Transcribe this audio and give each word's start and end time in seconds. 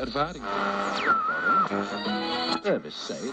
ervaring. 0.00 0.42
Service 2.64 2.94
say. 2.94 3.30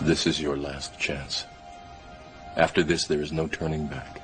This 0.00 0.26
is 0.26 0.40
your 0.40 0.56
last 0.56 0.98
chance. 0.98 1.46
After 2.56 2.82
this, 2.84 3.06
there 3.06 3.20
is 3.20 3.32
no 3.32 3.48
turning 3.48 3.86
back. 3.86 4.23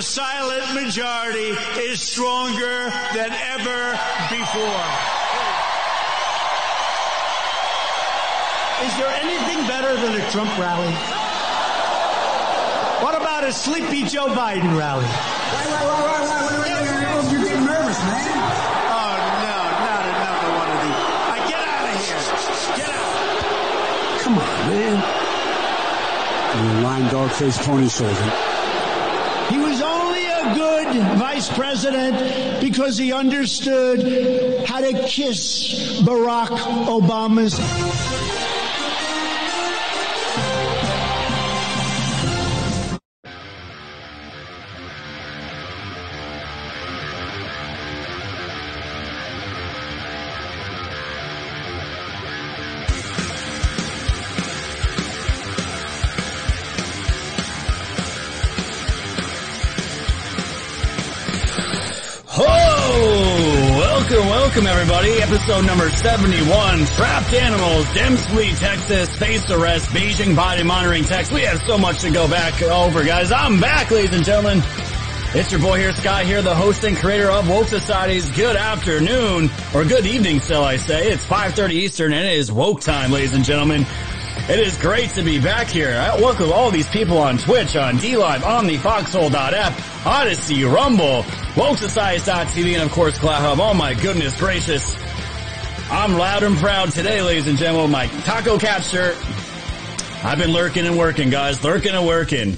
the 0.00 0.04
silent 0.04 0.72
majority 0.72 1.52
is 1.76 2.00
stronger 2.00 2.88
than 3.12 3.32
ever 3.52 3.92
before. 4.32 4.86
Is 8.80 8.96
there 8.96 9.12
anything 9.20 9.60
better 9.68 9.94
than 10.00 10.18
a 10.18 10.30
Trump 10.30 10.56
rally? 10.56 10.90
What 13.04 13.14
about 13.14 13.44
a 13.44 13.52
sleepy 13.52 14.04
Joe 14.04 14.28
Biden 14.28 14.74
rally? 14.78 15.04
Wait, 15.04 15.68
wait, 15.68 15.84
wait. 15.84 16.16
You're 17.30 17.44
getting 17.44 17.66
nervous, 17.66 18.00
man. 18.00 18.24
Oh, 18.96 19.12
no, 19.44 19.56
not 19.84 20.02
another 20.08 20.50
one 20.56 20.70
of 20.72 20.80
these. 20.80 21.00
I 21.28 21.44
get 21.46 21.60
out 21.60 21.84
of 21.84 22.00
here. 22.00 22.20
Get 22.80 22.88
out. 22.88 24.20
Come 24.22 24.38
on, 24.38 24.48
man. 24.70 24.96
You 26.56 26.80
lying 26.84 27.06
dog-faced 27.08 27.60
pony 27.60 27.88
soldier. 27.88 28.49
A 30.42 30.54
good 30.54 31.18
vice 31.18 31.50
president 31.54 32.62
because 32.62 32.96
he 32.96 33.12
understood 33.12 34.64
how 34.66 34.80
to 34.80 35.06
kiss 35.06 36.00
Barack 36.00 36.48
Obama's 36.86 37.58
everybody. 64.80 65.20
Episode 65.20 65.66
number 65.66 65.90
71, 65.90 66.86
Trapped 66.86 67.34
Animals, 67.34 67.92
Dempsey, 67.92 68.54
Texas, 68.54 69.14
Face 69.16 69.50
Arrest, 69.50 69.90
Beijing 69.90 70.34
Body 70.34 70.62
Monitoring 70.62 71.04
Text. 71.04 71.32
We 71.32 71.42
have 71.42 71.60
so 71.66 71.76
much 71.76 72.00
to 72.00 72.10
go 72.10 72.26
back 72.26 72.62
over, 72.62 73.04
guys. 73.04 73.30
I'm 73.30 73.60
back, 73.60 73.90
ladies 73.90 74.14
and 74.14 74.24
gentlemen. 74.24 74.62
It's 75.34 75.52
your 75.52 75.60
boy 75.60 75.78
here, 75.78 75.92
Scott 75.92 76.24
here, 76.24 76.40
the 76.40 76.54
host 76.54 76.82
and 76.84 76.96
creator 76.96 77.30
of 77.30 77.46
Woke 77.46 77.66
Society's 77.66 78.30
Good 78.30 78.56
Afternoon, 78.56 79.50
or 79.74 79.84
Good 79.84 80.06
Evening, 80.06 80.40
shall 80.40 80.64
I 80.64 80.78
say. 80.78 81.08
It's 81.08 81.26
5.30 81.26 81.72
Eastern 81.72 82.14
and 82.14 82.26
it 82.26 82.38
is 82.38 82.50
Woke 82.50 82.80
time, 82.80 83.10
ladies 83.10 83.34
and 83.34 83.44
gentlemen. 83.44 83.84
It 84.48 84.58
is 84.58 84.78
great 84.78 85.10
to 85.10 85.22
be 85.22 85.38
back 85.38 85.66
here. 85.66 85.94
I 85.94 86.18
welcome 86.18 86.50
all 86.52 86.70
these 86.70 86.88
people 86.88 87.18
on 87.18 87.36
Twitch, 87.36 87.76
on 87.76 87.98
DLive, 87.98 88.42
Omni, 88.42 88.78
Foxhole.f, 88.78 90.06
Odysee, 90.06 90.64
Rumble, 90.64 91.24
WokeSociety.tv, 91.54 92.74
and 92.74 92.82
of 92.82 92.92
course 92.92 93.18
CloutHub. 93.18 93.58
Oh 93.58 93.74
my 93.74 93.94
goodness 93.94 94.38
gracious. 94.38 94.96
I'm 95.90 96.14
loud 96.14 96.44
and 96.44 96.56
proud 96.56 96.92
today, 96.92 97.20
ladies 97.22 97.48
and 97.48 97.58
gentlemen, 97.58 97.90
my 97.90 98.06
Taco 98.22 98.56
cap 98.56 98.82
shirt. 98.82 99.16
I've 100.22 100.38
been 100.38 100.52
lurking 100.52 100.86
and 100.86 100.96
working, 100.96 101.28
guys. 101.28 101.64
Lurking 101.64 101.92
and 101.92 102.06
working. 102.06 102.56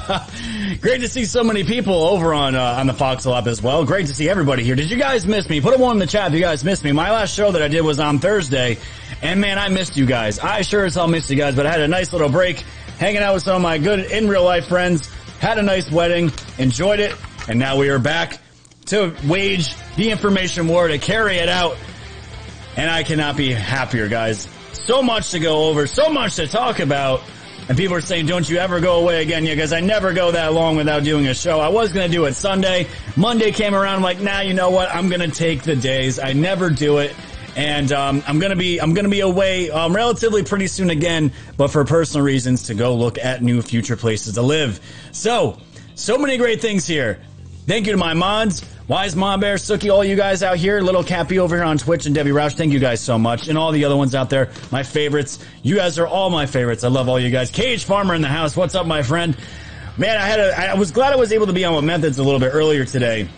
Great 0.80 1.00
to 1.00 1.08
see 1.08 1.24
so 1.24 1.42
many 1.42 1.64
people 1.64 1.94
over 1.94 2.34
on 2.34 2.54
uh, 2.54 2.76
on 2.78 2.88
the 2.88 2.92
Foxhole 2.92 3.34
app 3.34 3.46
as 3.46 3.62
well. 3.62 3.86
Great 3.86 4.08
to 4.08 4.14
see 4.14 4.28
everybody 4.28 4.64
here. 4.64 4.74
Did 4.74 4.90
you 4.90 4.98
guys 4.98 5.24
miss 5.24 5.48
me? 5.48 5.62
Put 5.62 5.74
a 5.74 5.78
one 5.78 5.92
in 5.92 5.98
the 6.00 6.06
chat 6.06 6.28
if 6.28 6.34
you 6.34 6.40
guys 6.40 6.62
missed 6.62 6.84
me. 6.84 6.92
My 6.92 7.10
last 7.12 7.34
show 7.34 7.52
that 7.52 7.62
I 7.62 7.68
did 7.68 7.82
was 7.82 8.00
on 8.00 8.18
Thursday, 8.18 8.76
and 9.22 9.40
man, 9.40 9.58
I 9.58 9.68
missed 9.68 9.96
you 9.96 10.04
guys. 10.04 10.38
I 10.40 10.60
sure 10.60 10.84
as 10.84 10.96
hell 10.96 11.08
missed 11.08 11.30
you 11.30 11.36
guys, 11.36 11.56
but 11.56 11.64
I 11.64 11.70
had 11.70 11.80
a 11.80 11.88
nice 11.88 12.12
little 12.12 12.28
break, 12.28 12.60
hanging 12.98 13.22
out 13.22 13.32
with 13.32 13.44
some 13.44 13.56
of 13.56 13.62
my 13.62 13.78
good 13.78 14.10
in 14.10 14.28
real 14.28 14.44
life 14.44 14.66
friends. 14.66 15.08
Had 15.38 15.56
a 15.56 15.62
nice 15.62 15.90
wedding, 15.90 16.30
enjoyed 16.58 17.00
it, 17.00 17.16
and 17.50 17.58
now 17.58 17.76
we 17.76 17.88
are 17.88 17.98
back 17.98 18.38
to 18.86 19.12
wage 19.26 19.74
the 19.96 20.12
information 20.12 20.68
war 20.68 20.86
to 20.86 20.98
carry 20.98 21.38
it 21.38 21.48
out. 21.48 21.76
And 22.76 22.88
I 22.88 23.02
cannot 23.02 23.36
be 23.36 23.52
happier, 23.52 24.08
guys. 24.08 24.48
So 24.72 25.02
much 25.02 25.32
to 25.32 25.40
go 25.40 25.64
over, 25.64 25.88
so 25.88 26.10
much 26.10 26.36
to 26.36 26.46
talk 26.46 26.78
about. 26.78 27.22
And 27.68 27.76
people 27.76 27.96
are 27.96 28.00
saying, 28.00 28.26
don't 28.26 28.48
you 28.48 28.58
ever 28.58 28.78
go 28.78 29.00
away 29.00 29.20
again? 29.20 29.44
Yeah, 29.44 29.54
because 29.54 29.72
I 29.72 29.80
never 29.80 30.12
go 30.12 30.30
that 30.30 30.52
long 30.52 30.76
without 30.76 31.02
doing 31.02 31.26
a 31.26 31.34
show. 31.34 31.58
I 31.58 31.70
was 31.70 31.92
going 31.92 32.08
to 32.08 32.16
do 32.16 32.24
it 32.26 32.34
Sunday. 32.34 32.86
Monday 33.16 33.50
came 33.50 33.74
around. 33.74 33.96
I'm 33.96 34.02
like, 34.02 34.20
nah, 34.20 34.42
you 34.42 34.54
know 34.54 34.70
what? 34.70 34.88
I'm 34.94 35.08
going 35.08 35.28
to 35.28 35.36
take 35.36 35.64
the 35.64 35.74
days. 35.74 36.20
I 36.20 36.32
never 36.32 36.70
do 36.70 36.98
it. 36.98 37.16
And 37.56 37.90
um, 37.90 38.22
I'm 38.28 38.38
gonna 38.38 38.54
be 38.54 38.80
I'm 38.80 38.94
gonna 38.94 39.08
be 39.08 39.20
away 39.20 39.72
um, 39.72 39.94
relatively 39.94 40.44
pretty 40.44 40.68
soon 40.68 40.88
again, 40.88 41.32
but 41.56 41.72
for 41.72 41.84
personal 41.84 42.24
reasons 42.24 42.68
to 42.68 42.74
go 42.74 42.94
look 42.94 43.18
at 43.18 43.42
new 43.42 43.60
future 43.60 43.96
places 43.96 44.34
to 44.34 44.42
live. 44.42 44.78
So 45.10 45.58
so 46.00 46.16
many 46.16 46.38
great 46.38 46.62
things 46.62 46.86
here. 46.86 47.20
Thank 47.70 47.86
you 47.86 47.92
to 47.92 47.98
my 47.98 48.14
mods, 48.14 48.64
Wise 48.88 49.14
Mom 49.14 49.38
Bear, 49.38 49.54
Suki, 49.54 49.94
all 49.94 50.02
you 50.02 50.16
guys 50.16 50.42
out 50.42 50.56
here, 50.56 50.80
Little 50.80 51.04
Cappy 51.04 51.38
over 51.38 51.54
here 51.54 51.64
on 51.64 51.78
Twitch, 51.78 52.04
and 52.04 52.12
Debbie 52.12 52.32
Roush. 52.32 52.56
Thank 52.56 52.72
you 52.72 52.80
guys 52.80 53.00
so 53.00 53.16
much, 53.16 53.46
and 53.46 53.56
all 53.56 53.70
the 53.70 53.84
other 53.84 53.96
ones 53.96 54.12
out 54.12 54.28
there, 54.28 54.50
my 54.72 54.82
favorites. 54.82 55.38
You 55.62 55.76
guys 55.76 55.96
are 55.96 56.06
all 56.08 56.30
my 56.30 56.46
favorites. 56.46 56.82
I 56.82 56.88
love 56.88 57.08
all 57.08 57.20
you 57.20 57.30
guys. 57.30 57.48
Cage 57.48 57.84
Farmer 57.84 58.16
in 58.16 58.22
the 58.22 58.28
house. 58.28 58.56
What's 58.56 58.74
up, 58.74 58.88
my 58.88 59.04
friend? 59.04 59.36
Man, 59.96 60.16
I 60.16 60.26
had 60.26 60.40
a, 60.40 60.72
I 60.72 60.74
was 60.74 60.90
glad 60.90 61.12
I 61.12 61.16
was 61.16 61.32
able 61.32 61.46
to 61.46 61.52
be 61.52 61.64
on 61.64 61.76
with 61.76 61.84
Methods 61.84 62.18
a 62.18 62.24
little 62.24 62.40
bit 62.40 62.50
earlier 62.52 62.84
today. 62.84 63.28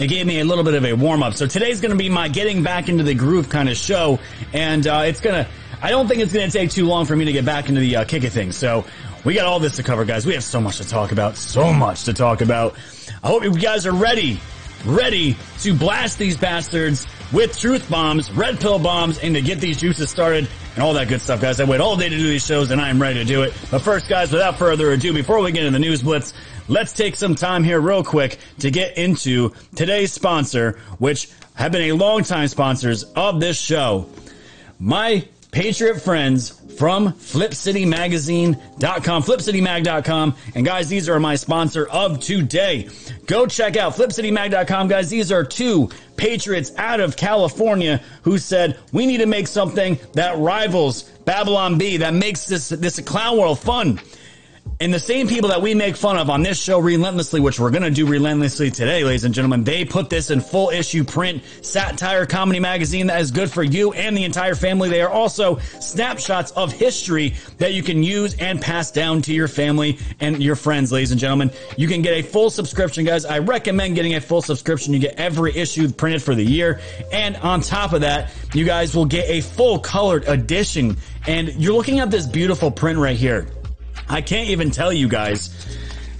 It 0.00 0.08
gave 0.08 0.26
me 0.26 0.40
a 0.40 0.44
little 0.44 0.64
bit 0.64 0.74
of 0.74 0.84
a 0.84 0.94
warm 0.94 1.22
up. 1.22 1.34
So 1.34 1.46
today's 1.46 1.80
going 1.80 1.92
to 1.92 1.96
be 1.96 2.08
my 2.08 2.26
getting 2.26 2.64
back 2.64 2.88
into 2.88 3.04
the 3.04 3.14
groove 3.14 3.48
kind 3.48 3.68
of 3.68 3.76
show, 3.76 4.18
and 4.52 4.84
uh, 4.88 5.04
it's 5.06 5.20
gonna. 5.20 5.46
I 5.80 5.90
don't 5.90 6.08
think 6.08 6.20
it's 6.20 6.32
going 6.32 6.50
to 6.50 6.58
take 6.58 6.72
too 6.72 6.86
long 6.86 7.06
for 7.06 7.14
me 7.14 7.26
to 7.26 7.32
get 7.32 7.44
back 7.44 7.68
into 7.68 7.80
the 7.80 7.94
uh, 7.94 8.04
kick 8.06 8.24
of 8.24 8.32
things. 8.32 8.56
So 8.56 8.84
we 9.24 9.34
got 9.34 9.46
all 9.46 9.60
this 9.60 9.76
to 9.76 9.82
cover, 9.82 10.04
guys. 10.04 10.26
We 10.26 10.34
have 10.34 10.44
so 10.44 10.60
much 10.60 10.78
to 10.78 10.88
talk 10.88 11.12
about. 11.12 11.36
So 11.36 11.72
much 11.72 12.04
to 12.04 12.12
talk 12.12 12.40
about. 12.40 12.74
I 13.22 13.28
hope 13.28 13.44
you 13.44 13.54
guys 13.54 13.86
are 13.86 13.92
ready, 13.92 14.40
ready 14.84 15.36
to 15.60 15.74
blast 15.74 16.18
these 16.18 16.36
bastards 16.36 17.06
with 17.32 17.56
truth 17.58 17.88
bombs, 17.88 18.30
red 18.32 18.60
pill 18.60 18.78
bombs, 18.78 19.18
and 19.18 19.34
to 19.34 19.40
get 19.40 19.58
these 19.60 19.80
juices 19.80 20.10
started 20.10 20.48
and 20.74 20.82
all 20.82 20.92
that 20.94 21.08
good 21.08 21.20
stuff, 21.20 21.40
guys. 21.40 21.60
I 21.60 21.64
wait 21.64 21.80
all 21.80 21.96
day 21.96 22.08
to 22.08 22.16
do 22.16 22.28
these 22.28 22.44
shows, 22.44 22.70
and 22.70 22.80
I 22.80 22.88
am 22.88 23.00
ready 23.00 23.20
to 23.20 23.24
do 23.24 23.42
it. 23.42 23.54
But 23.70 23.80
first, 23.80 24.08
guys, 24.08 24.32
without 24.32 24.58
further 24.58 24.90
ado, 24.92 25.12
before 25.12 25.40
we 25.40 25.52
get 25.52 25.64
into 25.64 25.72
the 25.72 25.78
news 25.78 26.02
blitz, 26.02 26.34
let's 26.68 26.92
take 26.92 27.16
some 27.16 27.34
time 27.34 27.62
here 27.64 27.80
real 27.80 28.02
quick 28.02 28.38
to 28.58 28.70
get 28.70 28.98
into 28.98 29.52
today's 29.74 30.12
sponsor, 30.12 30.80
which 30.98 31.30
have 31.54 31.72
been 31.72 31.90
a 31.90 31.92
long-time 31.92 32.48
sponsors 32.48 33.04
of 33.04 33.40
this 33.40 33.60
show. 33.60 34.08
My 34.78 35.26
Patriot 35.52 36.00
friends 36.00 36.48
from 36.78 37.12
FlipCityMagazine.com, 37.12 39.22
FlipCityMag.com. 39.22 40.34
And 40.54 40.64
guys, 40.64 40.88
these 40.88 41.10
are 41.10 41.20
my 41.20 41.36
sponsor 41.36 41.86
of 41.88 42.20
today. 42.20 42.88
Go 43.26 43.46
check 43.46 43.76
out 43.76 43.92
FlipCityMag.com, 43.92 44.88
guys. 44.88 45.10
These 45.10 45.30
are 45.30 45.44
two 45.44 45.90
patriots 46.16 46.72
out 46.78 47.00
of 47.00 47.18
California 47.18 48.00
who 48.22 48.38
said, 48.38 48.78
we 48.92 49.04
need 49.04 49.18
to 49.18 49.26
make 49.26 49.46
something 49.46 49.98
that 50.14 50.38
rivals 50.38 51.02
Babylon 51.02 51.76
Bee, 51.76 51.98
that 51.98 52.14
makes 52.14 52.46
this, 52.46 52.70
this 52.70 52.98
clown 53.00 53.36
world 53.36 53.60
fun. 53.60 54.00
And 54.82 54.92
the 54.92 54.98
same 54.98 55.28
people 55.28 55.50
that 55.50 55.62
we 55.62 55.76
make 55.76 55.96
fun 55.96 56.18
of 56.18 56.28
on 56.28 56.42
this 56.42 56.60
show 56.60 56.80
relentlessly, 56.80 57.38
which 57.38 57.60
we're 57.60 57.70
going 57.70 57.84
to 57.84 57.90
do 57.92 58.04
relentlessly 58.04 58.68
today, 58.68 59.04
ladies 59.04 59.22
and 59.22 59.32
gentlemen, 59.32 59.62
they 59.62 59.84
put 59.84 60.10
this 60.10 60.28
in 60.32 60.40
full 60.40 60.70
issue 60.70 61.04
print 61.04 61.44
satire 61.60 62.26
comedy 62.26 62.58
magazine 62.58 63.06
that 63.06 63.20
is 63.20 63.30
good 63.30 63.48
for 63.48 63.62
you 63.62 63.92
and 63.92 64.16
the 64.16 64.24
entire 64.24 64.56
family. 64.56 64.88
They 64.88 65.00
are 65.00 65.08
also 65.08 65.58
snapshots 65.78 66.50
of 66.50 66.72
history 66.72 67.36
that 67.58 67.74
you 67.74 67.84
can 67.84 68.02
use 68.02 68.34
and 68.34 68.60
pass 68.60 68.90
down 68.90 69.22
to 69.22 69.32
your 69.32 69.46
family 69.46 70.00
and 70.18 70.42
your 70.42 70.56
friends, 70.56 70.90
ladies 70.90 71.12
and 71.12 71.20
gentlemen. 71.20 71.52
You 71.76 71.86
can 71.86 72.02
get 72.02 72.14
a 72.14 72.22
full 72.22 72.50
subscription, 72.50 73.04
guys. 73.04 73.24
I 73.24 73.38
recommend 73.38 73.94
getting 73.94 74.16
a 74.16 74.20
full 74.20 74.42
subscription. 74.42 74.94
You 74.94 74.98
get 74.98 75.14
every 75.14 75.56
issue 75.56 75.92
printed 75.92 76.24
for 76.24 76.34
the 76.34 76.44
year. 76.44 76.80
And 77.12 77.36
on 77.36 77.60
top 77.60 77.92
of 77.92 78.00
that, 78.00 78.32
you 78.52 78.64
guys 78.64 78.96
will 78.96 79.06
get 79.06 79.30
a 79.30 79.42
full 79.42 79.78
colored 79.78 80.26
edition. 80.26 80.96
And 81.28 81.50
you're 81.54 81.74
looking 81.74 82.00
at 82.00 82.10
this 82.10 82.26
beautiful 82.26 82.72
print 82.72 82.98
right 82.98 83.16
here. 83.16 83.46
I 84.08 84.20
can't 84.20 84.50
even 84.50 84.70
tell 84.70 84.92
you 84.92 85.08
guys 85.08 85.50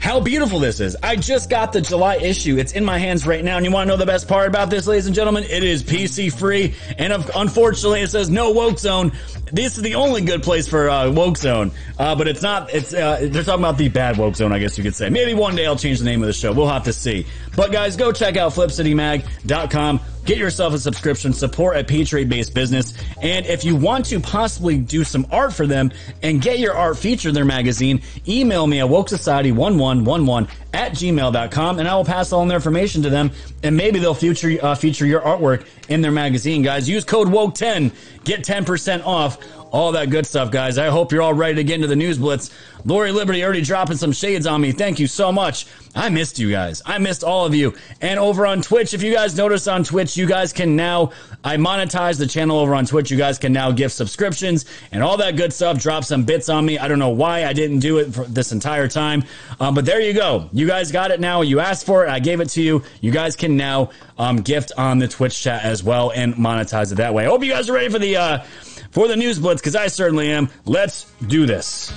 how 0.03 0.19
beautiful 0.19 0.59
this 0.59 0.81
is. 0.81 0.97
I 1.01 1.15
just 1.15 1.49
got 1.49 1.73
the 1.73 1.81
July 1.81 2.17
issue. 2.17 2.59
It's 2.59 2.73
in 2.73 2.85
my 2.85 2.99
hands 2.99 3.25
right 3.25 3.45
now. 3.45 3.57
And 3.57 3.65
you 3.65 3.71
want 3.71 3.87
to 3.87 3.93
know 3.93 3.97
the 3.97 4.05
best 4.05 4.27
part 4.27 4.49
about 4.49 4.69
this, 4.69 4.89
ladies 4.89 5.07
and 5.07 5.15
gentlemen? 5.15 5.45
It 5.45 5.63
is 5.63 5.85
PC 5.85 6.37
free. 6.37 6.75
And 6.99 7.13
unfortunately, 7.37 8.01
it 8.01 8.11
says 8.11 8.29
no 8.29 8.51
woke 8.51 8.81
zone. 8.81 9.13
This 9.53 9.77
is 9.77 9.83
the 9.85 9.95
only 9.95 10.23
good 10.23 10.43
place 10.43 10.67
for 10.67 10.91
uh, 10.91 11.09
woke 11.13 11.37
zone. 11.37 11.71
Uh, 12.01 12.17
but 12.17 12.27
it's 12.27 12.43
not, 12.43 12.75
it's, 12.75 12.93
uh, 12.93 13.29
they're 13.31 13.45
talking 13.45 13.61
about 13.63 13.79
the 13.79 13.91
bad 13.91 14.19
woke 14.19 14.35
zone, 14.35 14.53
I 14.53 14.59
guess 14.59 14.77
you 14.77 14.83
could 14.83 14.97
say. 14.97 15.09
Maybe 15.09 15.35
one 15.35 15.55
day 15.55 15.67
I'll 15.67 15.77
change 15.77 16.01
the 16.01 16.05
name 16.05 16.21
of 16.21 16.27
the 16.27 16.33
show. 16.33 16.53
We'll 16.53 16.67
have 16.67 16.85
to 16.85 16.93
see. 16.93 17.25
But 17.57 17.73
guys, 17.73 17.97
go 17.97 18.13
check 18.13 18.37
out 18.37 18.53
flipcitymag.com. 18.53 20.01
Get 20.25 20.39
yourself 20.39 20.73
a 20.73 20.79
subscription, 20.79 21.33
support 21.33 21.77
a 21.77 21.83
Patriot 21.83 22.29
based 22.29 22.55
business. 22.55 22.95
And 23.21 23.45
if 23.47 23.65
you 23.65 23.75
want 23.75 24.05
to 24.07 24.21
possibly 24.21 24.79
do 24.79 25.03
some 25.03 25.27
art 25.33 25.53
for 25.53 25.67
them 25.67 25.91
and 26.23 26.41
get 26.41 26.61
your 26.61 26.75
art 26.75 26.97
featured 26.97 27.31
in 27.31 27.35
their 27.35 27.45
magazine, 27.45 28.01
email 28.29 28.67
me 28.69 28.79
at 28.79 28.89
woke 28.89 29.09
society 29.09 29.51
1111 29.51 30.49
at 30.75 30.93
gmail.com 30.93 31.79
and 31.81 31.89
I 31.89 31.97
will 31.97 32.05
pass 32.05 32.33
all 32.33 32.47
their 32.47 32.57
information 32.57 33.03
to 33.03 33.11
them 33.11 33.33
and 33.65 33.77
maybe 33.77 33.99
they'll 33.99 34.15
feature, 34.15 34.57
uh, 34.63 34.77
feature 34.77 35.07
your 35.07 35.21
artwork 35.23 35.67
in 35.89 36.03
their 36.03 36.13
magazine, 36.13 36.63
guys. 36.63 36.89
Use 36.89 37.05
code 37.05 37.27
WOKE10, 37.29 37.93
get 38.25 38.45
10% 38.45 39.05
off 39.05 39.39
all 39.73 39.93
that 39.93 40.11
good 40.11 40.27
stuff, 40.27 40.51
guys. 40.51 40.77
I 40.77 40.89
hope 40.89 41.11
you're 41.11 41.23
all 41.23 41.35
ready 41.35 41.55
to 41.57 41.65
get 41.65 41.77
into 41.77 41.89
the 41.89 41.97
news 41.97 42.19
blitz. 42.19 42.51
Lori 42.85 43.11
Liberty 43.13 43.43
already 43.43 43.63
dropping 43.63 43.97
some 43.97 44.13
shades 44.13 44.47
on 44.47 44.61
me. 44.61 44.73
Thank 44.73 44.99
you 44.99 45.07
so 45.07 45.33
much. 45.33 45.67
I 45.95 46.09
missed 46.09 46.39
you 46.39 46.51
guys. 46.51 46.83
I 46.85 46.99
missed 46.99 47.23
all 47.23 47.47
of 47.47 47.55
you. 47.55 47.75
And 48.01 48.19
over 48.19 48.47
on 48.47 48.61
Twitch, 48.61 48.93
if 48.93 49.03
you 49.03 49.13
guys 49.13 49.37
notice 49.37 49.69
on 49.69 49.85
Twitch, 49.85 50.17
you 50.17 50.27
guys 50.27 50.53
can 50.53 50.75
now, 50.75 51.13
I 51.45 51.57
monetize 51.57 52.19
the 52.19 52.27
channel 52.27 52.59
over 52.59 52.75
on 52.75 52.87
Twitch. 52.87 53.11
You 53.11 53.17
guys 53.17 53.39
can 53.39 53.53
now 53.53 53.71
give 53.73 53.93
subscriptions 53.93 54.65
and 54.91 55.03
all 55.03 55.17
that 55.19 55.37
good 55.37 55.53
stuff. 55.53 55.81
Drop 55.81 56.05
some 56.05 56.25
bits 56.25 56.49
on 56.49 56.67
me. 56.67 56.79
I 56.79 56.89
don't 56.89 56.99
know 56.99 57.11
why 57.11 57.45
I 57.45 57.53
didn't 57.53 57.81
do 57.81 57.99
it 57.99 58.13
for 58.13 58.25
this 58.25 58.53
entire 58.53 58.89
time. 58.89 59.25
Um, 59.61 59.75
but 59.75 59.85
there 59.85 60.01
you 60.01 60.13
go. 60.13 60.49
You 60.53 60.67
guys 60.67 60.91
got 60.91 61.11
it 61.11 61.21
now. 61.21 61.43
You 61.43 61.61
asked 61.61 61.87
for 61.87 62.05
it. 62.05 62.11
I 62.11 62.19
gave 62.19 62.41
it 62.41 62.49
to 62.51 62.63
you. 62.63 62.83
You 63.01 63.11
guys 63.11 63.37
can 63.37 63.57
now 63.57 63.91
um, 64.19 64.39
gift 64.39 64.73
on 64.77 64.99
the 64.99 65.09
Twitch 65.09 65.41
chat 65.41 65.63
as 65.63 65.85
well 65.85 66.11
and 66.13 66.35
monetize 66.35 66.91
it 66.91 66.97
that 66.97 67.15
way. 67.15 67.25
I 67.25 67.29
hope 67.29 67.45
you 67.45 67.53
guys 67.53 67.71
are 67.71 67.75
ready 67.75 67.91
for 67.91 67.99
the, 67.99 68.17
uh, 68.17 68.45
for 68.93 69.09
the 69.09 69.17
news 69.17 69.41
blitz 69.41 69.61
because 69.61 69.75
I 69.75 69.89
certainly 69.89 70.31
am. 70.31 70.49
Let's 70.65 71.11
do 71.27 71.47
this. 71.47 71.93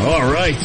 All 0.00 0.30
right. 0.30 0.58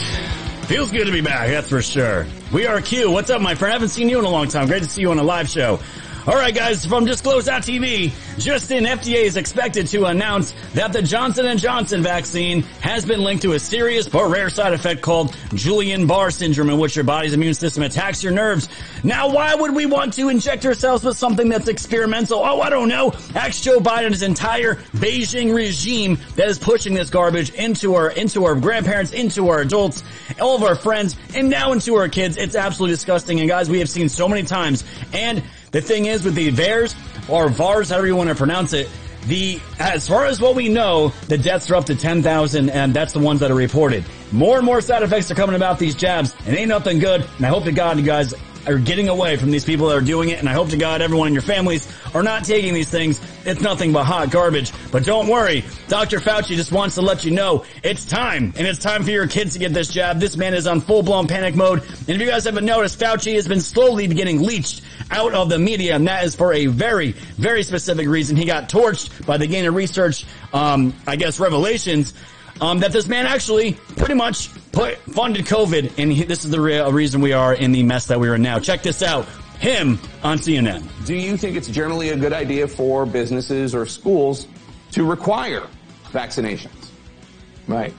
Feels 0.65 0.91
good 0.91 1.05
to 1.05 1.11
be 1.11 1.21
back, 1.21 1.47
that's 1.49 1.69
for 1.69 1.81
sure. 1.81 2.27
We 2.51 2.67
are 2.67 2.81
Q. 2.81 3.09
What's 3.09 3.29
up, 3.29 3.41
my 3.41 3.55
friend? 3.55 3.71
I 3.71 3.73
haven't 3.73 3.89
seen 3.89 4.09
you 4.09 4.19
in 4.19 4.25
a 4.25 4.29
long 4.29 4.47
time. 4.47 4.67
Great 4.67 4.83
to 4.83 4.89
see 4.89 5.01
you 5.01 5.11
on 5.11 5.17
a 5.17 5.23
live 5.23 5.47
show. 5.47 5.79
All 6.29 6.35
right, 6.35 6.53
guys, 6.53 6.85
from 6.85 7.05
Disclose.tv, 7.05 8.37
just 8.37 8.69
in, 8.69 8.83
FDA 8.83 9.23
is 9.23 9.35
expected 9.35 9.87
to 9.87 10.05
announce 10.05 10.53
that 10.75 10.93
the 10.93 11.01
Johnson 11.01 11.57
& 11.57 11.59
Johnson 11.59 12.03
vaccine 12.03 12.61
has 12.81 13.03
been 13.03 13.23
linked 13.23 13.41
to 13.41 13.53
a 13.53 13.59
serious 13.59 14.07
but 14.07 14.29
rare 14.29 14.51
side 14.51 14.73
effect 14.73 15.01
called 15.01 15.31
Guillain-Barre 15.49 16.29
syndrome 16.29 16.69
in 16.69 16.77
which 16.77 16.95
your 16.95 17.03
body's 17.03 17.33
immune 17.33 17.55
system 17.55 17.81
attacks 17.81 18.23
your 18.23 18.31
nerves. 18.31 18.69
Now, 19.03 19.33
why 19.33 19.55
would 19.55 19.73
we 19.73 19.87
want 19.87 20.13
to 20.13 20.29
inject 20.29 20.67
ourselves 20.67 21.03
with 21.03 21.17
something 21.17 21.49
that's 21.49 21.67
experimental? 21.67 22.41
Oh, 22.41 22.61
I 22.61 22.69
don't 22.69 22.89
know. 22.89 23.11
Ask 23.33 23.63
Joe 23.63 23.79
Biden's 23.79 24.21
entire 24.21 24.75
Beijing 24.97 25.51
regime 25.51 26.19
that 26.35 26.47
is 26.47 26.59
pushing 26.59 26.93
this 26.93 27.09
garbage 27.09 27.49
into 27.55 27.95
our, 27.95 28.11
into 28.11 28.45
our 28.45 28.53
grandparents, 28.53 29.13
into 29.13 29.49
our 29.49 29.61
adults, 29.61 30.03
all 30.39 30.55
of 30.55 30.61
our 30.61 30.75
friends, 30.75 31.15
and 31.33 31.49
now 31.49 31.71
into 31.71 31.95
our 31.95 32.07
kids. 32.07 32.37
It's 32.37 32.55
absolutely 32.55 32.93
disgusting. 32.93 33.39
And 33.39 33.49
guys, 33.49 33.67
we 33.67 33.79
have 33.79 33.89
seen 33.89 34.09
so 34.09 34.29
many 34.29 34.43
times. 34.43 34.83
And 35.11 35.41
the 35.71 35.81
thing 35.81 36.05
is 36.05 36.23
with 36.23 36.35
the 36.35 36.51
VAERS 36.51 36.95
or 37.29 37.49
VARS, 37.49 37.89
however 37.89 38.07
you 38.07 38.15
want 38.15 38.29
to 38.29 38.35
pronounce 38.35 38.73
it, 38.73 38.89
the 39.27 39.59
as 39.79 40.07
far 40.07 40.25
as 40.25 40.41
what 40.41 40.55
we 40.55 40.69
know, 40.69 41.09
the 41.27 41.37
deaths 41.37 41.69
are 41.69 41.75
up 41.75 41.85
to 41.85 41.95
10,000 41.95 42.69
and 42.69 42.93
that's 42.93 43.13
the 43.13 43.19
ones 43.19 43.39
that 43.41 43.51
are 43.51 43.55
reported. 43.55 44.03
More 44.31 44.57
and 44.57 44.65
more 44.65 44.81
side 44.81 45.03
effects 45.03 45.29
are 45.29 45.35
coming 45.35 45.55
about 45.55 45.77
these 45.77 45.95
jabs 45.95 46.35
and 46.45 46.55
ain't 46.55 46.69
nothing 46.69 46.99
good. 46.99 47.25
And 47.37 47.45
I 47.45 47.49
hope 47.49 47.65
to 47.65 47.71
God 47.71 47.97
you 47.97 48.03
guys 48.03 48.33
are 48.69 48.79
getting 48.79 49.09
away 49.09 49.35
from 49.35 49.51
these 49.51 49.65
people 49.65 49.87
that 49.87 49.97
are 49.97 50.01
doing 50.01 50.29
it. 50.29 50.39
And 50.39 50.47
I 50.47 50.53
hope 50.53 50.69
to 50.69 50.77
God 50.77 51.01
everyone 51.01 51.27
in 51.27 51.33
your 51.33 51.41
families 51.41 51.91
are 52.13 52.23
not 52.23 52.43
taking 52.43 52.73
these 52.73 52.89
things. 52.89 53.19
It's 53.45 53.61
nothing 53.61 53.91
but 53.91 54.03
hot 54.05 54.31
garbage. 54.31 54.71
But 54.91 55.05
don't 55.05 55.27
worry. 55.27 55.63
Dr. 55.87 56.19
Fauci 56.19 56.55
just 56.55 56.71
wants 56.71 56.95
to 56.95 57.01
let 57.01 57.25
you 57.25 57.31
know 57.31 57.65
it's 57.83 58.05
time. 58.05 58.53
And 58.57 58.67
it's 58.67 58.79
time 58.79 59.03
for 59.03 59.11
your 59.11 59.27
kids 59.27 59.53
to 59.53 59.59
get 59.59 59.73
this 59.73 59.89
jab. 59.89 60.19
This 60.19 60.37
man 60.37 60.53
is 60.53 60.67
on 60.67 60.81
full 60.81 61.03
blown 61.03 61.27
panic 61.27 61.55
mode. 61.55 61.81
And 61.81 62.09
if 62.09 62.19
you 62.19 62.27
guys 62.27 62.45
haven't 62.45 62.65
noticed, 62.65 62.99
Fauci 62.99 63.33
has 63.35 63.47
been 63.47 63.61
slowly 63.61 64.07
getting 64.07 64.41
leached 64.41 64.81
out 65.11 65.33
of 65.33 65.49
the 65.49 65.57
media. 65.59 65.95
And 65.95 66.07
that 66.07 66.23
is 66.23 66.35
for 66.35 66.53
a 66.53 66.67
very, 66.67 67.11
very 67.11 67.63
specific 67.63 68.07
reason. 68.07 68.37
He 68.37 68.45
got 68.45 68.69
torched 68.69 69.25
by 69.25 69.37
the 69.37 69.47
gain 69.47 69.65
of 69.65 69.73
Research, 69.73 70.25
um, 70.53 70.93
I 71.07 71.15
guess, 71.15 71.39
revelations 71.39 72.13
um, 72.61 72.79
that 72.79 72.91
this 72.91 73.07
man 73.07 73.25
actually 73.25 73.73
pretty 73.97 74.13
much 74.13 74.49
put 74.71 74.97
funded 74.97 75.45
COVID, 75.45 75.93
and 75.97 76.11
he, 76.11 76.23
this 76.23 76.45
is 76.45 76.51
the 76.51 76.61
real 76.61 76.91
reason 76.91 77.21
we 77.21 77.33
are 77.33 77.53
in 77.53 77.71
the 77.71 77.83
mess 77.83 78.07
that 78.07 78.19
we're 78.19 78.35
in 78.35 78.41
now. 78.41 78.59
Check 78.59 78.83
this 78.83 79.01
out. 79.01 79.25
Him 79.59 79.99
on 80.23 80.37
CNN. 80.37 80.83
Do 81.05 81.15
you 81.15 81.35
think 81.35 81.57
it's 81.57 81.67
generally 81.67 82.09
a 82.09 82.17
good 82.17 82.33
idea 82.33 82.67
for 82.67 83.05
businesses 83.05 83.75
or 83.75 83.85
schools 83.85 84.47
to 84.91 85.03
require 85.03 85.67
vaccinations? 86.11 86.89
Right. 87.67 87.93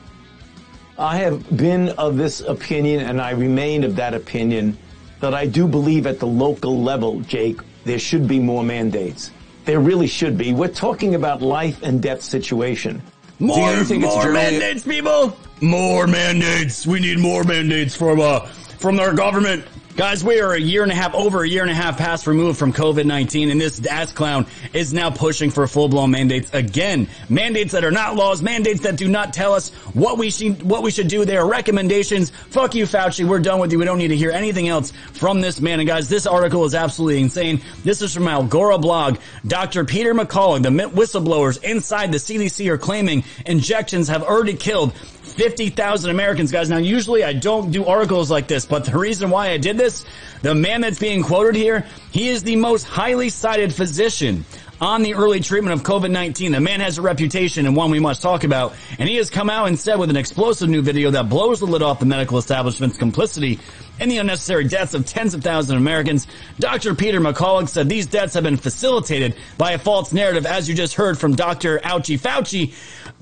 I 0.99 1.17
have 1.19 1.57
been 1.57 1.91
of 1.91 2.17
this 2.17 2.41
opinion, 2.41 3.01
and 3.01 3.21
I 3.21 3.31
remain 3.31 3.85
of 3.85 3.97
that 3.97 4.15
opinion, 4.15 4.77
that 5.21 5.35
I 5.35 5.47
do 5.47 5.69
believe 5.69 6.07
at 6.07 6.19
the 6.19 6.27
local 6.27 6.83
level, 6.83 7.21
Jake, 7.21 7.61
there 7.85 7.99
should 7.99 8.27
be 8.27 8.39
more 8.39 8.63
mandates. 8.63 9.31
There 9.65 9.81
really 9.81 10.07
should 10.07 10.37
be. 10.37 10.53
We're 10.53 10.69
talking 10.69 11.15
about 11.15 11.43
life 11.43 11.83
and 11.83 12.03
death 12.03 12.23
situation. 12.23 13.03
More, 13.41 13.85
more 13.85 14.33
mandates, 14.33 14.85
people. 14.85 15.37
More 15.63 16.07
mandates. 16.07 16.87
We 16.87 17.01
need 17.01 17.19
more 17.19 17.43
mandates 17.43 17.97
from 17.97 18.21
uh 18.21 18.41
from 18.79 19.01
our 19.01 19.15
government. 19.15 19.65
Guys, 20.01 20.25
we 20.25 20.41
are 20.41 20.55
a 20.55 20.59
year 20.59 20.83
and 20.83 20.91
a 20.91 20.95
half, 20.95 21.15
over 21.15 21.43
a 21.43 21.47
year 21.47 21.61
and 21.61 21.71
a 21.71 21.75
half 21.75 21.99
past 21.99 22.27
removed 22.27 22.59
from 22.59 22.73
COVID-19 22.73 23.53
and 23.53 23.61
this 23.61 23.85
ass 23.85 24.11
clown 24.11 24.47
is 24.73 24.95
now 24.95 25.11
pushing 25.11 25.51
for 25.51 25.67
full-blown 25.67 26.11
mandates 26.11 26.49
again. 26.55 27.07
Mandates 27.29 27.73
that 27.73 27.85
are 27.85 27.91
not 27.91 28.17
laws, 28.17 28.41
mandates 28.41 28.81
that 28.81 28.97
do 28.97 29.09
not 29.09 29.35
tell 29.35 29.53
us 29.53 29.69
what 29.93 30.17
we 30.17 30.31
should, 30.31 30.63
what 30.63 30.83
we 30.83 30.91
should 30.91 31.09
do. 31.09 31.27
They 31.27 31.37
are 31.37 31.47
recommendations. 31.47 32.31
Fuck 32.31 32.75
you, 32.75 32.87
Fauci. 32.87 33.29
We're 33.29 33.41
done 33.41 33.61
with 33.61 33.73
you. 33.73 33.79
We 33.79 33.85
don't 33.85 33.99
need 33.99 34.09
to 34.09 34.17
hear 34.17 34.31
anything 34.31 34.69
else 34.69 34.91
from 35.13 35.43
this 35.43 35.61
man. 35.61 35.81
And 35.81 35.87
guys, 35.87 36.09
this 36.09 36.27
article 36.27 36.65
is 36.65 36.75
absolutely 36.75 37.21
insane. 37.21 37.61
This 37.85 38.01
is 38.01 38.15
from 38.15 38.23
Algora 38.23 38.81
blog. 38.81 39.19
Dr. 39.47 39.85
Peter 39.85 40.15
McCullough, 40.15 40.63
the 40.63 40.71
whistleblowers 40.71 41.63
inside 41.63 42.11
the 42.11 42.17
CDC 42.17 42.67
are 42.71 42.79
claiming 42.79 43.23
injections 43.45 44.09
have 44.09 44.23
already 44.23 44.55
killed 44.55 44.95
50,000 45.33 46.11
Americans, 46.11 46.53
guys. 46.53 46.69
Now, 46.71 46.79
usually 46.79 47.25
I 47.25 47.33
don't 47.33 47.71
do 47.71 47.85
articles 47.85 48.31
like 48.31 48.49
this, 48.49 48.67
but 48.67 48.85
the 48.85 48.99
reason 48.99 49.31
why 49.31 49.51
I 49.51 49.59
did 49.59 49.79
this, 49.79 50.05
the 50.43 50.55
man 50.55 50.81
that's 50.81 50.99
being 50.99 51.23
quoted 51.23 51.55
here, 51.55 51.87
he 52.11 52.29
is 52.29 52.43
the 52.43 52.57
most 52.57 52.85
highly 52.85 53.31
cited 53.31 53.75
physician 53.75 54.45
on 54.81 55.03
the 55.03 55.15
early 55.15 55.41
treatment 55.41 55.75
of 55.75 55.83
COVID-19. 55.83 56.53
The 56.53 56.61
man 56.61 56.81
has 56.81 56.97
a 56.97 57.03
reputation 57.03 57.67
and 57.67 57.77
one 57.77 57.91
we 57.91 58.01
must 58.01 58.23
talk 58.23 58.45
about. 58.45 58.75
And 58.99 59.09
he 59.09 59.17
has 59.17 59.29
come 59.29 59.51
out 59.51 59.69
and 59.69 59.79
said 59.79 59.97
with 59.97 60.09
an 60.09 60.17
explosive 60.17 60.71
new 60.71 60.81
video 60.81 61.11
that 61.11 61.29
blows 61.29 61.61
the 61.61 61.67
lid 61.67 61.83
off 61.83 62.01
the 62.01 62.07
medical 62.07 62.39
establishment's 62.39 62.97
complicity 62.97 63.61
in 63.99 64.09
the 64.09 64.17
unnecessary 64.17 64.65
deaths 64.65 64.95
of 64.95 65.05
tens 65.05 65.35
of 65.35 65.43
thousands 65.43 65.73
of 65.73 65.77
Americans. 65.77 66.27
Dr. 66.59 66.95
Peter 66.95 67.21
McCullough 67.21 67.69
said 67.69 67.89
these 67.89 68.07
deaths 68.07 68.33
have 68.33 68.45
been 68.45 68.57
facilitated 68.57 69.37
by 69.59 69.73
a 69.73 69.79
false 69.79 70.15
narrative, 70.15 70.47
as 70.47 70.67
you 70.69 70.75
just 70.75 70.95
heard 70.95 71.19
from 71.19 71.37
Dr. 71.37 71.79
Ouchie 71.81 72.19
Fauci, 72.19 72.73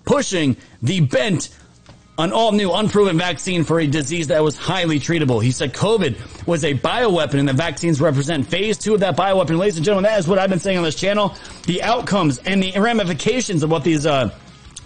pushing 0.04 0.56
the 0.80 1.00
bent 1.00 1.48
an 2.18 2.32
all 2.32 2.50
new 2.50 2.72
unproven 2.72 3.16
vaccine 3.16 3.62
for 3.62 3.78
a 3.78 3.86
disease 3.86 4.26
that 4.26 4.42
was 4.42 4.56
highly 4.56 4.98
treatable. 4.98 5.42
He 5.42 5.52
said 5.52 5.72
COVID 5.72 6.46
was 6.46 6.64
a 6.64 6.74
bioweapon 6.74 7.34
and 7.34 7.48
the 7.48 7.52
vaccines 7.52 8.00
represent 8.00 8.48
phase 8.48 8.76
two 8.76 8.94
of 8.94 9.00
that 9.00 9.16
bioweapon. 9.16 9.56
Ladies 9.56 9.76
and 9.76 9.84
gentlemen, 9.84 10.10
that 10.10 10.18
is 10.18 10.26
what 10.26 10.38
I've 10.38 10.50
been 10.50 10.58
saying 10.58 10.78
on 10.78 10.84
this 10.84 10.96
channel. 10.96 11.36
The 11.66 11.80
outcomes 11.82 12.38
and 12.38 12.60
the 12.60 12.72
ramifications 12.76 13.62
of 13.62 13.70
what 13.70 13.84
these, 13.84 14.04
uh, 14.04 14.30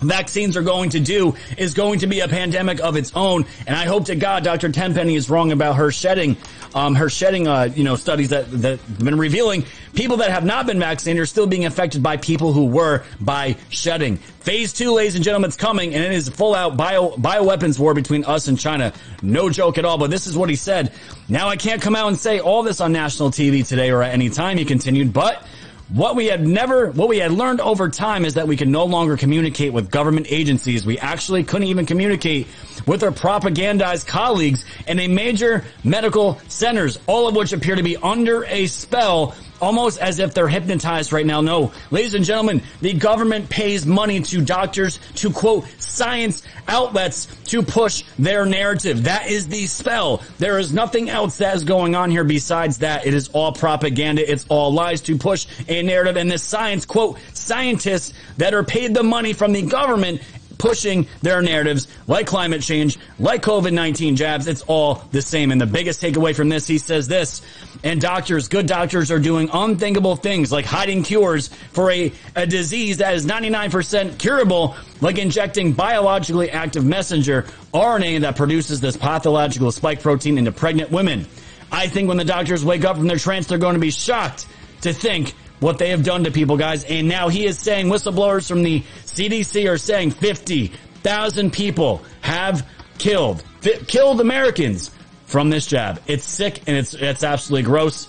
vaccines 0.03 0.57
are 0.57 0.63
going 0.63 0.91
to 0.91 1.01
do 1.01 1.35
is 1.57 1.75
going 1.75 2.01
to 2.01 2.07
be 2.07 2.21
a 2.21 2.29
pandemic 2.29 2.81
of 2.81 2.97
its 2.97 3.13
own. 3.15 3.47
And 3.67 3.77
I 3.77 3.85
hope 3.85 4.07
to 4.07 4.15
God 4.15 4.45
Dr. 4.45 4.71
Tenpenny 4.71 5.15
is 5.15 5.31
wrong 5.31 5.53
about 5.53 5.77
her 5.77 5.91
shedding, 5.91 6.37
um, 6.75 6.95
her 6.95 7.09
shedding, 7.09 7.49
uh, 7.49 7.71
you 7.75 7.85
know, 7.85 7.97
studies 7.97 8.31
that, 8.31 8.51
that 8.63 8.79
have 8.79 9.05
been 9.05 9.19
revealing 9.19 9.65
people 9.95 10.19
that 10.19 10.31
have 10.31 10.45
not 10.45 10.67
been 10.67 10.79
vaccinated 10.79 11.21
are 11.21 11.27
still 11.27 11.47
being 11.47 11.65
affected 11.65 12.03
by 12.03 12.17
people 12.17 12.53
who 12.53 12.67
were 12.67 13.05
by 13.21 13.57
shedding. 13.69 14.17
Phase 14.17 14.73
two, 14.73 14.93
ladies 14.93 15.15
and 15.15 15.25
gentlemen, 15.25 15.49
is 15.49 15.57
coming 15.57 15.95
and 15.95 16.03
it 16.03 16.13
is 16.13 16.29
a 16.29 16.33
full 16.33 16.55
out 16.55 16.77
bio, 16.77 17.11
bioweapons 17.11 17.79
war 17.79 17.95
between 17.95 18.25
us 18.25 18.49
and 18.49 18.59
China. 18.59 18.93
No 19.23 19.51
joke 19.51 19.79
at 19.79 19.85
all, 19.85 19.99
but 19.99 20.11
this 20.11 20.27
is 20.27 20.37
what 20.37 20.49
he 20.49 20.57
said. 20.57 20.93
Now 21.29 21.49
I 21.49 21.57
can't 21.57 21.81
come 21.81 21.95
out 21.95 22.09
and 22.09 22.19
say 22.19 22.41
all 22.41 22.63
this 22.63 22.81
on 22.81 22.93
national 22.93 23.31
TV 23.31 23.67
today 23.67 23.91
or 23.91 24.03
at 24.03 24.13
any 24.13 24.31
time, 24.31 24.59
he 24.59 24.65
continued, 24.65 25.13
but 25.13 25.47
what 25.93 26.17
we 26.17 26.27
had 26.27 26.47
never, 26.47 26.91
what 26.91 27.09
we 27.09 27.19
had 27.19 27.33
learned 27.33 27.61
over 27.61 27.89
time 27.91 28.25
is 28.25 28.35
that 28.35 28.49
we 28.49 28.57
can 28.57 28.71
no 28.71 28.85
longer 28.85 29.17
communicate 29.17 29.73
with 29.73 29.91
government 29.91 30.27
agencies. 30.31 30.87
We 30.87 30.99
actually 30.99 31.45
couldn't 31.45 31.69
even 31.69 31.85
communicate 31.85 32.47
with 32.87 33.03
our 33.03 33.11
propagandized 33.11 34.07
colleagues 34.07 34.65
in 34.87 34.99
a 35.01 35.09
major 35.09 35.65
medical 35.85 36.39
centers, 36.49 36.99
all 37.07 37.29
of 37.29 37.37
which 37.37 37.53
appear 37.53 37.77
to 37.77 37.83
be 37.83 37.97
under 37.97 38.45
a 38.45 38.67
spell 38.67 39.35
almost 39.63 40.01
as 40.01 40.19
if 40.19 40.35
they're 40.35 40.49
hypnotized 40.49 41.13
right 41.13 41.25
now. 41.25 41.41
No, 41.41 41.73
ladies 41.93 42.15
and 42.15 42.25
gentlemen, 42.25 42.61
the 42.81 42.93
government 42.93 43.49
pays 43.49 43.87
money 43.87 44.21
to 44.21 44.45
doctors 44.45 44.99
to 45.15 45.31
quote 45.31 45.67
science 45.79 46.43
outlets 46.67 47.27
to 47.47 47.63
push 47.63 48.03
their 48.19 48.45
narrative. 48.45 49.05
That 49.05 49.31
is 49.31 49.47
the 49.47 49.67
spell. 49.69 50.23
There 50.39 50.59
is 50.59 50.73
nothing 50.73 51.09
else 51.09 51.39
that 51.39 51.55
is 51.55 51.63
going 51.63 51.95
on 51.95 52.11
here 52.11 52.25
besides 52.25 52.79
that. 52.79 53.07
It 53.07 53.15
is 53.15 53.29
all 53.29 53.53
propaganda. 53.53 54.31
It's 54.31 54.45
all 54.49 54.73
lies 54.73 55.01
to 55.03 55.17
push 55.17 55.47
a 55.69 55.83
narrative. 55.83 56.17
And 56.17 56.31
the 56.31 56.39
science 56.39 56.85
quote 56.85 57.19
scientists 57.33 58.13
that 58.39 58.55
are 58.55 58.65
paid 58.65 58.95
the 58.95 59.05
money 59.05 59.33
from 59.33 59.53
the 59.53 59.63
government 59.63 60.23
pushing 60.63 61.09
their 61.23 61.43
narratives 61.43 61.89
like 62.07 62.25
climate 62.25 62.63
change, 62.63 62.97
like 63.19 63.43
COVID-19 63.43 64.15
jabs. 64.15 64.47
It's 64.47 64.63
all 64.63 65.03
the 65.11 65.21
same. 65.21 65.51
And 65.51 65.61
the 65.61 65.67
biggest 65.67 66.01
takeaway 66.01 66.37
from 66.37 66.49
this, 66.49 66.69
he 66.69 66.79
says 66.79 67.09
this, 67.09 67.43
and 67.83 68.01
doctors, 68.01 68.47
good 68.47 68.67
doctors 68.67 69.11
are 69.11 69.19
doing 69.19 69.51
unthinkable 69.53 70.15
things 70.15 70.53
like 70.53 70.65
hiding 70.65 71.03
cures 71.03 71.49
for 71.73 71.91
a, 71.91 72.13
a 72.37 72.47
disease 72.47 72.99
that 72.99 73.15
is 73.15 73.27
99% 73.27 74.21
curable, 74.21 74.77
like 75.01 75.19
injecting 75.19 75.73
biologically 75.73 76.49
active 76.53 76.85
messenger 76.85 77.43
RNA 77.75 78.21
that 78.21 78.37
produces 78.37 78.81
this 78.81 78.97
pathological 78.97 79.73
spike 79.73 80.01
protein 80.01 80.39
into 80.39 80.53
pregnant 80.53 80.93
women. 80.93 81.27
I 81.73 81.89
think 81.89 82.07
when 82.07 82.19
the 82.19 82.25
doctors 82.25 82.65
wake 82.65 82.85
up 82.85 82.99
from 82.99 83.09
their 83.09 83.19
trance, 83.19 83.49
they're 83.49 83.59
going 83.59 83.75
to 83.75 83.81
be 83.81 83.91
shocked 83.91 84.47
to 84.83 84.93
think 84.93 85.35
what 85.63 85.79
they 85.79 85.91
have 85.91 86.03
done 86.03 86.25
to 86.25 86.31
people, 86.31 86.57
guys. 86.57 86.85
And 86.85 87.09
now 87.09 87.29
he 87.29 87.47
is 87.47 87.59
saying 87.59 87.87
whistleblowers 87.87 88.49
from 88.49 88.63
the 88.63 88.81
CDC 89.07 89.71
are 89.71 89.79
saying 89.79 90.11
50,000 90.11 91.53
people 91.53 92.03
have 92.21 92.69
killed, 92.99 93.45
killed 93.87 94.21
Americans 94.21 94.91
from 95.27 95.51
this 95.51 95.67
jab. 95.67 96.03
It's 96.07 96.25
sick 96.25 96.63
and 96.67 96.77
it's, 96.77 96.95
it's 96.95 97.23
absolutely 97.23 97.63
gross. 97.63 98.09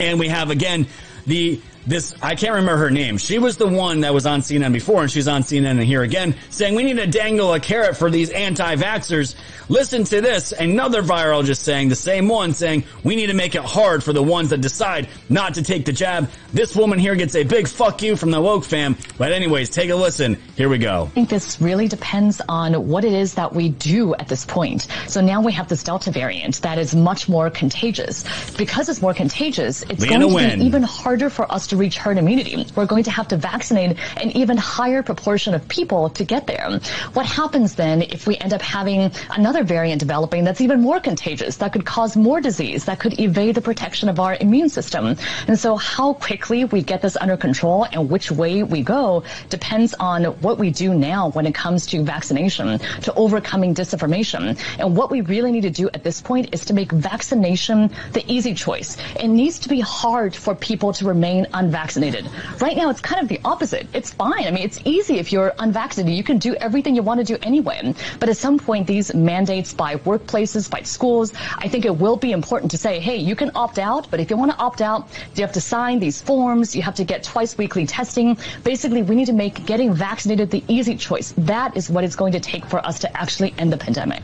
And 0.00 0.18
we 0.18 0.28
have 0.28 0.50
again 0.50 0.88
the 1.24 1.60
this 1.86 2.14
I 2.22 2.34
can't 2.34 2.54
remember 2.54 2.76
her 2.76 2.90
name. 2.90 3.18
She 3.18 3.38
was 3.38 3.56
the 3.56 3.66
one 3.66 4.00
that 4.00 4.14
was 4.14 4.26
on 4.26 4.40
CNN 4.40 4.72
before, 4.72 5.02
and 5.02 5.10
she's 5.10 5.28
on 5.28 5.42
CNN 5.42 5.82
here 5.84 6.02
again, 6.02 6.34
saying 6.50 6.74
we 6.74 6.84
need 6.84 6.96
to 6.96 7.06
dangle 7.06 7.52
a 7.52 7.60
carrot 7.60 7.96
for 7.96 8.10
these 8.10 8.30
anti-vaxxers. 8.30 9.34
Listen 9.68 10.04
to 10.04 10.20
this. 10.20 10.52
Another 10.52 11.02
viral 11.02 11.44
just 11.44 11.62
saying 11.62 11.88
the 11.88 11.96
same 11.96 12.28
one 12.28 12.52
saying 12.52 12.84
we 13.02 13.16
need 13.16 13.28
to 13.28 13.34
make 13.34 13.54
it 13.54 13.62
hard 13.62 14.04
for 14.04 14.12
the 14.12 14.22
ones 14.22 14.50
that 14.50 14.60
decide 14.60 15.08
not 15.28 15.54
to 15.54 15.62
take 15.62 15.84
the 15.84 15.92
jab. 15.92 16.30
This 16.52 16.76
woman 16.76 16.98
here 16.98 17.14
gets 17.14 17.34
a 17.34 17.44
big 17.44 17.66
fuck 17.68 18.02
you 18.02 18.16
from 18.16 18.30
the 18.30 18.40
woke 18.40 18.64
fam. 18.64 18.96
But 19.18 19.32
anyways, 19.32 19.70
take 19.70 19.90
a 19.90 19.96
listen. 19.96 20.36
Here 20.56 20.68
we 20.68 20.78
go. 20.78 21.04
I 21.04 21.08
think 21.10 21.28
this 21.30 21.60
really 21.60 21.88
depends 21.88 22.40
on 22.48 22.88
what 22.88 23.04
it 23.04 23.12
is 23.12 23.34
that 23.34 23.54
we 23.54 23.70
do 23.70 24.14
at 24.14 24.28
this 24.28 24.44
point. 24.44 24.88
So 25.08 25.20
now 25.20 25.40
we 25.40 25.52
have 25.52 25.68
this 25.68 25.82
Delta 25.82 26.10
variant 26.10 26.60
that 26.62 26.78
is 26.78 26.94
much 26.94 27.28
more 27.28 27.48
contagious. 27.50 28.24
Because 28.56 28.88
it's 28.88 29.00
more 29.00 29.14
contagious, 29.14 29.82
it's 29.82 30.02
Leanna 30.02 30.20
going 30.26 30.28
to 30.28 30.34
Wen. 30.34 30.58
be 30.58 30.66
even 30.66 30.82
harder 30.82 31.30
for 31.30 31.50
us 31.50 31.71
to 31.72 31.76
reach 31.76 31.96
herd 31.96 32.18
immunity. 32.18 32.66
We're 32.76 32.86
going 32.86 33.04
to 33.04 33.10
have 33.10 33.28
to 33.28 33.36
vaccinate 33.36 33.96
an 34.18 34.30
even 34.32 34.56
higher 34.58 35.02
proportion 35.02 35.54
of 35.54 35.66
people 35.68 36.10
to 36.10 36.24
get 36.24 36.46
there. 36.46 36.78
What 37.14 37.26
happens 37.26 37.74
then 37.74 38.02
if 38.02 38.26
we 38.26 38.36
end 38.36 38.52
up 38.52 38.60
having 38.60 39.10
another 39.30 39.64
variant 39.64 40.00
developing 40.00 40.44
that's 40.44 40.60
even 40.60 40.82
more 40.82 41.00
contagious, 41.00 41.56
that 41.56 41.72
could 41.72 41.86
cause 41.86 42.14
more 42.14 42.40
disease, 42.40 42.84
that 42.84 43.00
could 43.00 43.18
evade 43.18 43.54
the 43.54 43.62
protection 43.62 44.10
of 44.10 44.20
our 44.20 44.36
immune 44.38 44.68
system? 44.68 45.16
And 45.48 45.58
so 45.58 45.76
how 45.76 46.12
quickly 46.12 46.64
we 46.66 46.82
get 46.82 47.00
this 47.00 47.16
under 47.16 47.38
control 47.38 47.86
and 47.90 48.10
which 48.10 48.30
way 48.30 48.62
we 48.62 48.82
go 48.82 49.24
depends 49.48 49.94
on 49.94 50.24
what 50.24 50.58
we 50.58 50.70
do 50.70 50.92
now 50.92 51.30
when 51.30 51.46
it 51.46 51.54
comes 51.54 51.86
to 51.86 52.02
vaccination, 52.02 52.78
to 52.78 53.14
overcoming 53.14 53.74
disinformation. 53.74 54.58
And 54.78 54.94
what 54.94 55.10
we 55.10 55.22
really 55.22 55.52
need 55.52 55.62
to 55.62 55.70
do 55.70 55.88
at 55.94 56.04
this 56.04 56.20
point 56.20 56.50
is 56.52 56.66
to 56.66 56.74
make 56.74 56.92
vaccination 56.92 57.90
the 58.12 58.30
easy 58.30 58.52
choice. 58.52 58.98
It 59.18 59.28
needs 59.28 59.60
to 59.60 59.70
be 59.70 59.80
hard 59.80 60.36
for 60.36 60.54
people 60.54 60.92
to 60.94 61.06
remain 61.06 61.46
unvaccinated. 61.62 62.28
Right 62.60 62.76
now, 62.76 62.90
it's 62.90 63.00
kind 63.00 63.22
of 63.22 63.28
the 63.28 63.40
opposite. 63.44 63.86
It's 63.92 64.10
fine. 64.10 64.44
I 64.46 64.50
mean, 64.50 64.64
it's 64.64 64.80
easy 64.84 65.18
if 65.18 65.32
you're 65.32 65.52
unvaccinated. 65.58 66.16
You 66.16 66.24
can 66.24 66.38
do 66.38 66.54
everything 66.56 66.94
you 66.96 67.02
want 67.02 67.18
to 67.20 67.24
do 67.32 67.38
anyway. 67.42 67.94
But 68.20 68.28
at 68.28 68.36
some 68.36 68.58
point, 68.58 68.86
these 68.86 69.14
mandates 69.14 69.72
by 69.72 69.96
workplaces, 69.96 70.70
by 70.70 70.82
schools, 70.82 71.32
I 71.64 71.68
think 71.68 71.84
it 71.84 71.96
will 71.96 72.16
be 72.16 72.32
important 72.32 72.70
to 72.72 72.78
say, 72.78 73.00
hey, 73.00 73.16
you 73.16 73.36
can 73.36 73.50
opt 73.54 73.78
out, 73.78 74.10
but 74.10 74.20
if 74.20 74.30
you 74.30 74.36
want 74.36 74.50
to 74.52 74.58
opt 74.58 74.80
out, 74.80 75.08
you 75.34 75.42
have 75.42 75.52
to 75.52 75.60
sign 75.60 75.98
these 75.98 76.20
forms. 76.20 76.76
You 76.76 76.82
have 76.82 76.94
to 76.96 77.04
get 77.04 77.22
twice 77.22 77.56
weekly 77.56 77.86
testing. 77.86 78.36
Basically, 78.64 79.02
we 79.02 79.14
need 79.14 79.26
to 79.26 79.32
make 79.32 79.64
getting 79.66 79.94
vaccinated 79.94 80.50
the 80.50 80.62
easy 80.68 80.96
choice. 80.96 81.34
That 81.38 81.76
is 81.76 81.90
what 81.90 82.04
it's 82.04 82.16
going 82.16 82.32
to 82.32 82.40
take 82.40 82.66
for 82.66 82.84
us 82.84 82.98
to 83.00 83.16
actually 83.16 83.54
end 83.58 83.72
the 83.72 83.78
pandemic. 83.78 84.22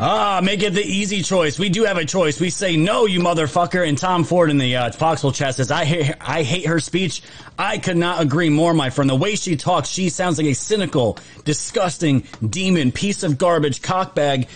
Ah, 0.00 0.40
make 0.44 0.62
it 0.62 0.74
the 0.74 0.84
easy 0.84 1.22
choice. 1.22 1.58
We 1.58 1.70
do 1.70 1.82
have 1.82 1.96
a 1.96 2.04
choice. 2.04 2.40
We 2.40 2.50
say 2.50 2.76
no, 2.76 3.06
you 3.06 3.18
motherfucker. 3.18 3.86
And 3.86 3.98
Tom 3.98 4.22
Ford 4.22 4.48
in 4.48 4.56
the 4.56 4.76
uh, 4.76 4.92
Foxhole 4.92 5.32
chat 5.32 5.56
says, 5.56 5.72
I 5.72 5.84
hate, 5.84 6.14
I 6.20 6.44
hate 6.44 6.66
her 6.66 6.78
speech. 6.78 7.20
I 7.58 7.78
could 7.78 7.96
not 7.96 8.22
agree 8.22 8.48
more, 8.48 8.72
my 8.74 8.90
friend. 8.90 9.10
The 9.10 9.16
way 9.16 9.34
she 9.34 9.56
talks, 9.56 9.88
she 9.88 10.08
sounds 10.08 10.38
like 10.38 10.46
a 10.46 10.54
cynical, 10.54 11.18
disgusting 11.44 12.22
demon, 12.48 12.92
piece 12.92 13.24
of 13.24 13.38
garbage, 13.38 13.82
cockbag. 13.82 14.46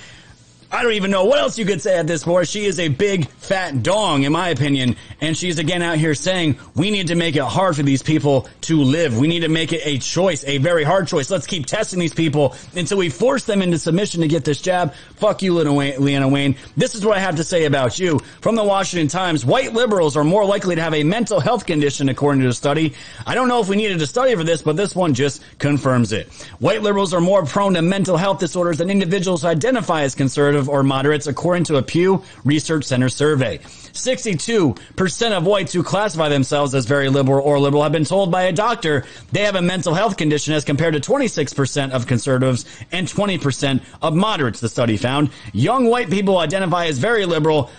I 0.74 0.82
don't 0.82 0.94
even 0.94 1.10
know 1.10 1.26
what 1.26 1.38
else 1.38 1.58
you 1.58 1.66
could 1.66 1.82
say 1.82 1.98
at 1.98 2.06
this 2.06 2.24
point. 2.24 2.48
She 2.48 2.64
is 2.64 2.80
a 2.80 2.88
big 2.88 3.28
fat 3.28 3.82
dong, 3.82 4.22
in 4.22 4.32
my 4.32 4.48
opinion. 4.48 4.96
And 5.20 5.36
she's 5.36 5.58
again 5.58 5.82
out 5.82 5.98
here 5.98 6.14
saying, 6.14 6.58
we 6.74 6.90
need 6.90 7.08
to 7.08 7.14
make 7.14 7.36
it 7.36 7.42
hard 7.42 7.76
for 7.76 7.82
these 7.82 8.02
people 8.02 8.48
to 8.62 8.80
live. 8.80 9.18
We 9.18 9.28
need 9.28 9.40
to 9.40 9.50
make 9.50 9.74
it 9.74 9.82
a 9.84 9.98
choice, 9.98 10.44
a 10.46 10.56
very 10.56 10.82
hard 10.82 11.08
choice. 11.08 11.30
Let's 11.30 11.46
keep 11.46 11.66
testing 11.66 12.00
these 12.00 12.14
people 12.14 12.56
until 12.74 12.96
we 12.96 13.10
force 13.10 13.44
them 13.44 13.60
into 13.60 13.78
submission 13.78 14.22
to 14.22 14.28
get 14.28 14.46
this 14.46 14.62
jab. 14.62 14.94
Fuck 15.16 15.42
you, 15.42 15.52
Leana 15.52 16.32
Wayne. 16.32 16.56
This 16.74 16.94
is 16.94 17.04
what 17.04 17.18
I 17.18 17.20
have 17.20 17.36
to 17.36 17.44
say 17.44 17.66
about 17.66 17.98
you. 17.98 18.18
From 18.40 18.54
the 18.54 18.64
Washington 18.64 19.08
Times, 19.08 19.44
white 19.44 19.74
liberals 19.74 20.16
are 20.16 20.24
more 20.24 20.46
likely 20.46 20.74
to 20.74 20.80
have 20.80 20.94
a 20.94 21.04
mental 21.04 21.38
health 21.38 21.66
condition 21.66 22.08
according 22.08 22.40
to 22.40 22.48
the 22.48 22.54
study. 22.54 22.94
I 23.26 23.34
don't 23.34 23.48
know 23.48 23.60
if 23.60 23.68
we 23.68 23.76
needed 23.76 24.00
a 24.00 24.06
study 24.06 24.34
for 24.34 24.42
this, 24.42 24.62
but 24.62 24.76
this 24.76 24.96
one 24.96 25.12
just 25.12 25.42
confirms 25.58 26.12
it. 26.12 26.32
White 26.60 26.80
liberals 26.80 27.12
are 27.12 27.20
more 27.20 27.44
prone 27.44 27.74
to 27.74 27.82
mental 27.82 28.16
health 28.16 28.38
disorders 28.38 28.78
than 28.78 28.88
individuals 28.88 29.42
who 29.42 29.48
identify 29.48 30.00
as 30.00 30.14
conservative 30.14 30.61
or 30.68 30.82
moderates, 30.82 31.26
according 31.26 31.64
to 31.64 31.76
a 31.76 31.82
Pew 31.82 32.22
Research 32.44 32.84
Center 32.84 33.08
survey. 33.08 33.58
62% 33.58 35.32
of 35.32 35.44
whites 35.46 35.72
who 35.72 35.82
classify 35.82 36.28
themselves 36.28 36.74
as 36.74 36.86
very 36.86 37.08
liberal 37.08 37.44
or 37.44 37.58
liberal 37.58 37.82
have 37.82 37.92
been 37.92 38.04
told 38.04 38.30
by 38.30 38.44
a 38.44 38.52
doctor 38.52 39.04
they 39.32 39.42
have 39.42 39.54
a 39.54 39.62
mental 39.62 39.94
health 39.94 40.16
condition 40.16 40.54
as 40.54 40.64
compared 40.64 40.94
to 40.94 41.00
26% 41.00 41.90
of 41.90 42.06
conservatives 42.06 42.64
and 42.90 43.06
20% 43.06 43.82
of 44.00 44.14
moderates, 44.14 44.60
the 44.60 44.68
study 44.68 44.96
found. 44.96 45.30
Young 45.52 45.86
white 45.86 46.10
people 46.10 46.38
identify 46.38 46.86
as 46.86 46.98
very 46.98 47.26
liberal 47.26 47.70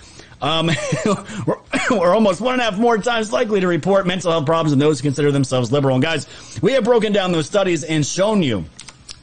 um, 0.44 0.70
we're, 1.48 1.58
we're, 1.90 2.14
almost 2.14 2.42
one 2.42 2.54
and 2.54 2.62
a 2.62 2.66
half 2.66 2.78
more 2.78 2.98
times 2.98 3.32
likely 3.32 3.62
to 3.62 3.68
report 3.68 4.06
mental 4.06 4.30
health 4.30 4.46
problems 4.46 4.72
than 4.72 4.80
those 4.80 5.00
who 5.00 5.04
consider 5.04 5.32
themselves 5.32 5.72
liberal. 5.72 5.96
And 5.96 6.04
guys, 6.04 6.28
we 6.62 6.74
have 6.74 6.84
broken 6.84 7.14
down 7.14 7.32
those 7.32 7.46
studies 7.46 7.86
and 7.86 8.06
shown 8.06 8.44
you, 8.44 8.66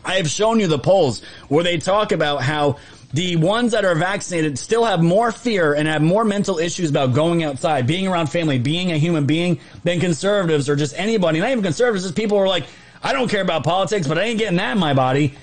I 0.02 0.14
have 0.14 0.30
shown 0.30 0.60
you 0.60 0.66
the 0.66 0.78
polls 0.78 1.22
where 1.48 1.62
they 1.62 1.76
talk 1.76 2.12
about 2.12 2.42
how 2.42 2.78
the 3.12 3.36
ones 3.36 3.72
that 3.72 3.84
are 3.84 3.94
vaccinated 3.94 4.58
still 4.58 4.84
have 4.84 5.02
more 5.02 5.32
fear 5.32 5.74
and 5.74 5.88
have 5.88 6.02
more 6.02 6.24
mental 6.24 6.58
issues 6.58 6.90
about 6.90 7.12
going 7.12 7.42
outside, 7.42 7.86
being 7.86 8.06
around 8.06 8.28
family, 8.28 8.58
being 8.58 8.92
a 8.92 8.96
human 8.96 9.26
being 9.26 9.58
than 9.82 9.98
conservatives 9.98 10.68
or 10.68 10.76
just 10.76 10.94
anybody. 10.96 11.40
Not 11.40 11.50
even 11.50 11.64
conservatives, 11.64 12.04
just 12.04 12.16
people 12.16 12.38
who 12.38 12.44
are 12.44 12.48
like, 12.48 12.66
I 13.02 13.12
don't 13.12 13.28
care 13.28 13.42
about 13.42 13.64
politics, 13.64 14.06
but 14.06 14.18
I 14.18 14.22
ain't 14.22 14.38
getting 14.38 14.58
that 14.58 14.72
in 14.72 14.78
my 14.78 14.94
body. 14.94 15.34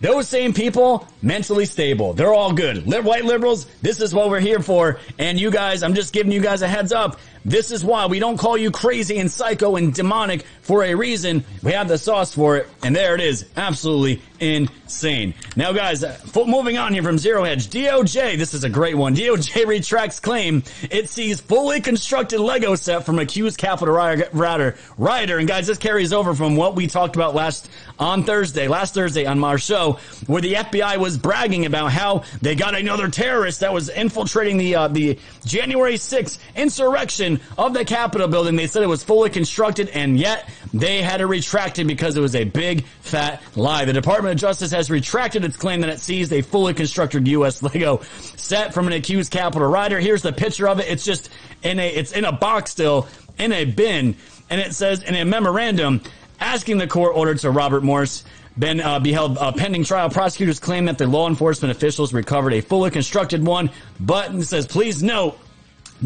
Those 0.00 0.28
same 0.28 0.52
people 0.52 1.08
mentally 1.22 1.66
stable. 1.66 2.12
They're 2.12 2.34
all 2.34 2.52
good. 2.52 2.86
White 2.86 3.24
liberals, 3.24 3.66
this 3.82 4.00
is 4.00 4.14
what 4.14 4.30
we're 4.30 4.40
here 4.40 4.60
for. 4.60 5.00
And 5.18 5.38
you 5.38 5.50
guys, 5.50 5.82
I'm 5.82 5.94
just 5.94 6.12
giving 6.12 6.32
you 6.32 6.40
guys 6.40 6.62
a 6.62 6.68
heads 6.68 6.92
up. 6.92 7.18
This 7.44 7.70
is 7.70 7.84
why 7.84 8.06
we 8.06 8.18
don't 8.18 8.36
call 8.36 8.58
you 8.58 8.70
crazy 8.70 9.18
and 9.18 9.30
psycho 9.30 9.76
and 9.76 9.94
demonic 9.94 10.44
for 10.60 10.84
a 10.84 10.94
reason. 10.94 11.44
We 11.62 11.72
have 11.72 11.88
the 11.88 11.96
sauce 11.96 12.34
for 12.34 12.56
it. 12.58 12.68
And 12.82 12.94
there 12.94 13.14
it 13.14 13.20
is. 13.20 13.46
Absolutely 13.56 14.20
insane. 14.40 15.34
Now 15.56 15.72
guys, 15.72 16.04
moving 16.34 16.76
on 16.76 16.92
here 16.92 17.02
from 17.02 17.16
Zero 17.16 17.44
Hedge. 17.44 17.68
DOJ, 17.68 18.36
this 18.36 18.54
is 18.54 18.64
a 18.64 18.68
great 18.68 18.96
one. 18.96 19.14
DOJ 19.16 19.66
retracts 19.66 20.20
claim 20.20 20.62
it 20.90 21.08
sees 21.08 21.40
fully 21.40 21.80
constructed 21.80 22.40
Lego 22.40 22.74
set 22.74 23.06
from 23.06 23.18
accused 23.18 23.56
Capitol 23.56 23.94
rioter. 23.94 24.76
Rioter. 24.98 25.38
And 25.38 25.48
guys, 25.48 25.66
this 25.66 25.78
carries 25.78 26.12
over 26.12 26.34
from 26.34 26.54
what 26.56 26.74
we 26.74 26.86
talked 26.86 27.16
about 27.16 27.34
last 27.34 27.70
on 27.98 28.24
Thursday, 28.24 28.68
last 28.68 28.94
Thursday 28.94 29.24
on 29.24 29.42
our 29.42 29.58
show, 29.58 29.98
where 30.26 30.42
the 30.42 30.54
FBI 30.54 30.98
was 30.98 31.07
bragging 31.16 31.66
about 31.66 31.92
how 31.92 32.24
they 32.42 32.54
got 32.54 32.74
another 32.74 33.08
terrorist 33.08 33.60
that 33.60 33.72
was 33.72 33.88
infiltrating 33.88 34.58
the 34.58 34.74
uh, 34.74 34.88
the 34.88 35.18
January 35.44 35.94
6th 35.94 36.38
insurrection 36.56 37.40
of 37.56 37.72
the 37.74 37.84
Capitol 37.84 38.28
building. 38.28 38.56
They 38.56 38.66
said 38.66 38.82
it 38.82 38.88
was 38.88 39.02
fully 39.02 39.30
constructed, 39.30 39.88
and 39.90 40.18
yet 40.18 40.48
they 40.74 41.02
had 41.02 41.18
to 41.18 41.26
retract 41.26 41.78
it 41.78 41.86
because 41.86 42.16
it 42.16 42.20
was 42.20 42.34
a 42.34 42.44
big 42.44 42.84
fat 43.00 43.42
lie. 43.56 43.84
The 43.84 43.92
Department 43.92 44.34
of 44.34 44.40
Justice 44.40 44.72
has 44.72 44.90
retracted 44.90 45.44
its 45.44 45.56
claim 45.56 45.80
that 45.80 45.90
it 45.90 46.00
seized 46.00 46.32
a 46.32 46.42
fully 46.42 46.74
constructed 46.74 47.26
U.S. 47.28 47.62
Lego 47.62 48.02
set 48.36 48.74
from 48.74 48.86
an 48.86 48.92
accused 48.92 49.32
Capitol 49.32 49.68
rioter. 49.68 50.00
Here's 50.00 50.22
the 50.22 50.32
picture 50.32 50.68
of 50.68 50.80
it. 50.80 50.88
It's 50.88 51.04
just 51.04 51.30
in 51.62 51.78
a 51.78 51.88
it's 51.88 52.12
in 52.12 52.24
a 52.24 52.32
box 52.32 52.72
still 52.72 53.08
in 53.38 53.52
a 53.52 53.64
bin, 53.64 54.16
and 54.50 54.60
it 54.60 54.74
says 54.74 55.02
in 55.02 55.14
a 55.14 55.24
memorandum 55.24 56.00
asking 56.40 56.78
the 56.78 56.86
court 56.86 57.16
order 57.16 57.34
to 57.34 57.50
Robert 57.50 57.82
Morss 57.82 58.24
been 58.58 58.80
uh, 58.80 58.98
beheld 58.98 59.38
uh, 59.38 59.52
pending 59.52 59.84
trial. 59.84 60.10
Prosecutors 60.10 60.58
claim 60.58 60.86
that 60.86 60.98
the 60.98 61.06
law 61.06 61.28
enforcement 61.28 61.70
officials 61.70 62.12
recovered 62.12 62.52
a 62.52 62.60
fully 62.60 62.90
constructed 62.90 63.44
one, 63.44 63.70
but 64.00 64.42
says, 64.42 64.66
please 64.66 65.02
note 65.02 65.38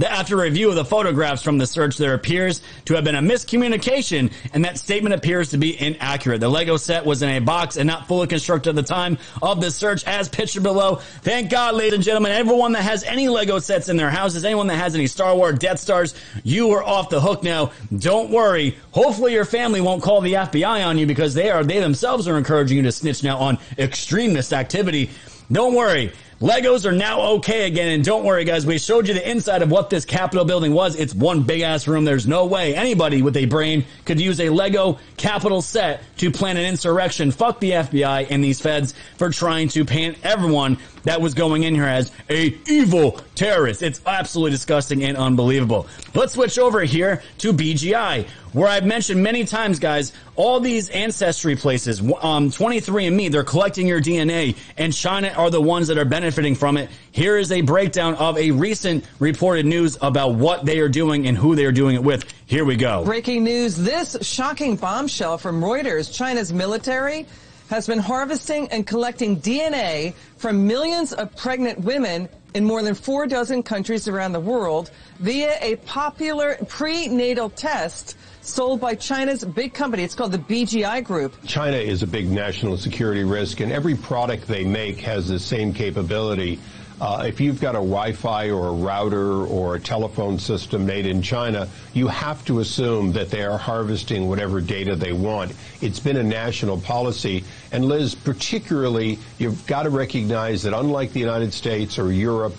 after 0.00 0.36
review 0.36 0.68
of 0.70 0.74
the 0.74 0.84
photographs 0.84 1.42
from 1.42 1.58
the 1.58 1.66
search, 1.66 1.98
there 1.98 2.14
appears 2.14 2.62
to 2.86 2.94
have 2.94 3.04
been 3.04 3.14
a 3.14 3.20
miscommunication, 3.20 4.32
and 4.52 4.64
that 4.64 4.78
statement 4.78 5.14
appears 5.14 5.50
to 5.50 5.58
be 5.58 5.80
inaccurate. 5.80 6.38
The 6.38 6.48
Lego 6.48 6.76
set 6.76 7.04
was 7.04 7.22
in 7.22 7.28
a 7.28 7.40
box 7.40 7.76
and 7.76 7.86
not 7.86 8.08
fully 8.08 8.26
constructed 8.26 8.70
at 8.70 8.76
the 8.76 8.82
time 8.82 9.18
of 9.42 9.60
the 9.60 9.70
search, 9.70 10.04
as 10.04 10.28
pictured 10.28 10.62
below. 10.62 10.96
Thank 10.96 11.50
God, 11.50 11.74
ladies 11.74 11.94
and 11.94 12.02
gentlemen, 12.02 12.32
everyone 12.32 12.72
that 12.72 12.82
has 12.82 13.04
any 13.04 13.28
Lego 13.28 13.58
sets 13.58 13.88
in 13.88 13.96
their 13.96 14.10
houses, 14.10 14.44
anyone 14.44 14.66
that 14.68 14.76
has 14.76 14.94
any 14.94 15.06
Star 15.06 15.36
Wars 15.36 15.58
Death 15.58 15.80
Stars, 15.80 16.14
you 16.42 16.70
are 16.70 16.82
off 16.82 17.10
the 17.10 17.20
hook 17.20 17.42
now. 17.42 17.72
Don't 17.96 18.30
worry. 18.30 18.78
Hopefully, 18.92 19.32
your 19.34 19.44
family 19.44 19.80
won't 19.80 20.02
call 20.02 20.20
the 20.20 20.34
FBI 20.34 20.86
on 20.86 20.98
you 20.98 21.06
because 21.06 21.34
they 21.34 21.50
are 21.50 21.64
they 21.64 21.80
themselves 21.80 22.26
are 22.28 22.38
encouraging 22.38 22.78
you 22.78 22.82
to 22.84 22.92
snitch 22.92 23.22
now 23.22 23.38
on 23.38 23.58
extremist 23.78 24.52
activity. 24.52 25.10
Don't 25.50 25.74
worry. 25.74 26.12
Legos 26.42 26.84
are 26.84 26.90
now 26.90 27.20
okay 27.20 27.68
again. 27.68 27.86
And 27.86 28.04
don't 28.04 28.24
worry, 28.24 28.42
guys. 28.42 28.66
We 28.66 28.76
showed 28.76 29.06
you 29.06 29.14
the 29.14 29.30
inside 29.30 29.62
of 29.62 29.70
what 29.70 29.90
this 29.90 30.04
Capitol 30.04 30.44
building 30.44 30.72
was. 30.72 30.96
It's 30.96 31.14
one 31.14 31.44
big 31.44 31.60
ass 31.60 31.86
room. 31.86 32.04
There's 32.04 32.26
no 32.26 32.46
way 32.46 32.74
anybody 32.74 33.22
with 33.22 33.36
a 33.36 33.44
brain 33.44 33.84
could 34.06 34.20
use 34.20 34.40
a 34.40 34.48
Lego 34.48 34.98
Capitol 35.16 35.62
set 35.62 36.02
to 36.16 36.32
plan 36.32 36.56
an 36.56 36.64
insurrection. 36.64 37.30
Fuck 37.30 37.60
the 37.60 37.70
FBI 37.70 38.26
and 38.28 38.42
these 38.42 38.60
feds 38.60 38.92
for 39.18 39.30
trying 39.30 39.68
to 39.68 39.84
paint 39.84 40.18
everyone 40.24 40.78
that 41.04 41.20
was 41.20 41.32
going 41.32 41.62
in 41.62 41.76
here 41.76 41.84
as 41.84 42.10
a 42.28 42.58
evil 42.66 43.20
terrorist. 43.36 43.80
It's 43.80 44.00
absolutely 44.04 44.50
disgusting 44.50 45.04
and 45.04 45.16
unbelievable. 45.16 45.86
Let's 46.12 46.32
switch 46.32 46.58
over 46.58 46.80
here 46.80 47.22
to 47.38 47.52
BGI, 47.52 48.26
where 48.52 48.68
I've 48.68 48.84
mentioned 48.84 49.22
many 49.22 49.44
times, 49.44 49.78
guys, 49.78 50.12
all 50.36 50.60
these 50.60 50.88
ancestry 50.90 51.56
places, 51.56 52.00
um, 52.00 52.50
23andMe, 52.50 53.30
they're 53.30 53.44
collecting 53.44 53.86
your 53.86 54.00
DNA, 54.00 54.56
and 54.76 54.92
China 54.92 55.28
are 55.28 55.50
the 55.50 55.60
ones 55.60 55.88
that 55.88 55.98
are 55.98 56.04
benefiting 56.04 56.54
from 56.54 56.76
it. 56.76 56.90
Here 57.10 57.36
is 57.36 57.52
a 57.52 57.60
breakdown 57.60 58.14
of 58.14 58.38
a 58.38 58.50
recent 58.50 59.04
reported 59.18 59.66
news 59.66 59.98
about 60.00 60.34
what 60.34 60.64
they 60.64 60.78
are 60.78 60.88
doing 60.88 61.26
and 61.26 61.36
who 61.36 61.54
they 61.54 61.66
are 61.66 61.72
doing 61.72 61.96
it 61.96 62.02
with. 62.02 62.24
Here 62.46 62.64
we 62.64 62.76
go. 62.76 63.04
Breaking 63.04 63.44
news. 63.44 63.76
This 63.76 64.16
shocking 64.22 64.76
bombshell 64.76 65.38
from 65.38 65.60
Reuters. 65.60 66.14
China's 66.14 66.52
military 66.52 67.26
has 67.68 67.86
been 67.86 67.98
harvesting 67.98 68.68
and 68.68 68.86
collecting 68.86 69.40
DNA 69.40 70.14
from 70.36 70.66
millions 70.66 71.12
of 71.12 71.34
pregnant 71.36 71.80
women 71.80 72.28
in 72.54 72.64
more 72.64 72.82
than 72.82 72.94
four 72.94 73.26
dozen 73.26 73.62
countries 73.62 74.08
around 74.08 74.32
the 74.32 74.40
world 74.40 74.90
via 75.20 75.56
a 75.60 75.76
popular 75.76 76.56
prenatal 76.68 77.48
test 77.48 78.16
sold 78.42 78.80
by 78.80 78.94
China's 78.94 79.44
big 79.44 79.72
company. 79.72 80.02
It's 80.02 80.14
called 80.14 80.32
the 80.32 80.38
BGI 80.38 81.04
Group. 81.04 81.34
China 81.46 81.76
is 81.76 82.02
a 82.02 82.06
big 82.06 82.30
national 82.30 82.76
security 82.76 83.24
risk, 83.24 83.60
and 83.60 83.72
every 83.72 83.94
product 83.94 84.46
they 84.46 84.64
make 84.64 85.00
has 85.00 85.28
the 85.28 85.38
same 85.38 85.72
capability. 85.72 86.58
Uh, 87.00 87.24
if 87.26 87.40
you've 87.40 87.60
got 87.60 87.74
a 87.74 87.78
Wi-Fi 87.78 88.50
or 88.50 88.68
a 88.68 88.72
router 88.72 89.44
or 89.46 89.74
a 89.74 89.80
telephone 89.80 90.38
system 90.38 90.86
made 90.86 91.04
in 91.04 91.20
China, 91.20 91.68
you 91.94 92.06
have 92.06 92.44
to 92.44 92.60
assume 92.60 93.12
that 93.12 93.28
they 93.28 93.42
are 93.42 93.58
harvesting 93.58 94.28
whatever 94.28 94.60
data 94.60 94.94
they 94.94 95.12
want. 95.12 95.52
It's 95.80 95.98
been 95.98 96.16
a 96.16 96.22
national 96.22 96.80
policy. 96.80 97.42
And 97.72 97.86
Liz, 97.86 98.14
particularly, 98.14 99.18
you've 99.38 99.66
got 99.66 99.82
to 99.82 99.90
recognize 99.90 100.62
that 100.62 100.78
unlike 100.78 101.12
the 101.12 101.18
United 101.18 101.52
States 101.52 101.98
or 101.98 102.12
Europe, 102.12 102.54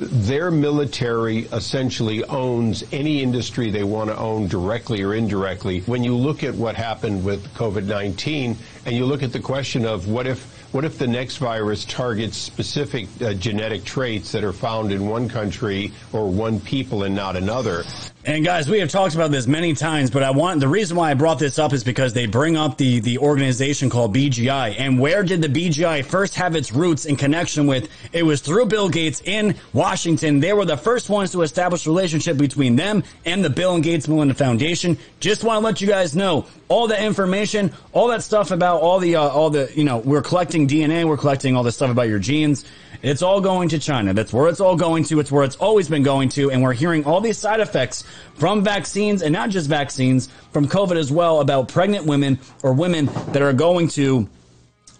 their 0.00 0.50
military 0.50 1.40
essentially 1.52 2.24
owns 2.24 2.82
any 2.90 3.22
industry 3.22 3.70
they 3.70 3.84
want 3.84 4.08
to 4.08 4.16
own 4.16 4.48
directly 4.48 5.02
or 5.02 5.14
indirectly. 5.14 5.80
When 5.80 6.02
you 6.02 6.16
look 6.16 6.42
at 6.42 6.54
what 6.54 6.74
happened 6.74 7.22
with 7.22 7.46
COVID-19 7.54 8.56
and 8.86 8.96
you 8.96 9.04
look 9.04 9.22
at 9.22 9.32
the 9.32 9.40
question 9.40 9.84
of 9.84 10.08
what 10.08 10.26
if 10.26 10.58
what 10.72 10.84
if 10.84 10.98
the 10.98 11.06
next 11.06 11.38
virus 11.38 11.84
targets 11.84 12.36
specific 12.36 13.08
uh, 13.20 13.34
genetic 13.34 13.84
traits 13.84 14.30
that 14.32 14.44
are 14.44 14.52
found 14.52 14.92
in 14.92 15.08
one 15.08 15.28
country 15.28 15.92
or 16.12 16.30
one 16.30 16.60
people 16.60 17.02
and 17.02 17.14
not 17.14 17.36
another? 17.36 17.82
And 18.22 18.44
guys, 18.44 18.68
we 18.68 18.80
have 18.80 18.90
talked 18.90 19.14
about 19.14 19.30
this 19.30 19.46
many 19.46 19.72
times, 19.72 20.10
but 20.10 20.22
I 20.22 20.30
want 20.30 20.60
the 20.60 20.68
reason 20.68 20.94
why 20.94 21.10
I 21.10 21.14
brought 21.14 21.38
this 21.38 21.58
up 21.58 21.72
is 21.72 21.82
because 21.82 22.12
they 22.12 22.26
bring 22.26 22.54
up 22.54 22.76
the 22.76 23.00
the 23.00 23.16
organization 23.16 23.88
called 23.88 24.14
BGI. 24.14 24.74
And 24.78 24.98
where 24.98 25.22
did 25.22 25.40
the 25.40 25.48
BGI 25.48 26.04
first 26.04 26.34
have 26.34 26.54
its 26.54 26.70
roots 26.70 27.06
in 27.06 27.16
connection 27.16 27.66
with? 27.66 27.88
It 28.12 28.22
was 28.24 28.42
through 28.42 28.66
Bill 28.66 28.90
Gates 28.90 29.22
in 29.24 29.54
Washington. 29.72 30.38
They 30.38 30.52
were 30.52 30.66
the 30.66 30.76
first 30.76 31.08
ones 31.08 31.32
to 31.32 31.40
establish 31.40 31.86
a 31.86 31.88
relationship 31.88 32.36
between 32.36 32.76
them 32.76 33.04
and 33.24 33.42
the 33.42 33.48
Bill 33.48 33.74
and 33.74 33.82
Gates 33.82 34.06
Melinda 34.06 34.34
Foundation. 34.34 34.98
Just 35.20 35.42
want 35.42 35.62
to 35.62 35.64
let 35.64 35.80
you 35.80 35.86
guys 35.86 36.14
know 36.14 36.44
all 36.68 36.88
the 36.88 37.02
information, 37.02 37.72
all 37.92 38.08
that 38.08 38.22
stuff 38.22 38.50
about 38.50 38.82
all 38.82 38.98
the 38.98 39.16
uh, 39.16 39.28
all 39.28 39.48
the 39.48 39.72
you 39.74 39.84
know 39.84 39.96
we're 39.96 40.20
collecting 40.20 40.68
DNA, 40.68 41.06
we're 41.06 41.16
collecting 41.16 41.56
all 41.56 41.62
this 41.62 41.76
stuff 41.76 41.90
about 41.90 42.08
your 42.08 42.18
genes. 42.18 42.66
It's 43.02 43.22
all 43.22 43.40
going 43.40 43.70
to 43.70 43.78
China. 43.78 44.12
That's 44.12 44.32
where 44.32 44.48
it's 44.48 44.60
all 44.60 44.76
going 44.76 45.04
to. 45.04 45.20
It's 45.20 45.32
where 45.32 45.44
it's 45.44 45.56
always 45.56 45.88
been 45.88 46.02
going 46.02 46.28
to. 46.30 46.50
And 46.50 46.62
we're 46.62 46.74
hearing 46.74 47.06
all 47.06 47.22
these 47.22 47.38
side 47.38 47.60
effects 47.60 48.04
from 48.34 48.62
vaccines 48.64 49.22
and 49.22 49.32
not 49.32 49.50
just 49.50 49.68
vaccines, 49.68 50.28
from 50.52 50.66
COVID 50.68 50.96
as 50.96 51.12
well 51.12 51.40
about 51.40 51.68
pregnant 51.68 52.06
women 52.06 52.38
or 52.62 52.72
women 52.72 53.06
that 53.32 53.42
are 53.42 53.52
going 53.52 53.88
to 53.88 54.28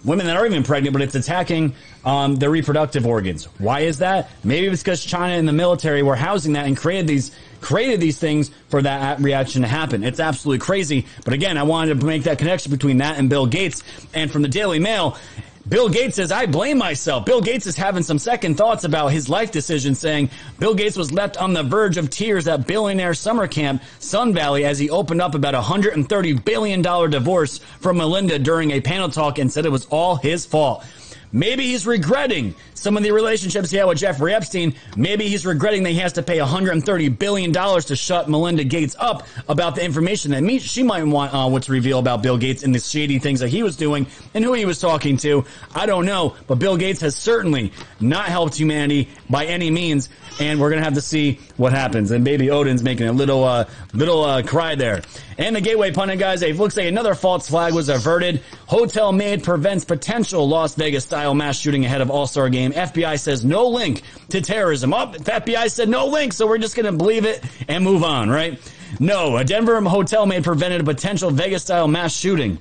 women 0.04 0.26
that 0.26 0.36
aren't 0.36 0.52
even 0.52 0.62
pregnant, 0.62 0.92
but 0.92 1.02
it's 1.02 1.14
attacking 1.14 1.74
um, 2.04 2.36
their 2.36 2.50
reproductive 2.50 3.06
organs. 3.06 3.44
Why 3.58 3.80
is 3.80 3.98
that? 3.98 4.30
Maybe 4.42 4.66
it's 4.66 4.82
because 4.82 5.04
China 5.04 5.34
and 5.34 5.46
the 5.46 5.52
military 5.52 6.02
were 6.02 6.16
housing 6.16 6.54
that 6.54 6.66
and 6.66 6.76
created 6.76 7.06
these 7.06 7.30
created 7.60 8.00
these 8.00 8.18
things 8.18 8.50
for 8.68 8.80
that 8.80 9.20
reaction 9.20 9.62
to 9.62 9.68
happen. 9.68 10.02
It's 10.02 10.18
absolutely 10.18 10.64
crazy. 10.64 11.06
But 11.24 11.34
again, 11.34 11.58
I 11.58 11.62
wanted 11.64 12.00
to 12.00 12.06
make 12.06 12.22
that 12.22 12.38
connection 12.38 12.72
between 12.72 12.98
that 12.98 13.18
and 13.18 13.28
Bill 13.28 13.46
Gates. 13.46 13.82
And 14.14 14.30
from 14.30 14.40
the 14.40 14.48
Daily 14.48 14.78
Mail, 14.78 15.18
Bill 15.70 15.88
Gates 15.88 16.16
says, 16.16 16.32
I 16.32 16.46
blame 16.46 16.78
myself. 16.78 17.24
Bill 17.24 17.40
Gates 17.40 17.64
is 17.64 17.76
having 17.76 18.02
some 18.02 18.18
second 18.18 18.56
thoughts 18.56 18.82
about 18.82 19.12
his 19.12 19.28
life 19.28 19.52
decision, 19.52 19.94
saying 19.94 20.28
Bill 20.58 20.74
Gates 20.74 20.96
was 20.96 21.12
left 21.12 21.36
on 21.36 21.52
the 21.52 21.62
verge 21.62 21.96
of 21.96 22.10
tears 22.10 22.48
at 22.48 22.66
billionaire 22.66 23.14
summer 23.14 23.46
camp 23.46 23.80
Sun 24.00 24.34
Valley 24.34 24.64
as 24.64 24.80
he 24.80 24.90
opened 24.90 25.22
up 25.22 25.36
about 25.36 25.54
a 25.54 25.60
$130 25.60 26.44
billion 26.44 26.82
divorce 26.82 27.58
from 27.78 27.98
Melinda 27.98 28.36
during 28.40 28.72
a 28.72 28.80
panel 28.80 29.08
talk 29.08 29.38
and 29.38 29.52
said 29.52 29.64
it 29.64 29.70
was 29.70 29.86
all 29.86 30.16
his 30.16 30.44
fault. 30.44 30.84
Maybe 31.30 31.66
he's 31.66 31.86
regretting 31.86 32.56
some 32.80 32.96
of 32.96 33.02
the 33.02 33.12
relationships 33.12 33.70
he 33.70 33.76
had 33.76 33.84
with 33.84 33.98
Jeffrey 33.98 34.34
Epstein. 34.34 34.74
Maybe 34.96 35.28
he's 35.28 35.44
regretting 35.44 35.82
that 35.82 35.90
he 35.90 35.98
has 35.98 36.14
to 36.14 36.22
pay 36.22 36.38
$130 36.38 37.18
billion 37.18 37.52
to 37.52 37.94
shut 37.94 38.28
Melinda 38.28 38.64
Gates 38.64 38.96
up 38.98 39.26
about 39.48 39.74
the 39.74 39.84
information 39.84 40.30
that 40.30 40.42
me, 40.42 40.58
she 40.58 40.82
might 40.82 41.04
want 41.04 41.34
uh, 41.34 41.48
what 41.48 41.64
to 41.64 41.72
reveal 41.72 41.98
about 41.98 42.22
Bill 42.22 42.38
Gates 42.38 42.62
and 42.62 42.74
the 42.74 42.80
shady 42.80 43.18
things 43.18 43.40
that 43.40 43.48
he 43.48 43.62
was 43.62 43.76
doing 43.76 44.06
and 44.32 44.42
who 44.42 44.54
he 44.54 44.64
was 44.64 44.80
talking 44.80 45.18
to. 45.18 45.44
I 45.74 45.84
don't 45.84 46.06
know, 46.06 46.34
but 46.46 46.58
Bill 46.58 46.78
Gates 46.78 47.02
has 47.02 47.14
certainly 47.14 47.72
not 48.00 48.26
helped 48.26 48.54
humanity 48.56 49.10
by 49.28 49.44
any 49.44 49.70
means, 49.70 50.08
and 50.40 50.58
we're 50.58 50.70
gonna 50.70 50.82
have 50.82 50.94
to 50.94 51.02
see 51.02 51.38
what 51.58 51.72
happens. 51.72 52.10
And 52.10 52.24
Baby 52.24 52.50
Odin's 52.50 52.82
making 52.82 53.08
a 53.08 53.12
little, 53.12 53.44
uh, 53.44 53.66
little 53.92 54.24
uh, 54.24 54.42
cry 54.42 54.74
there. 54.74 55.02
And 55.36 55.56
the 55.56 55.60
Gateway 55.60 55.90
pundit 55.90 56.18
guys, 56.18 56.42
it 56.42 56.56
looks 56.56 56.76
like 56.76 56.86
another 56.86 57.14
false 57.14 57.48
flag 57.48 57.72
was 57.72 57.88
averted. 57.88 58.42
Hotel 58.66 59.10
maid 59.10 59.42
prevents 59.42 59.84
potential 59.84 60.46
Las 60.46 60.74
Vegas 60.74 61.04
style 61.04 61.34
mass 61.34 61.58
shooting 61.58 61.84
ahead 61.84 62.00
of 62.00 62.10
All 62.10 62.26
Star 62.26 62.48
game 62.50 62.69
FBI 62.72 63.18
says 63.18 63.44
no 63.44 63.68
link 63.68 64.02
to 64.30 64.40
terrorism. 64.40 64.92
Up, 64.92 65.14
oh, 65.18 65.22
FBI 65.22 65.70
said 65.70 65.88
no 65.88 66.06
link, 66.06 66.32
so 66.32 66.46
we're 66.46 66.58
just 66.58 66.76
going 66.76 66.86
to 66.86 66.92
believe 66.92 67.24
it 67.24 67.42
and 67.68 67.84
move 67.84 68.04
on, 68.04 68.30
right? 68.30 68.60
No, 68.98 69.36
a 69.36 69.44
Denver 69.44 69.80
hotel 69.82 70.26
maid 70.26 70.44
prevented 70.44 70.80
a 70.80 70.84
potential 70.84 71.30
Vegas 71.30 71.62
style 71.62 71.88
mass 71.88 72.14
shooting. 72.14 72.58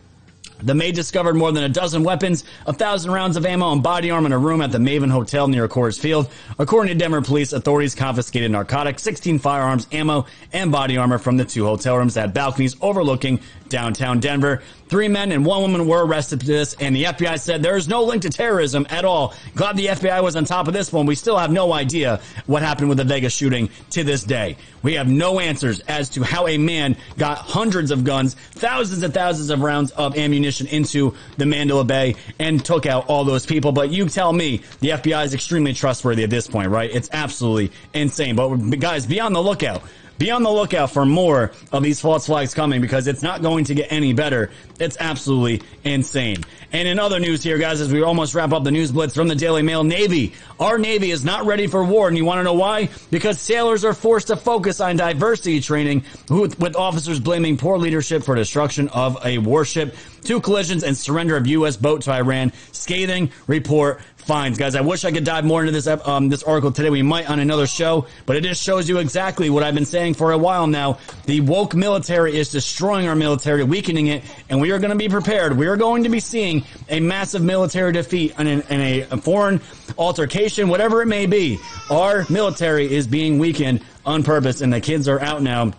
The 0.62 0.76
maid 0.76 0.94
discovered 0.94 1.36
more 1.36 1.54
than 1.54 1.64
a 1.64 1.70
dozen 1.70 2.04
weapons, 2.04 2.44
a 2.66 2.74
thousand 2.74 3.12
rounds 3.12 3.38
of 3.38 3.46
ammo, 3.46 3.72
and 3.72 3.82
body 3.82 4.12
armor 4.12 4.26
in 4.26 4.34
a 4.34 4.38
room 4.38 4.62
at 4.62 4.72
the 4.74 4.78
Maven 4.78 5.10
Hotel 5.10 5.48
near 5.48 5.70
Coors 5.70 5.98
Field. 5.98 6.30
According 6.58 6.94
to 6.94 7.00
Denver 7.00 7.22
police, 7.22 7.54
authorities 7.54 7.96
confiscated 7.96 8.52
narcotics, 8.52 9.02
16 9.04 9.40
firearms, 9.40 9.88
ammo, 9.94 10.26
and 10.52 10.70
body 10.70 10.98
armor 10.98 11.18
from 11.18 11.38
the 11.38 11.46
two 11.46 11.64
hotel 11.64 11.98
rooms 11.98 12.16
that 12.16 12.22
had 12.22 12.34
balconies 12.34 12.76
overlooking 12.82 13.40
downtown 13.70 14.20
Denver. 14.20 14.62
Three 14.88 15.08
men 15.08 15.32
and 15.32 15.46
one 15.46 15.62
woman 15.62 15.88
were 15.88 16.04
arrested 16.04 16.40
for 16.40 16.48
this, 16.48 16.74
and 16.80 16.96
the 16.96 17.04
FBI 17.04 17.40
said 17.40 17.62
there 17.62 17.78
is 17.78 17.88
no 17.88 18.04
link 18.04 18.24
to 18.24 18.30
terrorism 18.30 18.88
at 18.90 19.06
all. 19.06 19.36
Glad 19.54 19.78
the 19.78 19.88
FBI 19.88 20.24
was 20.24 20.36
on 20.36 20.46
top 20.46 20.68
of 20.68 20.74
this 20.74 20.92
one. 20.92 21.06
We 21.06 21.14
still 21.16 21.38
have 21.38 21.52
no 21.52 21.72
idea 21.72 22.22
what 22.48 22.64
happened 22.64 22.90
with 22.90 22.98
the 22.98 23.04
Vegas 23.04 23.34
shooting 23.34 23.70
to 23.92 24.04
this 24.04 24.24
day. 24.24 24.58
We 24.82 24.94
have 24.96 25.08
no 25.08 25.40
answers 25.40 25.82
as 25.82 26.10
to 26.12 26.24
how 26.24 26.48
a 26.48 26.58
man 26.58 26.98
got 27.18 27.38
hundreds 27.38 27.92
of 27.92 28.04
guns, 28.04 28.34
thousands 28.34 29.04
and 29.04 29.14
thousands 29.14 29.52
of 29.52 29.62
rounds 29.62 29.92
of 29.92 30.18
ammunition 30.18 30.66
into 30.68 31.14
the 31.38 31.46
Mandalay 31.46 31.84
Bay 31.84 32.16
and 32.40 32.64
took 32.64 32.86
out 32.86 33.08
all 33.08 33.24
those 33.24 33.46
people. 33.46 33.72
But 33.72 33.92
you 33.92 34.10
tell 34.10 34.34
me 34.34 34.64
the 34.80 34.90
FBI 34.90 35.26
is 35.26 35.34
extremely 35.34 35.74
trustworthy 35.74 36.24
at 36.24 36.32
this 36.32 36.48
point, 36.48 36.70
right? 36.70 36.90
It's 36.92 37.10
absolutely 37.12 37.72
insane. 37.94 38.36
But 38.36 38.56
guys, 38.80 39.06
be 39.06 39.20
on 39.20 39.34
the 39.34 39.42
lookout 39.42 39.84
be 40.20 40.30
on 40.30 40.44
the 40.44 40.52
lookout 40.52 40.92
for 40.92 41.06
more 41.06 41.52
of 41.72 41.82
these 41.82 42.00
false 42.00 42.28
flags 42.28 42.54
coming 42.54 42.82
because 42.82 43.08
it's 43.08 43.24
not 43.24 43.42
going 43.42 43.64
to 43.66 43.74
get 43.74 43.92
any 43.92 44.14
better. 44.14 44.52
It's 44.80 44.98
absolutely 45.00 45.66
insane. 45.84 46.44
And 46.72 46.88
in 46.88 47.00
other 47.00 47.20
news 47.20 47.42
here, 47.42 47.58
guys, 47.58 47.82
as 47.82 47.92
we 47.92 48.04
almost 48.04 48.36
wrap 48.36 48.52
up 48.52 48.64
the 48.64 48.72
news 48.72 48.92
blitz 48.92 49.16
from 49.16 49.28
the 49.28 49.36
Daily 49.36 49.64
Mail, 49.64 49.84
Navy. 49.84 50.34
Our 50.60 50.78
Navy 50.78 51.12
is 51.12 51.24
not 51.24 51.46
ready 51.46 51.68
for 51.68 51.84
war. 51.84 52.10
And 52.10 52.18
you 52.18 52.26
want 52.26 52.40
to 52.40 52.44
know 52.44 52.54
why? 52.54 52.90
Because 53.10 53.40
sailors 53.40 53.84
are 53.86 53.94
forced 53.94 54.28
to 54.28 54.36
focus 54.36 54.82
on 54.82 54.98
diversity 54.98 55.62
training 55.62 56.04
with, 56.30 56.60
with 56.60 56.76
officers 56.76 57.20
blaming 57.20 57.58
poor 57.58 57.78
leadership 57.78 58.24
for 58.24 58.36
destruction 58.36 58.90
of 58.90 59.18
a 59.26 59.38
warship, 59.38 59.96
two 60.22 60.42
collisions 60.42 60.84
and 60.84 60.98
surrender 60.98 61.36
of 61.36 61.48
U.S. 61.48 61.78
boat 61.78 62.02
to 62.04 62.12
Iran. 62.12 62.52
Scathing 62.72 63.32
report 63.48 64.02
finds. 64.30 64.60
guys. 64.60 64.76
I 64.76 64.82
wish 64.82 65.06
I 65.06 65.12
could 65.12 65.24
dive 65.24 65.44
more 65.44 65.62
into 65.62 65.72
this 65.72 65.88
um, 65.88 66.30
this 66.30 66.44
article 66.44 66.72
today. 66.72 66.92
We 66.92 67.02
might 67.02 67.28
on 67.30 67.40
another 67.40 67.66
show, 67.66 68.06
but 68.28 68.36
it 68.36 68.44
just 68.44 68.62
shows 68.62 68.88
you 68.88 69.00
exactly 69.00 69.50
what 69.50 69.64
I've 69.64 69.74
been 69.74 69.86
saying 69.86 70.14
for 70.14 70.32
a 70.32 70.38
while 70.38 70.68
now. 70.68 71.00
The 71.26 71.42
woke 71.42 71.74
military 71.74 72.38
is 72.38 72.52
destroying 72.52 73.08
our 73.08 73.16
military, 73.16 73.64
weakening 73.64 74.08
it, 74.08 74.24
and 74.48 74.62
we 74.62 74.72
are 74.72 74.78
going 74.78 74.92
to 74.92 74.98
be 74.98 75.10
prepared. 75.10 75.58
We 75.58 75.66
are 75.66 75.78
going 75.78 76.04
to 76.04 76.10
be 76.10 76.20
seeing 76.20 76.64
a 76.90 77.00
massive 77.00 77.42
military 77.42 77.92
defeat 77.92 78.38
in, 78.38 78.48
in 78.48 78.82
a, 78.82 79.02
a 79.02 79.18
foreign 79.18 79.62
altercation, 79.98 80.70
whatever 80.70 81.02
it 81.02 81.08
may 81.08 81.26
be. 81.26 81.58
Our 81.90 82.26
military 82.30 82.94
is 82.94 83.08
being 83.08 83.40
weakened 83.40 83.84
on 84.06 84.24
purpose, 84.24 84.62
and 84.62 84.72
the 84.72 84.80
kids 84.80 85.08
are 85.08 85.20
out 85.20 85.42
now. 85.42 85.74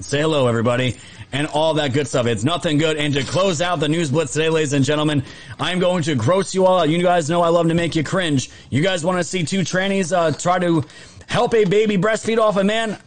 Say 0.00 0.20
hello, 0.20 0.46
everybody 0.48 0.98
and 1.32 1.46
all 1.48 1.74
that 1.74 1.92
good 1.92 2.08
stuff. 2.08 2.26
It's 2.26 2.44
nothing 2.44 2.78
good. 2.78 2.96
And 2.96 3.14
to 3.14 3.22
close 3.22 3.60
out 3.60 3.80
the 3.80 3.88
news 3.88 4.10
blitz 4.10 4.32
today, 4.32 4.48
ladies 4.48 4.72
and 4.72 4.84
gentlemen, 4.84 5.22
I'm 5.58 5.78
going 5.78 6.02
to 6.04 6.14
gross 6.14 6.54
you 6.54 6.66
all 6.66 6.80
out. 6.80 6.88
You 6.88 7.02
guys 7.02 7.30
know 7.30 7.42
I 7.42 7.48
love 7.48 7.68
to 7.68 7.74
make 7.74 7.94
you 7.94 8.04
cringe. 8.04 8.50
You 8.70 8.82
guys 8.82 9.04
want 9.04 9.18
to 9.18 9.24
see 9.24 9.44
two 9.44 9.60
trannies 9.60 10.16
uh, 10.16 10.32
try 10.32 10.58
to 10.58 10.84
help 11.26 11.54
a 11.54 11.64
baby 11.64 11.96
breastfeed 11.96 12.38
off 12.38 12.56
a 12.56 12.64
man? 12.64 12.98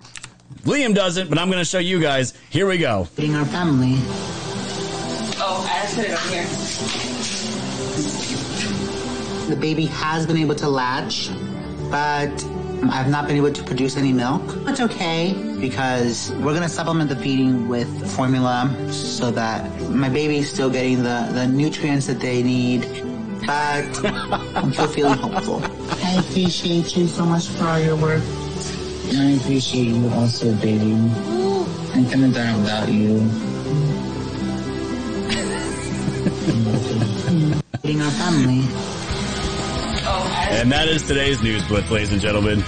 Liam 0.64 0.94
doesn't, 0.96 1.30
but 1.30 1.38
I'm 1.38 1.50
going 1.50 1.62
to 1.62 1.66
show 1.66 1.80
you 1.80 2.00
guys. 2.00 2.34
Here 2.50 2.68
we 2.68 2.78
go. 2.78 3.08
Being 3.16 3.36
our 3.36 3.46
family. 3.46 3.96
Oh, 5.46 5.68
I 5.70 5.94
put 5.94 6.06
it 6.06 6.12
up 6.12 6.20
here. 6.30 6.44
The 9.50 9.58
baby 9.60 9.88
has 9.88 10.26
been 10.26 10.38
able 10.38 10.56
to 10.56 10.70
latch, 10.70 11.30
but 11.92 12.32
I've 12.90 13.10
not 13.10 13.28
been 13.28 13.38
able 13.38 13.52
to 13.52 13.64
produce 13.64 13.98
any 13.98 14.12
milk. 14.14 14.42
It's 14.68 14.80
okay 14.82 15.34
because 15.60 16.32
we're 16.42 16.54
gonna 16.54 16.70
supplement 16.70 17.10
the 17.10 17.16
feeding 17.16 17.68
with 17.68 17.88
formula 18.16 18.70
so 18.92 19.32
that 19.32 19.70
my 19.90 20.10
baby's 20.10 20.50
still 20.50 20.70
getting 20.70 21.04
the, 21.04 21.30
the 21.34 21.48
nutrients 21.48 22.08
that 22.08 22.20
they 22.20 22.44
need. 22.44 22.82
But 23.46 24.06
I'm 24.56 24.74
still 24.74 24.88
feeling 24.88 25.18
hopeful. 25.18 25.62
I 26.04 26.20
appreciate 26.20 26.96
you 26.96 27.08
so 27.08 27.26
much 27.26 27.48
for 27.48 27.66
all 27.66 27.80
your 27.80 27.96
work. 27.96 28.24
And 29.10 29.18
I 29.18 29.32
appreciate 29.42 29.88
you 29.88 30.10
also, 30.10 30.54
baby. 30.56 30.94
I 30.94 32.04
couldn't 32.10 32.24
have 32.24 32.34
done 32.34 32.56
it 32.56 32.58
without 32.60 32.90
you. 32.90 33.20
Feeding 37.82 38.02
our 38.02 38.12
family. 38.12 39.03
And 40.64 40.72
that 40.72 40.88
is 40.88 41.04
today's 41.04 41.42
news 41.42 41.68
blitz, 41.68 41.90
ladies 41.90 42.12
and 42.14 42.22
gentlemen. 42.22 42.64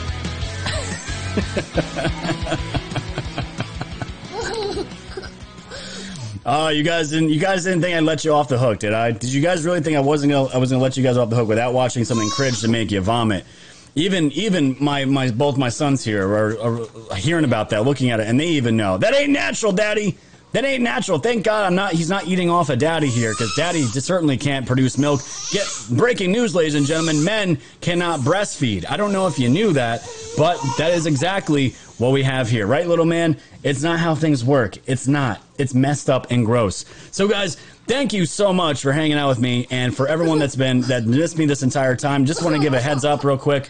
Oh, 6.46 6.68
you 6.74 6.84
guys 6.84 7.12
didn't. 7.12 7.30
You 7.30 7.40
guys 7.40 7.64
didn't 7.64 7.82
think 7.82 7.96
I'd 7.96 8.04
let 8.04 8.26
you 8.26 8.34
off 8.34 8.50
the 8.50 8.58
hook, 8.58 8.80
did 8.80 8.94
I? 8.94 9.12
Did 9.12 9.32
you 9.32 9.42
guys 9.42 9.64
really 9.64 9.82
think 9.82 9.96
I 9.96 10.02
wasn't 10.02 10.32
gonna? 10.32 10.50
I 10.50 10.58
was 10.58 10.72
gonna 10.72 10.84
let 10.84 10.98
you 10.98 11.04
guys 11.04 11.16
off 11.16 11.30
the 11.30 11.36
hook 11.36 11.48
without 11.48 11.74
watching 11.74 12.04
something 12.04 12.30
cringe 12.32 12.60
to 12.62 12.68
make 12.68 12.92
you 12.92 13.00
vomit? 13.02 13.46
Even 13.94 14.32
even 14.32 14.76
my 14.80 15.06
my 15.06 15.32
both 15.32 15.56
my 15.58 15.70
sons 15.70 16.04
here 16.04 16.28
are, 16.28 16.60
are 16.60 17.16
hearing 17.16 17.46
about 17.46 17.70
that, 17.70 17.86
looking 17.86 18.10
at 18.10 18.20
it, 18.20 18.28
and 18.28 18.38
they 18.40 18.48
even 18.48 18.76
know 18.76 18.98
that 18.98 19.14
ain't 19.14 19.30
natural, 19.30 19.72
Daddy. 19.72 20.18
That 20.56 20.64
ain't 20.64 20.84
natural. 20.84 21.20
Thank 21.20 21.44
God 21.44 21.66
I'm 21.66 21.76
not. 21.76 21.92
He's 21.92 22.10
not 22.10 22.28
eating 22.28 22.50
off 22.50 22.70
of 22.70 22.80
Daddy 22.80 23.10
here 23.10 23.32
because 23.32 23.54
Daddy 23.56 23.82
certainly 23.82 24.38
can't 24.38 24.66
produce 24.66 24.98
milk. 24.98 25.20
Get 25.52 25.68
breaking 25.90 26.32
news, 26.32 26.56
ladies 26.56 26.76
and 26.76 26.86
gentlemen. 26.86 27.26
Men 27.26 27.58
cannot 27.82 28.22
breastfeed. 28.22 28.86
I 28.90 28.96
don't 28.96 29.12
know 29.12 29.28
if 29.28 29.38
you 29.38 29.50
knew 29.50 29.74
that, 29.74 30.10
but 30.38 30.58
that 30.78 30.94
is 30.94 31.08
exactly 31.08 31.72
what 31.98 32.14
we 32.14 32.24
have 32.24 32.50
here, 32.50 32.68
right, 32.68 32.88
little 32.88 33.04
man? 33.04 33.36
It's 33.64 33.84
not 33.84 34.00
how 34.00 34.16
things 34.16 34.46
work. 34.46 34.78
It's 34.88 35.10
not. 35.10 35.42
It's 35.58 35.74
messed 35.74 36.10
up 36.10 36.28
and 36.32 36.46
gross. 36.46 36.86
So, 37.12 37.28
guys, 37.28 37.56
thank 37.86 38.14
you 38.14 38.26
so 38.26 38.54
much 38.54 38.82
for 38.82 38.94
hanging 38.94 39.18
out 39.18 39.28
with 39.28 39.40
me 39.40 39.68
and 39.72 39.94
for 39.94 40.08
everyone 40.08 40.40
that's 40.40 40.56
been 40.56 40.80
that 40.84 41.04
missed 41.06 41.38
me 41.38 41.46
this 41.48 41.64
entire 41.64 41.98
time. 41.98 42.24
Just 42.26 42.42
want 42.42 42.56
to 42.56 42.62
give 42.62 42.74
a 42.74 42.80
heads 42.80 43.04
up 43.04 43.26
real 43.26 43.38
quick. 43.38 43.70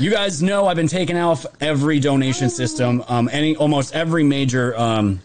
You 0.00 0.10
guys 0.10 0.42
know 0.42 0.66
I've 0.66 0.74
been 0.74 0.88
taking 0.88 1.16
off 1.16 1.46
every 1.60 2.00
donation 2.00 2.50
system, 2.50 3.04
um, 3.06 3.30
any 3.32 3.54
almost 3.54 3.94
every 3.94 4.24
major 4.24 4.76
um, 4.76 5.22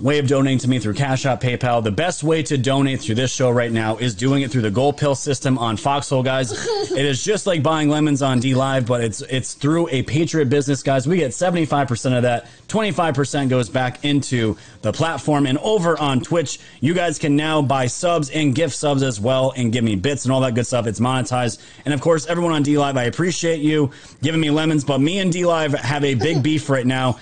way 0.00 0.18
of 0.20 0.28
donating 0.28 0.58
to 0.58 0.68
me 0.68 0.78
through 0.78 0.94
Cash 0.94 1.26
App, 1.26 1.40
PayPal. 1.40 1.82
The 1.82 1.90
best 1.90 2.22
way 2.22 2.42
to 2.44 2.56
donate 2.56 3.00
through 3.00 3.16
this 3.16 3.32
show 3.32 3.50
right 3.50 3.72
now 3.72 3.96
is 3.96 4.14
doing 4.14 4.42
it 4.42 4.50
through 4.50 4.62
the 4.62 4.70
Gold 4.70 4.96
Pill 4.96 5.14
system 5.14 5.58
on 5.58 5.76
Foxhole, 5.76 6.22
guys. 6.22 6.52
it 6.92 7.04
is 7.04 7.24
just 7.24 7.46
like 7.46 7.62
buying 7.62 7.88
lemons 7.88 8.22
on 8.22 8.38
D 8.38 8.54
Live, 8.54 8.86
but 8.86 9.02
it's 9.02 9.22
it's 9.22 9.54
through 9.54 9.88
a 9.88 10.02
Patriot 10.04 10.46
business, 10.46 10.82
guys. 10.82 11.08
We 11.08 11.16
get 11.16 11.32
75% 11.32 12.16
of 12.16 12.22
that. 12.22 12.46
25% 12.68 13.48
goes 13.48 13.68
back 13.68 14.04
into 14.04 14.56
the 14.82 14.92
platform. 14.92 15.46
And 15.46 15.58
over 15.58 15.98
on 15.98 16.20
Twitch, 16.20 16.60
you 16.80 16.94
guys 16.94 17.18
can 17.18 17.34
now 17.34 17.62
buy 17.62 17.86
subs 17.86 18.30
and 18.30 18.54
gift 18.54 18.76
subs 18.76 19.02
as 19.02 19.18
well 19.18 19.52
and 19.56 19.72
give 19.72 19.82
me 19.82 19.96
bits 19.96 20.24
and 20.24 20.32
all 20.32 20.42
that 20.42 20.54
good 20.54 20.66
stuff. 20.66 20.86
It's 20.86 21.00
monetized. 21.00 21.60
And 21.84 21.92
of 21.92 22.00
course, 22.00 22.26
everyone 22.26 22.52
on 22.52 22.62
D 22.62 22.78
Live, 22.78 22.96
I 22.96 23.04
appreciate 23.04 23.60
you 23.60 23.90
giving 24.22 24.40
me 24.40 24.50
lemons, 24.50 24.84
but 24.84 25.00
me 25.00 25.18
and 25.18 25.32
D 25.32 25.44
Live 25.44 25.72
have 25.72 26.04
a 26.04 26.14
big 26.14 26.42
beef 26.42 26.70
right 26.70 26.86
now. 26.86 27.18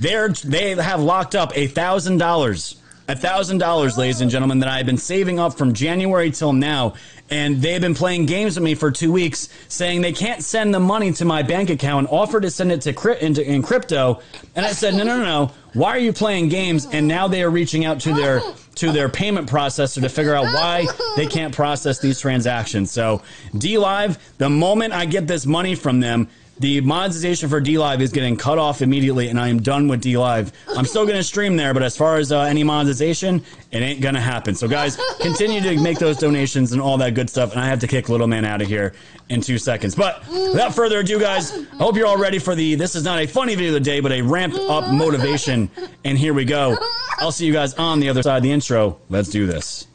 They're 0.00 0.28
they 0.28 0.74
have 0.74 1.00
locked 1.00 1.34
up 1.34 1.56
a 1.56 1.66
thousand 1.66 2.18
dollars. 2.18 2.76
A 3.06 3.14
thousand 3.14 3.58
dollars, 3.58 3.98
ladies 3.98 4.22
and 4.22 4.30
gentlemen, 4.30 4.60
that 4.60 4.68
I've 4.70 4.86
been 4.86 4.96
saving 4.96 5.38
up 5.38 5.58
from 5.58 5.74
January 5.74 6.30
till 6.30 6.54
now, 6.54 6.94
and 7.28 7.60
they've 7.60 7.80
been 7.80 7.94
playing 7.94 8.24
games 8.24 8.54
with 8.54 8.64
me 8.64 8.74
for 8.74 8.90
two 8.90 9.12
weeks, 9.12 9.50
saying 9.68 10.00
they 10.00 10.14
can't 10.14 10.42
send 10.42 10.72
the 10.72 10.80
money 10.80 11.12
to 11.12 11.26
my 11.26 11.42
bank 11.42 11.68
account. 11.68 12.08
And 12.08 12.18
offered 12.18 12.44
to 12.44 12.50
send 12.50 12.72
it 12.72 12.80
to 12.82 13.24
into 13.24 13.46
in 13.46 13.62
crypto, 13.62 14.22
and 14.56 14.64
I 14.64 14.72
said, 14.72 14.94
no, 14.94 15.04
no, 15.04 15.18
no, 15.18 15.24
no. 15.24 15.52
Why 15.74 15.90
are 15.90 15.98
you 15.98 16.14
playing 16.14 16.48
games? 16.48 16.86
And 16.86 17.06
now 17.06 17.28
they 17.28 17.42
are 17.42 17.50
reaching 17.50 17.84
out 17.84 18.00
to 18.00 18.14
their 18.14 18.40
to 18.76 18.90
their 18.90 19.10
payment 19.10 19.50
processor 19.50 20.00
to 20.00 20.08
figure 20.08 20.34
out 20.34 20.44
why 20.44 20.86
they 21.16 21.26
can't 21.26 21.54
process 21.54 21.98
these 21.98 22.18
transactions. 22.18 22.90
So, 22.90 23.22
D 23.56 23.76
Live, 23.76 24.18
the 24.38 24.48
moment 24.48 24.94
I 24.94 25.04
get 25.04 25.26
this 25.26 25.44
money 25.44 25.74
from 25.74 26.00
them, 26.00 26.28
the 26.58 26.80
monetization 26.82 27.48
for 27.48 27.60
D 27.60 27.78
Live 27.78 28.00
is 28.00 28.12
getting 28.12 28.36
cut 28.36 28.58
off 28.58 28.82
immediately, 28.82 29.28
and 29.28 29.40
I 29.40 29.48
am 29.48 29.60
done 29.60 29.88
with 29.88 30.00
D 30.00 30.16
Live. 30.16 30.52
I'm 30.68 30.84
still 30.84 31.04
going 31.04 31.16
to 31.16 31.24
stream 31.24 31.56
there, 31.56 31.74
but 31.74 31.82
as 31.82 31.96
far 31.96 32.16
as 32.16 32.30
uh, 32.30 32.40
any 32.42 32.62
monetization, 32.62 33.44
it 33.70 33.78
ain't 33.78 34.00
going 34.00 34.14
to 34.14 34.20
happen. 34.20 34.54
So, 34.54 34.68
guys, 34.68 34.98
continue 35.20 35.60
to 35.60 35.80
make 35.80 35.98
those 35.98 36.16
donations 36.16 36.72
and 36.72 36.80
all 36.80 36.96
that 36.98 37.14
good 37.14 37.28
stuff. 37.28 37.52
And 37.52 37.60
I 37.60 37.66
have 37.66 37.80
to 37.80 37.86
kick 37.86 38.08
Little 38.08 38.26
Man 38.26 38.44
out 38.44 38.62
of 38.62 38.68
here 38.68 38.94
in 39.28 39.40
two 39.40 39.58
seconds. 39.58 39.94
But 39.94 40.26
without 40.28 40.74
further 40.74 41.00
ado, 41.00 41.18
guys, 41.18 41.52
I 41.52 41.76
hope 41.76 41.96
you're 41.96 42.06
all 42.06 42.18
ready 42.18 42.38
for 42.38 42.54
the. 42.54 42.76
This 42.76 42.94
is 42.94 43.04
not 43.04 43.18
a 43.18 43.26
funny 43.26 43.54
video 43.54 43.70
of 43.70 43.74
the 43.74 43.80
day, 43.80 44.00
but 44.00 44.12
a 44.12 44.22
ramp 44.22 44.54
up 44.54 44.92
motivation. 44.92 45.70
And 46.04 46.16
here 46.16 46.34
we 46.34 46.44
go. 46.44 46.76
I'll 47.18 47.32
see 47.32 47.46
you 47.46 47.52
guys 47.52 47.74
on 47.74 48.00
the 48.00 48.08
other 48.08 48.22
side 48.22 48.38
of 48.38 48.42
the 48.42 48.52
intro. 48.52 48.98
Let's 49.08 49.28
do 49.28 49.46
this. 49.46 49.86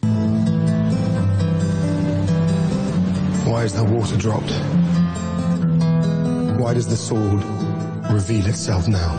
Why 3.46 3.64
is 3.64 3.74
the 3.74 3.84
water 3.84 4.18
dropped? 4.18 4.89
Why 6.60 6.74
does 6.74 6.88
the 6.88 6.98
sword 6.98 7.42
reveal 8.12 8.46
itself 8.48 8.86
now? 8.90 9.16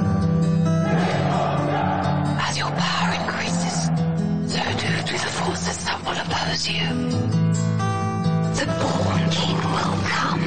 As 2.38 2.58
your 2.58 2.70
power 2.70 3.14
increases, 3.14 3.86
so 4.52 4.60
do 4.76 4.88
do 5.08 5.16
the 5.16 5.32
forces 5.40 5.78
that 5.86 5.98
will 6.04 6.20
oppose 6.20 6.68
you. 6.68 6.86
The 8.58 8.66
born 8.76 9.24
king 9.30 9.56
will 9.56 9.96
come. 10.04 10.42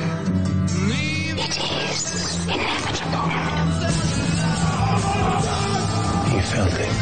It 1.34 1.56
is 1.90 2.46
inevitable. 2.46 3.30
You 6.30 6.42
felt 6.54 6.78
it. 6.78 6.94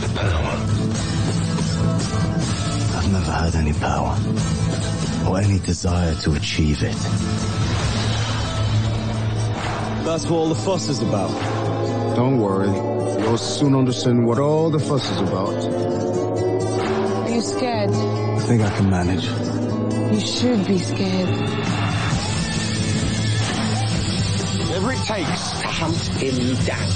The 0.00 0.08
power. 0.14 0.54
I've 2.96 3.10
never 3.12 3.32
had 3.32 3.54
any 3.56 3.72
power 3.72 4.79
or 5.26 5.38
any 5.38 5.58
desire 5.60 6.14
to 6.16 6.34
achieve 6.34 6.82
it. 6.82 6.96
That's 10.04 10.24
what 10.24 10.32
all 10.32 10.48
the 10.48 10.54
fuss 10.54 10.88
is 10.88 11.02
about. 11.02 11.30
Don't 12.16 12.40
worry. 12.40 12.68
You'll 13.22 13.38
soon 13.38 13.74
understand 13.74 14.26
what 14.26 14.38
all 14.38 14.70
the 14.70 14.78
fuss 14.78 15.10
is 15.10 15.18
about. 15.20 15.54
Are 17.24 17.30
you 17.30 17.40
scared? 17.42 17.90
I 17.90 18.40
think 18.40 18.62
I 18.62 18.70
can 18.76 18.90
manage. 18.90 19.26
You 20.12 20.20
should 20.20 20.66
be 20.66 20.78
scared. 20.78 21.28
Whatever 24.68 24.92
it 24.92 25.04
takes 25.04 25.50
to 25.60 25.66
hunt 25.68 25.96
him 26.18 26.54
down. 26.64 26.90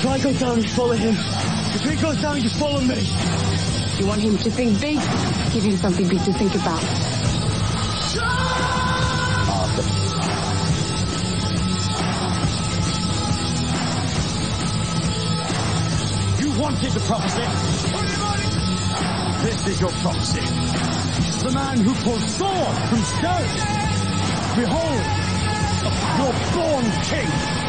If 0.00 0.06
I 0.06 0.18
go 0.18 0.32
down, 0.32 0.62
you 0.62 0.68
follow 0.68 0.92
him. 0.92 1.14
If 1.74 1.82
he 1.82 2.02
goes 2.02 2.20
down, 2.20 2.42
you 2.42 2.48
follow 2.48 2.80
me. 2.80 3.49
You 4.00 4.06
want 4.06 4.22
him 4.22 4.38
to 4.38 4.50
think 4.50 4.80
big? 4.80 4.96
Give 5.52 5.62
him 5.62 5.76
something 5.76 6.08
big 6.08 6.24
to 6.24 6.32
think 6.32 6.54
about. 6.54 6.80
You 16.40 16.50
wanted 16.58 16.92
the 16.92 17.00
prophecy. 17.00 17.44
This 19.44 19.66
is 19.66 19.80
your 19.82 19.90
prophecy. 19.90 20.40
The 21.44 21.52
man 21.52 21.80
who 21.80 21.94
pulls 21.96 22.36
sword 22.36 22.76
from 22.88 23.02
stone. 23.04 23.50
Behold, 24.56 25.04
your 26.16 26.32
born 26.54 26.90
king. 27.04 27.59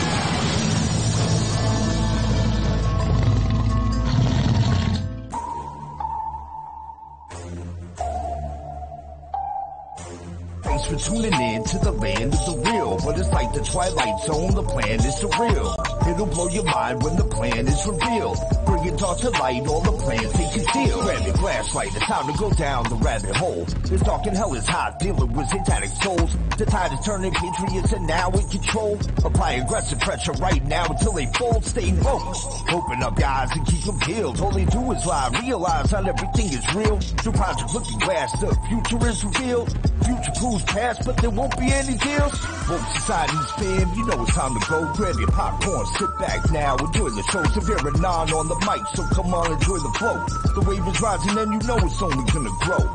For 10.91 10.97
tuning 10.97 11.33
in 11.33 11.63
to 11.63 11.77
the 11.79 11.91
land 11.91 12.33
of 12.33 12.45
the 12.45 12.69
real. 12.69 12.99
But 13.03 13.17
it's 13.17 13.29
like 13.31 13.53
the 13.53 13.61
Twilight 13.61 14.19
Zone, 14.25 14.53
the 14.53 14.63
plan 14.63 14.99
is 14.99 15.15
surreal. 15.15 15.80
It'll 16.07 16.25
blow 16.25 16.47
your 16.49 16.63
mind 16.63 17.03
when 17.03 17.15
the 17.15 17.23
plan 17.23 17.67
is 17.67 17.87
revealed. 17.87 18.37
Bring 18.65 18.85
it 18.85 19.01
all 19.01 19.15
to 19.15 19.29
light, 19.31 19.65
all 19.67 19.81
the 19.81 19.91
plans 19.91 20.33
they 20.33 20.49
conceal. 20.49 21.01
Grab 21.01 21.25
your 21.25 21.35
flashlight, 21.35 21.95
it's 21.95 22.05
time 22.05 22.31
to 22.31 22.37
go 22.37 22.51
down 22.51 22.83
the 22.89 22.95
rabbit 22.95 23.35
hole. 23.35 23.65
It's 23.85 24.01
dark 24.03 24.25
and 24.25 24.35
hell 24.35 24.53
is 24.53 24.67
hot, 24.67 24.99
dealing 24.99 25.31
with 25.33 25.47
satanic 25.49 25.89
souls. 25.89 26.35
The 26.57 26.65
tide 26.65 26.93
is 26.93 27.05
turning, 27.05 27.33
patriots 27.33 27.93
are 27.93 27.99
now 27.99 28.29
in 28.31 28.47
control. 28.49 28.99
Apply 29.23 29.53
aggressive 29.53 29.99
pressure 29.99 30.33
right 30.33 30.63
now 30.65 30.85
until 30.85 31.13
they 31.13 31.25
fold. 31.27 31.65
Stay 31.65 31.91
focused. 31.91 32.47
Open 32.71 33.03
up 33.03 33.21
eyes 33.23 33.51
and 33.51 33.65
keep 33.65 33.83
them 33.83 33.99
peeled. 33.99 34.41
All 34.41 34.51
they 34.51 34.65
do 34.65 34.91
is 34.91 35.05
lie, 35.05 35.29
realize 35.43 35.91
how 35.91 36.03
everything 36.03 36.53
is 36.53 36.75
real. 36.75 36.99
Through 36.99 37.33
Project 37.33 37.73
Looking 37.73 37.99
Glass, 37.99 38.31
the 38.39 38.55
future 38.67 39.07
is 39.07 39.23
revealed. 39.23 39.71
Future 40.05 40.31
proves 40.37 40.63
past, 40.65 41.01
but 41.05 41.17
there 41.17 41.29
won't 41.29 41.57
be 41.57 41.71
any 41.71 41.97
deals. 41.97 42.33
Woke 42.69 42.87
society's 42.95 43.51
fam, 43.51 43.93
you 43.95 44.05
know 44.05 44.23
it's 44.23 44.33
time 44.33 44.59
to 44.59 44.69
go. 44.69 44.93
Grab 44.93 45.15
your 45.19 45.31
popcorn, 45.31 45.85
sit 45.97 46.09
back 46.19 46.51
now, 46.51 46.75
enjoy 46.77 47.09
the 47.09 47.23
show. 47.31 47.43
Severe 47.45 47.77
non 47.99 48.31
on 48.31 48.47
the 48.47 48.55
mic, 48.65 48.85
so 48.95 49.03
come 49.15 49.33
on, 49.33 49.51
enjoy 49.51 49.77
the 49.77 49.91
flow. 49.97 50.25
The 50.53 50.61
wave 50.67 50.85
is 50.87 51.01
rising 51.01 51.37
and 51.37 51.53
you 51.53 51.67
know 51.67 51.77
it's 51.77 52.01
only 52.01 52.31
gonna 52.31 52.49
grow. 52.61 52.91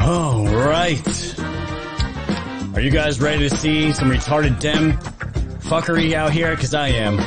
All 0.00 0.44
right. 0.44 1.34
Are 2.74 2.80
you 2.80 2.90
guys 2.90 3.20
ready 3.20 3.48
to 3.48 3.56
see 3.56 3.92
some 3.92 4.10
retarded 4.10 4.60
dem 4.60 4.98
fuckery 5.60 6.12
out 6.12 6.32
here? 6.32 6.50
Because 6.50 6.74
I 6.74 6.88
am. 6.88 7.18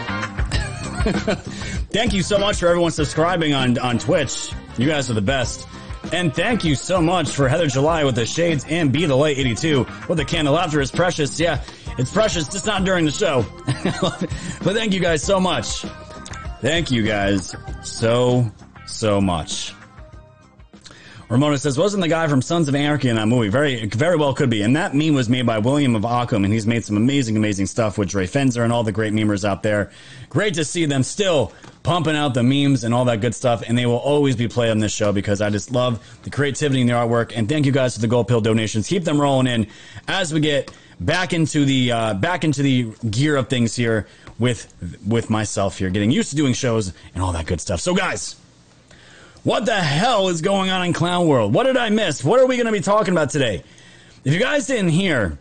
thank 1.90 2.14
you 2.14 2.22
so 2.22 2.38
much 2.38 2.58
for 2.58 2.68
everyone 2.68 2.92
subscribing 2.92 3.54
on, 3.54 3.78
on 3.80 4.00
Twitch. 4.00 4.52
You 4.78 4.88
guys 4.88 5.10
are 5.10 5.14
the 5.14 5.22
best. 5.22 5.68
And 6.14 6.34
thank 6.34 6.64
you 6.64 6.76
so 6.76 7.02
much 7.02 7.30
for 7.32 7.50
Heather 7.50 7.68
July 7.68 8.04
with 8.04 8.16
the 8.16 8.26
shades 8.26 8.66
and 8.70 8.92
Be 8.92 9.06
the 9.06 9.16
Light 9.16 9.38
82 9.38 9.86
with 10.08 10.18
the 10.18 10.26
candle. 10.26 10.54
Laughter 10.54 10.80
is 10.80 10.92
precious. 10.92 11.38
Yeah, 11.40 11.62
it's 11.98 12.12
precious, 12.12 12.48
just 12.48 12.66
not 12.66 12.86
during 12.86 13.06
the 13.06 13.12
show. 13.12 13.46
but 14.64 14.74
thank 14.74 14.94
you 14.94 15.00
guys 15.00 15.22
so 15.22 15.40
much. 15.40 15.82
Thank 16.62 16.92
you 16.92 17.04
guys 17.04 17.56
so, 17.84 18.50
so 18.86 19.20
much. 19.20 19.74
Ramona 21.30 21.58
says, 21.58 21.78
wasn't 21.78 22.02
the 22.02 22.08
guy 22.08 22.30
from 22.30 22.42
Sons 22.42 22.70
of 22.70 22.76
Anarchy 22.76 23.10
in 23.10 23.18
that 23.18 23.28
movie? 23.28 23.50
Very, 23.50 23.86
very 23.88 24.16
well 24.16 24.34
could 24.34 24.50
be. 24.50 24.62
And 24.62 24.78
that 24.78 24.96
meme 24.96 25.14
was 25.14 25.28
made 25.28 25.46
by 25.46 25.58
William 25.58 25.94
of 25.94 26.06
Ockham, 26.06 26.46
and 26.46 26.54
he's 26.54 26.66
made 26.66 26.86
some 26.86 26.96
amazing, 26.96 27.36
amazing 27.36 27.66
stuff 27.66 27.98
with 27.98 28.08
Dre 28.08 28.26
Fenzer 28.26 28.64
and 28.64 28.72
all 28.72 28.84
the 28.84 28.94
great 28.94 29.12
memers 29.12 29.44
out 29.44 29.62
there. 29.62 29.92
Great 30.30 30.54
to 30.54 30.64
see 30.64 30.86
them 30.86 31.04
still 31.04 31.52
pumping 31.88 32.18
out 32.18 32.34
the 32.34 32.44
memes 32.44 32.84
and 32.84 32.94
all 32.94 33.06
that 33.06 33.22
good 33.22 33.34
stuff, 33.34 33.64
and 33.66 33.78
they 33.78 33.86
will 33.86 33.96
always 33.96 34.36
be 34.36 34.50
played 34.50 34.72
on 34.72 34.80
this 34.80 34.92
show 34.92 35.14
because 35.14 35.40
I 35.40 35.50
just 35.50 35.72
love 35.72 36.06
the 36.24 36.30
creativity 36.30 36.82
and 36.82 36.90
the 36.90 36.94
artwork. 36.94 37.32
And 37.34 37.48
thank 37.48 37.66
you 37.66 37.72
guys 37.72 37.96
for 37.96 38.02
the 38.02 38.10
gold 38.10 38.28
pill 38.28 38.42
donations. 38.42 38.90
Keep 38.90 39.06
them 39.06 39.20
rolling 39.20 39.48
in 39.48 39.68
as 40.06 40.34
we 40.34 40.42
get 40.42 40.70
back 41.00 41.32
into 41.32 41.64
the 41.64 41.94
uh, 41.94 42.14
back 42.16 42.44
into 42.44 42.62
the 42.62 42.92
gear 43.10 43.38
of 43.38 43.48
things 43.48 43.74
here 43.74 44.06
with 44.38 44.74
with 45.08 45.30
myself 45.30 45.78
here, 45.78 45.90
getting 45.90 46.12
used 46.12 46.32
to 46.32 46.36
doing 46.36 46.54
shows 46.54 46.92
and 47.14 47.24
all 47.24 47.32
that 47.32 47.46
good 47.46 47.62
stuff. 47.62 47.80
So, 47.80 47.96
guys. 47.96 48.36
What 49.44 49.66
the 49.66 49.76
hell 49.76 50.28
is 50.28 50.42
going 50.42 50.72
on 50.72 50.86
in 50.86 50.92
Clown 50.92 51.26
World? 51.26 51.54
What 51.54 51.68
did 51.68 51.78
I 51.78 51.88
miss? 51.90 52.22
What 52.22 52.42
are 52.42 52.46
we 52.46 52.58
going 52.58 52.66
to 52.66 52.72
be 52.74 52.82
talking 52.82 53.14
about 53.14 53.30
today? 53.30 53.64
If 54.26 54.34
you 54.34 54.40
guys 54.40 54.68
didn't 54.68 54.90
hear, 54.90 55.38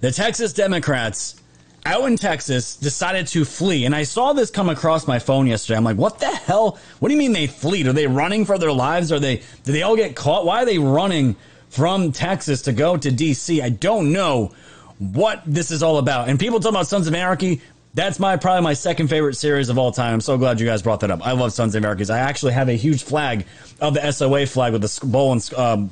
the 0.00 0.12
Texas 0.12 0.52
Democrats 0.52 1.39
out 1.86 2.04
in 2.04 2.16
Texas 2.16 2.76
decided 2.76 3.26
to 3.28 3.44
flee. 3.44 3.84
And 3.84 3.94
I 3.94 4.02
saw 4.02 4.32
this 4.32 4.50
come 4.50 4.68
across 4.68 5.06
my 5.06 5.18
phone 5.18 5.46
yesterday. 5.46 5.76
I'm 5.76 5.84
like, 5.84 5.96
what 5.96 6.18
the 6.18 6.26
hell? 6.26 6.78
What 6.98 7.08
do 7.08 7.14
you 7.14 7.18
mean 7.18 7.32
they 7.32 7.46
flee? 7.46 7.86
Are 7.88 7.92
they 7.92 8.06
running 8.06 8.44
for 8.44 8.58
their 8.58 8.72
lives? 8.72 9.10
Are 9.12 9.18
they, 9.18 9.36
did 9.64 9.72
they 9.72 9.82
all 9.82 9.96
get 9.96 10.14
caught? 10.14 10.44
Why 10.44 10.62
are 10.62 10.66
they 10.66 10.78
running 10.78 11.36
from 11.68 12.12
Texas 12.12 12.62
to 12.62 12.72
go 12.72 12.96
to 12.96 13.10
DC? 13.10 13.62
I 13.62 13.70
don't 13.70 14.12
know 14.12 14.52
what 14.98 15.42
this 15.46 15.70
is 15.70 15.82
all 15.82 15.98
about. 15.98 16.28
And 16.28 16.38
people 16.38 16.60
talk 16.60 16.70
about 16.70 16.86
Sons 16.86 17.06
of 17.06 17.14
Anarchy. 17.14 17.60
That's 17.94 18.20
my 18.20 18.36
probably 18.36 18.62
my 18.62 18.74
second 18.74 19.08
favorite 19.08 19.34
series 19.34 19.68
of 19.68 19.78
all 19.78 19.90
time. 19.90 20.14
I'm 20.14 20.20
so 20.20 20.38
glad 20.38 20.60
you 20.60 20.66
guys 20.66 20.82
brought 20.82 21.00
that 21.00 21.10
up. 21.10 21.26
I 21.26 21.32
love 21.32 21.52
Sons 21.52 21.74
of 21.74 21.82
Anarchy. 21.84 22.08
I 22.10 22.18
actually 22.18 22.52
have 22.52 22.68
a 22.68 22.74
huge 22.74 23.02
flag 23.02 23.46
of 23.80 23.94
the 23.94 24.12
SOA 24.12 24.46
flag 24.46 24.72
with 24.72 24.82
the 24.82 25.06
bowl 25.06 25.32
and 25.32 25.54
um, 25.54 25.90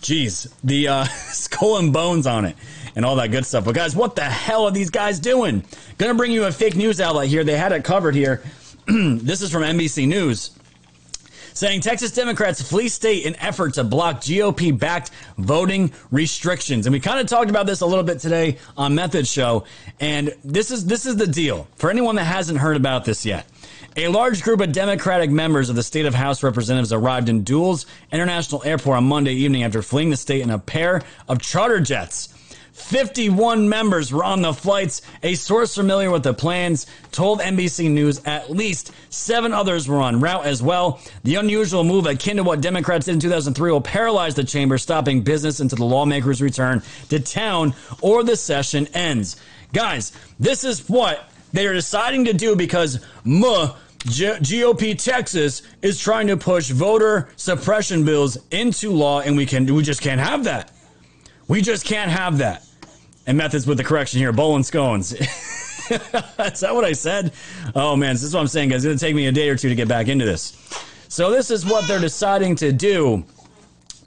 geez, 0.00 0.48
the 0.62 0.88
uh, 0.88 1.04
skull 1.32 1.78
and 1.78 1.92
bones 1.92 2.26
on 2.26 2.44
it 2.46 2.56
and 2.96 3.04
all 3.04 3.14
that 3.16 3.30
good 3.30 3.46
stuff. 3.46 3.64
But 3.64 3.76
guys, 3.76 3.94
what 3.94 4.16
the 4.16 4.24
hell 4.24 4.64
are 4.64 4.72
these 4.72 4.90
guys 4.90 5.20
doing? 5.20 5.62
Gonna 5.98 6.14
bring 6.14 6.32
you 6.32 6.44
a 6.44 6.52
fake 6.52 6.74
news 6.74 7.00
outlet 7.00 7.28
here. 7.28 7.44
They 7.44 7.56
had 7.56 7.70
it 7.70 7.84
covered 7.84 8.16
here. 8.16 8.42
this 8.86 9.42
is 9.42 9.52
from 9.52 9.62
NBC 9.62 10.08
News 10.08 10.50
saying 11.56 11.80
Texas 11.80 12.12
Democrats 12.12 12.60
flee 12.60 12.88
state 12.88 13.24
in 13.24 13.34
effort 13.36 13.74
to 13.74 13.84
block 13.84 14.20
GOP 14.20 14.78
backed 14.78 15.10
voting 15.38 15.90
restrictions. 16.10 16.86
And 16.86 16.92
we 16.92 17.00
kind 17.00 17.18
of 17.18 17.26
talked 17.26 17.48
about 17.48 17.66
this 17.66 17.80
a 17.80 17.86
little 17.86 18.04
bit 18.04 18.20
today 18.20 18.58
on 18.76 18.94
Method 18.94 19.26
Show. 19.26 19.64
And 19.98 20.34
this 20.44 20.70
is 20.70 20.84
this 20.84 21.06
is 21.06 21.16
the 21.16 21.26
deal. 21.26 21.66
For 21.76 21.90
anyone 21.90 22.16
that 22.16 22.24
hasn't 22.24 22.58
heard 22.58 22.76
about 22.76 23.04
this 23.04 23.24
yet. 23.24 23.46
A 23.96 24.08
large 24.08 24.42
group 24.42 24.60
of 24.60 24.72
Democratic 24.72 25.30
members 25.30 25.70
of 25.70 25.76
the 25.76 25.82
state 25.82 26.04
of 26.04 26.14
House 26.14 26.42
representatives 26.42 26.92
arrived 26.92 27.30
in 27.30 27.44
Dulles 27.44 27.86
International 28.12 28.62
Airport 28.62 28.98
on 28.98 29.04
Monday 29.04 29.32
evening 29.32 29.62
after 29.62 29.80
fleeing 29.80 30.10
the 30.10 30.18
state 30.18 30.42
in 30.42 30.50
a 30.50 30.58
pair 30.58 31.00
of 31.26 31.40
charter 31.40 31.80
jets. 31.80 32.35
51 32.76 33.68
members 33.68 34.12
were 34.12 34.22
on 34.22 34.42
the 34.42 34.52
flights. 34.52 35.00
A 35.22 35.34
source 35.34 35.74
familiar 35.74 36.10
with 36.10 36.22
the 36.22 36.34
plans 36.34 36.86
told 37.10 37.40
NBC 37.40 37.90
News 37.90 38.20
at 38.24 38.50
least 38.50 38.92
seven 39.08 39.52
others 39.52 39.88
were 39.88 40.02
en 40.02 40.20
route 40.20 40.44
as 40.44 40.62
well. 40.62 41.00
The 41.24 41.36
unusual 41.36 41.84
move, 41.84 42.06
akin 42.06 42.36
to 42.36 42.44
what 42.44 42.60
Democrats 42.60 43.06
did 43.06 43.14
in 43.14 43.20
2003, 43.20 43.72
will 43.72 43.80
paralyze 43.80 44.34
the 44.34 44.44
chamber, 44.44 44.76
stopping 44.76 45.22
business 45.22 45.58
until 45.58 45.78
the 45.78 45.84
lawmakers 45.84 46.42
return 46.42 46.82
to 47.08 47.18
town 47.18 47.74
or 48.02 48.22
the 48.22 48.36
session 48.36 48.86
ends. 48.94 49.36
Guys, 49.72 50.12
this 50.38 50.62
is 50.62 50.86
what 50.88 51.28
they 51.52 51.66
are 51.66 51.72
deciding 51.72 52.26
to 52.26 52.34
do 52.34 52.56
because 52.56 53.04
muh, 53.24 53.74
G- 54.04 54.26
GOP 54.26 55.02
Texas 55.02 55.62
is 55.80 55.98
trying 55.98 56.26
to 56.26 56.36
push 56.36 56.70
voter 56.70 57.30
suppression 57.36 58.04
bills 58.04 58.38
into 58.50 58.90
law, 58.90 59.20
and 59.20 59.36
we 59.36 59.46
can 59.46 59.66
we 59.74 59.82
just 59.82 60.02
can't 60.02 60.20
have 60.20 60.44
that. 60.44 60.70
We 61.48 61.62
just 61.62 61.86
can't 61.86 62.10
have 62.10 62.38
that. 62.38 62.65
And 63.26 63.36
methods 63.36 63.66
with 63.66 63.78
the 63.78 63.84
correction 63.84 64.20
here, 64.20 64.32
bowl 64.32 64.54
and 64.56 64.64
scones. 64.64 65.12
is 65.90 66.60
that 66.60 66.70
what 66.72 66.84
I 66.84 66.92
said? 66.92 67.32
Oh 67.74 67.96
man, 67.96 68.14
this 68.14 68.22
is 68.22 68.34
what 68.34 68.40
I'm 68.40 68.48
saying, 68.48 68.70
guys. 68.70 68.84
It's 68.84 68.86
gonna 68.86 68.98
take 68.98 69.16
me 69.16 69.26
a 69.26 69.32
day 69.32 69.48
or 69.48 69.56
two 69.56 69.68
to 69.68 69.74
get 69.74 69.88
back 69.88 70.08
into 70.08 70.24
this. 70.24 70.56
So 71.08 71.30
this 71.30 71.50
is 71.50 71.64
what 71.64 71.86
they're 71.86 72.00
deciding 72.00 72.56
to 72.56 72.72
do 72.72 73.24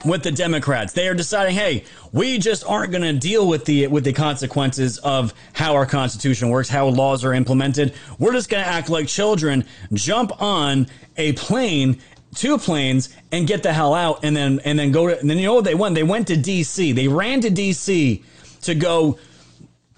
with 0.04 0.22
the 0.22 0.30
Democrats. 0.30 0.92
They 0.92 1.08
are 1.08 1.14
deciding, 1.14 1.54
hey, 1.54 1.84
we 2.12 2.38
just 2.38 2.64
aren't 2.66 2.90
going 2.90 3.02
to 3.02 3.12
deal 3.12 3.46
with 3.46 3.64
the 3.64 3.86
with 3.86 4.04
the 4.04 4.12
consequences 4.12 4.98
of 4.98 5.34
how 5.52 5.74
our 5.74 5.86
Constitution 5.86 6.48
works, 6.48 6.68
how 6.68 6.86
laws 6.88 7.24
are 7.24 7.34
implemented. 7.34 7.94
We're 8.18 8.32
just 8.32 8.48
going 8.48 8.62
to 8.62 8.68
act 8.68 8.88
like 8.88 9.08
children, 9.08 9.64
jump 9.92 10.40
on 10.40 10.86
a 11.16 11.32
plane, 11.34 12.00
two 12.34 12.58
planes, 12.58 13.14
and 13.32 13.46
get 13.46 13.62
the 13.62 13.72
hell 13.72 13.94
out, 13.94 14.20
and 14.24 14.36
then 14.36 14.60
and 14.64 14.78
then 14.78 14.92
go 14.92 15.08
to. 15.08 15.18
And 15.18 15.28
then 15.28 15.38
you 15.38 15.46
know 15.46 15.54
what 15.54 15.64
they 15.64 15.74
went? 15.74 15.94
They 15.94 16.02
went 16.02 16.26
to 16.28 16.36
D.C. 16.36 16.92
They 16.92 17.08
ran 17.08 17.40
to 17.42 17.50
D.C. 17.50 18.24
to 18.62 18.74
go 18.74 19.18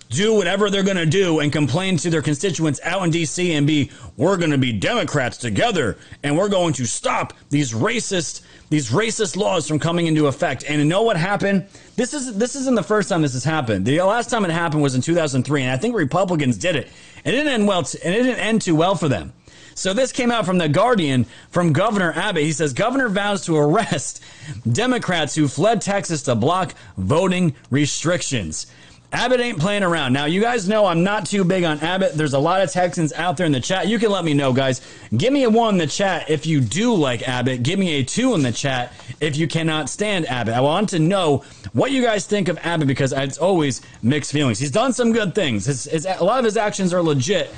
do 0.08 0.34
whatever 0.34 0.68
they're 0.68 0.82
going 0.82 0.96
to 0.96 1.06
do 1.06 1.40
and 1.40 1.50
complain 1.50 1.96
to 1.96 2.10
their 2.10 2.20
constituents 2.20 2.78
out 2.84 3.02
in 3.02 3.10
DC 3.10 3.50
and 3.50 3.66
be, 3.66 3.90
we're 4.16 4.36
going 4.36 4.50
to 4.50 4.58
be 4.58 4.72
Democrats 4.72 5.38
together 5.38 5.96
and 6.22 6.36
we're 6.36 6.50
going 6.50 6.74
to 6.74 6.84
stop 6.84 7.32
these 7.48 7.72
racist 7.72 8.42
these 8.72 8.90
racist 8.90 9.36
laws 9.36 9.68
from 9.68 9.78
coming 9.78 10.06
into 10.06 10.28
effect. 10.28 10.64
And 10.66 10.78
you 10.78 10.86
know 10.86 11.02
what 11.02 11.18
happened? 11.18 11.66
This 11.96 12.14
is 12.14 12.38
this 12.38 12.56
isn't 12.56 12.74
the 12.74 12.82
first 12.82 13.10
time 13.10 13.20
this 13.20 13.34
has 13.34 13.44
happened. 13.44 13.84
The 13.84 14.00
last 14.00 14.30
time 14.30 14.46
it 14.46 14.50
happened 14.50 14.82
was 14.82 14.94
in 14.94 15.02
2003, 15.02 15.62
and 15.62 15.70
I 15.70 15.76
think 15.76 15.94
Republicans 15.94 16.56
did 16.56 16.76
it. 16.76 16.88
And 17.22 17.34
it 17.34 17.38
didn't 17.38 17.52
end 17.52 17.68
well. 17.68 17.80
and 17.80 18.14
it 18.14 18.22
didn't 18.22 18.40
end 18.40 18.62
too 18.62 18.74
well 18.74 18.94
for 18.94 19.08
them. 19.08 19.34
So 19.74 19.92
this 19.92 20.12
came 20.12 20.30
out 20.30 20.46
from 20.46 20.58
the 20.58 20.68
Guardian 20.68 21.26
from 21.50 21.72
Governor 21.72 22.12
Abbott. 22.12 22.42
He 22.44 22.52
says 22.52 22.72
governor 22.72 23.08
vows 23.08 23.44
to 23.46 23.56
arrest 23.56 24.22
Democrats 24.70 25.34
who 25.34 25.48
fled 25.48 25.80
Texas 25.80 26.22
to 26.22 26.34
block 26.34 26.74
voting 26.96 27.54
restrictions. 27.70 28.66
Abbott 29.12 29.40
ain't 29.40 29.58
playing 29.58 29.82
around. 29.82 30.14
Now, 30.14 30.24
you 30.24 30.40
guys 30.40 30.66
know 30.66 30.86
I'm 30.86 31.04
not 31.04 31.26
too 31.26 31.44
big 31.44 31.64
on 31.64 31.80
Abbott. 31.80 32.14
There's 32.14 32.32
a 32.32 32.38
lot 32.38 32.62
of 32.62 32.72
Texans 32.72 33.12
out 33.12 33.36
there 33.36 33.44
in 33.44 33.52
the 33.52 33.60
chat. 33.60 33.86
You 33.86 33.98
can 33.98 34.10
let 34.10 34.24
me 34.24 34.32
know, 34.32 34.54
guys. 34.54 34.80
Give 35.14 35.30
me 35.30 35.42
a 35.42 35.50
one 35.50 35.74
in 35.74 35.78
the 35.78 35.86
chat 35.86 36.30
if 36.30 36.46
you 36.46 36.62
do 36.62 36.94
like 36.94 37.28
Abbott. 37.28 37.62
Give 37.62 37.78
me 37.78 37.98
a 38.00 38.04
two 38.04 38.34
in 38.34 38.42
the 38.42 38.52
chat 38.52 38.94
if 39.20 39.36
you 39.36 39.46
cannot 39.46 39.90
stand 39.90 40.26
Abbott. 40.26 40.54
I 40.54 40.62
want 40.62 40.88
to 40.90 40.98
know 40.98 41.44
what 41.74 41.90
you 41.90 42.02
guys 42.02 42.24
think 42.24 42.48
of 42.48 42.56
Abbott 42.62 42.88
because 42.88 43.12
it's 43.12 43.36
always 43.36 43.82
mixed 44.02 44.32
feelings. 44.32 44.58
He's 44.58 44.70
done 44.70 44.94
some 44.94 45.12
good 45.12 45.34
things. 45.34 45.66
His, 45.66 45.84
his, 45.84 46.06
a 46.06 46.24
lot 46.24 46.38
of 46.38 46.46
his 46.46 46.56
actions 46.56 46.94
are 46.94 47.02
legit, 47.02 47.50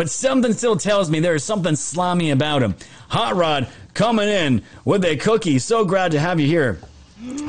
but 0.00 0.08
something 0.08 0.54
still 0.54 0.78
tells 0.78 1.10
me 1.10 1.20
there 1.20 1.34
is 1.34 1.44
something 1.44 1.76
slimy 1.76 2.30
about 2.30 2.62
him. 2.62 2.74
Hot 3.10 3.36
Rod 3.36 3.68
coming 3.92 4.30
in 4.30 4.62
with 4.86 5.04
a 5.04 5.14
cookie. 5.14 5.58
So 5.58 5.84
glad 5.84 6.12
to 6.12 6.18
have 6.18 6.40
you 6.40 6.46
here. 6.46 6.78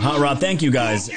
Hot 0.01 0.19
Rod, 0.19 0.41
thank 0.41 0.61
you 0.61 0.69
guys. 0.69 1.09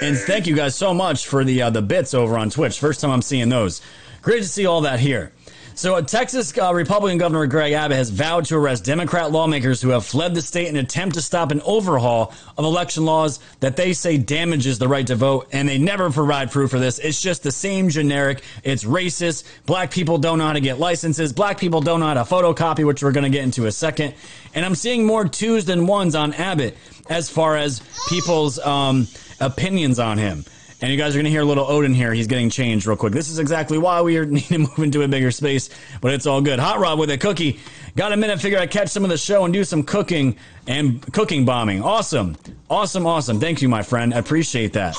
And 0.00 0.16
thank 0.16 0.46
you 0.46 0.56
guys 0.56 0.74
so 0.74 0.94
much 0.94 1.26
for 1.26 1.44
the 1.44 1.60
uh, 1.60 1.68
the 1.68 1.82
bits 1.82 2.14
over 2.14 2.38
on 2.38 2.48
Twitch. 2.48 2.80
First 2.80 3.02
time 3.02 3.10
I'm 3.10 3.20
seeing 3.20 3.50
those. 3.50 3.82
Great 4.22 4.40
to 4.40 4.48
see 4.48 4.64
all 4.64 4.80
that 4.80 5.00
here. 5.00 5.32
So, 5.80 5.94
uh, 5.94 6.02
Texas 6.02 6.52
uh, 6.58 6.74
Republican 6.74 7.16
Governor 7.16 7.46
Greg 7.46 7.72
Abbott 7.72 7.96
has 7.96 8.10
vowed 8.10 8.44
to 8.44 8.56
arrest 8.56 8.84
Democrat 8.84 9.32
lawmakers 9.32 9.80
who 9.80 9.88
have 9.88 10.04
fled 10.04 10.34
the 10.34 10.42
state 10.42 10.68
in 10.68 10.76
an 10.76 10.84
attempt 10.84 11.14
to 11.14 11.22
stop 11.22 11.50
an 11.52 11.62
overhaul 11.62 12.34
of 12.58 12.66
election 12.66 13.06
laws 13.06 13.40
that 13.60 13.76
they 13.76 13.94
say 13.94 14.18
damages 14.18 14.78
the 14.78 14.88
right 14.88 15.06
to 15.06 15.16
vote. 15.16 15.48
And 15.52 15.66
they 15.66 15.78
never 15.78 16.10
provide 16.10 16.50
proof 16.50 16.70
for 16.70 16.78
this. 16.78 16.98
It's 16.98 17.18
just 17.18 17.42
the 17.42 17.50
same 17.50 17.88
generic. 17.88 18.42
It's 18.62 18.84
racist. 18.84 19.44
Black 19.64 19.90
people 19.90 20.18
don't 20.18 20.36
know 20.36 20.48
how 20.48 20.52
to 20.52 20.60
get 20.60 20.78
licenses. 20.78 21.32
Black 21.32 21.58
people 21.58 21.80
don't 21.80 22.00
know 22.00 22.08
how 22.08 22.14
to 22.22 22.24
photocopy, 22.24 22.86
which 22.86 23.02
we're 23.02 23.12
going 23.12 23.24
to 23.24 23.30
get 23.30 23.44
into 23.44 23.64
a 23.64 23.72
second. 23.72 24.12
And 24.54 24.66
I'm 24.66 24.74
seeing 24.74 25.06
more 25.06 25.26
twos 25.26 25.64
than 25.64 25.86
ones 25.86 26.14
on 26.14 26.34
Abbott 26.34 26.76
as 27.08 27.30
far 27.30 27.56
as 27.56 27.80
people's. 28.10 28.58
Um, 28.58 29.08
opinions 29.40 29.98
on 29.98 30.18
him. 30.18 30.44
And 30.82 30.90
you 30.90 30.96
guys 30.96 31.14
are 31.14 31.18
going 31.18 31.24
to 31.24 31.30
hear 31.30 31.42
a 31.42 31.44
little 31.44 31.66
Odin 31.66 31.92
here. 31.92 32.14
He's 32.14 32.26
getting 32.26 32.48
changed 32.48 32.86
real 32.86 32.96
quick. 32.96 33.12
This 33.12 33.28
is 33.28 33.38
exactly 33.38 33.76
why 33.76 34.00
we 34.00 34.18
need 34.26 34.44
to 34.44 34.58
move 34.58 34.78
into 34.78 35.02
a 35.02 35.08
bigger 35.08 35.30
space, 35.30 35.68
but 36.00 36.14
it's 36.14 36.26
all 36.26 36.40
good. 36.40 36.58
Hot 36.58 36.78
Rod 36.78 36.98
with 36.98 37.10
a 37.10 37.18
cookie. 37.18 37.60
Got 37.96 38.12
a 38.12 38.16
minute, 38.16 38.40
figure 38.40 38.58
I'd 38.58 38.70
catch 38.70 38.88
some 38.88 39.04
of 39.04 39.10
the 39.10 39.18
show 39.18 39.44
and 39.44 39.52
do 39.52 39.64
some 39.64 39.82
cooking 39.82 40.36
and 40.66 41.00
cooking 41.12 41.44
bombing. 41.44 41.82
Awesome. 41.82 42.36
Awesome, 42.70 43.06
awesome. 43.06 43.40
Thank 43.40 43.60
you, 43.60 43.68
my 43.68 43.82
friend. 43.82 44.14
I 44.14 44.18
appreciate 44.18 44.72
that. 44.72 44.94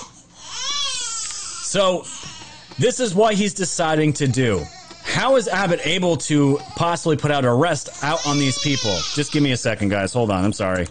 So, 1.63 2.05
this 2.77 2.99
is 2.99 3.15
what 3.15 3.33
he's 3.33 3.53
deciding 3.53 4.13
to 4.13 4.27
do. 4.27 4.63
How 5.03 5.35
is 5.35 5.47
Abbott 5.47 5.81
able 5.85 6.17
to 6.17 6.57
possibly 6.75 7.17
put 7.17 7.31
out 7.31 7.43
arrest 7.43 8.03
out 8.03 8.25
on 8.27 8.37
these 8.37 8.59
people? 8.59 8.95
Just 9.13 9.31
give 9.31 9.41
me 9.41 9.51
a 9.51 9.57
second, 9.57 9.89
guys. 9.89 10.13
Hold 10.13 10.31
on. 10.31 10.43
I'm 10.43 10.53
sorry. 10.53 10.87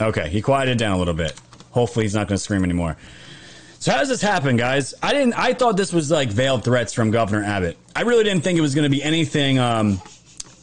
Okay, 0.00 0.28
he 0.28 0.42
quieted 0.42 0.78
down 0.78 0.92
a 0.92 0.98
little 0.98 1.14
bit. 1.14 1.38
Hopefully, 1.70 2.04
he's 2.04 2.14
not 2.14 2.28
going 2.28 2.36
to 2.36 2.42
scream 2.42 2.64
anymore. 2.64 2.96
So 3.78 3.92
how 3.92 3.98
does 3.98 4.08
this 4.08 4.22
happen, 4.22 4.56
guys? 4.56 4.94
I 5.02 5.12
didn't. 5.12 5.34
I 5.34 5.52
thought 5.52 5.76
this 5.76 5.92
was 5.92 6.10
like 6.10 6.28
veiled 6.28 6.64
threats 6.64 6.92
from 6.92 7.10
Governor 7.10 7.44
Abbott. 7.44 7.76
I 7.94 8.02
really 8.02 8.24
didn't 8.24 8.42
think 8.42 8.58
it 8.58 8.62
was 8.62 8.74
going 8.74 8.84
to 8.84 8.90
be 8.90 9.02
anything, 9.02 9.58
um, 9.58 10.00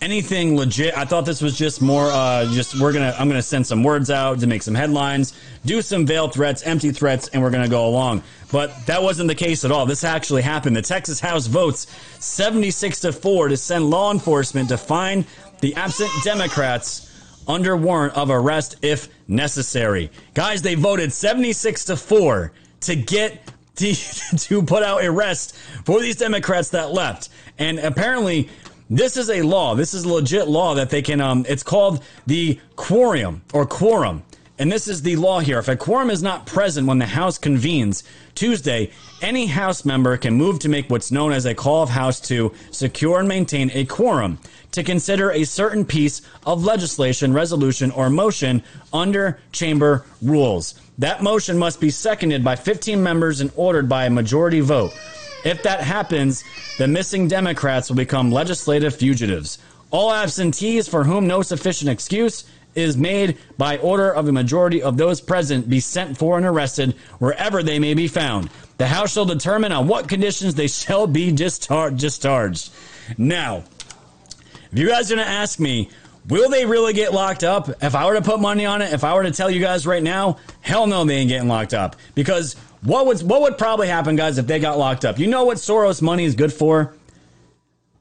anything 0.02 0.56
legit. 0.58 0.98
I 0.98 1.06
thought 1.06 1.26
this 1.26 1.42
was 1.42 1.58
just 1.58 1.82
more, 1.82 2.10
uh, 2.12 2.46
just 2.54 2.80
we're 2.80 2.94
gonna. 2.94 3.16
I'm 3.18 3.28
gonna 3.28 3.42
send 3.42 3.66
some 3.66 3.84
words 3.84 4.10
out 4.10 4.40
to 4.40 4.48
make 4.48 4.62
some 4.62 4.76
headlines, 4.76 5.34
do 5.66 5.82
some 5.82 6.06
veiled 6.06 6.34
threats, 6.34 6.64
empty 6.64 6.92
threats, 6.92 7.28
and 7.30 7.42
we're 7.42 7.52
gonna 7.52 7.70
go 7.70 7.88
along. 7.88 8.24
But 8.52 8.86
that 8.88 9.02
wasn't 9.02 9.30
the 9.30 9.36
case 9.36 9.64
at 9.64 9.72
all. 9.72 9.86
This 9.86 10.04
actually 10.04 10.42
happened. 10.42 10.76
The 10.76 10.82
Texas 10.82 11.20
House 11.20 11.48
votes 11.48 11.88
76 12.20 13.00
to 13.02 13.14
four 13.14 13.48
to 13.48 13.58
send 13.58 13.90
law 13.90 14.12
enforcement 14.12 14.70
to 14.70 14.78
find 14.78 15.26
the 15.62 15.76
absent 15.76 16.12
Democrats 16.24 17.10
under 17.48 17.76
warrant 17.76 18.16
of 18.16 18.30
arrest 18.30 18.78
if 18.82 19.10
necessary. 19.28 20.12
Guys, 20.34 20.62
they 20.62 20.76
voted 20.76 21.12
76 21.14 21.86
to 21.86 21.98
4 21.98 22.52
to 22.82 22.96
get 22.96 23.52
to, 23.76 23.94
to 23.94 24.62
put 24.62 24.84
out 24.84 25.04
arrest 25.04 25.56
for 25.86 26.00
these 26.00 26.16
Democrats 26.16 26.70
that 26.70 26.92
left. 26.92 27.30
And 27.58 27.80
apparently 27.80 28.50
this 28.90 29.18
is 29.18 29.30
a 29.30 29.42
law. 29.42 29.74
This 29.74 29.94
is 29.94 30.04
a 30.04 30.14
legit 30.14 30.48
law 30.48 30.76
that 30.76 30.90
they 30.90 31.02
can 31.02 31.20
um 31.22 31.46
it's 31.50 31.64
called 31.64 32.04
the 32.28 32.60
quorum 32.76 33.42
or 33.54 33.66
quorum. 33.66 34.24
And 34.60 34.72
this 34.72 34.88
is 34.88 35.02
the 35.02 35.16
law 35.16 35.40
here. 35.40 35.58
If 35.58 35.68
a 35.68 35.76
quorum 35.76 36.12
is 36.12 36.22
not 36.22 36.46
present 36.46 36.88
when 36.88 37.00
the 37.00 37.08
House 37.08 37.40
convenes 37.40 38.04
Tuesday, 38.36 38.92
any 39.22 39.48
House 39.48 39.84
member 39.84 40.16
can 40.16 40.36
move 40.36 40.60
to 40.60 40.70
make 40.70 40.92
what's 40.92 41.12
known 41.12 41.32
as 41.32 41.46
a 41.46 41.56
call 41.56 41.82
of 41.82 41.90
House 41.90 42.20
to 42.22 42.54
secure 42.70 43.20
and 43.20 43.28
maintain 43.28 43.72
a 43.74 43.86
quorum 43.86 44.38
to 44.74 44.84
consider 44.84 45.32
a 45.32 45.44
certain 45.46 45.86
piece 45.86 46.22
of 46.46 46.64
legislation, 46.64 47.34
resolution, 47.34 47.92
or 47.92 48.10
motion 48.10 48.62
under 48.92 49.40
chamber 49.52 50.06
rules. 50.22 50.76
That 50.98 51.24
motion 51.24 51.58
must 51.58 51.80
be 51.80 51.90
seconded 51.90 52.44
by 52.44 52.56
15 52.56 53.02
members 53.02 53.42
and 53.42 53.52
ordered 53.56 53.90
by 53.90 54.06
a 54.06 54.10
majority 54.10 54.60
vote. 54.60 54.94
If 55.44 55.64
that 55.64 55.82
happens, 55.82 56.44
the 56.78 56.88
missing 56.88 57.28
Democrats 57.28 57.90
will 57.90 57.98
become 57.98 58.32
legislative 58.32 58.96
fugitives. 58.96 59.58
All 59.92 60.12
absentees 60.12 60.88
for 60.88 61.04
whom 61.04 61.28
no 61.28 61.42
sufficient 61.42 61.90
excuse 61.90 62.46
is 62.76 62.98
made 62.98 63.38
by 63.58 63.78
order 63.78 64.12
of 64.12 64.28
a 64.28 64.32
majority 64.32 64.82
of 64.82 64.98
those 64.98 65.22
present 65.22 65.70
be 65.70 65.80
sent 65.80 66.18
for 66.18 66.38
and 66.38 66.46
arrested 66.46 66.96
wherever 67.20 67.62
they 67.62 67.78
may 67.78 67.94
be 67.94 68.08
found. 68.08 68.50
The 68.78 68.88
House 68.88 69.14
shall 69.14 69.26
determine 69.26 69.72
on 69.72 69.88
what 69.88 70.10
conditions 70.10 70.56
they 70.56 70.68
shall 70.68 71.06
be 71.08 71.32
discharged. 71.32 72.70
Now, 73.18 73.64
if 74.74 74.80
you 74.80 74.90
guys 74.90 75.12
are 75.12 75.16
going 75.16 75.28
to 75.28 75.32
ask 75.32 75.60
me, 75.60 75.90
will 76.28 76.50
they 76.50 76.66
really 76.66 76.94
get 76.94 77.14
locked 77.14 77.44
up? 77.44 77.70
If 77.84 77.94
I 77.94 78.08
were 78.08 78.16
to 78.16 78.24
put 78.24 78.40
money 78.40 78.66
on 78.66 78.82
it, 78.82 78.92
if 78.92 79.04
I 79.04 79.14
were 79.14 79.22
to 79.22 79.32
tell 79.32 79.52
you 79.52 79.62
guys 79.62 79.86
right 79.86 80.02
now, 80.02 80.40
hell 80.62 80.88
no, 80.88 81.06
they 81.06 81.18
ain't 81.18 81.30
getting 81.30 81.48
locked 81.48 81.76
up. 81.76 81.96
Because 82.16 82.56
what 82.82 83.06
would 83.06 83.22
what 83.22 83.42
would 83.42 83.60
probably 83.60 83.88
happen, 83.88 84.16
guys, 84.16 84.40
if 84.40 84.48
they 84.48 84.58
got 84.60 84.80
locked 84.80 85.06
up? 85.06 85.20
You 85.20 85.28
know 85.28 85.44
what 85.44 85.58
Soros 85.58 86.02
money 86.02 86.26
is 86.26 86.34
good 86.34 86.52
for? 86.52 86.96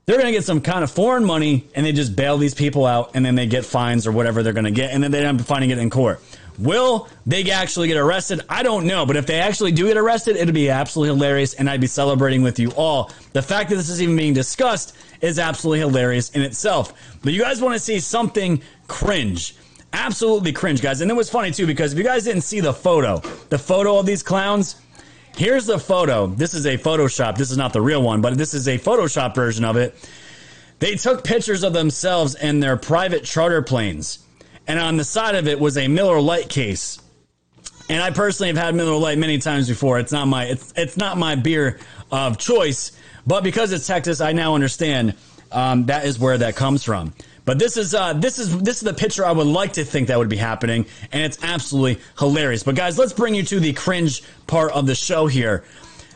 They're 0.07 0.17
going 0.17 0.27
to 0.27 0.33
get 0.33 0.45
some 0.45 0.63
kind 0.63 0.83
of 0.83 0.91
foreign 0.91 1.27
money 1.27 1.69
and 1.75 1.85
they 1.85 1.93
just 1.93 2.17
bail 2.17 2.39
these 2.39 2.55
people 2.55 2.87
out 2.87 3.11
and 3.15 3.25
then 3.25 3.35
they 3.35 3.47
get 3.47 3.67
fines 3.67 4.07
or 4.07 4.13
whatever 4.13 4.43
they're 4.43 4.55
going 4.55 4.65
to 4.65 4.71
get 4.71 4.93
and 4.93 5.03
then 5.03 5.11
they 5.11 5.25
end 5.25 5.41
up 5.41 5.47
finding 5.47 5.71
it 5.71 5.79
in 5.79 5.91
court. 5.91 6.21
Will 6.63 7.09
they 7.27 7.51
actually 7.51 7.89
get 7.89 7.97
arrested? 7.97 8.41
I 8.49 8.63
don't 8.63 8.87
know, 8.87 9.05
but 9.05 9.17
if 9.17 9.27
they 9.27 9.41
actually 9.41 9.73
do 9.73 9.89
get 9.89 9.97
arrested, 9.97 10.37
it'd 10.37 10.55
be 10.55 10.71
absolutely 10.71 11.15
hilarious 11.15 11.55
and 11.55 11.69
I'd 11.69 11.81
be 11.81 11.89
celebrating 11.89 12.43
with 12.43 12.61
you 12.61 12.71
all. 12.73 13.11
The 13.33 13.43
fact 13.43 13.71
that 13.71 13.77
this 13.77 13.89
is 13.89 14.01
even 14.01 14.17
being 14.17 14.33
discussed 14.33 14.97
is 15.21 15.41
absolutely 15.41 15.81
hilarious 15.81 16.31
in 16.31 16.43
itself. 16.43 16.93
But 17.23 17.33
you 17.33 17.41
guys 17.41 17.61
want 17.61 17.75
to 17.75 17.81
see 17.81 17.99
something 17.99 18.63
cringe. 18.87 19.57
Absolutely 19.93 20.53
cringe, 20.53 20.81
guys. 20.81 21.01
And 21.01 21.11
it 21.11 21.15
was 21.15 21.29
funny 21.29 21.51
too 21.51 21.67
because 21.67 21.93
if 21.93 21.99
you 21.99 22.05
guys 22.05 22.25
didn't 22.25 22.43
see 22.43 22.61
the 22.61 22.73
photo, 22.73 23.19
the 23.49 23.59
photo 23.59 23.99
of 23.99 24.07
these 24.07 24.23
clowns, 24.23 24.77
here's 25.37 25.67
the 25.67 25.81
photo. 25.81 26.29
This 26.29 26.55
is 26.55 26.65
a 26.67 26.79
Photoshop. 26.79 27.37
This 27.37 27.51
is 27.51 27.57
not 27.57 27.73
the 27.73 27.81
real 27.81 28.03
one, 28.03 28.21
but 28.21 28.39
this 28.39 28.55
is 28.55 28.69
a 28.69 28.79
Photoshop 28.79 29.35
version 29.35 29.65
of 29.65 29.77
it. 29.77 29.95
They 30.79 30.95
took 30.95 31.25
pictures 31.25 31.65
of 31.65 31.73
themselves 31.73 32.35
in 32.37 32.61
their 32.61 32.77
private 32.77 33.25
charter 33.25 33.63
planes. 33.63 34.21
And 34.67 34.79
on 34.79 34.97
the 34.97 35.05
side 35.05 35.35
of 35.35 35.49
it 35.49 35.59
was 35.59 35.77
a 35.77 35.89
Miller 35.89 36.21
Lite 36.21 36.49
case. 36.49 36.99
And 37.89 38.03
I 38.03 38.11
personally 38.11 38.49
have 38.49 38.57
had 38.57 38.75
Miller 38.75 38.97
Lite 38.97 39.19
many 39.19 39.39
times 39.39 39.69
before. 39.69 39.99
It's 39.99 40.13
not 40.13 40.27
my 40.29 40.45
it's 40.45 40.73
it's 40.77 40.97
not 40.97 41.19
my 41.19 41.35
beer 41.35 41.79
of 42.11 42.39
choice, 42.39 42.93
but 43.27 43.43
because 43.43 43.73
it's 43.73 43.87
Texas, 43.87 44.21
I 44.21 44.33
now 44.33 44.55
understand 44.55 45.15
um, 45.51 45.87
that 45.87 46.07
is 46.07 46.19
where 46.19 46.39
that 46.39 46.57
comes 46.57 46.83
from. 46.85 47.13
But 47.45 47.59
this 47.59 47.77
is 47.77 47.95
uh, 47.95 48.13
this 48.13 48.39
is 48.39 48.57
this 48.63 48.77
is 48.77 48.83
the 48.83 48.95
picture 48.95 49.25
I 49.25 49.33
would 49.33 49.47
like 49.47 49.73
to 49.75 49.85
think 49.85 50.09
that 50.09 50.19
would 50.19 50.29
be 50.29 50.37
happening, 50.37 50.87
and 51.11 51.23
it's 51.23 51.43
absolutely 51.43 52.03
hilarious. 52.19 52.63
But 52.63 52.77
guys, 52.77 52.99
let's 52.99 53.13
bring 53.13 53.35
you 53.35 53.43
to 53.45 53.59
the 53.59 53.73
cringe 53.73 54.23
part 54.47 54.73
of 54.73 54.87
the 54.87 54.95
show 54.95 55.27
here. 55.27 55.65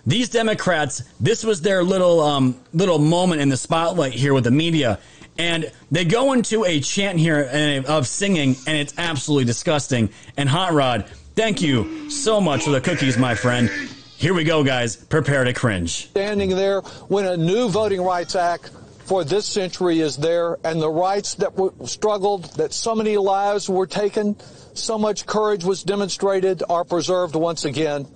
These 0.06 0.28
Democrats, 0.28 1.02
this 1.18 1.42
was 1.42 1.62
their 1.62 1.82
little 1.82 2.20
um, 2.20 2.56
little 2.72 3.00
moment 3.00 3.40
in 3.40 3.48
the 3.48 3.56
spotlight 3.56 4.12
here 4.12 4.34
with 4.34 4.44
the 4.44 4.52
media, 4.52 5.00
and 5.38 5.70
they 5.90 6.04
go 6.04 6.32
into 6.32 6.64
a 6.64 6.80
chant 6.80 7.18
here 7.18 7.48
uh, 7.52 7.90
of 7.90 8.06
singing, 8.06 8.56
and 8.66 8.76
it's 8.76 8.94
absolutely 8.98 9.44
disgusting. 9.44 10.10
And 10.36 10.48
Hot 10.48 10.72
Rod, 10.72 11.06
thank 11.34 11.62
you 11.62 12.10
so 12.10 12.40
much 12.40 12.64
for 12.64 12.70
the 12.70 12.80
cookies, 12.80 13.18
my 13.18 13.34
friend. 13.34 13.70
Here 14.16 14.32
we 14.32 14.44
go, 14.44 14.64
guys. 14.64 14.96
Prepare 14.96 15.44
to 15.44 15.52
cringe. 15.52 16.08
Standing 16.08 16.50
there 16.50 16.80
when 17.08 17.26
a 17.26 17.36
new 17.36 17.68
Voting 17.68 18.00
Rights 18.00 18.34
Act 18.34 18.70
for 19.04 19.22
this 19.24 19.46
century 19.46 20.00
is 20.00 20.16
there, 20.16 20.58
and 20.64 20.80
the 20.80 20.90
rights 20.90 21.34
that 21.36 21.54
were 21.54 21.72
struggled, 21.84 22.44
that 22.56 22.72
so 22.72 22.94
many 22.94 23.16
lives 23.16 23.68
were 23.68 23.86
taken, 23.86 24.36
so 24.74 24.98
much 24.98 25.26
courage 25.26 25.64
was 25.64 25.82
demonstrated, 25.82 26.62
are 26.68 26.84
preserved 26.84 27.36
once 27.36 27.64
again. 27.64 28.06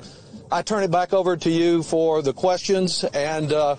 I 0.50 0.62
turn 0.62 0.82
it 0.82 0.90
back 0.90 1.12
over 1.12 1.36
to 1.36 1.50
you 1.50 1.84
for 1.84 2.22
the 2.22 2.32
questions, 2.32 3.04
and 3.04 3.52
uh, 3.52 3.76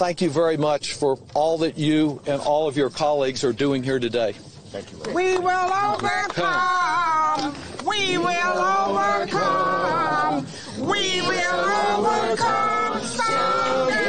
thank 0.00 0.20
you 0.22 0.30
very 0.30 0.56
much 0.56 0.94
for 0.94 1.18
all 1.34 1.58
that 1.58 1.76
you 1.76 2.22
and 2.26 2.40
all 2.40 2.66
of 2.66 2.74
your 2.74 2.88
colleagues 2.88 3.44
are 3.44 3.52
doing 3.52 3.82
here 3.82 3.98
today. 3.98 4.32
Thank 4.72 4.90
you. 4.92 4.98
We 5.12 5.36
will 5.36 5.50
overcome. 5.50 7.54
We 7.86 8.16
will 8.16 8.58
overcome. 8.58 10.46
We 10.78 11.20
will 11.20 12.06
overcome 12.06 13.02
someday. 13.02 14.00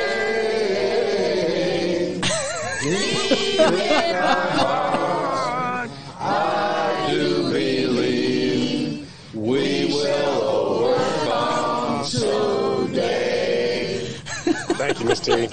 I 6.21 7.07
do 7.09 7.51
believe 7.51 9.11
we 9.33 9.87
will 9.87 10.41
overcome 10.41 12.05
today. 12.05 14.07
Thank 14.45 15.01
you, 15.01 15.05
Miss 15.05 15.19
T. 15.19 15.49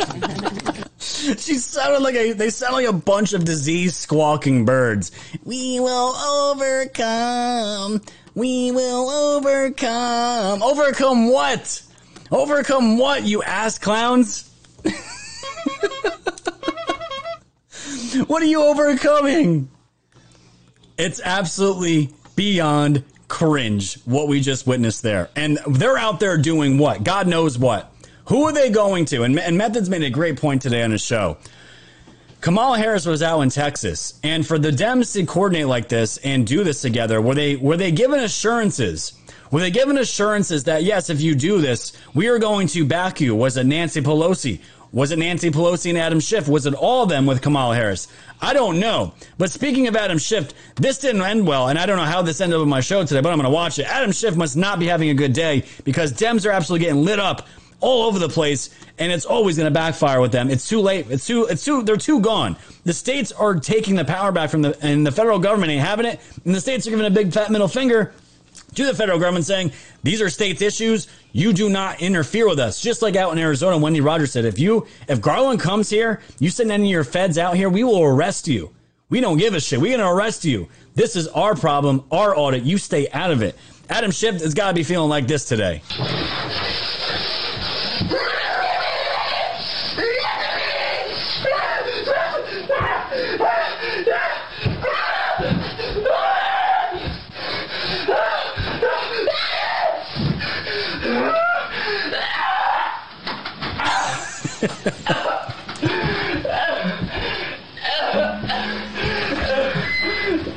sounded 1.79 2.03
like 2.03 2.16
a 2.16 2.33
they 2.33 2.51
sound 2.51 2.74
like 2.74 2.89
a 2.89 2.93
bunch 2.93 3.33
of 3.35 3.45
diseased 3.45 3.95
squawking 3.95 4.64
birds. 4.64 5.12
We 5.45 5.79
will 5.79 6.16
overcome. 6.16 8.03
We 8.35 8.72
will 8.72 9.09
overcome. 9.09 10.62
Overcome 10.62 11.31
what? 11.31 11.83
Overcome 12.31 12.99
what, 12.99 13.22
you 13.24 13.43
ass 13.43 13.79
clowns? 13.79 14.51
what 18.26 18.43
are 18.43 18.47
you 18.47 18.62
overcoming? 18.62 19.70
It's 20.99 21.20
absolutely 21.24 22.11
beyond 22.37 23.05
cringe 23.29 23.95
what 24.05 24.26
we 24.29 24.41
just 24.41 24.66
witnessed 24.66 25.03
there. 25.03 25.31
And 25.37 25.59
they're 25.66 25.97
out 25.97 26.18
there 26.20 26.37
doing 26.37 26.76
what? 26.76 27.05
God 27.05 27.29
knows 27.29 27.57
what. 27.59 27.95
Who 28.26 28.45
are 28.45 28.53
they 28.53 28.68
going 28.68 29.07
to? 29.07 29.22
And, 29.22 29.39
and 29.39 29.57
Methods 29.57 29.89
made 29.89 30.03
a 30.03 30.11
great 30.11 30.39
point 30.39 30.61
today 30.61 30.83
on 30.83 30.91
his 30.91 31.03
show. 31.03 31.39
Kamala 32.41 32.78
Harris 32.78 33.05
was 33.05 33.20
out 33.20 33.41
in 33.41 33.51
Texas, 33.51 34.14
and 34.22 34.47
for 34.47 34.61
the 34.61 34.70
Dems 34.70 35.12
to 35.14 35.26
coordinate 35.26 35.66
like 35.66 35.89
this 35.89 36.18
and 36.18 36.47
do 36.47 36.62
this 36.62 36.80
together, 36.80 37.20
were 37.20 37.34
they 37.34 37.57
were 37.57 37.76
they 37.76 37.91
given 37.91 38.20
assurances? 38.20 39.12
Were 39.51 39.59
they 39.59 39.72
given 39.72 39.99
assurances 39.99 40.64
that 40.64 40.84
yes, 40.84 41.11
if 41.11 41.20
you 41.20 41.34
do 41.34 41.61
this, 41.61 41.95
we 42.14 42.28
are 42.28 42.39
going 42.39 42.68
to 42.68 42.84
back 42.84 43.20
you? 43.20 43.34
Was 43.34 43.57
it 43.57 43.64
Nancy 43.64 44.01
Pelosi? 44.01 44.61
Was 44.93 45.11
it 45.11 45.18
Nancy 45.18 45.51
Pelosi 45.51 45.91
and 45.91 45.99
Adam 45.99 46.20
Schiff? 46.20 46.47
Was 46.47 46.64
it 46.64 46.74
all 46.74 47.03
of 47.03 47.09
them 47.09 47.26
with 47.26 47.43
Kamala 47.43 47.74
Harris? 47.74 48.07
I 48.41 48.55
don't 48.55 48.78
know. 48.78 49.14
But 49.36 49.51
speaking 49.51 49.89
of 49.89 49.97
Adam 49.97 50.18
Schiff, 50.18 50.53
this 50.76 50.99
didn't 50.99 51.22
end 51.22 51.45
well, 51.45 51.68
and 51.68 51.78
I 51.78 51.86
don't 51.86 51.97
know 51.97 52.05
how 52.05 52.22
this 52.22 52.41
ended 52.41 52.59
up 52.59 52.62
in 52.62 52.68
my 52.68 52.80
show 52.80 53.05
today, 53.05 53.20
but 53.20 53.30
I'm 53.30 53.39
going 53.39 53.51
to 53.51 53.55
watch 53.55 53.80
it. 53.80 53.86
Adam 53.86 54.12
Schiff 54.12 54.36
must 54.36 54.57
not 54.57 54.78
be 54.78 54.86
having 54.86 55.11
a 55.11 55.14
good 55.14 55.32
day 55.32 55.64
because 55.82 56.12
Dems 56.12 56.47
are 56.47 56.53
absolutely 56.53 56.86
getting 56.86 57.03
lit 57.03 57.18
up 57.18 57.49
all 57.81 58.03
over 58.05 58.18
the 58.18 58.29
place, 58.29 58.70
and 58.99 59.12
it's 59.12 59.24
always 59.24 59.57
going 59.57 59.66
to 59.66 59.74
backfire 59.74 60.20
with 60.20 60.33
them. 60.33 60.51
It's 60.51 60.68
too 60.68 60.81
late. 60.81 61.07
It's 61.11 61.26
too. 61.26 61.45
It's 61.47 61.64
too. 61.64 61.83
They're 61.83 61.97
too 61.97 62.20
gone. 62.20 62.57
The 62.85 62.93
states 62.93 63.33
are 63.33 63.55
taking 63.55 63.95
the 63.95 64.05
power 64.05 64.33
back 64.33 64.51
from 64.51 64.62
the, 64.62 64.79
and 64.85 65.07
the 65.07 65.12
federal 65.12 65.39
government 65.39 65.70
ain't 65.70 65.83
having 65.83 66.07
it, 66.07 66.20
and 66.45 66.55
the 66.55 66.61
states 66.61 66.87
are 66.87 66.91
giving 66.91 67.07
a 67.07 67.11
big 67.11 67.33
fat 67.33 67.51
middle 67.51 67.68
finger 67.68 68.12
to 68.74 68.85
the 68.85 68.95
federal 68.95 69.18
government 69.18 69.45
saying 69.45 69.72
these 70.03 70.20
are 70.20 70.29
states 70.31 70.62
issues. 70.62 71.09
You 71.33 71.53
do 71.53 71.68
not 71.68 72.01
interfere 72.01 72.49
with 72.49 72.59
us. 72.59 72.81
Just 72.81 73.03
like 73.03 73.16
out 73.16 73.33
in 73.33 73.39
Arizona, 73.39 73.79
Wendy 73.79 74.01
Rogers 74.01 74.33
said, 74.33 74.45
if 74.45 74.59
you 74.59 74.87
if 75.09 75.20
Garland 75.20 75.61
comes 75.61 75.91
here, 75.91 76.20
you 76.39 76.51
send 76.51 76.72
any 76.72 76.85
of 76.85 76.91
your 76.91 77.05
feds 77.05 77.39
out 77.39 77.57
here, 77.57 77.68
we 77.68 77.85
will 77.85 78.03
arrest 78.03 78.49
you. 78.49 78.74
We 79.11 79.20
don't 79.20 79.39
give 79.39 79.55
a 79.55 79.61
shit. 79.61 79.81
We're 79.81 79.97
gonna 79.97 80.12
arrest 80.12 80.45
you. 80.45 80.68
This 80.95 81.16
is 81.16 81.29
our 81.29 81.55
problem, 81.55 82.05
our 82.11 82.37
audit. 82.37 82.64
You 82.64 82.76
stay 82.79 83.09
out 83.11 83.31
of 83.31 83.43
it. 83.43 83.57
Adam 83.89 84.11
Schiff 84.11 84.41
has 84.43 84.53
got 84.53 84.68
to 84.68 84.74
be 84.74 84.83
feeling 84.83 85.09
like 85.09 85.26
this 85.26 85.47
today. 85.47 85.83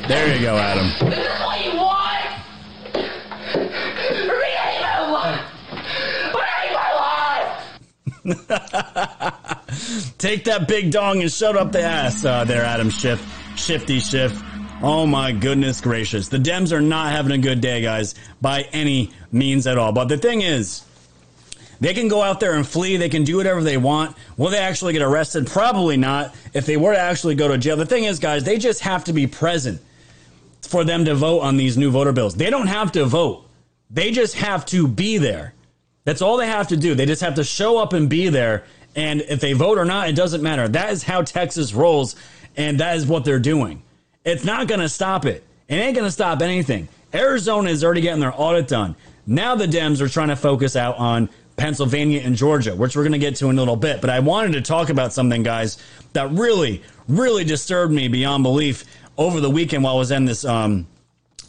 There 0.07 0.35
you 0.35 0.41
go, 0.41 0.55
Adam. 0.57 0.85
This 1.09 1.19
is 1.19 1.39
what 1.41 1.65
you 1.65 1.75
want? 1.75 2.25
My 4.81 5.07
life. 5.11 5.45
My 6.73 6.91
life. 8.25 10.17
Take 10.17 10.45
that 10.45 10.67
big 10.67 10.91
dong 10.91 11.21
and 11.21 11.31
shut 11.31 11.57
up 11.57 11.71
the 11.73 11.81
ass 11.81 12.23
uh, 12.23 12.45
there, 12.45 12.63
Adam 12.63 12.89
Schiff. 12.89 13.21
Shifty 13.57 13.99
Schiff. 13.99 14.41
Oh 14.81 15.05
my 15.05 15.31
goodness 15.31 15.81
gracious. 15.81 16.29
The 16.29 16.37
Dems 16.37 16.71
are 16.71 16.81
not 16.81 17.11
having 17.11 17.33
a 17.33 17.37
good 17.37 17.59
day, 17.61 17.81
guys, 17.81 18.15
by 18.41 18.61
any 18.71 19.11
means 19.31 19.67
at 19.67 19.77
all. 19.77 19.91
But 19.91 20.05
the 20.05 20.17
thing 20.17 20.41
is, 20.41 20.83
they 21.81 21.95
can 21.95 22.07
go 22.07 22.21
out 22.21 22.39
there 22.39 22.53
and 22.53 22.65
flee. 22.65 22.95
They 22.95 23.09
can 23.09 23.23
do 23.23 23.37
whatever 23.37 23.61
they 23.63 23.75
want. 23.75 24.15
Will 24.37 24.51
they 24.51 24.59
actually 24.59 24.93
get 24.93 25.01
arrested? 25.01 25.47
Probably 25.47 25.97
not. 25.97 26.33
If 26.53 26.67
they 26.67 26.77
were 26.77 26.93
to 26.93 26.99
actually 26.99 27.35
go 27.35 27.47
to 27.47 27.57
jail, 27.57 27.75
the 27.75 27.87
thing 27.87 28.05
is, 28.05 28.19
guys, 28.19 28.43
they 28.43 28.59
just 28.59 28.81
have 28.81 29.03
to 29.05 29.13
be 29.13 29.25
present 29.25 29.81
for 30.61 30.83
them 30.83 31.03
to 31.05 31.15
vote 31.15 31.39
on 31.39 31.57
these 31.57 31.77
new 31.77 31.89
voter 31.89 32.11
bills. 32.11 32.35
They 32.35 32.51
don't 32.51 32.67
have 32.67 32.91
to 32.93 33.05
vote. 33.05 33.49
They 33.89 34.11
just 34.11 34.35
have 34.35 34.65
to 34.67 34.87
be 34.87 35.17
there. 35.17 35.53
That's 36.03 36.21
all 36.21 36.37
they 36.37 36.47
have 36.47 36.67
to 36.67 36.77
do. 36.77 36.93
They 36.93 37.07
just 37.07 37.21
have 37.21 37.35
to 37.35 37.43
show 37.43 37.79
up 37.79 37.93
and 37.93 38.07
be 38.07 38.29
there. 38.29 38.63
And 38.95 39.21
if 39.21 39.39
they 39.39 39.53
vote 39.53 39.79
or 39.79 39.85
not, 39.85 40.07
it 40.07 40.15
doesn't 40.15 40.43
matter. 40.43 40.67
That 40.67 40.91
is 40.91 41.01
how 41.03 41.23
Texas 41.23 41.73
rolls, 41.73 42.15
and 42.55 42.79
that 42.79 42.95
is 42.95 43.07
what 43.07 43.25
they're 43.25 43.39
doing. 43.39 43.81
It's 44.23 44.45
not 44.45 44.67
going 44.67 44.81
to 44.81 44.89
stop 44.89 45.25
it. 45.25 45.43
It 45.67 45.75
ain't 45.75 45.95
going 45.95 46.07
to 46.07 46.11
stop 46.11 46.41
anything. 46.41 46.89
Arizona 47.11 47.71
is 47.71 47.83
already 47.83 48.01
getting 48.01 48.19
their 48.19 48.33
audit 48.35 48.67
done. 48.67 48.95
Now 49.25 49.55
the 49.55 49.67
Dems 49.67 50.01
are 50.01 50.09
trying 50.09 50.29
to 50.29 50.35
focus 50.35 50.75
out 50.75 50.97
on 50.97 51.29
Pennsylvania 51.61 52.21
and 52.23 52.35
Georgia, 52.35 52.75
which 52.75 52.95
we're 52.95 53.03
going 53.03 53.11
to 53.11 53.19
get 53.19 53.35
to 53.35 53.47
in 53.51 53.55
a 53.55 53.61
little 53.61 53.75
bit. 53.75 54.01
But 54.01 54.09
I 54.09 54.19
wanted 54.19 54.53
to 54.53 54.61
talk 54.61 54.89
about 54.89 55.13
something, 55.13 55.43
guys, 55.43 55.77
that 56.13 56.31
really, 56.31 56.81
really 57.07 57.43
disturbed 57.43 57.93
me 57.93 58.07
beyond 58.07 58.41
belief 58.41 58.83
over 59.15 59.39
the 59.39 59.49
weekend 59.49 59.83
while 59.83 59.93
I 59.93 59.99
was 59.99 60.09
in 60.09 60.25
this 60.25 60.43
um, 60.43 60.87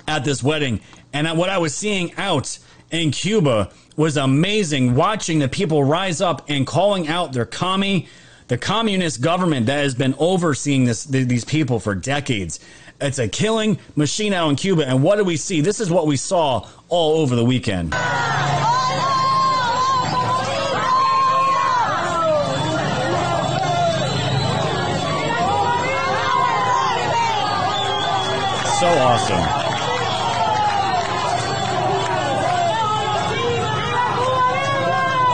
at 0.07 0.23
this 0.23 0.43
wedding, 0.43 0.81
and 1.15 1.39
what 1.39 1.49
I 1.49 1.57
was 1.57 1.75
seeing 1.75 2.13
out 2.19 2.59
in 2.91 3.11
Cuba 3.11 3.71
was 3.97 4.19
amazing. 4.19 4.95
Watching 4.95 5.39
the 5.39 5.49
people 5.49 5.83
rise 5.83 6.21
up 6.21 6.45
and 6.51 6.67
calling 6.67 7.09
out 7.09 7.33
their 7.33 7.47
commie, 7.47 8.07
the 8.49 8.59
communist 8.59 9.23
government 9.23 9.65
that 9.65 9.79
has 9.79 9.95
been 9.95 10.15
overseeing 10.19 10.85
this 10.85 11.05
these 11.05 11.47
people 11.47 11.81
for 11.81 11.95
decades. 11.95 12.61
It's 13.01 13.19
a 13.19 13.29
killing 13.29 13.79
machine 13.97 14.35
out 14.35 14.51
in 14.51 14.57
Cuba, 14.57 14.87
and 14.87 15.03
what 15.03 15.17
do 15.17 15.25
we 15.25 15.39
see? 15.39 15.63
This 15.63 15.81
is 15.81 15.91
what 15.91 16.07
we 16.07 16.19
saw 16.19 16.69
all 16.91 17.23
over 17.23 17.35
the 17.35 17.45
weekend. 17.47 17.95
So 28.83 28.89
awesome. 28.89 29.39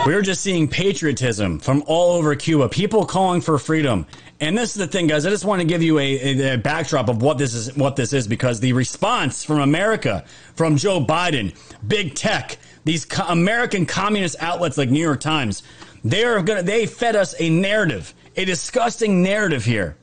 We're 0.07 0.21
just 0.21 0.43
seeing 0.43 0.69
patriotism 0.69 1.59
from 1.59 1.83
all 1.87 2.13
over 2.13 2.37
Cuba, 2.37 2.69
people 2.69 3.07
calling 3.07 3.41
for 3.41 3.57
freedom. 3.57 4.05
And 4.39 4.59
this 4.59 4.73
is 4.73 4.75
the 4.75 4.87
thing, 4.87 5.07
guys. 5.07 5.25
I 5.25 5.31
just 5.31 5.47
want 5.47 5.63
to 5.63 5.67
give 5.67 5.83
you 5.83 5.99
a, 5.99 6.03
a, 6.03 6.55
a, 6.55 6.59
backdrop 6.59 7.09
of 7.09 7.23
what 7.23 7.39
this 7.39 7.55
is, 7.55 7.75
what 7.75 7.97
this 7.97 8.13
is, 8.13 8.29
because 8.29 8.61
the 8.61 8.75
response 8.75 9.45
from 9.45 9.61
America, 9.61 10.27
from 10.55 10.77
Joe 10.77 11.03
Biden, 11.03 11.57
big 11.89 12.15
tech, 12.15 12.59
these 12.85 13.07
co- 13.07 13.29
American 13.29 13.87
communist 13.87 14.37
outlets 14.41 14.77
like 14.77 14.91
New 14.91 15.01
York 15.01 15.21
Times, 15.21 15.63
they're 16.05 16.43
gonna, 16.43 16.63
they 16.63 16.85
fed 16.85 17.17
us 17.17 17.35
a 17.41 17.49
narrative, 17.49 18.13
a 18.37 18.45
disgusting 18.45 19.23
narrative 19.23 19.65
here. 19.65 19.97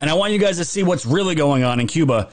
And 0.00 0.10
I 0.10 0.14
want 0.14 0.32
you 0.32 0.40
guys 0.40 0.56
to 0.56 0.64
see 0.64 0.82
what's 0.82 1.06
really 1.06 1.36
going 1.36 1.62
on 1.62 1.78
in 1.78 1.86
Cuba. 1.86 2.28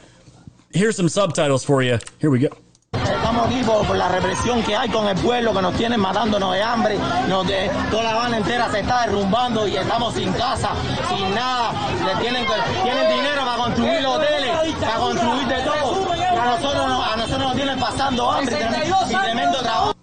Here's 0.73 0.95
some 0.95 1.09
subtitles 1.09 1.63
for 1.63 1.81
you. 1.81 1.97
Here 2.19 2.29
we 2.29 2.39
go. 2.39 2.49
estamos 2.93 3.47
aquí 3.47 3.61
por, 3.63 3.95
la 3.95 4.09
represión 4.09 4.63
que 4.63 4.75
hay 4.75 4.89
con 4.89 5.07
el 5.07 5.15
pueblo, 5.17 5.53
que 5.53 5.61
nos 5.61 5.75
tienen 5.75 5.99
matándonos 5.99 6.53
de 6.53 6.61
hambre, 6.61 6.97
nos 7.27 7.47
de, 7.47 7.69
toda 7.91 8.03
la 8.03 8.11
Habana 8.11 8.37
entera 8.37 8.71
se 8.71 8.79
está 8.79 9.05
derrumbando 9.05 9.67
y 9.67 9.75
estamos 9.75 10.13
sin 10.15 10.31
casa, 10.33 10.71
sin 11.07 11.33
nada, 11.35 11.71
le 12.05 12.21
tienen, 12.21 12.45
tienen 12.83 13.15
dinero 13.15 13.45
para 13.45 13.57
construir 13.63 14.05
hoteles, 14.05 14.75
para 14.79 14.95
construir 14.97 15.47
de 15.47 15.63
todo, 15.63 16.11
a 16.11 16.45
nosotros, 16.45 16.85
a 17.13 17.15
nosotros 17.17 17.39
nos 17.39 17.55
tienen 17.55 17.79
pasando 17.79 18.31
hambre 18.31 18.55
y 18.55 19.13
tremendo 19.13 19.59
trabajo. 19.59 19.93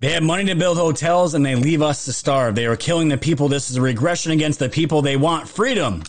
They 0.00 0.12
have 0.12 0.22
money 0.22 0.44
to 0.44 0.54
build 0.54 0.76
hotels 0.76 1.34
and 1.34 1.44
they 1.44 1.54
leave 1.54 1.80
us 1.80 2.04
to 2.04 2.12
starve. 2.12 2.54
They 2.54 2.66
are 2.66 2.76
killing 2.76 3.08
the 3.08 3.16
people. 3.16 3.48
This 3.48 3.70
is 3.70 3.76
a 3.76 3.80
regression 3.80 4.32
against 4.32 4.58
the 4.58 4.68
people. 4.68 5.00
They 5.00 5.16
want 5.16 5.48
freedom. 5.48 6.02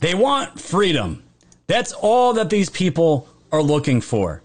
They 0.00 0.14
want 0.14 0.58
freedom. 0.58 1.22
That's 1.68 1.92
all 1.92 2.32
that 2.32 2.48
these 2.48 2.70
people 2.70 3.28
are 3.52 3.62
looking 3.62 4.00
for. 4.00 4.42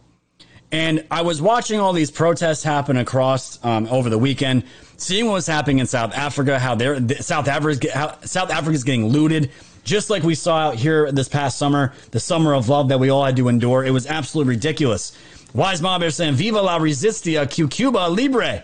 And 0.73 1.05
I 1.09 1.21
was 1.21 1.41
watching 1.41 1.79
all 1.79 1.93
these 1.93 2.11
protests 2.11 2.63
happen 2.63 2.97
across 2.97 3.63
um, 3.63 3.87
over 3.87 4.09
the 4.09 4.17
weekend, 4.17 4.63
seeing 4.97 5.27
what 5.27 5.33
was 5.33 5.47
happening 5.47 5.79
in 5.79 5.85
South 5.85 6.13
Africa, 6.13 6.59
how 6.59 6.75
they're 6.75 6.99
South 7.21 7.47
Africa, 7.47 7.87
how 7.93 8.19
South 8.21 8.51
Africa 8.51 8.75
is 8.75 8.83
getting 8.83 9.07
looted, 9.07 9.51
just 9.83 10.09
like 10.09 10.23
we 10.23 10.35
saw 10.35 10.57
out 10.57 10.75
here 10.75 11.11
this 11.11 11.29
past 11.29 11.57
summer, 11.57 11.93
the 12.11 12.19
summer 12.19 12.53
of 12.53 12.67
love 12.67 12.89
that 12.89 12.99
we 12.99 13.09
all 13.09 13.23
had 13.23 13.37
to 13.37 13.47
endure. 13.47 13.85
It 13.85 13.91
was 13.91 14.05
absolutely 14.05 14.55
ridiculous. 14.55 15.17
Wise 15.53 15.81
Mob 15.81 16.03
is 16.03 16.15
saying, 16.15 16.33
"Viva 16.33 16.61
la 16.61 16.77
resistia, 16.77 17.47
Cuba 17.69 18.09
libre." 18.09 18.63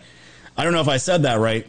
I 0.58 0.64
don't 0.64 0.74
know 0.74 0.82
if 0.82 0.88
I 0.90 0.98
said 0.98 1.24
that 1.24 1.40
right, 1.40 1.66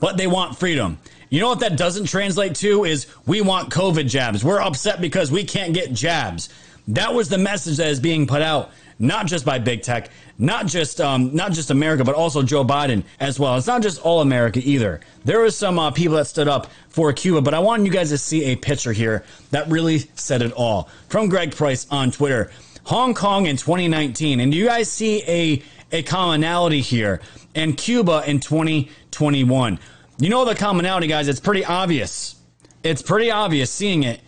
but 0.00 0.16
they 0.16 0.26
want 0.26 0.58
freedom. 0.58 0.98
You 1.30 1.38
know 1.38 1.48
what 1.48 1.60
that 1.60 1.76
doesn't 1.76 2.06
translate 2.06 2.56
to 2.56 2.84
is 2.84 3.06
we 3.24 3.40
want 3.40 3.70
COVID 3.70 4.08
jabs. 4.08 4.44
We're 4.44 4.60
upset 4.60 5.00
because 5.00 5.30
we 5.30 5.44
can't 5.44 5.72
get 5.72 5.92
jabs. 5.92 6.48
That 6.88 7.14
was 7.14 7.28
the 7.28 7.38
message 7.38 7.76
that 7.76 7.86
is 7.86 8.00
being 8.00 8.26
put 8.26 8.42
out, 8.42 8.72
not 8.98 9.26
just 9.26 9.44
by 9.44 9.60
big 9.60 9.82
tech, 9.82 10.10
not 10.38 10.66
just 10.66 11.00
um, 11.00 11.32
not 11.32 11.52
just 11.52 11.70
America, 11.70 12.02
but 12.02 12.16
also 12.16 12.42
Joe 12.42 12.64
Biden 12.64 13.04
as 13.20 13.38
well. 13.38 13.56
It's 13.56 13.68
not 13.68 13.80
just 13.80 14.00
all 14.00 14.22
America 14.22 14.60
either. 14.64 15.00
There 15.24 15.38
was 15.38 15.56
some 15.56 15.78
uh, 15.78 15.92
people 15.92 16.16
that 16.16 16.26
stood 16.26 16.48
up 16.48 16.66
for 16.88 17.12
Cuba, 17.12 17.40
but 17.42 17.54
I 17.54 17.60
want 17.60 17.84
you 17.84 17.92
guys 17.92 18.08
to 18.08 18.18
see 18.18 18.46
a 18.46 18.56
picture 18.56 18.92
here 18.92 19.24
that 19.52 19.68
really 19.68 19.98
said 20.16 20.42
it 20.42 20.50
all 20.52 20.88
from 21.08 21.28
Greg 21.28 21.54
Price 21.54 21.86
on 21.92 22.10
Twitter. 22.10 22.50
Hong 22.84 23.14
Kong 23.14 23.46
in 23.46 23.56
2019, 23.56 24.40
and 24.40 24.50
do 24.50 24.58
you 24.58 24.66
guys 24.66 24.90
see 24.90 25.22
a 25.28 25.62
a 25.92 26.02
commonality 26.02 26.80
here? 26.80 27.20
And 27.54 27.76
Cuba 27.76 28.24
in 28.26 28.40
2021. 28.40 29.78
You 30.20 30.28
know 30.28 30.44
the 30.44 30.54
commonality, 30.54 31.06
guys. 31.06 31.28
It's 31.28 31.40
pretty 31.40 31.64
obvious. 31.64 32.36
It's 32.82 33.00
pretty 33.00 33.30
obvious 33.30 33.70
seeing 33.70 34.02
it. 34.02 34.20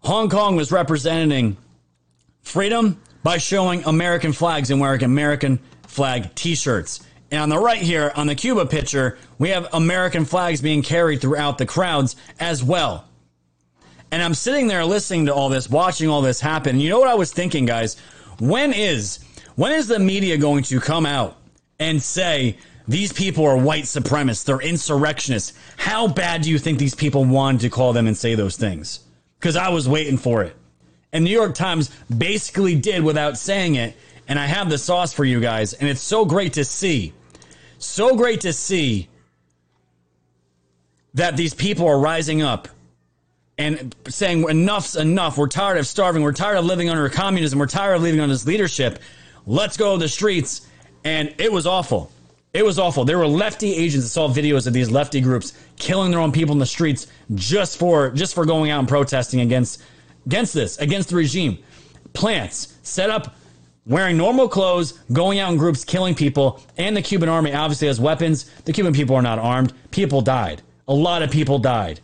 Hong 0.00 0.28
Kong 0.28 0.56
was 0.56 0.72
representing 0.72 1.56
freedom 2.40 3.00
by 3.22 3.38
showing 3.38 3.84
American 3.84 4.32
flags 4.32 4.72
and 4.72 4.80
wearing 4.80 5.04
American 5.04 5.60
flag 5.86 6.34
t-shirts. 6.34 7.06
And 7.30 7.40
on 7.40 7.48
the 7.48 7.58
right 7.58 7.80
here, 7.80 8.10
on 8.16 8.26
the 8.26 8.34
Cuba 8.34 8.66
picture, 8.66 9.18
we 9.38 9.50
have 9.50 9.72
American 9.72 10.24
flags 10.24 10.60
being 10.60 10.82
carried 10.82 11.20
throughout 11.20 11.58
the 11.58 11.66
crowds 11.66 12.16
as 12.40 12.64
well. 12.64 13.04
And 14.10 14.20
I'm 14.20 14.34
sitting 14.34 14.66
there 14.66 14.84
listening 14.84 15.26
to 15.26 15.34
all 15.34 15.48
this, 15.48 15.70
watching 15.70 16.08
all 16.08 16.22
this 16.22 16.40
happen. 16.40 16.80
You 16.80 16.90
know 16.90 16.98
what 16.98 17.08
I 17.08 17.14
was 17.14 17.32
thinking, 17.32 17.66
guys? 17.66 17.96
When 18.40 18.72
is 18.72 19.20
when 19.54 19.72
is 19.72 19.86
the 19.86 20.00
media 20.00 20.36
going 20.38 20.64
to 20.64 20.80
come 20.80 21.06
out 21.06 21.36
and 21.78 22.02
say 22.02 22.58
these 22.88 23.12
people 23.12 23.44
are 23.46 23.56
white 23.56 23.84
supremacists, 23.84 24.44
they're 24.44 24.60
insurrectionists? 24.60 25.52
How 25.76 26.08
bad 26.08 26.42
do 26.42 26.50
you 26.50 26.58
think 26.58 26.78
these 26.78 26.94
people 26.94 27.24
wanted 27.24 27.60
to 27.62 27.70
call 27.70 27.92
them 27.92 28.06
and 28.06 28.16
say 28.16 28.34
those 28.34 28.56
things? 28.56 29.00
Because 29.38 29.56
I 29.56 29.68
was 29.68 29.88
waiting 29.88 30.18
for 30.18 30.42
it. 30.42 30.56
And 31.12 31.24
New 31.24 31.30
York 31.30 31.54
Times 31.54 31.90
basically 32.16 32.74
did 32.74 33.02
without 33.02 33.36
saying 33.36 33.74
it. 33.74 33.96
And 34.28 34.38
I 34.38 34.46
have 34.46 34.70
the 34.70 34.78
sauce 34.78 35.12
for 35.12 35.24
you 35.24 35.40
guys. 35.40 35.74
And 35.74 35.88
it's 35.88 36.00
so 36.00 36.24
great 36.24 36.54
to 36.54 36.64
see. 36.64 37.12
So 37.78 38.16
great 38.16 38.42
to 38.42 38.52
see 38.52 39.08
that 41.14 41.36
these 41.36 41.52
people 41.52 41.86
are 41.86 41.98
rising 41.98 42.40
up 42.40 42.68
and 43.58 43.94
saying 44.08 44.48
enough's 44.48 44.96
enough. 44.96 45.36
We're 45.36 45.48
tired 45.48 45.76
of 45.76 45.86
starving. 45.86 46.22
We're 46.22 46.32
tired 46.32 46.56
of 46.56 46.64
living 46.64 46.88
under 46.88 47.08
communism. 47.10 47.58
We're 47.58 47.66
tired 47.66 47.96
of 47.96 48.02
living 48.02 48.20
under 48.20 48.32
this 48.32 48.46
leadership. 48.46 48.98
Let's 49.46 49.76
go 49.76 49.94
to 49.94 49.98
the 49.98 50.08
streets. 50.08 50.66
And 51.04 51.34
it 51.38 51.52
was 51.52 51.66
awful. 51.66 52.10
It 52.52 52.64
was 52.64 52.78
awful. 52.78 53.06
There 53.06 53.18
were 53.18 53.26
lefty 53.26 53.74
agents 53.74 54.04
that 54.04 54.10
saw 54.10 54.28
videos 54.28 54.66
of 54.66 54.74
these 54.74 54.90
lefty 54.90 55.22
groups 55.22 55.54
killing 55.76 56.10
their 56.10 56.20
own 56.20 56.32
people 56.32 56.52
in 56.52 56.58
the 56.58 56.66
streets 56.66 57.06
just 57.34 57.78
for 57.78 58.10
just 58.10 58.34
for 58.34 58.44
going 58.44 58.70
out 58.70 58.80
and 58.80 58.88
protesting 58.88 59.40
against 59.40 59.82
against 60.26 60.52
this, 60.52 60.78
against 60.78 61.08
the 61.08 61.16
regime. 61.16 61.58
Plants 62.12 62.76
set 62.82 63.08
up 63.08 63.34
wearing 63.86 64.18
normal 64.18 64.48
clothes, 64.48 64.92
going 65.12 65.38
out 65.38 65.50
in 65.50 65.58
groups, 65.58 65.82
killing 65.84 66.14
people, 66.14 66.62
and 66.76 66.94
the 66.96 67.02
Cuban 67.02 67.28
army 67.28 67.54
obviously 67.54 67.88
has 67.88 67.98
weapons. 67.98 68.50
The 68.64 68.72
Cuban 68.72 68.92
people 68.92 69.16
are 69.16 69.22
not 69.22 69.38
armed. 69.38 69.72
People 69.90 70.20
died. 70.20 70.60
A 70.88 70.94
lot 70.94 71.22
of 71.22 71.30
people 71.30 71.58
died. 71.58 72.00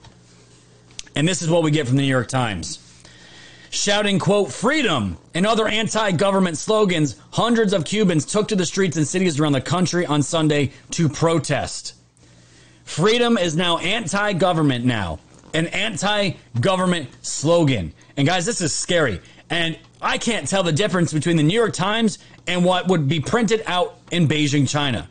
And 1.15 1.29
this 1.29 1.43
is 1.43 1.51
what 1.51 1.63
we 1.63 1.71
get 1.71 1.87
from 1.87 1.97
the 1.97 2.03
New 2.03 2.09
York 2.09 2.29
Times. 2.29 2.79
Shouting, 3.71 4.19
quote, 4.19 4.51
freedom 4.51 5.19
and 5.35 5.47
other 5.47 5.69
anti 5.69 6.13
government 6.13 6.57
slogans, 6.57 7.17
hundreds 7.33 7.73
of 7.73 7.85
Cubans 7.85 8.25
took 8.25 8.49
to 8.49 8.57
the 8.57 8.65
streets 8.65 8.97
in 8.97 9.05
cities 9.05 9.39
around 9.39 9.53
the 9.53 9.61
country 9.61 10.07
on 10.07 10.23
Sunday 10.23 10.73
to 10.93 11.09
protest. 11.09 11.95
Freedom 12.85 13.37
is 13.37 13.55
now 13.55 13.79
anti 13.79 14.33
government 14.33 14.85
now, 14.87 15.19
an 15.53 15.67
anti 15.67 16.33
government 16.61 17.11
slogan. 17.21 17.93
And 18.17 18.27
guys, 18.27 18.47
this 18.47 18.63
is 18.63 18.75
scary. 18.75 19.21
And 19.51 19.79
I 20.01 20.17
can't 20.17 20.49
tell 20.49 20.63
the 20.63 20.73
difference 20.73 21.13
between 21.13 21.37
the 21.37 21.43
New 21.43 21.55
York 21.55 21.75
Times 21.75 22.19
and 22.47 22.65
what 22.65 22.89
would 22.89 23.09
be 23.09 23.21
printed 23.21 23.63
out 23.67 23.99
in 24.11 24.29
Beijing, 24.29 24.69
China. 24.69 25.09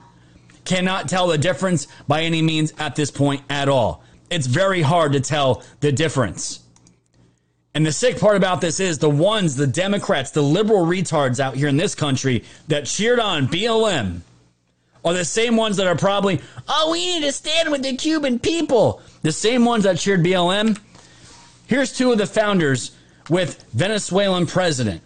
Cannot 0.65 1.07
tell 1.07 1.27
the 1.27 1.37
difference 1.37 1.87
by 2.07 2.23
any 2.23 2.41
means 2.41 2.73
at 2.79 2.95
this 2.95 3.11
point 3.11 3.41
at 3.49 3.69
all. 3.69 4.03
It's 4.29 4.47
very 4.47 4.81
hard 4.81 5.13
to 5.13 5.19
tell 5.19 5.63
the 5.79 5.91
difference. 5.91 6.59
And 7.77 7.85
the 7.85 7.91
sick 7.91 8.19
part 8.19 8.35
about 8.35 8.59
this 8.59 8.79
is 8.79 8.97
the 8.97 9.07
ones, 9.07 9.55
the 9.55 9.67
Democrats, 9.67 10.31
the 10.31 10.41
liberal 10.41 10.83
retards 10.83 11.39
out 11.39 11.55
here 11.55 11.67
in 11.67 11.77
this 11.77 11.93
country 11.93 12.43
that 12.69 12.87
cheered 12.87 13.19
on 13.19 13.47
BLM 13.47 14.21
are 15.05 15.13
the 15.13 15.23
same 15.23 15.55
ones 15.55 15.77
that 15.77 15.85
are 15.85 15.95
probably, 15.95 16.41
oh, 16.67 16.89
we 16.91 17.05
need 17.05 17.21
to 17.21 17.31
stand 17.31 17.69
with 17.69 17.83
the 17.83 17.95
Cuban 17.95 18.39
people. 18.39 18.99
The 19.21 19.31
same 19.31 19.63
ones 19.63 19.83
that 19.83 19.99
cheered 19.99 20.23
BLM. 20.23 20.79
Here's 21.67 21.95
two 21.95 22.11
of 22.11 22.17
the 22.17 22.25
founders 22.25 22.97
with 23.29 23.63
Venezuelan 23.73 24.47
president. 24.47 25.03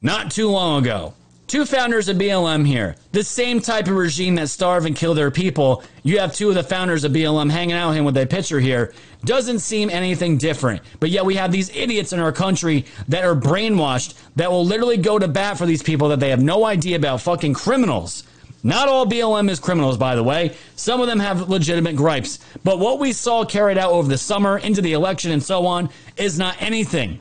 Not 0.00 0.32
too 0.32 0.48
long 0.48 0.82
ago. 0.82 1.14
Two 1.52 1.66
founders 1.66 2.08
of 2.08 2.16
BLM 2.16 2.66
here. 2.66 2.96
The 3.10 3.22
same 3.22 3.60
type 3.60 3.86
of 3.86 3.94
regime 3.94 4.36
that 4.36 4.48
starve 4.48 4.86
and 4.86 4.96
kill 4.96 5.12
their 5.12 5.30
people. 5.30 5.84
You 6.02 6.18
have 6.18 6.34
two 6.34 6.48
of 6.48 6.54
the 6.54 6.62
founders 6.62 7.04
of 7.04 7.12
BLM 7.12 7.50
hanging 7.50 7.76
out 7.76 8.02
with 8.02 8.16
a 8.16 8.24
picture 8.24 8.58
here. 8.58 8.94
Doesn't 9.26 9.58
seem 9.58 9.90
anything 9.90 10.38
different. 10.38 10.80
But 10.98 11.10
yet 11.10 11.26
we 11.26 11.34
have 11.34 11.52
these 11.52 11.68
idiots 11.76 12.14
in 12.14 12.20
our 12.20 12.32
country 12.32 12.86
that 13.08 13.26
are 13.26 13.34
brainwashed 13.34 14.14
that 14.36 14.50
will 14.50 14.64
literally 14.64 14.96
go 14.96 15.18
to 15.18 15.28
bat 15.28 15.58
for 15.58 15.66
these 15.66 15.82
people 15.82 16.08
that 16.08 16.20
they 16.20 16.30
have 16.30 16.42
no 16.42 16.64
idea 16.64 16.96
about 16.96 17.20
fucking 17.20 17.52
criminals. 17.52 18.24
Not 18.62 18.88
all 18.88 19.04
BLM 19.04 19.50
is 19.50 19.60
criminals, 19.60 19.98
by 19.98 20.14
the 20.14 20.24
way. 20.24 20.56
Some 20.76 21.02
of 21.02 21.06
them 21.06 21.20
have 21.20 21.50
legitimate 21.50 21.96
gripes. 21.96 22.38
But 22.64 22.78
what 22.78 22.98
we 22.98 23.12
saw 23.12 23.44
carried 23.44 23.76
out 23.76 23.92
over 23.92 24.08
the 24.08 24.16
summer, 24.16 24.56
into 24.56 24.80
the 24.80 24.94
election, 24.94 25.30
and 25.30 25.42
so 25.42 25.66
on, 25.66 25.90
is 26.16 26.38
not 26.38 26.56
anything. 26.60 27.20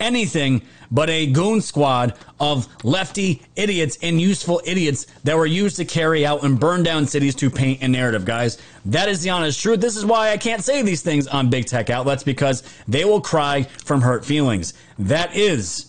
Anything 0.00 0.62
but 0.90 1.10
a 1.10 1.26
goon 1.26 1.60
squad 1.60 2.14
of 2.40 2.68
lefty 2.84 3.42
idiots 3.56 3.98
and 4.02 4.20
useful 4.20 4.60
idiots 4.64 5.06
that 5.24 5.36
were 5.36 5.46
used 5.46 5.76
to 5.76 5.84
carry 5.84 6.24
out 6.26 6.42
and 6.42 6.58
burn 6.58 6.82
down 6.82 7.06
cities 7.06 7.34
to 7.36 7.50
paint 7.50 7.82
a 7.82 7.88
narrative, 7.88 8.24
guys. 8.24 8.58
That 8.84 9.08
is 9.08 9.22
the 9.22 9.30
honest 9.30 9.60
truth. 9.60 9.80
This 9.80 9.96
is 9.96 10.04
why 10.04 10.30
I 10.30 10.36
can't 10.36 10.62
say 10.62 10.82
these 10.82 11.02
things 11.02 11.26
on 11.26 11.50
big 11.50 11.66
tech 11.66 11.90
outlets 11.90 12.22
because 12.22 12.62
they 12.86 13.04
will 13.04 13.20
cry 13.20 13.62
from 13.84 14.00
hurt 14.00 14.24
feelings. 14.24 14.74
That 14.98 15.34
is, 15.36 15.86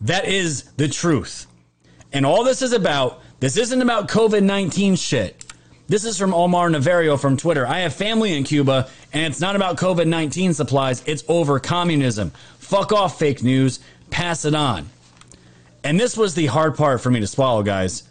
that 0.00 0.26
is 0.26 0.64
the 0.76 0.88
truth. 0.88 1.46
And 2.12 2.24
all 2.24 2.44
this 2.44 2.62
is 2.62 2.72
about, 2.72 3.22
this 3.40 3.56
isn't 3.56 3.82
about 3.82 4.08
COVID 4.08 4.42
19 4.42 4.96
shit. 4.96 5.44
This 5.86 6.06
is 6.06 6.16
from 6.16 6.32
Omar 6.32 6.70
Navarro 6.70 7.18
from 7.18 7.36
Twitter. 7.36 7.66
I 7.66 7.80
have 7.80 7.94
family 7.94 8.34
in 8.34 8.44
Cuba, 8.44 8.88
and 9.12 9.30
it's 9.30 9.40
not 9.40 9.54
about 9.54 9.76
COVID 9.76 10.06
19 10.06 10.54
supplies, 10.54 11.02
it's 11.04 11.24
over 11.28 11.60
communism. 11.60 12.30
Fuck 12.58 12.92
off, 12.92 13.18
fake 13.18 13.42
news. 13.42 13.80
Pass 14.14 14.44
it 14.44 14.54
on. 14.54 14.88
And 15.82 15.98
this 15.98 16.16
was 16.16 16.36
the 16.36 16.46
hard 16.46 16.76
part 16.76 17.00
for 17.00 17.10
me 17.10 17.18
to 17.18 17.26
swallow, 17.26 17.64
guys. 17.64 18.04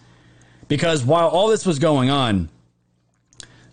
Because 0.67 1.01
while 1.01 1.29
all 1.29 1.47
this 1.47 1.65
was 1.65 1.79
going 1.79 2.09
on, 2.09 2.49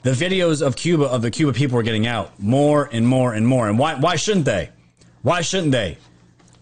the 0.04 0.12
videos 0.12 0.64
of 0.64 0.76
Cuba, 0.76 1.06
of 1.06 1.22
the 1.22 1.32
Cuba 1.32 1.52
people 1.52 1.74
were 1.74 1.82
getting 1.82 2.06
out 2.06 2.38
more 2.38 2.88
and 2.92 3.04
more 3.04 3.34
and 3.34 3.44
more. 3.44 3.68
And 3.68 3.80
why, 3.80 3.96
why 3.96 4.14
shouldn't 4.14 4.44
they? 4.44 4.70
Why 5.22 5.40
shouldn't 5.40 5.72
they? 5.72 5.98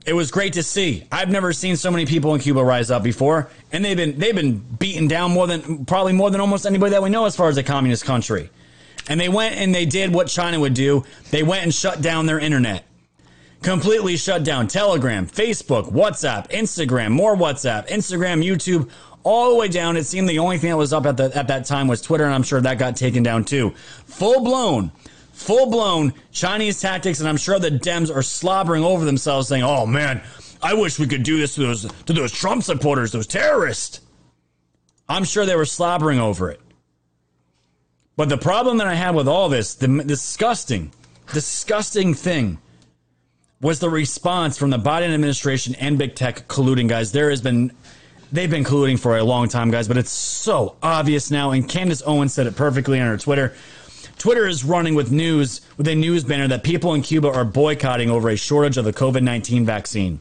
It 0.06 0.14
was 0.14 0.30
great 0.30 0.54
to 0.54 0.62
see. 0.62 1.04
I've 1.12 1.28
never 1.28 1.52
seen 1.52 1.76
so 1.76 1.90
many 1.90 2.06
people 2.06 2.34
in 2.34 2.40
Cuba 2.40 2.64
rise 2.64 2.90
up 2.90 3.02
before, 3.02 3.50
and 3.70 3.84
they've 3.84 3.94
been 3.94 4.18
they've 4.18 4.34
been 4.34 4.60
beaten 4.60 5.06
down 5.06 5.32
more 5.32 5.46
than 5.46 5.84
probably 5.84 6.14
more 6.14 6.30
than 6.30 6.40
almost 6.40 6.64
anybody 6.64 6.92
that 6.92 7.02
we 7.02 7.10
know 7.10 7.26
as 7.26 7.36
far 7.36 7.50
as 7.50 7.58
a 7.58 7.62
communist 7.62 8.06
country. 8.06 8.48
And 9.10 9.20
they 9.20 9.28
went 9.28 9.56
and 9.56 9.74
they 9.74 9.84
did 9.84 10.14
what 10.14 10.28
China 10.28 10.60
would 10.60 10.72
do. 10.72 11.04
They 11.30 11.42
went 11.42 11.64
and 11.64 11.74
shut 11.74 12.00
down 12.00 12.24
their 12.24 12.38
internet. 12.38 12.87
Completely 13.62 14.16
shut 14.16 14.44
down 14.44 14.68
Telegram, 14.68 15.26
Facebook, 15.26 15.92
WhatsApp, 15.92 16.50
Instagram, 16.50 17.12
more 17.12 17.36
WhatsApp, 17.36 17.88
Instagram, 17.88 18.44
YouTube, 18.44 18.90
all 19.24 19.50
the 19.50 19.56
way 19.56 19.68
down. 19.68 19.96
It 19.96 20.04
seemed 20.04 20.28
the 20.28 20.38
only 20.38 20.58
thing 20.58 20.70
that 20.70 20.76
was 20.76 20.92
up 20.92 21.06
at, 21.06 21.16
the, 21.16 21.36
at 21.36 21.48
that 21.48 21.66
time 21.66 21.88
was 21.88 22.00
Twitter, 22.00 22.24
and 22.24 22.34
I'm 22.34 22.42
sure 22.42 22.60
that 22.60 22.78
got 22.78 22.96
taken 22.96 23.22
down 23.22 23.44
too. 23.44 23.70
Full 24.06 24.42
blown, 24.42 24.92
full 25.32 25.70
blown 25.70 26.14
Chinese 26.32 26.80
tactics, 26.80 27.20
and 27.20 27.28
I'm 27.28 27.36
sure 27.36 27.58
the 27.58 27.70
Dems 27.70 28.14
are 28.14 28.22
slobbering 28.22 28.84
over 28.84 29.04
themselves 29.04 29.48
saying, 29.48 29.62
oh 29.62 29.86
man, 29.86 30.22
I 30.62 30.74
wish 30.74 30.98
we 30.98 31.06
could 31.06 31.22
do 31.22 31.38
this 31.38 31.54
to 31.54 31.62
those, 31.62 31.92
to 32.04 32.12
those 32.12 32.32
Trump 32.32 32.62
supporters, 32.62 33.12
those 33.12 33.26
terrorists. 33.26 34.00
I'm 35.08 35.24
sure 35.24 35.46
they 35.46 35.56
were 35.56 35.64
slobbering 35.64 36.18
over 36.20 36.50
it. 36.50 36.60
But 38.16 38.28
the 38.28 38.36
problem 38.36 38.78
that 38.78 38.88
I 38.88 38.94
had 38.94 39.14
with 39.14 39.28
all 39.28 39.48
this, 39.48 39.74
the 39.74 40.02
disgusting, 40.04 40.92
disgusting 41.32 42.14
thing, 42.14 42.58
was 43.60 43.80
the 43.80 43.90
response 43.90 44.56
from 44.56 44.70
the 44.70 44.78
Biden 44.78 45.12
administration 45.12 45.74
and 45.76 45.98
big 45.98 46.14
tech 46.14 46.46
colluding, 46.48 46.88
guys. 46.88 47.10
There 47.12 47.30
has 47.30 47.40
been, 47.40 47.72
they've 48.30 48.50
been 48.50 48.64
colluding 48.64 48.98
for 48.98 49.18
a 49.18 49.24
long 49.24 49.48
time, 49.48 49.70
guys, 49.70 49.88
but 49.88 49.96
it's 49.96 50.12
so 50.12 50.76
obvious 50.82 51.30
now. 51.30 51.50
And 51.50 51.68
Candace 51.68 52.02
Owens 52.06 52.32
said 52.32 52.46
it 52.46 52.54
perfectly 52.54 53.00
on 53.00 53.08
her 53.08 53.18
Twitter. 53.18 53.54
Twitter 54.16 54.46
is 54.46 54.64
running 54.64 54.94
with 54.94 55.10
news, 55.10 55.60
with 55.76 55.88
a 55.88 55.94
news 55.94 56.24
banner 56.24 56.48
that 56.48 56.62
people 56.62 56.94
in 56.94 57.02
Cuba 57.02 57.28
are 57.28 57.44
boycotting 57.44 58.10
over 58.10 58.28
a 58.28 58.36
shortage 58.36 58.76
of 58.76 58.84
the 58.84 58.92
COVID 58.92 59.22
19 59.22 59.64
vaccine. 59.64 60.20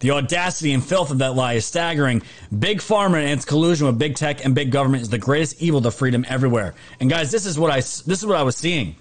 The 0.00 0.12
audacity 0.12 0.72
and 0.72 0.84
filth 0.84 1.10
of 1.10 1.18
that 1.18 1.34
lie 1.34 1.54
is 1.54 1.66
staggering. 1.66 2.22
Big 2.56 2.78
pharma 2.78 3.20
and 3.20 3.30
its 3.30 3.44
collusion 3.44 3.86
with 3.86 3.98
big 3.98 4.14
tech 4.14 4.44
and 4.44 4.54
big 4.54 4.70
government 4.70 5.02
is 5.02 5.08
the 5.08 5.18
greatest 5.18 5.60
evil 5.60 5.80
to 5.82 5.90
freedom 5.90 6.24
everywhere. 6.28 6.74
And 7.00 7.10
guys, 7.10 7.32
this 7.32 7.46
is 7.46 7.58
what 7.58 7.70
I 7.70 7.76
this 7.76 8.06
is 8.06 8.26
what 8.26 8.36
I 8.36 8.42
was 8.42 8.56
seeing. 8.56 8.94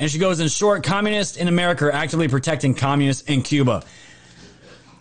And 0.00 0.10
she 0.10 0.18
goes 0.18 0.40
in 0.40 0.48
short, 0.48 0.82
communists 0.82 1.36
in 1.36 1.46
America 1.46 1.84
are 1.84 1.92
actively 1.92 2.26
protecting 2.26 2.74
communists 2.74 3.28
in 3.28 3.42
Cuba. 3.42 3.84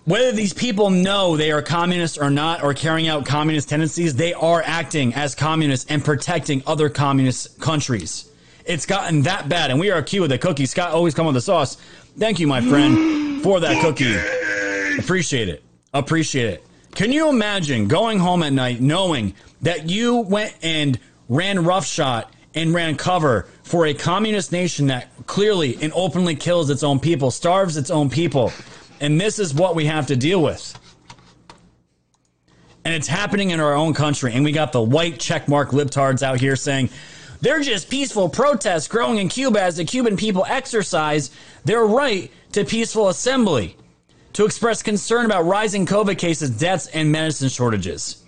Whether 0.03 0.33
these 0.33 0.53
people 0.53 0.89
know 0.89 1.37
they 1.37 1.51
are 1.51 1.61
communists 1.61 2.17
or 2.17 2.29
not, 2.29 2.63
or 2.63 2.73
carrying 2.73 3.07
out 3.07 3.25
communist 3.25 3.69
tendencies, 3.69 4.15
they 4.15 4.33
are 4.33 4.61
acting 4.65 5.13
as 5.13 5.35
communists 5.35 5.89
and 5.89 6.03
protecting 6.03 6.63
other 6.67 6.89
communist 6.89 7.61
countries. 7.61 8.29
It's 8.65 8.85
gotten 8.85 9.21
that 9.21 9.47
bad, 9.47 9.71
and 9.71 9.79
we 9.79 9.89
are 9.89 10.01
Cuba, 10.01 10.27
the 10.27 10.37
cookie. 10.37 10.65
Scott 10.65 10.91
always 10.91 11.13
come 11.13 11.25
with 11.25 11.35
the 11.35 11.41
sauce. 11.41 11.75
Thank 12.17 12.39
you, 12.39 12.47
my 12.47 12.59
friend, 12.59 13.41
for 13.41 13.61
that 13.61 13.81
cookie. 13.81 14.15
Appreciate 15.01 15.47
it. 15.47 15.63
Appreciate 15.93 16.55
it. 16.55 16.65
Can 16.93 17.13
you 17.13 17.29
imagine 17.29 17.87
going 17.87 18.19
home 18.19 18.43
at 18.43 18.51
night 18.51 18.81
knowing 18.81 19.33
that 19.61 19.89
you 19.89 20.17
went 20.17 20.53
and 20.61 20.99
ran 21.29 21.63
roughshod 21.63 22.25
and 22.53 22.73
ran 22.73 22.95
cover 22.97 23.47
for 23.69 23.85
a 23.85 23.93
communist 23.93 24.51
nation 24.51 24.87
that 24.87 25.07
clearly 25.27 25.77
and 25.79 25.93
openly 25.93 26.33
kills 26.33 26.71
its 26.71 26.81
own 26.81 26.99
people, 26.99 27.29
starves 27.29 27.77
its 27.77 27.91
own 27.91 28.09
people, 28.09 28.51
and 28.99 29.21
this 29.21 29.37
is 29.37 29.53
what 29.53 29.75
we 29.75 29.85
have 29.85 30.07
to 30.07 30.15
deal 30.15 30.41
with. 30.41 30.75
And 32.83 32.95
it's 32.95 33.07
happening 33.07 33.51
in 33.51 33.59
our 33.59 33.75
own 33.75 33.93
country, 33.93 34.33
and 34.33 34.43
we 34.43 34.51
got 34.51 34.71
the 34.71 34.81
white 34.81 35.19
checkmark 35.19 35.67
libtards 35.67 36.23
out 36.23 36.39
here 36.39 36.55
saying 36.55 36.89
they're 37.41 37.61
just 37.61 37.91
peaceful 37.91 38.27
protests 38.27 38.87
growing 38.87 39.19
in 39.19 39.29
Cuba 39.29 39.61
as 39.61 39.77
the 39.77 39.85
Cuban 39.85 40.17
people 40.17 40.47
exercise 40.47 41.29
their 41.63 41.85
right 41.85 42.31
to 42.53 42.65
peaceful 42.65 43.09
assembly 43.09 43.77
to 44.33 44.45
express 44.45 44.81
concern 44.81 45.27
about 45.27 45.45
rising 45.45 45.85
COVID 45.85 46.17
cases, 46.17 46.49
deaths, 46.49 46.87
and 46.87 47.11
medicine 47.11 47.49
shortages. 47.49 48.25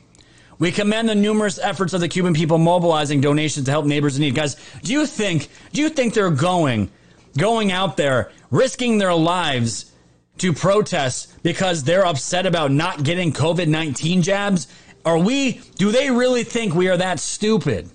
We 0.62 0.72
commend 0.72 1.10
the 1.10 1.16
numerous 1.16 1.58
efforts 1.58 1.94
of 1.94 2.02
the 2.02 2.08
Cuban 2.08 2.36
people 2.36 2.60
mobilizing 2.60 3.20
donations 3.20 3.66
to 3.66 3.72
help 3.72 3.88
neighbors 3.88 4.16
in 4.16 4.22
need. 4.22 4.36
Guys, 4.36 4.58
do 4.84 4.94
you 4.94 5.08
think 5.08 5.50
do 5.74 5.82
you 5.82 5.90
think 5.90 6.14
they're 6.14 6.30
going 6.30 6.92
going 7.36 7.72
out 7.72 7.98
there 7.98 8.32
risking 8.52 9.00
their 9.00 9.16
lives 9.16 9.92
to 10.38 10.54
protest 10.54 11.34
because 11.42 11.84
they're 11.84 12.06
upset 12.06 12.46
about 12.46 12.72
not 12.72 13.04
getting 13.04 13.34
COVID-19 13.34 14.22
jabs? 14.22 14.68
Are 15.04 15.18
we 15.18 15.62
do 15.78 15.92
they 15.92 16.12
really 16.12 16.44
think 16.44 16.76
we 16.76 16.90
are 16.90 16.98
that 16.98 17.20
stupid? 17.20 17.90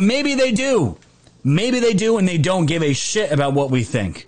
Maybe 0.00 0.34
they 0.34 0.50
do. 0.50 0.98
Maybe 1.44 1.78
they 1.78 1.94
do 1.94 2.18
and 2.18 2.26
they 2.26 2.38
don't 2.38 2.66
give 2.66 2.82
a 2.82 2.92
shit 2.92 3.30
about 3.30 3.54
what 3.54 3.70
we 3.70 3.84
think. 3.84 4.26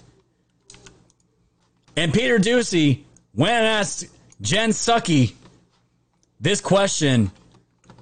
And 1.97 2.15
Peter 2.15 2.37
went 2.37 3.51
and 3.51 3.67
asked 3.67 4.05
Jen 4.41 4.71
Psaki 4.71 5.35
this 6.41 6.61
question, 6.61 7.31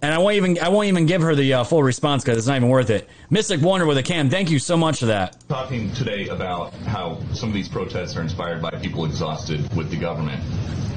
and 0.03 0.15
I 0.15 0.19
won't 0.19 0.37
even 0.37 0.59
I 0.59 0.69
won't 0.69 0.89
even 0.89 1.07
give 1.07 1.23
her 1.23 1.35
the 1.35 1.55
uh, 1.55 1.65
full 1.65 1.83
response 1.83 2.23
because 2.23 2.39
it's 2.39 2.47
not 2.47 2.57
even 2.57 2.69
worth 2.69 2.91
it. 2.91 3.09
Mystic 3.31 3.63
Wonder 3.63 3.87
with 3.87 3.99
a 3.99 4.03
cam, 4.03 4.29
thank 4.29 4.51
you 4.51 4.59
so 4.59 4.77
much 4.77 5.01
for 5.01 5.07
that. 5.07 5.37
Talking 5.49 5.93
today 5.95 6.29
about 6.29 6.75
how 6.75 7.21
some 7.33 7.49
of 7.49 7.55
these 7.55 7.69
protests 7.69 8.17
are 8.17 8.23
inspired 8.23 8.61
by 8.61 8.71
people 8.71 9.05
exhausted 9.05 9.75
with 9.75 9.91
the 9.91 9.97
government. 9.97 10.43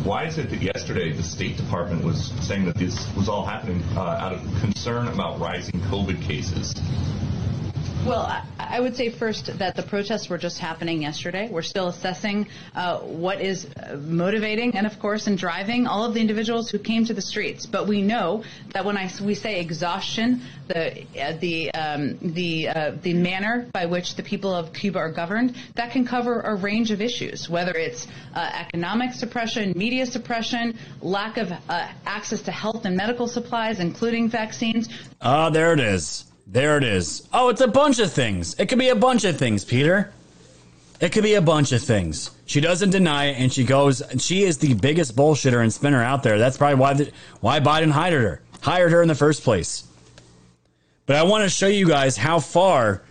Why 0.04 0.26
is 0.26 0.38
it 0.38 0.50
that 0.50 0.62
yesterday 0.62 1.12
the 1.12 1.24
State 1.24 1.58
Department 1.58 2.04
was 2.04 2.32
saying 2.42 2.66
that 2.66 2.76
this 2.76 3.14
was 3.16 3.28
all 3.28 3.46
happening 3.46 3.84
uh, 3.96 4.02
out 4.02 4.34
of 4.34 4.42
concern 4.62 5.08
about 5.08 5.40
rising 5.40 5.80
COVID 5.82 6.22
cases? 6.22 6.74
Well, 8.06 8.44
I, 8.58 8.80
would 8.80 8.96
say 8.96 9.10
first 9.10 9.58
that 9.60 9.76
the 9.76 9.84
protests 9.84 10.30
were 10.30 10.38
just 10.38 10.58
happening 10.58 11.02
yesterday. 11.02 11.50
We're 11.52 11.62
still 11.62 11.90
assessing 11.90 12.48
uh, 12.74 13.00
what 13.00 13.42
is 13.42 13.66
uh, 13.66 13.98
motivating 13.98 14.76
and, 14.78 14.88
of 14.88 14.98
course, 15.00 15.28
and 15.28 15.38
driving 15.38 15.86
all 15.86 16.06
of 16.06 16.14
the 16.14 16.22
individuals 16.22 16.70
who 16.70 16.80
came 16.80 17.04
to 17.06 17.14
the 17.14 17.22
streets. 17.22 17.66
But 17.66 17.88
we 17.88 18.02
know 18.02 18.46
that 18.74 18.86
when 18.86 18.98
I, 18.98 19.12
we 19.22 19.36
say 19.36 19.60
exhaustion, 19.60 20.42
the 20.68 21.04
uh, 21.22 21.34
the 21.42 21.72
um, 21.74 22.18
the 22.22 22.70
uh, 22.70 22.92
the 23.04 23.14
manner 23.14 23.68
by 23.74 23.86
which 23.86 24.16
the 24.16 24.24
people 24.24 24.56
of 24.56 24.74
Cuba 24.74 24.98
are 24.98 25.12
governed, 25.12 25.56
that 25.76 25.92
can 25.92 26.08
cover 26.08 26.40
a 26.40 26.56
range 26.56 26.92
of 26.92 27.02
issues, 27.02 27.50
whether 27.50 27.74
it's 27.74 28.08
uh, 28.34 28.50
economic 28.54 29.14
suppression, 29.14 29.74
media 29.76 30.06
suppression, 30.06 30.80
lack 31.02 31.38
of 31.38 31.52
uh, 31.52 31.88
access 32.06 32.42
to 32.44 32.52
health 32.52 32.86
and 32.86 32.96
medical 32.96 33.28
supplies, 33.28 33.82
including 33.82 34.30
vaccines. 34.30 34.88
Ah, 35.22 35.50
there 35.50 35.74
it 35.74 35.82
is. 35.82 36.29
There 36.52 36.78
it 36.78 36.84
is. 36.84 37.28
Oh, 37.32 37.50
it's 37.50 37.62
a 37.62 37.68
bunch 37.68 38.00
of 38.00 38.12
things. 38.12 38.56
It 38.58 38.70
could 38.70 38.80
be 38.80 38.90
a 38.90 38.96
bunch 38.96 39.24
of 39.24 39.38
things, 39.38 39.64
Peter. 39.64 40.12
It 41.00 41.12
could 41.12 41.24
be 41.24 41.36
a 41.36 41.42
bunch 41.42 41.72
of 41.72 41.84
things. 41.84 42.32
She 42.48 42.60
doesn't 42.60 42.90
deny 42.90 43.26
it, 43.26 43.40
and 43.40 43.54
she 43.54 43.64
goes. 43.64 44.02
She 44.18 44.44
is 44.44 44.58
the 44.58 44.74
biggest 44.74 45.16
bullshitter 45.16 45.62
and 45.62 45.72
spinner 45.72 46.02
out 46.02 46.24
there. 46.24 46.40
That's 46.40 46.58
probably 46.58 46.80
why 46.80 46.94
the, 46.94 47.12
why 47.40 47.60
Biden 47.60 47.92
hired 47.92 48.24
her, 48.24 48.42
hired 48.62 48.92
her 48.92 49.04
in 49.04 49.08
the 49.08 49.16
first 49.16 49.44
place. 49.44 49.88
But 51.06 51.18
I 51.18 51.24
want 51.24 51.44
to 51.44 51.50
show 51.50 51.68
you 51.68 51.88
guys 51.88 52.18
how 52.18 52.40
far 52.40 53.04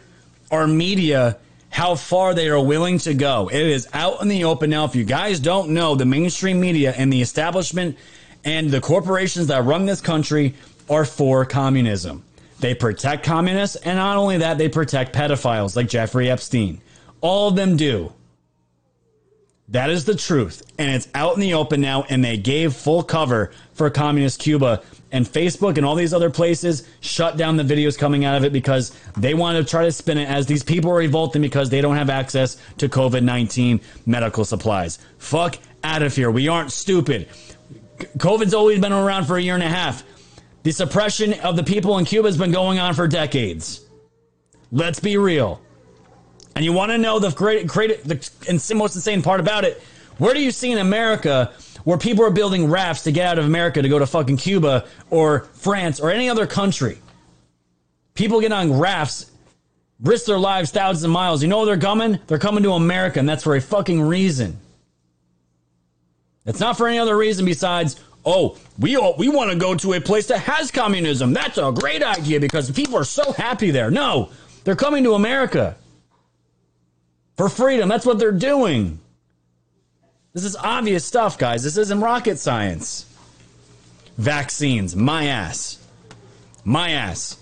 our 0.51 0.66
media, 0.66 1.39
how 1.70 1.95
far 1.95 2.34
they 2.34 2.49
are 2.49 2.61
willing 2.61 2.99
to 2.99 3.14
go. 3.14 3.49
It 3.49 3.62
is 3.62 3.89
out 3.93 4.20
in 4.20 4.26
the 4.26 4.45
open 4.45 4.70
now. 4.70 4.84
If 4.84 4.97
you 4.97 5.05
guys 5.05 5.39
don't 5.39 5.70
know, 5.70 5.95
the 5.95 6.07
mainstream 6.07 6.61
media 6.61 6.93
and 6.97 7.12
the 7.12 7.22
establishment 7.22 7.99
and 8.45 8.68
the 8.68 8.80
corporations 8.80 9.47
that 9.47 9.64
run 9.64 9.86
this 9.86 10.01
country 10.01 10.55
are 10.91 11.05
for 11.05 11.45
communism. 11.45 12.24
They 12.61 12.74
protect 12.74 13.24
communists, 13.24 13.76
and 13.76 13.98
not 13.98 14.16
only 14.16 14.38
that, 14.38 14.59
they 14.59 14.68
protect 14.68 15.14
pedophiles 15.14 15.76
like 15.76 15.88
Jeffrey 15.88 16.28
Epstein. 16.28 16.80
All 17.20 17.48
of 17.48 17.56
them 17.56 17.76
do. 17.76 18.12
That 19.70 19.90
is 19.90 20.06
the 20.06 20.14
truth. 20.14 20.62
And 20.78 20.90
it's 20.90 21.09
out 21.14 21.34
in 21.34 21.40
the 21.40 21.54
open 21.54 21.80
now, 21.80 22.04
and 22.09 22.24
they 22.24 22.36
gave 22.36 22.72
full 22.72 23.02
cover 23.02 23.52
for 23.74 23.90
communist 23.90 24.40
Cuba. 24.40 24.82
And 25.12 25.26
Facebook 25.26 25.76
and 25.76 25.86
all 25.86 25.94
these 25.94 26.12
other 26.12 26.30
places 26.30 26.86
shut 27.00 27.36
down 27.36 27.56
the 27.56 27.62
videos 27.62 27.96
coming 27.98 28.24
out 28.24 28.36
of 28.36 28.44
it 28.44 28.52
because 28.52 28.94
they 29.16 29.34
want 29.34 29.56
to 29.56 29.68
try 29.68 29.84
to 29.84 29.92
spin 29.92 30.18
it 30.18 30.28
as 30.28 30.46
these 30.46 30.62
people 30.62 30.90
are 30.90 30.96
revolting 30.96 31.40
because 31.40 31.70
they 31.70 31.80
don't 31.80 31.96
have 31.96 32.11
access 32.11 32.59
to 32.78 32.88
COVID 32.88 33.22
19 33.22 33.80
medical 34.04 34.44
supplies. 34.44 34.98
Fuck 35.18 35.59
out 35.82 36.02
of 36.02 36.14
here. 36.14 36.30
We 36.30 36.48
aren't 36.48 36.72
stupid. 36.72 37.28
COVID's 38.18 38.54
always 38.54 38.80
been 38.80 38.92
around 38.92 39.24
for 39.24 39.36
a 39.36 39.42
year 39.42 39.54
and 39.54 39.62
a 39.62 39.68
half. 39.68 40.02
The 40.62 40.72
suppression 40.72 41.34
of 41.40 41.56
the 41.56 41.62
people 41.62 41.98
in 41.98 42.04
Cuba 42.04 42.28
has 42.28 42.36
been 42.36 42.50
going 42.50 42.78
on 42.78 42.94
for 42.94 43.06
decades. 43.06 43.86
Let's 44.72 45.00
be 45.00 45.16
real. 45.16 45.61
And 46.54 46.64
you 46.64 46.72
want 46.72 46.90
to 46.90 46.98
know 46.98 47.18
the 47.18 47.30
great, 47.30 47.66
great, 47.66 48.02
the 48.04 48.30
and 48.48 48.62
most 48.76 48.96
insane 48.96 49.22
part 49.22 49.40
about 49.40 49.64
it? 49.64 49.80
Where 50.18 50.34
do 50.34 50.40
you 50.40 50.50
see 50.50 50.72
in 50.72 50.78
America 50.78 51.52
where 51.84 51.96
people 51.96 52.24
are 52.24 52.30
building 52.30 52.68
rafts 52.68 53.04
to 53.04 53.12
get 53.12 53.26
out 53.26 53.38
of 53.38 53.44
America 53.44 53.80
to 53.80 53.88
go 53.88 53.98
to 53.98 54.06
fucking 54.06 54.36
Cuba 54.38 54.86
or 55.11 55.48
France 55.54 56.00
or 56.00 56.11
any 56.11 56.28
other 56.28 56.46
country? 56.46 56.98
People 58.14 58.40
get 58.40 58.50
on 58.50 58.76
rafts, 58.76 59.30
risk 60.00 60.26
their 60.26 60.38
lives 60.38 60.72
thousands 60.72 61.04
of 61.04 61.11
miles. 61.11 61.40
You 61.40 61.48
know 61.48 61.59
where 61.59 61.66
they're 61.66 61.78
coming? 61.78 62.18
They're 62.26 62.38
coming 62.40 62.64
to 62.64 62.72
America, 62.72 63.20
and 63.20 63.28
that's 63.28 63.44
for 63.44 63.54
a 63.54 63.61
fucking 63.61 64.00
reason. 64.00 64.59
It's 66.44 66.59
not 66.59 66.76
for 66.76 66.88
any 66.88 66.98
other 66.98 67.16
reason 67.16 67.44
besides 67.44 68.00
oh, 68.29 68.57
we 68.79 68.97
all, 68.97 69.14
we 69.16 69.29
want 69.29 69.51
to 69.51 69.57
go 69.57 69.74
to 69.74 69.95
a 69.95 70.01
place 70.01 70.26
that 70.26 70.39
has 70.41 70.70
communism. 70.70 71.33
That's 71.33 71.59
a 71.59 71.72
great 71.72 72.03
idea 72.03 72.39
because 72.39 72.70
people 72.70 72.97
are 72.97 73.05
so 73.05 73.33
happy 73.33 73.70
there. 73.70 73.91
No, 73.91 74.31
they're 74.64 74.76
coming 74.76 75.03
to 75.05 75.14
America 75.14 75.76
for 77.37 77.49
freedom. 77.49 77.89
That's 77.89 78.05
what 78.05 78.18
they're 78.18 78.33
doing. 78.33 79.01
This 80.35 80.45
is 80.45 80.57
obvious 80.57 81.05
stuff, 81.05 81.39
guys. 81.39 81.64
This 81.64 81.76
isn't 81.79 82.01
rocket 82.01 82.39
science. 82.39 83.07
Vaccines, 84.18 84.95
my 84.95 85.26
ass. 85.26 85.85
My 86.64 86.91
ass. 86.91 87.39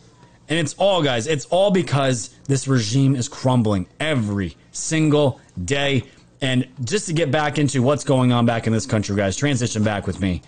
And 0.49 0.59
it's 0.59 0.75
all, 0.75 1.03
guys, 1.03 1.27
it's 1.27 1.47
all 1.47 1.73
because 1.73 2.31
this 2.47 2.69
regime 2.69 3.17
is 3.17 3.29
crumbling 3.29 3.87
every 3.99 4.57
single 4.71 5.41
day. 5.65 6.05
And 6.41 6.69
just 6.85 7.07
to 7.09 7.13
get 7.13 7.33
back 7.33 7.59
into 7.59 7.83
what's 7.83 8.05
going 8.05 8.31
on 8.31 8.47
back 8.47 8.67
in 8.69 8.73
this 8.73 8.87
country, 8.87 9.17
guys, 9.17 9.37
transition 9.37 9.83
back 9.83 10.07
with 10.07 10.21
me. 10.21 10.43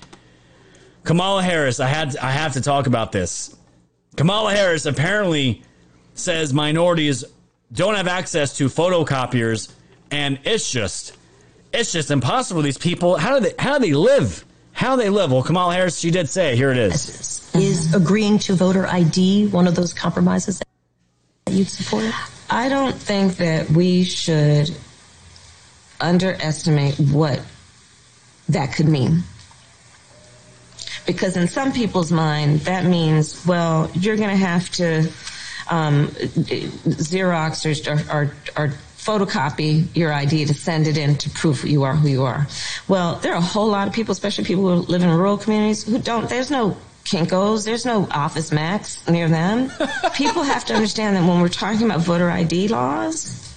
Kamala 1.08 1.42
Harris, 1.42 1.80
I 1.80 1.86
had 1.86 2.18
I 2.18 2.30
have 2.32 2.52
to 2.52 2.60
talk 2.60 2.86
about 2.86 3.12
this. 3.12 3.56
Kamala 4.16 4.52
Harris 4.52 4.84
apparently 4.84 5.62
says 6.12 6.52
minorities 6.52 7.24
don't 7.72 7.94
have 7.94 8.06
access 8.06 8.58
to 8.58 8.66
photocopiers, 8.66 9.72
and 10.10 10.38
it's 10.44 10.70
just 10.70 11.16
it's 11.72 11.92
just 11.92 12.10
impossible. 12.10 12.60
These 12.60 12.76
people, 12.76 13.16
how 13.16 13.38
do 13.38 13.48
they 13.48 13.54
how 13.58 13.78
do 13.78 13.86
they 13.86 13.94
live? 13.94 14.44
How 14.72 14.96
do 14.96 15.02
they 15.02 15.08
live? 15.08 15.32
Well, 15.32 15.42
Kamala 15.42 15.72
Harris, 15.72 15.98
she 15.98 16.10
did 16.10 16.28
say, 16.28 16.56
here 16.56 16.70
it 16.70 16.76
is. 16.76 17.50
Is 17.54 17.94
agreeing 17.94 18.38
to 18.40 18.52
voter 18.52 18.86
ID 18.86 19.46
one 19.46 19.66
of 19.66 19.74
those 19.74 19.94
compromises 19.94 20.58
that 20.58 21.54
you'd 21.54 21.68
support? 21.68 22.12
I 22.50 22.68
don't 22.68 22.94
think 22.94 23.38
that 23.38 23.70
we 23.70 24.04
should 24.04 24.76
underestimate 26.02 27.00
what 27.00 27.40
that 28.50 28.74
could 28.74 28.88
mean. 28.88 29.22
Because 31.08 31.38
in 31.38 31.48
some 31.48 31.72
people's 31.72 32.12
mind, 32.12 32.60
that 32.60 32.84
means, 32.84 33.46
well, 33.46 33.90
you're 33.94 34.16
going 34.16 34.28
to 34.28 34.36
have 34.36 34.68
to 34.72 35.08
um, 35.70 36.08
Xerox 36.08 37.64
or, 37.64 38.14
or, 38.14 38.24
or 38.58 38.68
photocopy 38.98 39.86
your 39.96 40.12
ID 40.12 40.44
to 40.44 40.52
send 40.52 40.86
it 40.86 40.98
in 40.98 41.16
to 41.16 41.30
prove 41.30 41.64
you 41.64 41.84
are 41.84 41.96
who 41.96 42.08
you 42.08 42.24
are. 42.24 42.46
Well, 42.88 43.14
there 43.16 43.32
are 43.32 43.38
a 43.38 43.40
whole 43.40 43.68
lot 43.68 43.88
of 43.88 43.94
people, 43.94 44.12
especially 44.12 44.44
people 44.44 44.64
who 44.64 44.82
live 44.92 45.02
in 45.02 45.08
rural 45.08 45.38
communities, 45.38 45.82
who 45.82 45.98
don't, 45.98 46.28
there's 46.28 46.50
no 46.50 46.76
Kinkos, 47.04 47.64
there's 47.64 47.86
no 47.86 48.06
Office 48.10 48.52
Max 48.52 49.08
near 49.08 49.30
them. 49.30 49.72
people 50.14 50.42
have 50.42 50.66
to 50.66 50.74
understand 50.74 51.16
that 51.16 51.26
when 51.26 51.40
we're 51.40 51.48
talking 51.48 51.86
about 51.86 52.00
voter 52.00 52.28
ID 52.28 52.68
laws, 52.68 53.50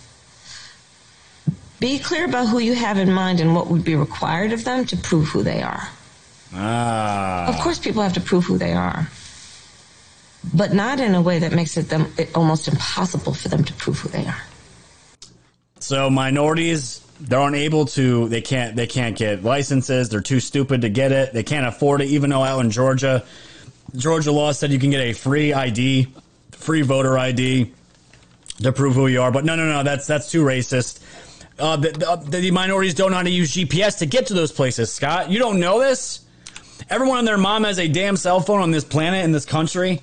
be 1.82 1.99
clear 1.99 2.24
about 2.24 2.47
who 2.47 2.60
you 2.60 2.76
have 2.76 2.97
in 2.97 3.12
mind 3.12 3.41
and 3.41 3.54
what 3.54 3.68
would 3.68 3.84
be 3.84 3.95
required 3.95 4.54
of 4.54 4.64
them 4.64 4.86
to 4.86 4.95
prove 4.95 5.28
who 5.28 5.43
they 5.43 5.62
are. 5.62 5.89
Ah. 6.54 7.47
Of 7.47 7.62
course, 7.62 7.80
people 7.80 8.02
have 8.02 8.14
to 8.14 8.22
prove 8.22 8.43
who 8.43 8.58
they 8.58 8.74
are, 8.74 9.08
but 10.54 10.74
not 10.74 10.99
in 10.99 11.16
a 11.16 11.22
way 11.22 11.39
that 11.39 11.54
makes 11.54 11.78
it 11.78 11.89
them 11.89 12.12
it 12.18 12.36
almost 12.36 12.68
impossible 12.68 13.34
for 13.34 13.47
them 13.49 13.64
to 13.64 13.74
prove 13.74 13.99
who 13.99 14.10
they 14.10 14.26
are. 14.26 14.41
So 15.80 16.10
minorities, 16.10 16.99
they're 17.20 17.39
unable 17.39 17.86
to. 17.88 18.28
They 18.28 18.41
can't. 18.41 18.76
They 18.76 18.88
can't 18.88 19.18
get 19.18 19.43
licenses. 19.43 20.10
They're 20.10 20.22
too 20.22 20.39
stupid 20.39 20.82
to 20.82 20.89
get 20.89 21.12
it. 21.12 21.34
They 21.34 21.43
can't 21.43 21.66
afford 21.66 22.02
it. 22.02 22.10
Even 22.10 22.30
though 22.30 22.43
out 22.43 22.60
in 22.60 22.72
Georgia, 22.72 23.24
Georgia 23.95 24.32
law 24.32 24.52
said 24.52 24.72
you 24.72 24.80
can 24.80 24.89
get 24.89 25.02
a 25.02 25.14
free 25.14 25.54
ID, 25.54 26.08
free 26.52 26.82
voter 26.82 27.18
ID, 27.18 27.72
to 28.62 28.72
prove 28.72 28.95
who 28.95 29.08
you 29.08 29.22
are. 29.22 29.32
But 29.32 29.45
no, 29.45 29.56
no, 29.56 29.66
no. 29.68 29.84
That's 29.84 30.08
that's 30.08 30.32
too 30.32 30.43
racist. 30.43 31.02
Uh, 31.60 31.76
the, 31.76 31.91
the, 32.28 32.39
the 32.39 32.52
minorities 32.52 32.95
don't 32.95 33.12
know 33.12 33.18
how 33.18 33.24
to 33.24 33.30
use 33.30 33.54
GPS 33.54 33.99
to 33.99 34.06
get 34.08 34.28
to 34.28 34.34
those 34.34 34.52
places. 34.52 34.91
Scott, 34.91 35.30
you 35.30 35.38
don't 35.38 35.60
know 35.60 35.80
this. 35.80 36.22
Everyone 36.90 37.20
and 37.20 37.28
their 37.28 37.38
mom 37.38 37.64
has 37.64 37.80
a 37.80 37.88
damn 37.88 38.18
cell 38.18 38.40
phone 38.40 38.62
on 38.62 38.72
this 38.72 38.84
planet 38.84 39.24
in 39.24 39.32
this 39.32 39.46
country. 39.46 40.02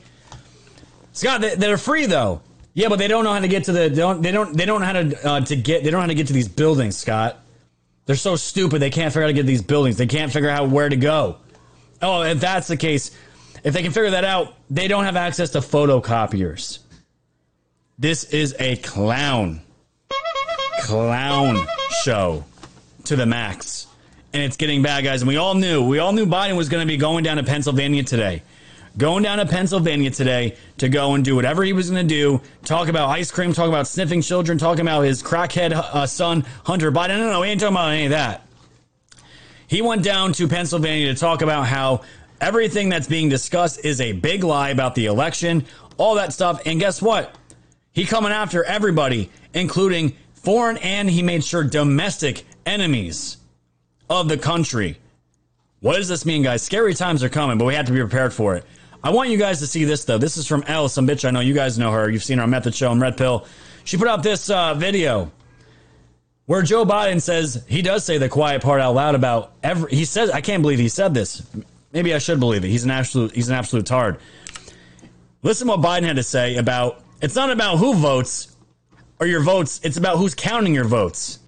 Scott, 1.12 1.40
they, 1.40 1.54
they're 1.54 1.78
free 1.78 2.06
though. 2.06 2.40
Yeah, 2.74 2.88
but 2.88 3.00
they 3.00 3.08
don't 3.08 3.24
know 3.24 3.32
how 3.32 3.40
to 3.40 3.48
get 3.48 3.64
to 3.64 3.72
the. 3.72 3.88
They 3.88 3.96
don't. 3.96 4.22
They 4.22 4.30
don't. 4.30 4.56
They 4.56 4.64
don't 4.64 4.80
know 4.80 4.86
how 4.86 4.92
to 4.92 5.28
uh, 5.28 5.40
to 5.40 5.56
get. 5.56 5.82
They 5.82 5.90
don't 5.90 5.98
know 5.98 6.02
how 6.02 6.06
to 6.06 6.14
get 6.14 6.28
to 6.28 6.32
these 6.32 6.46
buildings, 6.48 6.96
Scott. 6.96 7.38
They're 8.06 8.14
so 8.14 8.36
stupid. 8.36 8.80
They 8.80 8.90
can't 8.90 9.12
figure 9.12 9.24
out 9.24 9.26
how 9.26 9.28
to 9.28 9.32
get 9.34 9.42
to 9.42 9.46
these 9.48 9.62
buildings. 9.62 9.96
They 9.96 10.06
can't 10.06 10.32
figure 10.32 10.48
out 10.48 10.70
where 10.70 10.88
to 10.88 10.96
go. 10.96 11.38
Oh, 12.00 12.22
if 12.22 12.38
that's 12.38 12.68
the 12.68 12.76
case, 12.76 13.10
if 13.64 13.74
they 13.74 13.82
can 13.82 13.90
figure 13.90 14.10
that 14.10 14.24
out, 14.24 14.54
they 14.70 14.86
don't 14.86 15.04
have 15.04 15.16
access 15.16 15.50
to 15.50 15.58
photocopiers. 15.58 16.78
This 17.98 18.22
is 18.22 18.54
a 18.60 18.76
clown, 18.76 19.60
clown 20.82 21.66
show 22.04 22.44
to 23.06 23.16
the 23.16 23.26
max, 23.26 23.87
and 24.32 24.42
it's 24.42 24.56
getting 24.56 24.82
bad, 24.82 25.04
guys. 25.04 25.22
And 25.22 25.28
we 25.28 25.36
all 25.36 25.54
knew. 25.54 25.82
We 25.84 25.98
all 25.98 26.12
knew 26.12 26.26
Biden 26.26 26.56
was 26.56 26.68
going 26.68 26.86
to 26.86 26.86
be 26.86 26.96
going 26.96 27.24
down 27.24 27.38
to 27.38 27.44
Pennsylvania 27.44 28.02
today 28.02 28.42
going 28.98 29.22
down 29.22 29.38
to 29.38 29.46
Pennsylvania 29.46 30.10
today 30.10 30.56
to 30.78 30.88
go 30.88 31.14
and 31.14 31.24
do 31.24 31.36
whatever 31.36 31.62
he 31.62 31.72
was 31.72 31.88
going 31.88 32.06
to 32.06 32.14
do. 32.14 32.40
Talk 32.64 32.88
about 32.88 33.08
ice 33.08 33.30
cream, 33.30 33.52
talk 33.52 33.68
about 33.68 33.86
sniffing 33.86 34.22
children, 34.22 34.58
talking 34.58 34.82
about 34.82 35.02
his 35.02 35.22
crackhead 35.22 35.72
uh, 35.72 36.06
son, 36.06 36.44
Hunter 36.64 36.90
Biden. 36.90 37.18
No, 37.18 37.30
no, 37.30 37.40
we 37.40 37.46
ain't 37.46 37.60
talking 37.60 37.76
about 37.76 37.92
any 37.92 38.06
of 38.06 38.10
that. 38.10 38.46
He 39.68 39.82
went 39.82 40.02
down 40.02 40.32
to 40.34 40.48
Pennsylvania 40.48 41.14
to 41.14 41.18
talk 41.18 41.42
about 41.42 41.66
how 41.66 42.02
everything 42.40 42.88
that's 42.88 43.06
being 43.06 43.28
discussed 43.28 43.84
is 43.84 44.00
a 44.00 44.12
big 44.12 44.42
lie 44.42 44.70
about 44.70 44.94
the 44.94 45.06
election, 45.06 45.64
all 45.96 46.16
that 46.16 46.32
stuff. 46.32 46.62
And 46.66 46.80
guess 46.80 47.00
what? 47.00 47.34
He 47.92 48.04
coming 48.04 48.32
after 48.32 48.64
everybody, 48.64 49.30
including 49.54 50.16
foreign 50.32 50.78
and 50.78 51.08
he 51.08 51.22
made 51.22 51.44
sure 51.44 51.62
domestic 51.62 52.44
enemies 52.64 53.36
of 54.10 54.28
the 54.28 54.38
country. 54.38 54.98
What 55.80 55.96
does 55.96 56.08
this 56.08 56.26
mean, 56.26 56.42
guys? 56.42 56.62
Scary 56.62 56.94
times 56.94 57.22
are 57.22 57.28
coming, 57.28 57.58
but 57.58 57.64
we 57.64 57.74
have 57.74 57.86
to 57.86 57.92
be 57.92 58.00
prepared 58.00 58.32
for 58.32 58.56
it. 58.56 58.64
I 59.02 59.10
want 59.10 59.30
you 59.30 59.38
guys 59.38 59.60
to 59.60 59.66
see 59.66 59.84
this 59.84 60.04
though. 60.04 60.18
This 60.18 60.36
is 60.36 60.46
from 60.46 60.64
Elle, 60.66 60.88
some 60.88 61.06
bitch 61.06 61.26
I 61.26 61.30
know. 61.30 61.40
You 61.40 61.54
guys 61.54 61.78
know 61.78 61.92
her. 61.92 62.10
You've 62.10 62.24
seen 62.24 62.38
her 62.38 62.44
on 62.44 62.50
Method 62.50 62.74
Show 62.74 62.90
and 62.90 63.00
Red 63.00 63.16
Pill. 63.16 63.46
She 63.84 63.96
put 63.96 64.08
out 64.08 64.22
this 64.22 64.50
uh, 64.50 64.74
video 64.74 65.30
where 66.46 66.62
Joe 66.62 66.84
Biden 66.84 67.22
says 67.22 67.64
he 67.68 67.80
does 67.80 68.04
say 68.04 68.18
the 68.18 68.28
quiet 68.28 68.60
part 68.60 68.80
out 68.80 68.94
loud 68.94 69.14
about 69.14 69.52
every. 69.62 69.94
He 69.94 70.04
says 70.04 70.30
I 70.30 70.40
can't 70.40 70.62
believe 70.62 70.80
he 70.80 70.88
said 70.88 71.14
this. 71.14 71.46
Maybe 71.92 72.12
I 72.12 72.18
should 72.18 72.40
believe 72.40 72.64
it. 72.64 72.68
He's 72.68 72.84
an 72.84 72.90
absolute. 72.90 73.32
He's 73.32 73.48
an 73.48 73.54
absolute 73.54 73.86
tard. 73.86 74.18
Listen 75.42 75.68
what 75.68 75.80
Biden 75.80 76.02
had 76.02 76.16
to 76.16 76.24
say 76.24 76.56
about. 76.56 77.04
It's 77.22 77.36
not 77.36 77.50
about 77.50 77.76
who 77.78 77.94
votes 77.94 78.56
or 79.20 79.26
your 79.26 79.42
votes. 79.42 79.80
It's 79.84 79.96
about 79.96 80.18
who's 80.18 80.34
counting 80.34 80.74
your 80.74 80.84
votes. 80.84 81.38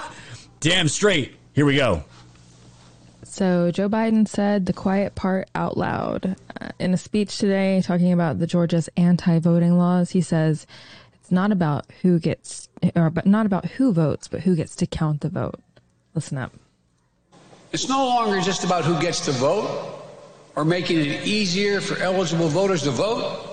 Damn 0.60 0.88
straight. 0.88 1.39
Here 1.52 1.66
we 1.66 1.76
go. 1.76 2.04
So 3.24 3.70
Joe 3.70 3.88
Biden 3.88 4.26
said 4.26 4.66
the 4.66 4.72
quiet 4.72 5.14
part 5.14 5.48
out 5.54 5.76
loud 5.76 6.36
uh, 6.60 6.68
in 6.78 6.94
a 6.94 6.96
speech 6.96 7.38
today, 7.38 7.82
talking 7.82 8.12
about 8.12 8.38
the 8.38 8.46
Georgia's 8.46 8.88
anti-voting 8.96 9.76
laws. 9.76 10.10
He 10.10 10.20
says 10.20 10.66
it's 11.14 11.30
not 11.30 11.52
about 11.52 11.86
who 12.02 12.18
gets, 12.18 12.68
or 12.94 13.10
but 13.10 13.26
not 13.26 13.46
about 13.46 13.66
who 13.66 13.92
votes, 13.92 14.28
but 14.28 14.40
who 14.40 14.54
gets 14.56 14.76
to 14.76 14.86
count 14.86 15.20
the 15.20 15.28
vote. 15.28 15.60
Listen 16.14 16.38
up. 16.38 16.52
It's 17.72 17.88
no 17.88 18.04
longer 18.04 18.40
just 18.40 18.64
about 18.64 18.84
who 18.84 19.00
gets 19.00 19.24
to 19.26 19.32
vote 19.32 20.02
or 20.56 20.64
making 20.64 20.98
it 21.00 21.26
easier 21.26 21.80
for 21.80 21.98
eligible 22.02 22.48
voters 22.48 22.82
to 22.82 22.90
vote. 22.90 23.48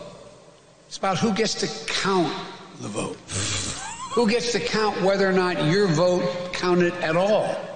It's 0.87 0.97
about 0.97 1.17
who 1.17 1.33
gets 1.33 1.53
to 1.55 1.91
count 1.91 2.33
the 2.79 2.87
vote. 2.87 3.17
who 4.13 4.27
gets 4.29 4.51
to 4.53 4.59
count 4.59 4.99
whether 5.03 5.29
or 5.29 5.33
not 5.33 5.65
your 5.65 5.87
vote 5.87 6.51
counted 6.53 6.93
at 6.95 7.15
all. 7.15 7.66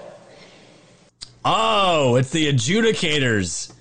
Oh, 1.44 2.16
it's 2.16 2.30
the 2.30 2.52
adjudicators. 2.52 3.74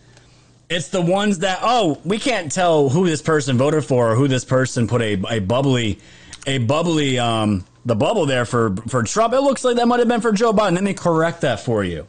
It's 0.68 0.88
the 0.88 1.02
ones 1.02 1.40
that 1.40 1.60
oh, 1.62 2.00
we 2.04 2.18
can't 2.18 2.50
tell 2.50 2.88
who 2.88 3.06
this 3.06 3.22
person 3.22 3.58
voted 3.58 3.84
for 3.84 4.12
or 4.12 4.14
who 4.14 4.28
this 4.28 4.44
person 4.44 4.86
put 4.86 5.02
a, 5.02 5.20
a 5.28 5.38
bubbly 5.40 5.98
a 6.46 6.58
bubbly 6.58 7.18
um 7.18 7.64
the 7.84 7.96
bubble 7.96 8.26
there 8.26 8.44
for 8.44 8.74
for 8.88 9.02
Trump. 9.02 9.34
It 9.34 9.40
looks 9.40 9.64
like 9.64 9.76
that 9.76 9.88
might 9.88 9.98
have 9.98 10.08
been 10.08 10.20
for 10.20 10.32
Joe 10.32 10.52
Biden. 10.52 10.74
Let 10.74 10.84
me 10.84 10.94
correct 10.94 11.42
that 11.42 11.60
for 11.60 11.84
you. 11.84 12.06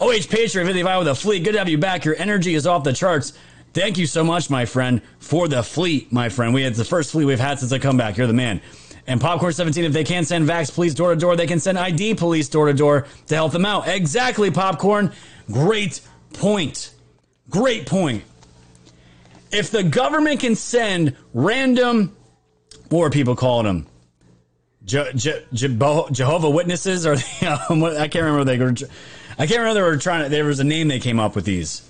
OH 0.00 0.28
Patriot 0.28 0.66
55 0.66 0.98
with 1.00 1.08
a 1.08 1.14
fleet. 1.14 1.42
Good 1.42 1.52
to 1.52 1.58
have 1.58 1.68
you 1.68 1.78
back. 1.78 2.04
Your 2.04 2.14
energy 2.16 2.54
is 2.54 2.66
off 2.66 2.84
the 2.84 2.92
charts. 2.92 3.32
Thank 3.72 3.98
you 3.98 4.06
so 4.06 4.24
much, 4.24 4.48
my 4.48 4.64
friend, 4.64 5.02
for 5.18 5.48
the 5.48 5.62
fleet, 5.62 6.12
my 6.12 6.28
friend. 6.28 6.54
We 6.54 6.62
had 6.62 6.74
the 6.74 6.84
first 6.84 7.12
fleet 7.12 7.24
we've 7.24 7.40
had 7.40 7.58
since 7.58 7.72
I 7.72 7.78
come 7.78 7.96
back. 7.96 8.16
You're 8.16 8.26
the 8.26 8.32
man. 8.32 8.60
And 9.08 9.22
Popcorn 9.22 9.54
17, 9.54 9.84
if 9.84 9.92
they 9.94 10.04
can't 10.04 10.26
send 10.26 10.46
Vax 10.46 10.72
Police 10.72 10.92
door 10.92 11.14
to 11.14 11.16
door, 11.18 11.34
they 11.34 11.46
can 11.46 11.58
send 11.58 11.78
ID 11.78 12.14
Police 12.14 12.46
door 12.50 12.66
to 12.66 12.74
door 12.74 13.06
to 13.28 13.34
help 13.34 13.52
them 13.52 13.64
out. 13.64 13.88
Exactly, 13.88 14.50
Popcorn. 14.50 15.12
Great 15.50 16.02
point. 16.34 16.92
Great 17.48 17.86
point. 17.86 18.22
If 19.50 19.70
the 19.70 19.82
government 19.82 20.40
can 20.40 20.54
send 20.54 21.16
random, 21.32 22.14
what 22.90 23.04
are 23.04 23.10
people 23.10 23.34
calling 23.34 23.64
them? 23.64 23.86
Je, 24.84 25.10
Je, 25.14 25.42
Je, 25.54 25.68
Jehovah 26.12 26.50
Witnesses, 26.50 27.06
or 27.06 27.14
um, 27.14 27.84
I 27.84 28.08
can't 28.08 28.26
remember 28.26 28.44
they 28.44 28.58
were. 28.58 28.74
I 29.38 29.46
can't 29.46 29.60
remember 29.60 29.74
they 29.74 29.82
were 29.82 29.96
trying 29.96 30.24
to. 30.24 30.28
There 30.28 30.44
was 30.44 30.60
a 30.60 30.64
name 30.64 30.88
they 30.88 31.00
came 31.00 31.18
up 31.18 31.34
with 31.34 31.46
these. 31.46 31.87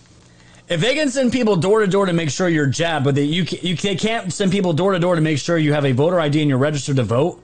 If 0.68 0.82
they 0.82 0.94
can 0.94 1.08
send 1.08 1.32
people 1.32 1.56
door 1.56 1.80
to 1.80 1.86
door 1.86 2.06
to 2.06 2.12
make 2.12 2.30
sure 2.30 2.48
you're 2.48 2.66
jabbed, 2.66 3.04
but 3.04 3.14
they, 3.14 3.22
you, 3.22 3.44
you 3.62 3.74
they 3.74 3.96
can't 3.96 4.32
send 4.32 4.52
people 4.52 4.74
door 4.74 4.92
to 4.92 4.98
door 4.98 5.14
to 5.14 5.20
make 5.20 5.38
sure 5.38 5.56
you 5.56 5.72
have 5.72 5.86
a 5.86 5.92
voter 5.92 6.20
ID 6.20 6.40
and 6.40 6.48
you're 6.48 6.58
registered 6.58 6.96
to 6.96 7.04
vote. 7.04 7.42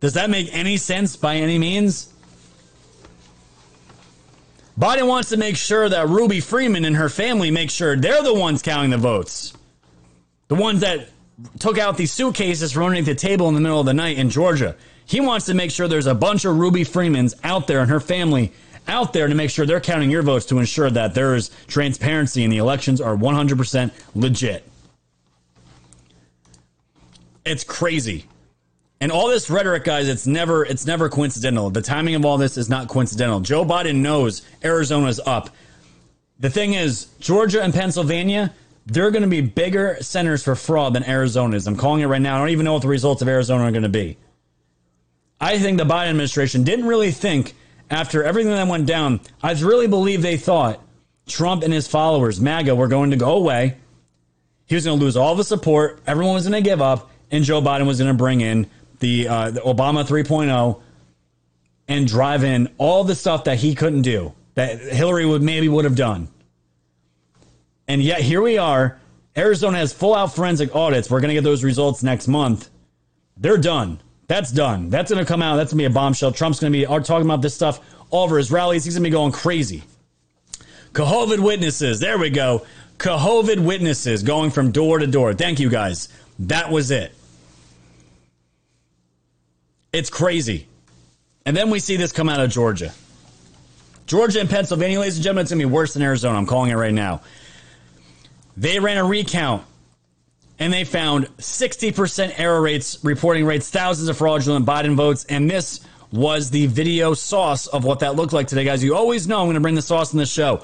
Does 0.00 0.14
that 0.14 0.28
make 0.28 0.48
any 0.52 0.76
sense 0.76 1.14
by 1.14 1.36
any 1.36 1.58
means? 1.58 2.12
Biden 4.78 5.06
wants 5.06 5.28
to 5.28 5.36
make 5.36 5.56
sure 5.56 5.88
that 5.88 6.08
Ruby 6.08 6.40
Freeman 6.40 6.84
and 6.84 6.96
her 6.96 7.08
family 7.08 7.52
make 7.52 7.70
sure 7.70 7.94
they're 7.94 8.24
the 8.24 8.34
ones 8.34 8.60
counting 8.60 8.90
the 8.90 8.98
votes. 8.98 9.52
The 10.48 10.56
ones 10.56 10.80
that 10.80 11.10
took 11.60 11.78
out 11.78 11.96
these 11.96 12.12
suitcases 12.12 12.72
from 12.72 12.82
underneath 12.84 13.06
the 13.06 13.14
table 13.14 13.48
in 13.48 13.54
the 13.54 13.60
middle 13.60 13.78
of 13.78 13.86
the 13.86 13.94
night 13.94 14.18
in 14.18 14.30
Georgia. 14.30 14.74
He 15.06 15.20
wants 15.20 15.46
to 15.46 15.54
make 15.54 15.70
sure 15.70 15.86
there's 15.86 16.06
a 16.06 16.14
bunch 16.14 16.44
of 16.44 16.56
Ruby 16.56 16.82
Freemans 16.82 17.34
out 17.44 17.68
there 17.68 17.80
and 17.80 17.90
her 17.90 18.00
family 18.00 18.52
out 18.88 19.12
there 19.12 19.28
to 19.28 19.34
make 19.34 19.50
sure 19.50 19.66
they're 19.66 19.80
counting 19.80 20.10
your 20.10 20.22
votes 20.22 20.46
to 20.46 20.58
ensure 20.58 20.90
that 20.90 21.14
there 21.14 21.34
is 21.34 21.50
transparency 21.66 22.44
and 22.44 22.52
the 22.52 22.58
elections 22.58 23.00
are 23.00 23.16
100% 23.16 23.90
legit. 24.14 24.64
It's 27.44 27.64
crazy. 27.64 28.26
And 29.00 29.12
all 29.12 29.28
this 29.28 29.50
rhetoric, 29.50 29.84
guys, 29.84 30.08
it's 30.08 30.26
never 30.26 30.64
it's 30.64 30.86
never 30.86 31.08
coincidental. 31.08 31.68
The 31.68 31.82
timing 31.82 32.14
of 32.14 32.24
all 32.24 32.38
this 32.38 32.56
is 32.56 32.70
not 32.70 32.88
coincidental. 32.88 33.40
Joe 33.40 33.64
Biden 33.64 33.96
knows 33.96 34.42
Arizona's 34.62 35.20
up. 35.26 35.50
The 36.40 36.48
thing 36.48 36.74
is, 36.74 37.06
Georgia 37.20 37.62
and 37.62 37.74
Pennsylvania, 37.74 38.54
they're 38.86 39.10
going 39.10 39.22
to 39.22 39.28
be 39.28 39.40
bigger 39.40 39.98
centers 40.00 40.42
for 40.42 40.54
fraud 40.54 40.94
than 40.94 41.04
Arizona 41.04 41.56
is. 41.56 41.66
I'm 41.66 41.76
calling 41.76 42.00
it 42.00 42.06
right 42.06 42.20
now. 42.20 42.36
I 42.36 42.38
don't 42.38 42.50
even 42.50 42.64
know 42.64 42.72
what 42.72 42.82
the 42.82 42.88
results 42.88 43.22
of 43.22 43.28
Arizona 43.28 43.64
are 43.64 43.70
going 43.70 43.82
to 43.82 43.88
be. 43.88 44.16
I 45.40 45.58
think 45.58 45.78
the 45.78 45.84
Biden 45.84 46.08
administration 46.08 46.64
didn't 46.64 46.86
really 46.86 47.10
think 47.10 47.54
after 47.94 48.24
everything 48.24 48.52
that 48.52 48.66
went 48.66 48.86
down. 48.86 49.20
I 49.42 49.52
really 49.52 49.86
believe 49.86 50.20
they 50.20 50.36
thought 50.36 50.80
Trump 51.26 51.62
and 51.62 51.72
his 51.72 51.86
followers, 51.86 52.40
MAGA, 52.40 52.74
were 52.74 52.88
going 52.88 53.12
to 53.12 53.16
go 53.16 53.36
away. 53.36 53.76
He 54.66 54.74
was 54.74 54.84
going 54.84 54.98
to 54.98 55.04
lose 55.04 55.16
all 55.16 55.34
the 55.34 55.44
support. 55.44 56.00
Everyone 56.06 56.34
was 56.34 56.48
going 56.48 56.62
to 56.62 56.68
give 56.68 56.82
up, 56.82 57.10
and 57.30 57.44
Joe 57.44 57.62
Biden 57.62 57.86
was 57.86 57.98
going 57.98 58.12
to 58.12 58.18
bring 58.18 58.40
in 58.40 58.68
the, 58.98 59.28
uh, 59.28 59.50
the 59.52 59.60
Obama 59.60 60.04
3.0 60.04 60.80
and 61.86 62.06
drive 62.06 62.42
in 62.42 62.68
all 62.78 63.04
the 63.04 63.14
stuff 63.14 63.44
that 63.44 63.58
he 63.58 63.74
couldn't 63.74 64.02
do 64.02 64.34
that 64.54 64.80
Hillary 64.80 65.26
would 65.26 65.42
maybe 65.42 65.68
would 65.68 65.84
have 65.84 65.96
done. 65.96 66.28
And 67.86 68.02
yet 68.02 68.20
here 68.20 68.42
we 68.42 68.58
are. 68.58 68.98
Arizona 69.36 69.78
has 69.78 69.92
full 69.92 70.14
out 70.14 70.34
forensic 70.34 70.74
audits. 70.74 71.10
We're 71.10 71.20
going 71.20 71.28
to 71.28 71.34
get 71.34 71.44
those 71.44 71.62
results 71.62 72.02
next 72.02 72.26
month. 72.26 72.70
They're 73.36 73.58
done. 73.58 74.00
That's 74.26 74.50
done. 74.50 74.90
That's 74.90 75.10
going 75.10 75.24
to 75.24 75.28
come 75.28 75.42
out. 75.42 75.56
That's 75.56 75.72
going 75.72 75.78
to 75.78 75.88
be 75.88 75.92
a 75.92 75.94
bombshell. 75.94 76.32
Trump's 76.32 76.60
going 76.60 76.72
to 76.72 76.78
be 76.78 76.86
talking 76.86 77.26
about 77.26 77.42
this 77.42 77.54
stuff 77.54 77.80
all 78.10 78.24
over 78.24 78.38
his 78.38 78.50
rallies. 78.50 78.84
He's 78.84 78.94
going 78.94 79.04
to 79.04 79.10
be 79.10 79.12
going 79.12 79.32
crazy. 79.32 79.82
Jehovid 80.92 81.40
witnesses. 81.40 82.00
There 82.00 82.18
we 82.18 82.30
go. 82.30 82.66
Jehovid 82.98 83.58
witnesses 83.58 84.22
going 84.22 84.50
from 84.50 84.70
door 84.70 84.98
to 84.98 85.06
door. 85.06 85.34
Thank 85.34 85.60
you 85.60 85.68
guys. 85.68 86.08
That 86.38 86.70
was 86.70 86.90
it. 86.90 87.12
It's 89.92 90.10
crazy. 90.10 90.66
And 91.44 91.56
then 91.56 91.70
we 91.70 91.78
see 91.78 91.96
this 91.96 92.12
come 92.12 92.28
out 92.28 92.40
of 92.40 92.50
Georgia. 92.50 92.92
Georgia 94.06 94.40
and 94.40 94.48
Pennsylvania, 94.48 95.00
ladies 95.00 95.16
and 95.16 95.24
gentlemen, 95.24 95.42
it's 95.42 95.50
going 95.50 95.60
to 95.60 95.66
be 95.66 95.72
worse 95.72 95.94
than 95.94 96.02
Arizona. 96.02 96.38
I'm 96.38 96.46
calling 96.46 96.70
it 96.70 96.74
right 96.74 96.92
now. 96.92 97.22
They 98.56 98.78
ran 98.78 98.96
a 98.96 99.04
recount 99.04 99.64
and 100.58 100.72
they 100.72 100.84
found 100.84 101.26
60% 101.38 102.34
error 102.38 102.60
rates, 102.60 103.02
reporting 103.02 103.44
rates, 103.44 103.70
thousands 103.70 104.08
of 104.08 104.16
fraudulent 104.16 104.66
Biden 104.66 104.94
votes. 104.94 105.24
And 105.28 105.50
this 105.50 105.80
was 106.12 106.50
the 106.50 106.66
video 106.66 107.14
sauce 107.14 107.66
of 107.66 107.84
what 107.84 108.00
that 108.00 108.14
looked 108.14 108.32
like 108.32 108.46
today, 108.46 108.64
guys. 108.64 108.84
You 108.84 108.94
always 108.94 109.26
know 109.26 109.40
I'm 109.40 109.46
going 109.46 109.54
to 109.54 109.60
bring 109.60 109.74
the 109.74 109.82
sauce 109.82 110.12
in 110.12 110.18
the 110.18 110.26
show. 110.26 110.62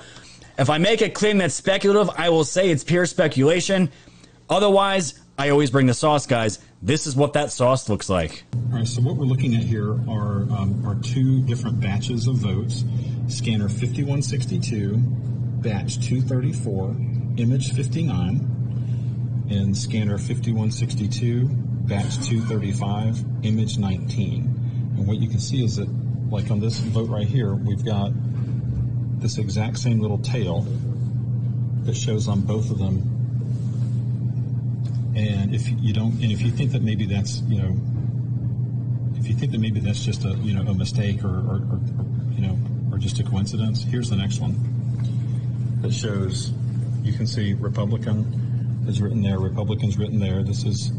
If 0.59 0.70
I 0.70 0.78
make 0.78 1.01
a 1.01 1.11
claim 1.11 1.38
that's 1.38 1.55
speculative, 1.55 2.14
I 2.16 2.28
will 2.28 2.45
say 2.45 2.70
it's 2.70 2.84
pure 2.84 3.07
speculation. 3.07 3.91
Otherwise, 4.49 5.14
I 5.38 5.49
always 5.49 5.70
bring 5.70 5.86
the 5.86 5.95
sauce, 5.95 6.26
guys. 6.26 6.59
This 6.82 7.07
is 7.07 7.16
what 7.16 7.32
that 7.32 7.51
sauce 7.51 7.88
looks 7.88 8.09
like. 8.09 8.45
All 8.55 8.78
right, 8.78 8.86
so 8.86 9.01
what 9.01 9.16
we're 9.16 9.24
looking 9.24 9.55
at 9.55 9.62
here 9.62 9.93
are, 10.09 10.43
um, 10.53 10.84
are 10.86 10.97
two 10.97 11.41
different 11.43 11.80
batches 11.80 12.26
of 12.26 12.36
votes 12.36 12.84
scanner 13.28 13.68
5162, 13.68 14.97
batch 15.62 16.01
234, 16.07 16.97
image 17.38 17.72
59, 17.72 18.60
and 19.51 19.77
scanner 19.77 20.17
5162, 20.17 21.49
batch 21.49 22.17
235, 22.29 23.45
image 23.45 23.79
19. 23.79 24.45
And 24.97 25.07
what 25.07 25.19
you 25.19 25.29
can 25.29 25.41
see 25.41 25.65
is 25.65 25.77
that, 25.77 25.89
like 26.31 26.51
on 26.51 26.61
this 26.61 26.79
vote 26.79 27.09
right 27.09 27.27
here, 27.27 27.55
we've 27.55 27.85
got 27.85 28.13
this 29.21 29.39
exact 29.39 29.79
same 29.79 30.01
little 30.01 30.19
tail 30.19 30.67
that 31.83 31.97
shows 31.97 32.29
on 32.29 32.41
both 32.43 32.71
of 32.71 32.79
them 32.79 33.21
and 35.17 35.55
if 35.55 35.69
you 35.83 35.93
don't, 35.93 36.13
and 36.23 36.31
if 36.31 36.41
you 36.41 36.51
think 36.51 36.73
that 36.73 36.83
maybe 36.83 37.05
that's, 37.05 37.41
you 37.43 37.61
know, 37.61 37.77
if 39.19 39.29
you 39.29 39.35
think 39.35 39.53
that 39.53 39.59
maybe 39.59 39.81
that's 39.81 40.05
just 40.05 40.25
a, 40.25 40.31
you 40.37 40.55
know, 40.55 40.71
a 40.71 40.75
mistake 40.75 41.25
or, 41.25 41.29
or, 41.29 41.57
or, 41.57 41.81
you 42.33 42.41
know, 42.41 42.57
or 42.93 42.99
just 42.99 43.19
a 43.19 43.25
coincidence, 43.25 43.83
here's 43.83 44.09
the 44.09 44.17
next 44.17 44.41
one 44.41 44.55
that 45.83 45.93
shows, 45.93 46.53
you 47.03 47.13
can 47.13 47.27
see 47.27 47.55
Republican 47.55 48.50
is 48.91 49.01
written 49.01 49.22
there, 49.22 49.38
Republicans 49.38 49.97
written 49.97 50.18
there. 50.18 50.43
This 50.43 50.64
is 50.64 50.91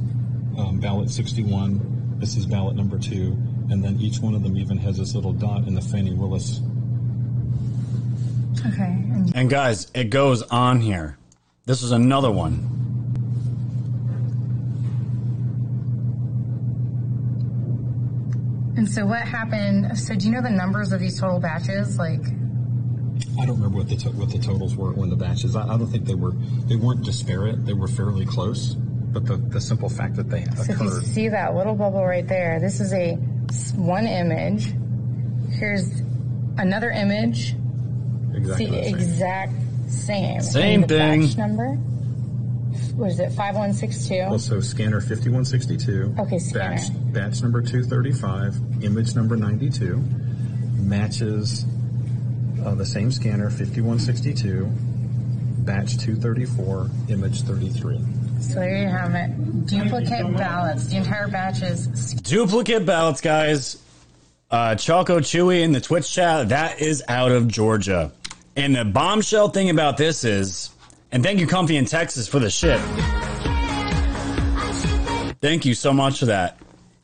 um, 0.57 0.79
ballot 0.79 1.09
61. 1.09 2.15
This 2.17 2.37
is 2.37 2.45
ballot 2.45 2.75
number 2.75 2.97
two. 2.97 3.37
And 3.69 3.83
then 3.83 3.99
each 3.99 4.19
one 4.19 4.33
of 4.33 4.43
them 4.43 4.57
even 4.57 4.77
has 4.77 4.97
this 4.97 5.13
little 5.13 5.33
dot 5.33 5.67
in 5.67 5.75
the 5.75 5.81
Fani 5.81 6.13
Willis. 6.13 6.61
Okay. 8.65 9.03
And 9.35 9.49
guys, 9.49 9.91
it 9.93 10.05
goes 10.05 10.41
on 10.43 10.79
here. 10.79 11.17
This 11.65 11.83
is 11.83 11.91
another 11.91 12.31
one. 12.31 12.67
And 18.77 18.89
so 18.89 19.05
what 19.05 19.21
happened? 19.21 19.97
So 19.97 20.15
do 20.15 20.25
you 20.25 20.31
know 20.31 20.41
the 20.41 20.49
numbers 20.49 20.91
of 20.91 20.99
these 20.99 21.19
total 21.19 21.39
batches? 21.39 21.99
Like, 21.99 22.23
I 23.39 23.45
don't 23.45 23.55
remember 23.55 23.77
what 23.77 23.89
the 23.89 23.95
to- 23.97 24.11
what 24.11 24.29
the 24.29 24.39
totals 24.39 24.75
were 24.75 24.91
when 24.91 25.09
the 25.09 25.15
batches. 25.15 25.55
I, 25.55 25.63
I 25.63 25.77
don't 25.77 25.88
think 25.88 26.05
they 26.05 26.15
were 26.15 26.32
they 26.67 26.75
weren't 26.75 27.03
disparate. 27.03 27.65
They 27.65 27.73
were 27.73 27.88
fairly 27.88 28.25
close. 28.25 28.75
But 28.75 29.25
the, 29.25 29.36
the 29.36 29.59
simple 29.59 29.89
fact 29.89 30.15
that 30.15 30.29
they 30.29 30.45
so 30.55 30.71
if 30.71 30.79
you 30.79 31.01
see 31.01 31.27
that 31.29 31.53
little 31.55 31.75
bubble 31.75 32.05
right 32.05 32.25
there, 32.27 32.59
this 32.61 32.79
is 32.79 32.93
a 32.93 33.15
one 33.75 34.07
image. 34.07 34.73
Here's 35.51 35.89
another 36.57 36.91
image. 36.91 37.55
Exactly 38.34 38.65
See, 38.65 38.71
the 38.71 38.84
same. 38.84 38.95
exact 38.95 39.53
same. 39.89 40.41
Same 40.41 40.82
the 40.82 40.88
thing. 40.88 41.21
Batch 41.25 41.38
number. 41.38 41.73
What 42.95 43.11
is 43.11 43.19
it? 43.19 43.32
Five 43.34 43.55
one 43.57 43.73
six 43.73 44.07
two. 44.07 44.21
Also, 44.21 44.61
scanner 44.61 45.01
5162. 45.01 46.15
Okay, 46.19 46.39
scanner. 46.39 46.75
Batch, 46.75 47.13
batch 47.13 47.41
number 47.41 47.61
235, 47.61 48.84
image 48.84 49.13
number 49.15 49.36
92, 49.36 49.97
matches 50.77 51.65
uh, 52.66 52.76
the 52.76 52.86
same 52.86 53.12
scanner 53.12 53.49
5162, 53.49 54.66
batch 55.64 55.97
234, 55.97 56.89
image 57.09 57.41
33. 57.41 57.99
So 58.41 58.55
there 58.55 58.78
you 58.78 58.88
have 58.88 59.14
it. 59.14 59.66
Duplicate 59.68 60.36
ballots. 60.36 60.88
The 60.88 60.97
entire 60.97 61.28
batch 61.28 61.62
is 61.62 61.88
Duplicate 62.14 62.86
ballots, 62.86 63.22
guys. 63.22 63.82
Uh, 64.49 64.76
Choco 64.76 65.20
Chewy 65.20 65.62
in 65.62 65.72
the 65.72 65.80
Twitch 65.80 66.12
chat, 66.12 66.49
that 66.49 66.82
is 66.82 67.03
out 67.07 67.32
of 67.32 67.47
Georgia. 67.47 68.12
And 68.55 68.76
the 68.76 68.84
bombshell 68.84 69.49
thing 69.49 69.70
about 69.70 69.95
this 69.97 70.24
is, 70.26 70.72
and 71.12 71.24
thank 71.24 71.39
you, 71.39 71.47
Comfy 71.47 71.78
in 71.78 71.86
Texas, 71.86 72.28
for 72.28 72.39
the 72.39 72.49
shit. 72.49 72.80
Thank 75.39 75.66
you 75.66 75.74
so 75.74 75.93
much 75.93 76.20
for 76.20 76.26
that. 76.26 76.59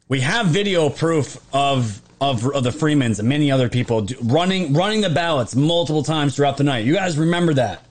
We 0.10 0.20
have 0.22 0.48
video 0.48 0.90
proof 0.90 1.38
of 1.54 2.02
of, 2.20 2.46
of 2.48 2.64
the 2.64 2.72
Freemans 2.72 3.20
and 3.20 3.30
many 3.30 3.52
other 3.52 3.70
people 3.70 4.02
do, 4.02 4.16
running 4.22 4.74
running 4.74 5.02
the 5.02 5.10
ballots 5.10 5.56
multiple 5.56 6.04
times 6.04 6.36
throughout 6.36 6.58
the 6.58 6.64
night. 6.64 6.86
You 6.86 6.94
guys 6.94 7.18
remember 7.18 7.54
that? 7.56 7.84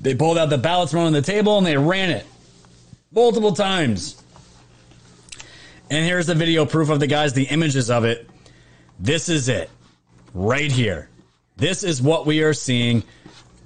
They 0.00 0.14
pulled 0.14 0.38
out 0.38 0.50
the 0.50 0.58
ballots 0.58 0.92
from 0.92 1.00
on 1.00 1.12
the 1.12 1.22
table 1.22 1.58
and 1.58 1.66
they 1.66 1.76
ran 1.76 2.10
it 2.10 2.26
multiple 3.12 3.52
times. 3.52 4.20
And 5.90 6.04
here's 6.04 6.26
the 6.26 6.34
video 6.34 6.66
proof 6.66 6.88
of 6.88 7.00
the 7.00 7.06
guys, 7.06 7.32
the 7.32 7.44
images 7.44 7.90
of 7.90 8.04
it. 8.04 8.28
This 8.98 9.28
is 9.28 9.48
it. 9.48 9.70
Right 10.32 10.70
here. 10.70 11.08
This 11.56 11.84
is 11.84 12.02
what 12.02 12.26
we 12.26 12.42
are 12.42 12.54
seeing. 12.54 13.04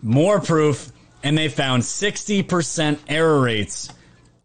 More 0.02 0.40
proof. 0.40 0.92
And 1.22 1.36
they 1.36 1.48
found 1.48 1.82
60% 1.82 2.98
error 3.08 3.40
rates 3.40 3.88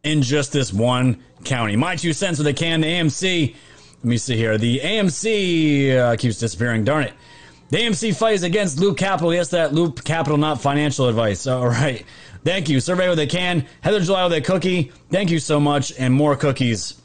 in 0.04 0.22
just 0.22 0.54
this 0.54 0.72
one 0.72 1.24
county. 1.44 1.76
My 1.76 1.96
two 1.96 2.14
cents 2.14 2.38
with 2.38 2.48
a 2.48 2.54
can. 2.54 2.82
The 2.82 2.88
AMC. 2.88 3.56
Let 4.04 4.10
me 4.10 4.18
see 4.18 4.36
here. 4.36 4.58
The 4.58 4.80
AMC 4.80 5.96
uh, 5.96 6.16
keeps 6.18 6.38
disappearing. 6.38 6.84
Darn 6.84 7.06
it. 7.06 7.14
The 7.70 7.78
AMC 7.78 8.14
fight 8.18 8.34
is 8.34 8.44
against 8.44 8.78
Loop 8.78 8.98
Capital. 8.98 9.34
Yes, 9.34 9.52
that 9.52 9.74
Loop 9.74 10.04
Capital, 10.04 10.38
not 10.38 10.60
financial 10.60 11.08
advice. 11.08 11.48
All 11.48 11.70
right. 11.70 12.06
Thank 12.44 12.68
you. 12.68 12.82
Survey 12.82 13.08
with 13.08 13.20
a 13.20 13.28
can. 13.28 13.66
Heather 13.80 14.02
July 14.02 14.26
with 14.26 14.34
a 14.34 14.42
cookie. 14.42 14.92
Thank 15.10 15.32
you 15.32 15.40
so 15.40 15.58
much. 15.58 15.94
And 15.98 16.14
more 16.14 16.36
cookies. 16.36 17.02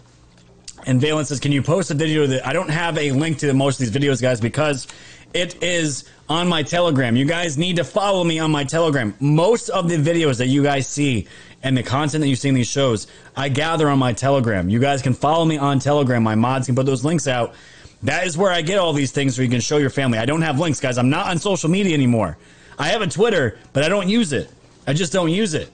And 0.87 1.01
Valence 1.01 1.29
says, 1.29 1.39
can 1.39 1.53
you 1.53 1.63
post 1.63 1.93
a 1.93 1.95
video 1.95 2.27
that 2.27 2.45
I 2.45 2.53
don't 2.53 2.71
have 2.71 2.99
a 2.99 3.13
link 3.13 3.39
to 3.39 3.55
most 3.55 3.81
of 3.81 3.87
these 3.87 4.03
videos, 4.03 4.21
guys, 4.21 4.41
because 4.41 4.89
it 5.35 5.63
is 5.63 6.05
on 6.29 6.49
my 6.49 6.63
Telegram. 6.63 7.15
You 7.15 7.27
guys 7.27 7.57
need 7.57 7.77
to 7.77 7.85
follow 7.85 8.25
me 8.25 8.39
on 8.39 8.51
my 8.51 8.65
Telegram. 8.65 9.15
Most 9.21 9.69
of 9.69 9.89
the 9.89 9.97
videos 9.97 10.39
that 10.39 10.49
you 10.49 10.63
guys 10.63 10.89
see 10.89 11.29
and 11.63 11.77
the 11.77 11.83
content 11.83 12.23
that 12.23 12.29
you 12.29 12.37
see 12.37 12.49
in 12.49 12.55
these 12.55 12.69
shows, 12.69 13.07
I 13.37 13.49
gather 13.49 13.89
on 13.89 13.99
my 13.99 14.13
Telegram. 14.13 14.69
You 14.69 14.79
guys 14.79 15.03
can 15.03 15.15
follow 15.15 15.45
me 15.45 15.59
on 15.59 15.81
Telegram. 15.81 16.23
My 16.23 16.35
mods 16.35 16.67
can 16.67 16.75
put 16.75 16.87
those 16.87 17.05
links 17.05 17.27
out. 17.27 17.55
That 18.03 18.27
is 18.27 18.39
where 18.39 18.53
I 18.53 18.63
get 18.63 18.79
all 18.79 18.93
these 18.93 19.11
things 19.11 19.35
so 19.35 19.43
you 19.43 19.49
can 19.49 19.61
show 19.61 19.79
your 19.79 19.91
family. 19.91 20.19
I 20.19 20.27
don't 20.27 20.43
have 20.43 20.61
links, 20.61 20.79
guys. 20.79 20.99
I'm 20.99 21.11
not 21.11 21.27
on 21.27 21.39
social 21.39 21.69
media 21.69 21.95
anymore. 21.95 22.39
I 22.79 22.89
have 22.89 23.03
a 23.03 23.09
Twitter, 23.09 23.59
but 23.73 23.83
I 23.83 23.89
don't 23.89 24.09
use 24.09 24.33
it. 24.33 24.51
I 24.87 24.93
just 24.93 25.13
don't 25.13 25.31
use 25.31 25.55
it. 25.55 25.71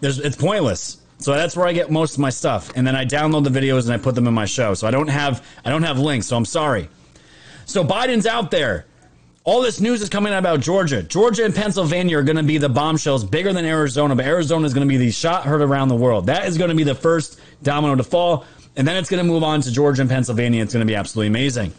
There's, 0.00 0.18
it's 0.18 0.36
pointless. 0.36 0.98
So 1.18 1.34
that's 1.34 1.56
where 1.56 1.66
I 1.66 1.72
get 1.72 1.90
most 1.90 2.14
of 2.14 2.20
my 2.20 2.30
stuff, 2.30 2.70
and 2.76 2.86
then 2.86 2.94
I 2.94 3.04
download 3.04 3.44
the 3.44 3.50
videos 3.50 3.84
and 3.84 3.92
I 3.92 3.96
put 3.98 4.14
them 4.14 4.28
in 4.28 4.34
my 4.34 4.44
show. 4.44 4.74
So 4.74 4.86
I 4.86 4.90
don't 4.90 5.08
have 5.08 5.44
I 5.64 5.70
don't 5.70 5.82
have 5.82 5.98
links. 5.98 6.28
So 6.28 6.36
I'm 6.36 6.44
sorry. 6.44 6.88
So 7.66 7.84
Biden's 7.84 8.26
out 8.26 8.50
there. 8.50 8.86
All 9.48 9.62
this 9.62 9.80
news 9.80 10.02
is 10.02 10.10
coming 10.10 10.30
out 10.34 10.40
about 10.40 10.60
Georgia. 10.60 11.02
Georgia 11.02 11.42
and 11.42 11.54
Pennsylvania 11.54 12.18
are 12.18 12.22
going 12.22 12.36
to 12.36 12.42
be 12.42 12.58
the 12.58 12.68
bombshells 12.68 13.24
bigger 13.24 13.50
than 13.50 13.64
Arizona, 13.64 14.14
but 14.14 14.26
Arizona 14.26 14.66
is 14.66 14.74
going 14.74 14.86
to 14.86 14.88
be 14.88 14.98
the 14.98 15.10
shot 15.10 15.46
heard 15.46 15.62
around 15.62 15.88
the 15.88 15.96
world. 15.96 16.26
That 16.26 16.46
is 16.46 16.58
going 16.58 16.68
to 16.68 16.76
be 16.76 16.84
the 16.84 16.94
first 16.94 17.40
domino 17.62 17.94
to 17.94 18.04
fall. 18.04 18.44
And 18.76 18.86
then 18.86 18.96
it's 18.96 19.08
going 19.08 19.24
to 19.24 19.26
move 19.26 19.42
on 19.42 19.62
to 19.62 19.72
Georgia 19.72 20.02
and 20.02 20.10
Pennsylvania. 20.10 20.62
It's 20.62 20.74
going 20.74 20.86
to 20.86 20.86
be 20.86 20.94
absolutely 20.94 21.28
amazing. 21.28 21.72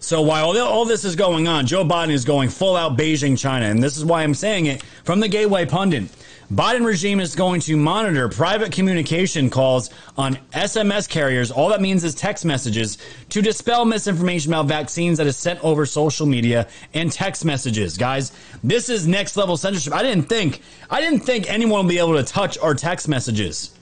So 0.00 0.22
while 0.22 0.58
all 0.58 0.84
this 0.84 1.04
is 1.04 1.14
going 1.14 1.46
on, 1.46 1.66
Joe 1.68 1.84
Biden 1.84 2.10
is 2.10 2.24
going 2.24 2.48
full 2.48 2.74
out 2.74 2.98
Beijing 2.98 3.38
China. 3.38 3.66
And 3.66 3.80
this 3.80 3.96
is 3.96 4.04
why 4.04 4.24
I'm 4.24 4.34
saying 4.34 4.66
it 4.66 4.82
from 5.04 5.20
the 5.20 5.28
Gateway 5.28 5.66
Pundit. 5.66 6.08
Biden 6.52 6.84
regime 6.84 7.20
is 7.20 7.36
going 7.36 7.60
to 7.60 7.76
monitor 7.76 8.28
private 8.28 8.72
communication 8.72 9.50
calls 9.50 9.88
on 10.18 10.34
SMS 10.52 11.08
carriers. 11.08 11.52
All 11.52 11.68
that 11.68 11.80
means 11.80 12.02
is 12.02 12.12
text 12.12 12.44
messages 12.44 12.98
to 13.28 13.40
dispel 13.40 13.84
misinformation 13.84 14.52
about 14.52 14.66
vaccines 14.66 15.18
that 15.18 15.28
is 15.28 15.36
sent 15.36 15.62
over 15.62 15.86
social 15.86 16.26
media 16.26 16.66
and 16.92 17.12
text 17.12 17.44
messages. 17.44 17.96
Guys, 17.96 18.32
this 18.64 18.88
is 18.88 19.06
next 19.06 19.36
level 19.36 19.56
censorship. 19.56 19.92
I 19.92 20.02
didn't 20.02 20.24
think 20.24 20.60
I 20.90 21.00
didn't 21.00 21.20
think 21.20 21.48
anyone 21.48 21.86
would 21.86 21.90
be 21.90 22.00
able 22.00 22.16
to 22.16 22.24
touch 22.24 22.58
our 22.58 22.74
text 22.74 23.06
messages. 23.06 23.72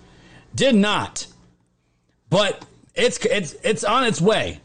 Did 0.55 0.75
not. 0.75 1.27
But 2.29 2.67
it's 2.95 3.17
it's 3.25 3.55
it's 3.65 3.83
on 3.83 4.05
its 4.05 4.21
way. 4.21 4.61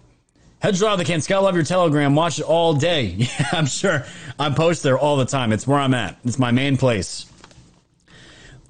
Head 0.60 0.76
draw 0.76 0.98
the 0.98 1.06
can. 1.06 1.22
Scott, 1.22 1.44
love 1.44 1.56
your 1.56 1.64
Telegram. 1.64 2.16
Watch 2.16 2.40
it 2.40 2.46
all 2.46 2.74
day. 2.74 3.06
Yeah, 3.40 3.48
I'm 3.54 3.66
sure 3.66 4.06
I 4.38 4.50
post 4.50 4.84
there 4.84 5.00
all 5.00 5.16
the 5.16 5.26
time. 5.26 5.54
It's 5.54 5.66
where 5.66 5.80
I'm 5.80 5.94
at. 5.94 6.18
It's 6.26 6.38
my 6.38 6.52
main 6.52 6.76
place. 6.76 7.28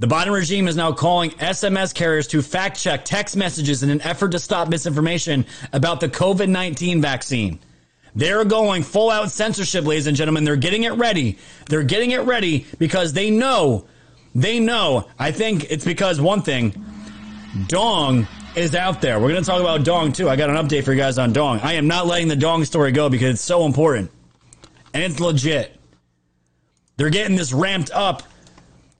The 0.03 0.09
Biden 0.09 0.33
regime 0.33 0.67
is 0.67 0.75
now 0.75 0.91
calling 0.91 1.29
SMS 1.29 1.93
carriers 1.93 2.27
to 2.27 2.41
fact 2.41 2.77
check 2.77 3.05
text 3.05 3.37
messages 3.37 3.83
in 3.83 3.89
an 3.89 4.01
effort 4.01 4.31
to 4.31 4.39
stop 4.39 4.67
misinformation 4.67 5.45
about 5.71 6.01
the 6.01 6.09
COVID 6.09 6.49
19 6.49 7.01
vaccine. 7.01 7.61
They're 8.13 8.43
going 8.43 8.83
full 8.83 9.09
out 9.09 9.31
censorship, 9.31 9.85
ladies 9.85 10.05
and 10.07 10.17
gentlemen. 10.17 10.43
They're 10.43 10.57
getting 10.57 10.83
it 10.83 10.91
ready. 10.95 11.37
They're 11.69 11.83
getting 11.83 12.11
it 12.11 12.23
ready 12.23 12.65
because 12.79 13.13
they 13.13 13.31
know, 13.31 13.85
they 14.35 14.59
know. 14.59 15.07
I 15.17 15.31
think 15.31 15.71
it's 15.71 15.85
because 15.85 16.19
one 16.19 16.41
thing, 16.41 16.75
Dong 17.67 18.27
is 18.57 18.75
out 18.75 18.99
there. 18.99 19.21
We're 19.21 19.29
going 19.29 19.41
to 19.41 19.49
talk 19.49 19.61
about 19.61 19.85
Dong 19.85 20.11
too. 20.11 20.29
I 20.29 20.35
got 20.35 20.49
an 20.49 20.57
update 20.57 20.83
for 20.83 20.91
you 20.91 20.99
guys 20.99 21.17
on 21.17 21.31
Dong. 21.31 21.61
I 21.61 21.75
am 21.75 21.87
not 21.87 22.07
letting 22.07 22.27
the 22.27 22.35
Dong 22.35 22.65
story 22.65 22.91
go 22.91 23.07
because 23.07 23.35
it's 23.35 23.41
so 23.41 23.65
important 23.65 24.11
and 24.93 25.01
it's 25.01 25.21
legit. 25.21 25.79
They're 26.97 27.09
getting 27.09 27.37
this 27.37 27.53
ramped 27.53 27.89
up 27.91 28.23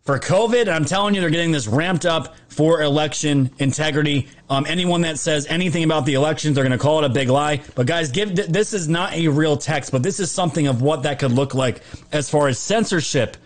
for 0.04 0.20
COVID. 0.20 0.68
I'm 0.68 0.86
telling 0.86 1.16
you, 1.16 1.22
they're 1.22 1.30
getting 1.30 1.52
this 1.52 1.68
ramped 1.68 2.06
up 2.06 2.36
for 2.50 2.82
election 2.82 3.50
integrity. 3.58 4.28
Um, 4.50 4.66
anyone 4.68 5.02
that 5.02 5.18
says 5.18 5.48
anything 5.48 5.84
about 5.84 6.06
the 6.06 6.14
elections, 6.14 6.56
they're 6.56 6.64
going 6.64 6.78
to 6.78 6.82
call 6.82 7.00
it 7.00 7.06
a 7.06 7.10
big 7.10 7.30
lie. 7.30 7.62
But 7.76 7.88
guys, 7.88 8.12
give 8.12 8.36
this 8.36 8.74
is 8.74 8.88
not 8.88 9.14
a 9.14 9.30
real 9.30 9.58
text, 9.58 9.92
but 9.92 10.04
this 10.04 10.20
is 10.20 10.30
something 10.30 10.68
of 10.68 10.82
what 10.82 11.04
that 11.04 11.20
could 11.20 11.32
look 11.32 11.54
like 11.54 11.82
as 12.12 12.30
far 12.30 12.48
as 12.48 12.60
censorship 12.60 13.38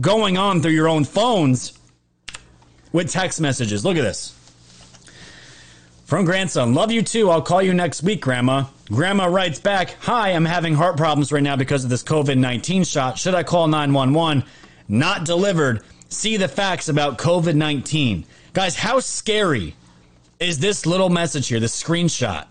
going 0.00 0.36
on 0.36 0.60
through 0.60 0.72
your 0.72 0.88
own 0.88 1.04
phones 1.04 1.78
with 2.92 3.10
text 3.10 3.40
messages. 3.40 3.84
Look 3.84 3.96
at 3.96 4.02
this. 4.02 4.34
From 6.04 6.24
grandson, 6.24 6.72
love 6.72 6.92
you 6.92 7.02
too. 7.02 7.30
I'll 7.30 7.42
call 7.42 7.60
you 7.60 7.74
next 7.74 8.02
week, 8.04 8.20
Grandma. 8.20 8.66
Grandma 8.86 9.24
writes 9.26 9.58
back, 9.58 9.96
Hi, 10.02 10.28
I'm 10.28 10.44
having 10.44 10.74
heart 10.74 10.96
problems 10.96 11.32
right 11.32 11.42
now 11.42 11.56
because 11.56 11.82
of 11.82 11.90
this 11.90 12.04
COVID 12.04 12.38
19 12.38 12.84
shot. 12.84 13.18
Should 13.18 13.34
I 13.34 13.42
call 13.42 13.66
911? 13.66 14.44
Not 14.88 15.24
delivered. 15.24 15.82
See 16.08 16.36
the 16.36 16.48
facts 16.48 16.88
about 16.88 17.18
COVID 17.18 17.54
19. 17.54 18.24
Guys, 18.52 18.76
how 18.76 19.00
scary 19.00 19.74
is 20.38 20.58
this 20.58 20.86
little 20.86 21.10
message 21.10 21.48
here, 21.48 21.60
this 21.60 21.80
screenshot? 21.82 22.46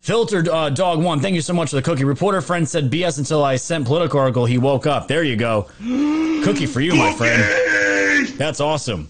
Filtered 0.00 0.48
uh, 0.48 0.70
Dog 0.70 1.02
One, 1.02 1.18
thank 1.18 1.34
you 1.34 1.40
so 1.40 1.52
much 1.52 1.70
for 1.70 1.76
the 1.76 1.82
cookie. 1.82 2.04
Reporter 2.04 2.40
friend 2.40 2.68
said 2.68 2.90
BS 2.90 3.18
until 3.18 3.42
I 3.42 3.56
sent 3.56 3.86
political 3.86 4.20
article. 4.20 4.46
He 4.46 4.56
woke 4.56 4.86
up. 4.86 5.08
There 5.08 5.24
you 5.24 5.34
go. 5.34 5.62
cookie 6.44 6.66
for 6.66 6.80
you, 6.80 6.94
my 6.94 7.12
friend. 7.12 8.28
That's 8.38 8.60
awesome. 8.60 9.08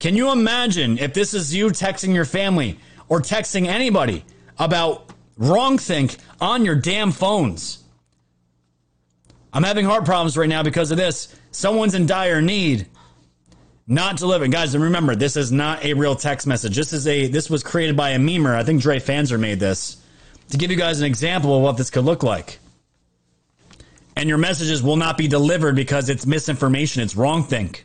Can 0.00 0.16
you 0.16 0.32
imagine 0.32 0.98
if 0.98 1.14
this 1.14 1.34
is 1.34 1.54
you 1.54 1.68
texting 1.68 2.12
your 2.12 2.24
family 2.24 2.80
or 3.08 3.20
texting 3.20 3.68
anybody 3.68 4.24
about 4.58 5.12
wrong 5.38 5.78
think 5.78 6.16
on 6.40 6.64
your 6.64 6.74
damn 6.74 7.12
phones? 7.12 7.81
I'm 9.52 9.62
having 9.62 9.84
heart 9.84 10.04
problems 10.04 10.36
right 10.36 10.48
now 10.48 10.62
because 10.62 10.90
of 10.90 10.96
this. 10.96 11.34
Someone's 11.50 11.94
in 11.94 12.06
dire 12.06 12.40
need. 12.40 12.86
Not 13.86 14.18
to 14.18 14.26
live. 14.26 14.40
delivering. 14.40 14.50
Guys, 14.52 14.74
and 14.74 14.84
remember, 14.84 15.14
this 15.14 15.36
is 15.36 15.52
not 15.52 15.84
a 15.84 15.92
real 15.94 16.14
text 16.14 16.46
message. 16.46 16.76
This 16.76 16.92
is 16.92 17.06
a 17.06 17.26
this 17.26 17.50
was 17.50 17.62
created 17.62 17.96
by 17.96 18.10
a 18.10 18.18
memer. 18.18 18.54
I 18.54 18.64
think 18.64 18.80
Dre 18.80 18.98
Fanzer 18.98 19.38
made 19.38 19.60
this 19.60 19.96
to 20.50 20.56
give 20.56 20.70
you 20.70 20.76
guys 20.76 21.00
an 21.00 21.06
example 21.06 21.56
of 21.56 21.62
what 21.62 21.76
this 21.76 21.90
could 21.90 22.04
look 22.04 22.22
like. 22.22 22.58
And 24.16 24.28
your 24.28 24.38
messages 24.38 24.82
will 24.82 24.96
not 24.96 25.18
be 25.18 25.26
delivered 25.26 25.74
because 25.74 26.08
it's 26.08 26.26
misinformation, 26.26 27.02
it's 27.02 27.16
wrong 27.16 27.42
think. 27.42 27.84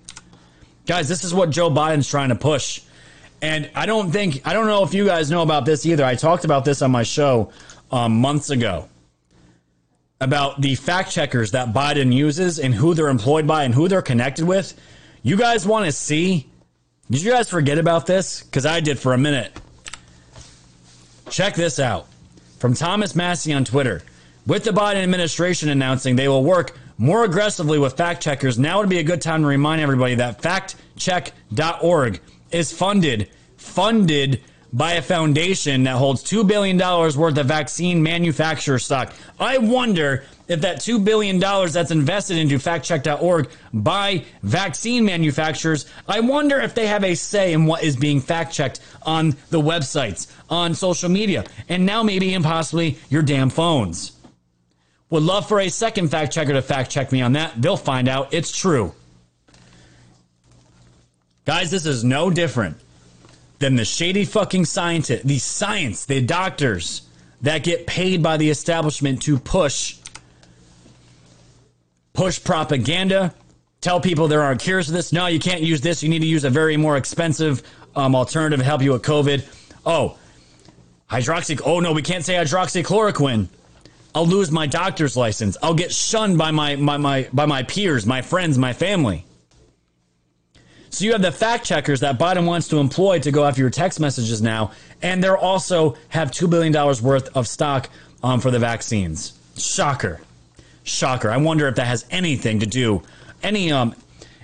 Guys, 0.86 1.08
this 1.10 1.24
is 1.24 1.34
what 1.34 1.50
Joe 1.50 1.70
Biden's 1.70 2.08
trying 2.08 2.30
to 2.30 2.36
push. 2.36 2.82
And 3.42 3.70
I 3.76 3.86
don't 3.86 4.12
think, 4.12 4.42
I 4.46 4.54
don't 4.54 4.68
know 4.68 4.84
if 4.84 4.94
you 4.94 5.06
guys 5.06 5.32
know 5.32 5.42
about 5.42 5.66
this 5.66 5.86
either. 5.86 6.04
I 6.04 6.16
talked 6.16 6.44
about 6.44 6.66
this 6.66 6.82
on 6.82 6.92
my 6.92 7.04
show 7.04 7.52
um, 7.92 8.20
months 8.20 8.50
ago 8.50 8.90
about 10.20 10.62
the 10.62 10.76
fact 10.76 11.12
checkers 11.12 11.52
that 11.52 11.74
Biden 11.74 12.14
uses 12.14 12.60
and 12.60 12.74
who 12.74 12.94
they're 12.94 13.10
employed 13.10 13.46
by 13.46 13.64
and 13.64 13.74
who 13.74 13.88
they're 13.88 14.02
connected 14.02 14.46
with. 14.46 14.74
You 15.22 15.38
guys 15.38 15.66
want 15.66 15.86
to 15.86 15.92
see? 15.92 16.50
Did 17.10 17.22
you 17.22 17.32
guys 17.32 17.50
forget 17.50 17.78
about 17.78 18.06
this? 18.06 18.44
Because 18.44 18.66
I 18.66 18.80
did 18.80 19.00
for 19.00 19.14
a 19.14 19.18
minute. 19.18 19.52
Check 21.30 21.56
this 21.56 21.80
out 21.80 22.08
from 22.58 22.74
Thomas 22.74 23.16
Massie 23.16 23.54
on 23.54 23.66
Twitter. 23.66 24.02
With 24.46 24.64
the 24.64 24.72
Biden 24.72 25.04
administration 25.04 25.70
announcing 25.70 26.16
they 26.16 26.28
will 26.28 26.44
work 26.44 26.78
more 26.98 27.24
aggressively 27.26 27.78
with 27.78 27.98
fact 27.98 28.24
checkers, 28.24 28.58
now 28.58 28.80
would 28.80 28.90
be 28.90 29.00
a 29.00 29.04
good 29.04 29.22
time 29.22 29.42
to 29.42 29.48
remind 29.48 29.82
everybody 29.82 30.16
that 30.16 30.42
factcheck.org 30.42 32.22
is 32.52 32.72
funded, 32.72 33.30
funded 33.58 34.42
by 34.74 34.94
a 34.94 35.02
foundation 35.02 35.84
that 35.84 35.96
holds 35.96 36.24
$2 36.24 36.48
billion 36.48 36.78
worth 36.78 37.38
of 37.38 37.46
vaccine 37.46 38.04
manufacturer 38.04 38.80
stock. 38.80 39.14
I 39.40 39.58
wonder 39.58 40.26
if 40.48 40.62
that 40.62 40.78
$2 40.78 41.04
billion 41.04 41.40
that's 41.40 41.92
invested 41.92 42.38
into 42.38 42.58
factcheck.org 42.58 43.50
by 43.74 44.24
vaccine 44.44 45.06
manufacturers, 45.06 45.86
I 46.08 46.20
wonder 46.22 46.60
if 46.60 46.74
they 46.74 46.88
have 46.88 47.04
a 47.04 47.16
say 47.16 47.54
in 47.54 47.66
what 47.66 47.84
is 47.84 47.96
being 47.96 48.22
fact 48.22 48.54
checked 48.54 48.80
on 49.04 49.36
the 49.50 49.62
websites, 49.62 50.32
on 50.50 50.74
social 50.74 51.10
media, 51.10 51.46
and 51.70 51.86
now 51.86 52.04
maybe 52.04 52.34
and 52.34 52.44
possibly 52.44 52.98
your 53.10 53.22
damn 53.22 53.50
phones. 53.50 54.14
Would 55.10 55.24
love 55.24 55.48
for 55.48 55.60
a 55.60 55.70
second 55.70 56.10
fact 56.10 56.34
checker 56.34 56.54
to 56.54 56.62
fact 56.62 56.92
check 56.92 57.12
me 57.12 57.22
on 57.22 57.34
that. 57.34 57.62
They'll 57.62 57.78
find 57.78 58.10
out 58.10 58.34
it's 58.34 58.56
true. 58.56 58.94
Guys, 61.46 61.72
this 61.72 61.86
is 61.86 62.04
no 62.04 62.30
different 62.30 62.78
than 63.60 63.76
the 63.76 63.86
shady 63.86 64.26
fucking 64.26 64.66
scientists, 64.66 65.24
the 65.24 65.40
science, 65.40 66.06
the 66.06 66.22
doctors 66.22 67.04
that 67.42 67.64
get 67.64 67.88
paid 67.88 68.22
by 68.22 68.38
the 68.38 68.50
establishment 68.50 69.22
to 69.24 69.38
push 69.40 69.98
push 72.14 72.44
propaganda, 72.44 73.34
tell 73.80 74.02
people 74.02 74.28
there 74.28 74.42
aren't 74.42 74.60
cures 74.60 74.88
to 74.88 74.92
this. 74.92 75.14
No, 75.14 75.28
you 75.28 75.40
can't 75.40 75.62
use 75.62 75.82
this. 75.82 76.02
You 76.02 76.10
need 76.10 76.20
to 76.20 76.26
use 76.26 76.44
a 76.44 76.50
very 76.50 76.76
more 76.76 76.98
expensive 76.98 77.62
um, 77.96 78.16
alternative 78.16 78.60
to 78.60 78.66
help 78.66 78.82
you 78.82 78.92
with 78.92 79.04
COVID. 79.04 79.46
Oh, 79.86 80.18
hydroxy. 81.10 81.62
Oh 81.64 81.80
no, 81.80 81.94
we 81.94 82.02
can't 82.02 82.26
say 82.26 82.36
hydroxychloroquine. 82.36 83.48
I'll 84.16 84.26
lose 84.26 84.52
my 84.52 84.66
doctor's 84.66 85.16
license. 85.16 85.58
I'll 85.62 85.76
get 85.76 85.94
shunned 85.94 86.40
by 86.40 86.50
my, 86.50 86.76
my, 86.76 86.98
my 86.98 87.30
by 87.32 87.46
my 87.46 87.62
peers, 87.64 88.06
my 88.06 88.24
friends, 88.24 88.58
my 88.58 88.74
family. 88.74 89.26
So 90.98 91.06
you 91.06 91.12
have 91.12 91.22
the 91.22 91.32
fact 91.32 91.64
checkers 91.64 92.00
that 92.00 92.18
Biden 92.18 92.48
wants 92.48 92.70
to 92.70 92.78
employ 92.78 93.20
to 93.20 93.32
go 93.32 93.46
after 93.46 93.62
your 93.62 93.70
text 93.70 94.00
messages 94.00 94.42
now, 94.42 94.72
and 95.04 95.24
they're 95.24 95.38
also 95.38 95.96
have 96.10 96.32
two 96.32 96.48
billion 96.48 96.74
dollars 96.74 97.04
worth 97.04 97.38
of 97.38 97.48
stock 97.48 97.92
um, 98.24 98.42
for 98.42 98.50
the 98.50 98.58
vaccines. 98.58 99.38
Shocker, 99.56 100.20
shocker. 100.86 101.30
I 101.30 101.38
wonder 101.38 101.68
if 101.68 101.76
that 101.76 101.86
has 101.86 102.08
anything 102.10 102.62
to 102.62 102.66
do 102.66 103.04
any 103.44 103.72
um 103.72 103.94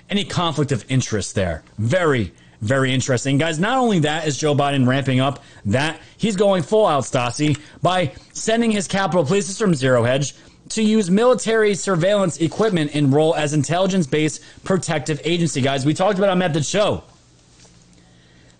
any 0.08 0.24
conflict 0.24 0.70
of 0.70 0.88
interest 0.88 1.34
there. 1.34 1.64
Very 1.78 2.32
very 2.60 2.94
interesting, 2.94 3.36
guys. 3.36 3.58
Not 3.58 3.78
only 3.78 3.98
that 3.98 4.28
is 4.28 4.38
Joe 4.38 4.54
Biden 4.54 4.86
ramping 4.86 5.18
up 5.18 5.42
that 5.64 6.00
he's 6.18 6.36
going 6.36 6.62
full 6.62 6.86
out 6.86 7.02
Stasi 7.02 7.58
by 7.82 8.12
sending 8.32 8.70
his 8.70 8.86
Capitol 8.86 9.24
Police 9.24 9.48
this 9.48 9.58
from 9.58 9.74
Zero 9.74 10.04
Hedge 10.04 10.36
to 10.74 10.82
use 10.82 11.10
military 11.10 11.74
surveillance 11.74 12.38
equipment 12.38 12.94
and 12.94 13.12
role 13.12 13.34
as 13.34 13.52
intelligence 13.52 14.06
based 14.06 14.42
protective 14.64 15.20
agency. 15.24 15.60
Guys, 15.60 15.84
we 15.86 15.94
talked 15.94 16.18
about 16.18 16.28
them 16.28 16.42
at 16.42 16.52
the 16.52 16.62
show. 16.62 17.04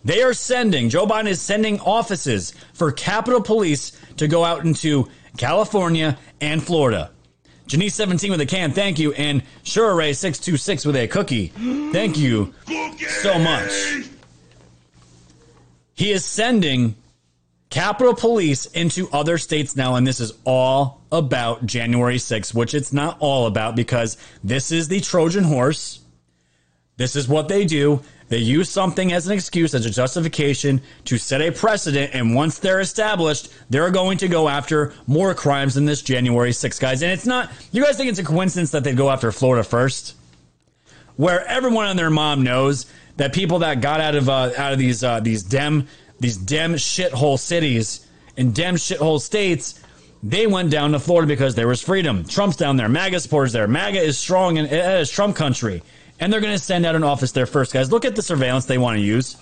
They 0.05 0.23
are 0.23 0.35
sending, 0.35 0.91
Joe 0.91 1.07
Biden 1.07 1.29
is 1.29 1.41
sending 1.41 1.81
offices 1.81 2.53
for 2.75 2.93
Capitol 2.93 3.41
Police 3.41 3.93
to 4.19 4.29
go 4.29 4.45
out 4.45 4.65
into 4.65 5.09
California 5.39 6.19
and 6.41 6.63
Florida. 6.63 7.11
Janice 7.67 7.95
17 7.95 8.31
with 8.31 8.41
a 8.43 8.47
can, 8.47 8.73
thank 8.73 8.99
you. 8.99 9.15
And 9.15 9.43
Sure 9.63 9.95
Ray 9.95 10.13
626 10.13 10.85
with 10.85 10.97
a 10.97 11.09
cookie. 11.09 11.49
Thank 11.93 12.19
you 12.19 12.53
so 13.23 13.39
much. 13.39 13.73
He 15.95 16.13
is 16.13 16.25
sending 16.25 16.97
Capitol 17.71 18.15
Police 18.15 18.67
into 18.67 19.09
other 19.11 19.39
states 19.39 19.75
now, 19.75 19.95
and 19.95 20.07
this 20.07 20.21
is 20.21 20.35
all 20.45 21.01
about 21.15 21.67
January 21.67 22.17
6th, 22.17 22.55
which 22.55 22.75
it's 22.75 22.93
not 22.93 23.17
all 23.21 23.47
about 23.47 23.77
because 23.77 24.17
this 24.43 24.71
is 24.73 24.89
the 24.89 25.01
Trojan 25.01 25.45
horse. 25.45 26.01
This 26.97 27.17
is 27.17 27.27
what 27.29 27.49
they 27.49 27.65
do. 27.65 28.03
They 28.29 28.39
use 28.39 28.71
something 28.71 29.13
as 29.13 29.27
an 29.27 29.33
excuse, 29.33 29.75
as 29.75 29.85
a 29.85 29.91
justification 29.91 30.81
to 31.05 31.19
set 31.19 31.41
a 31.41 31.53
precedent. 31.53 32.15
And 32.15 32.35
once 32.35 32.59
they're 32.59 32.81
established, 32.81 33.53
they're 33.69 33.91
going 33.91 34.19
to 34.19 34.29
go 34.29 34.49
after 34.49 34.95
more 35.07 35.35
crimes 35.35 35.75
than 35.75 35.85
this 35.85 36.03
January 36.03 36.51
6th, 36.51 36.81
guys. 36.81 37.03
And 37.03 37.13
it's 37.13 37.27
not, 37.27 37.51
you 37.71 37.85
guys 37.85 37.97
think 37.97 38.11
it's 38.11 38.19
a 38.19 38.25
coincidence 38.25 38.71
that 38.71 38.85
they 38.85 38.95
go 38.95 39.11
after 39.11 39.31
Florida 39.31 39.63
first? 39.63 40.15
Where 41.17 41.47
everyone 41.47 41.87
and 41.87 41.99
their 41.99 42.11
mom 42.11 42.43
knows 42.43 42.87
that 43.17 43.33
people 43.33 43.61
that 43.61 43.81
got 43.81 44.01
out 44.01 44.15
of 44.15 44.29
uh, 44.29 44.51
out 44.57 44.73
of 44.73 44.79
these 44.79 45.05
uh, 45.05 45.21
these 45.21 45.45
dem 45.45 45.87
these 46.19 46.37
dem 46.37 46.75
shithole 46.75 47.39
cities 47.39 48.05
and 48.37 48.55
dem 48.55 48.75
shithole 48.75 49.21
states, 49.21 49.81
they 50.25 50.47
went 50.47 50.71
down 50.71 50.93
to 50.93 50.99
Florida 50.99 51.29
because 51.29 51.55
there 51.55 51.69
was 51.69 51.83
freedom. 51.83 52.25
Trump's 52.25 52.57
down 52.57 52.77
there. 52.79 52.89
MAGA 52.89 53.21
supporters 53.21 53.53
there. 53.53 53.69
MAGA 53.69 54.01
is 54.01 54.19
strong 54.19 54.57
and 54.57 54.67
it 54.67 54.73
eh, 54.73 54.99
is 55.01 55.11
Trump 55.11 55.37
country 55.37 55.83
and 56.19 56.33
they're 56.33 56.41
going 56.41 56.57
to 56.57 56.63
send 56.63 56.87
out 56.87 56.95
an 56.95 57.05
office 57.05 57.33
there 57.33 57.47
first, 57.47 57.73
guys. 57.73 57.93
Look 57.93 58.05
at 58.05 58.17
the 58.17 58.23
surveillance 58.23 58.65
they 58.65 58.79
want 58.79 58.97
to 58.97 59.03
use. 59.03 59.37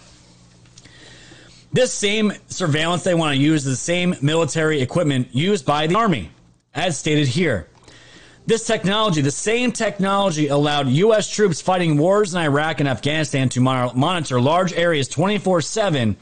This 1.73 1.93
same 1.93 2.33
surveillance 2.49 3.05
they 3.05 3.15
want 3.15 3.37
to 3.37 3.41
use 3.41 3.65
is 3.65 3.73
the 3.73 3.85
same 3.85 4.17
military 4.21 4.83
equipment 4.83 5.29
used 5.33 5.65
by 5.65 5.87
the 5.87 5.95
Army, 5.95 6.31
as 6.75 6.99
stated 6.99 7.29
here. 7.29 7.69
This 8.45 8.67
technology, 8.67 9.21
the 9.21 9.31
same 9.31 9.71
technology, 9.71 10.49
allowed 10.49 10.89
U.S. 10.89 11.31
troops 11.31 11.61
fighting 11.61 11.97
wars 11.97 12.35
in 12.35 12.41
Iraq 12.41 12.81
and 12.81 12.89
Afghanistan 12.89 13.49
to 13.51 13.61
monitor 13.61 14.41
large 14.41 14.73
areas 14.73 15.09
24 15.09 15.61
7 15.61 16.17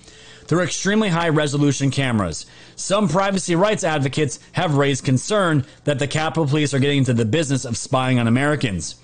through 0.50 0.62
extremely 0.62 1.08
high 1.08 1.28
resolution 1.28 1.92
cameras. 1.92 2.44
Some 2.74 3.06
privacy 3.06 3.54
rights 3.54 3.84
advocates 3.84 4.40
have 4.50 4.74
raised 4.74 5.04
concern 5.04 5.64
that 5.84 6.00
the 6.00 6.08
Capitol 6.08 6.44
Police 6.44 6.74
are 6.74 6.80
getting 6.80 6.98
into 6.98 7.14
the 7.14 7.24
business 7.24 7.64
of 7.64 7.76
spying 7.76 8.18
on 8.18 8.26
Americans. 8.26 8.96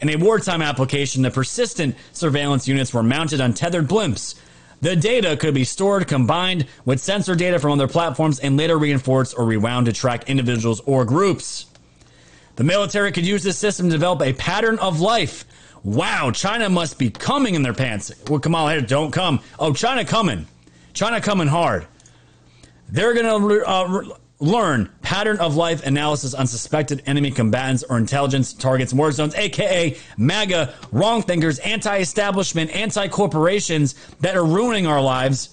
In 0.00 0.08
a 0.08 0.16
wartime 0.16 0.62
application, 0.62 1.20
the 1.20 1.30
persistent 1.30 1.94
surveillance 2.14 2.66
units 2.66 2.94
were 2.94 3.02
mounted 3.02 3.42
on 3.42 3.52
tethered 3.52 3.86
blimps. 3.86 4.34
The 4.80 4.96
data 4.96 5.36
could 5.36 5.52
be 5.52 5.64
stored 5.64 6.08
combined 6.08 6.68
with 6.86 7.02
sensor 7.02 7.34
data 7.34 7.58
from 7.58 7.72
other 7.72 7.86
platforms 7.86 8.40
and 8.40 8.56
later 8.56 8.78
reinforced 8.78 9.34
or 9.36 9.44
rewound 9.44 9.84
to 9.84 9.92
track 9.92 10.30
individuals 10.30 10.80
or 10.86 11.04
groups. 11.04 11.66
The 12.56 12.64
military 12.64 13.12
could 13.12 13.26
use 13.26 13.42
this 13.42 13.58
system 13.58 13.88
to 13.88 13.92
develop 13.92 14.22
a 14.22 14.32
pattern 14.32 14.78
of 14.78 15.00
life. 15.00 15.44
Wow, 15.82 16.30
China 16.30 16.70
must 16.70 16.98
be 16.98 17.10
coming 17.10 17.56
in 17.56 17.62
their 17.62 17.74
pants. 17.74 18.10
Well, 18.26 18.40
Kamala 18.40 18.70
Harris, 18.70 18.88
don't 18.88 19.10
come. 19.10 19.40
Oh, 19.58 19.74
China 19.74 20.06
coming. 20.06 20.46
China 20.94 21.20
coming 21.20 21.48
hard. 21.48 21.86
They're 22.88 23.14
going 23.14 23.26
to 23.26 23.66
uh, 23.66 24.02
learn 24.38 24.90
pattern 25.02 25.38
of 25.38 25.56
life 25.56 25.84
analysis 25.84 26.34
on 26.34 26.46
suspected 26.46 27.02
enemy 27.06 27.30
combatants 27.30 27.82
or 27.82 27.98
intelligence 27.98 28.52
targets 28.52 28.92
war 28.92 29.10
zones, 29.12 29.34
aka 29.34 29.96
MAGA, 30.16 30.74
wrong 30.92 31.22
thinkers, 31.22 31.58
anti 31.60 31.98
establishment, 31.98 32.74
anti 32.74 33.08
corporations 33.08 33.94
that 34.20 34.36
are 34.36 34.44
ruining 34.44 34.86
our 34.86 35.00
lives. 35.00 35.50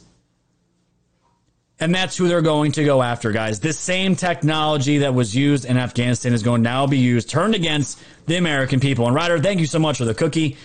And 1.79 1.95
that's 1.95 2.15
who 2.15 2.27
they're 2.27 2.43
going 2.43 2.73
to 2.73 2.83
go 2.83 3.01
after, 3.01 3.31
guys. 3.31 3.59
This 3.59 3.79
same 3.79 4.15
technology 4.15 4.99
that 4.99 5.15
was 5.15 5.35
used 5.35 5.65
in 5.65 5.77
Afghanistan 5.77 6.31
is 6.31 6.43
going 6.43 6.61
to 6.61 6.69
now 6.69 6.85
be 6.85 6.99
used, 6.99 7.27
turned 7.27 7.55
against 7.55 7.99
the 8.27 8.35
American 8.35 8.79
people. 8.79 9.07
And 9.07 9.15
Ryder, 9.15 9.39
thank 9.39 9.59
you 9.59 9.65
so 9.65 9.79
much 9.79 9.97
for 9.97 10.05
the 10.05 10.13
cookie. 10.13 10.57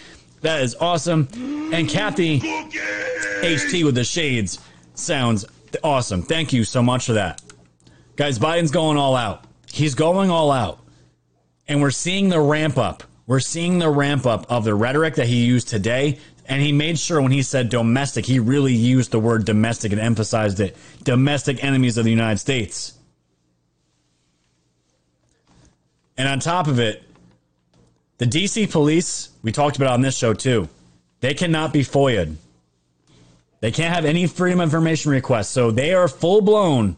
That 0.47 0.63
is 0.63 0.77
awesome. 0.77 1.27
And 1.73 1.89
Kathy 1.89 2.39
HT 2.39 3.85
with 3.85 3.97
the 3.97 4.05
shades 4.05 4.61
sounds 4.95 5.45
awesome. 5.83 6.23
Thank 6.23 6.53
you 6.53 6.63
so 6.63 6.85
much 6.85 7.07
for 7.07 7.15
that. 7.15 7.43
Guys, 8.15 8.39
Biden's 8.39 8.71
going 8.71 8.97
all 8.97 9.17
out. 9.17 9.45
He's 9.73 9.97
going 9.97 10.31
all 10.31 10.53
out. 10.53 10.79
And 11.67 11.83
we're 11.83 11.91
seeing 11.91 12.29
the 12.29 12.39
ramp 12.39 12.79
up. 12.79 13.03
We're 13.27 13.41
seeing 13.41 13.81
the 13.81 13.91
ramp 13.91 14.25
up 14.25 14.47
of 14.49 14.63
the 14.63 14.77
rhetoric 14.77 15.17
that 15.17 15.27
he 15.27 15.45
used 15.45 15.67
today. 15.67 16.21
And 16.49 16.63
he 16.63 16.71
made 16.71 16.97
sure 16.97 17.21
when 17.21 17.33
he 17.33 17.43
said 17.43 17.69
domestic, 17.69 18.25
he 18.25 18.39
really 18.39 18.73
used 18.73 19.11
the 19.11 19.19
word 19.19 19.47
domestic 19.47 19.91
and 19.91 20.01
emphasized 20.01 20.61
it. 20.61 20.77
Domestic 21.03 21.65
enemies 21.65 21.99
of 21.99 22.05
the 22.05 22.11
United 22.13 22.39
States. 22.39 22.97
And 26.17 26.29
on 26.29 26.39
top 26.39 26.69
of 26.69 26.79
it, 26.79 27.03
the 28.19 28.27
DC 28.27 28.71
police, 28.71 29.31
we 29.43 29.53
talked 29.53 29.77
about 29.77 29.91
on 29.91 30.01
this 30.01 30.17
show 30.17 30.33
too, 30.33 30.69
they 31.21 31.35
cannot 31.35 31.73
be 31.73 31.83
FOIA'd. 31.83 32.37
They 33.61 33.71
can't 33.71 33.95
have 33.95 34.05
any 34.05 34.27
freedom 34.27 34.61
of 34.61 34.65
information 34.65 35.11
requests. 35.11 35.49
So 35.49 35.71
they 35.71 35.95
are 35.95 36.09
full 36.09 36.41
blown 36.41 36.97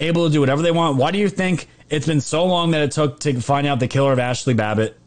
able 0.00 0.26
to 0.26 0.32
do 0.32 0.40
whatever 0.40 0.62
they 0.62 0.70
want. 0.70 0.96
Why 0.96 1.10
do 1.10 1.18
you 1.18 1.28
think 1.28 1.68
it's 1.88 2.06
been 2.06 2.20
so 2.20 2.44
long 2.46 2.70
that 2.70 2.82
it 2.82 2.92
took 2.92 3.20
to 3.20 3.40
find 3.40 3.66
out 3.66 3.80
the 3.80 3.88
killer 3.88 4.12
of 4.12 4.18
Ashli 4.18 4.56
Babbitt, 4.56 4.98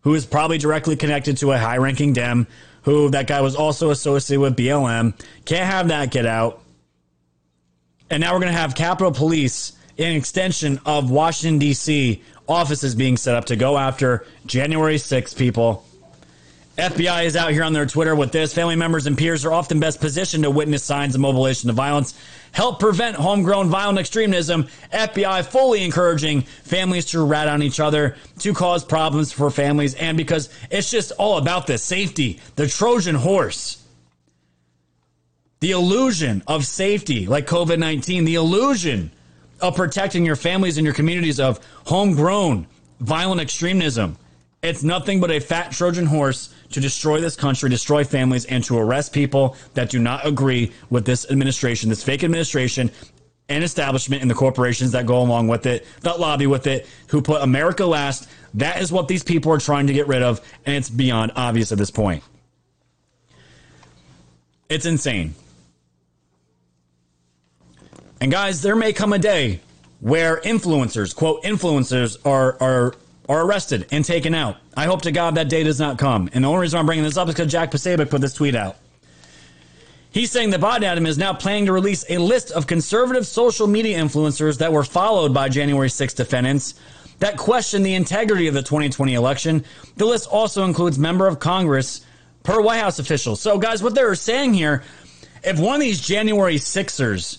who 0.00 0.14
is 0.14 0.26
probably 0.26 0.58
directly 0.58 0.96
connected 0.96 1.36
to 1.38 1.52
a 1.52 1.58
high 1.58 1.78
ranking 1.78 2.12
Dem, 2.12 2.46
who 2.82 3.10
that 3.10 3.26
guy 3.26 3.40
was 3.40 3.54
also 3.54 3.90
associated 3.90 4.40
with 4.40 4.56
BLM? 4.56 5.14
Can't 5.44 5.70
have 5.70 5.88
that 5.88 6.10
get 6.10 6.26
out. 6.26 6.60
And 8.10 8.20
now 8.20 8.34
we're 8.34 8.40
going 8.40 8.52
to 8.52 8.58
have 8.58 8.74
Capitol 8.74 9.12
Police, 9.12 9.72
an 9.98 10.14
extension 10.14 10.80
of 10.84 11.10
Washington, 11.10 11.58
D.C., 11.58 12.22
offices 12.48 12.94
being 12.94 13.16
set 13.16 13.34
up 13.34 13.46
to 13.46 13.56
go 13.56 13.78
after 13.78 14.26
January 14.46 14.98
6 14.98 15.34
people 15.34 15.84
FBI 16.76 17.24
is 17.24 17.36
out 17.36 17.52
here 17.52 17.62
on 17.62 17.72
their 17.72 17.86
Twitter 17.86 18.16
with 18.16 18.32
this. 18.32 18.52
Family 18.52 18.74
members 18.74 19.06
and 19.06 19.16
peers 19.16 19.44
are 19.44 19.52
often 19.52 19.78
best 19.78 20.00
positioned 20.00 20.42
to 20.42 20.50
witness 20.50 20.82
signs 20.82 21.14
of 21.14 21.20
mobilization 21.20 21.70
of 21.70 21.76
violence, 21.76 22.18
help 22.50 22.80
prevent 22.80 23.14
homegrown 23.14 23.68
violent 23.68 23.98
extremism. 23.98 24.64
FBI 24.92 25.44
fully 25.44 25.84
encouraging 25.84 26.42
families 26.42 27.06
to 27.06 27.24
rat 27.24 27.46
on 27.46 27.62
each 27.62 27.78
other 27.78 28.16
to 28.40 28.52
cause 28.52 28.84
problems 28.84 29.30
for 29.30 29.50
families 29.50 29.94
and 29.94 30.16
because 30.16 30.48
it's 30.68 30.90
just 30.90 31.12
all 31.12 31.38
about 31.38 31.68
the 31.68 31.78
safety, 31.78 32.40
the 32.56 32.66
Trojan 32.66 33.14
horse. 33.14 33.80
The 35.60 35.70
illusion 35.70 36.42
of 36.48 36.66
safety, 36.66 37.26
like 37.26 37.46
COVID 37.46 37.78
19, 37.78 38.24
the 38.24 38.34
illusion 38.34 39.12
of 39.68 39.76
protecting 39.76 40.26
your 40.26 40.36
families 40.36 40.76
and 40.76 40.84
your 40.84 40.94
communities 40.94 41.40
of 41.40 41.58
homegrown 41.86 42.66
violent 43.00 43.40
extremism. 43.40 44.16
It's 44.62 44.82
nothing 44.82 45.20
but 45.20 45.30
a 45.30 45.40
fat 45.40 45.72
Trojan 45.72 46.06
horse 46.06 46.54
to 46.72 46.80
destroy 46.80 47.20
this 47.20 47.36
country, 47.36 47.68
destroy 47.70 48.04
families, 48.04 48.44
and 48.44 48.62
to 48.64 48.78
arrest 48.78 49.12
people 49.12 49.56
that 49.74 49.90
do 49.90 49.98
not 49.98 50.26
agree 50.26 50.72
with 50.90 51.04
this 51.04 51.30
administration, 51.30 51.88
this 51.88 52.02
fake 52.02 52.24
administration 52.24 52.90
and 53.48 53.62
establishment 53.64 54.22
and 54.22 54.30
the 54.30 54.34
corporations 54.34 54.92
that 54.92 55.06
go 55.06 55.20
along 55.20 55.48
with 55.48 55.66
it, 55.66 55.86
that 56.00 56.18
lobby 56.18 56.46
with 56.46 56.66
it, 56.66 56.86
who 57.08 57.20
put 57.20 57.42
America 57.42 57.84
last. 57.84 58.28
That 58.54 58.80
is 58.80 58.90
what 58.92 59.08
these 59.08 59.22
people 59.22 59.52
are 59.52 59.58
trying 59.58 59.86
to 59.86 59.92
get 59.92 60.08
rid 60.08 60.22
of, 60.22 60.40
and 60.64 60.76
it's 60.76 60.90
beyond 60.90 61.32
obvious 61.36 61.72
at 61.72 61.78
this 61.78 61.90
point. 61.90 62.22
It's 64.68 64.86
insane. 64.86 65.34
And 68.20 68.30
guys, 68.30 68.62
there 68.62 68.76
may 68.76 68.92
come 68.92 69.12
a 69.12 69.18
day 69.18 69.60
where 70.00 70.40
influencers, 70.40 71.14
quote, 71.14 71.42
influencers 71.42 72.16
are 72.26 72.56
are 72.60 72.94
are 73.28 73.44
arrested 73.46 73.86
and 73.90 74.04
taken 74.04 74.34
out. 74.34 74.56
I 74.76 74.84
hope 74.84 75.02
to 75.02 75.12
God 75.12 75.36
that 75.36 75.48
day 75.48 75.62
does 75.62 75.80
not 75.80 75.98
come. 75.98 76.28
And 76.32 76.44
the 76.44 76.48
only 76.48 76.60
reason 76.60 76.78
I'm 76.78 76.86
bringing 76.86 77.04
this 77.04 77.16
up 77.16 77.28
is 77.28 77.34
because 77.34 77.50
Jack 77.50 77.70
Posobiec 77.70 78.10
put 78.10 78.20
this 78.20 78.34
tweet 78.34 78.54
out. 78.54 78.76
He's 80.10 80.30
saying 80.30 80.50
that 80.50 80.60
Biden 80.60 80.82
Adam 80.82 81.06
is 81.06 81.18
now 81.18 81.32
planning 81.32 81.66
to 81.66 81.72
release 81.72 82.04
a 82.08 82.18
list 82.18 82.52
of 82.52 82.66
conservative 82.66 83.26
social 83.26 83.66
media 83.66 83.98
influencers 83.98 84.58
that 84.58 84.72
were 84.72 84.84
followed 84.84 85.34
by 85.34 85.48
January 85.48 85.90
6 85.90 86.14
defendants 86.14 86.74
that 87.20 87.36
question 87.36 87.82
the 87.82 87.94
integrity 87.94 88.48
of 88.48 88.54
the 88.54 88.62
2020 88.62 89.14
election. 89.14 89.64
The 89.96 90.04
list 90.04 90.28
also 90.28 90.64
includes 90.64 90.98
member 90.98 91.26
of 91.26 91.38
Congress 91.38 92.04
per 92.42 92.60
White 92.60 92.80
House 92.80 92.98
officials. 92.98 93.40
So, 93.40 93.58
guys, 93.58 93.82
what 93.82 93.94
they're 93.94 94.14
saying 94.14 94.54
here, 94.54 94.82
if 95.42 95.58
one 95.58 95.76
of 95.76 95.80
these 95.80 96.00
January 96.00 96.56
6ers 96.56 97.38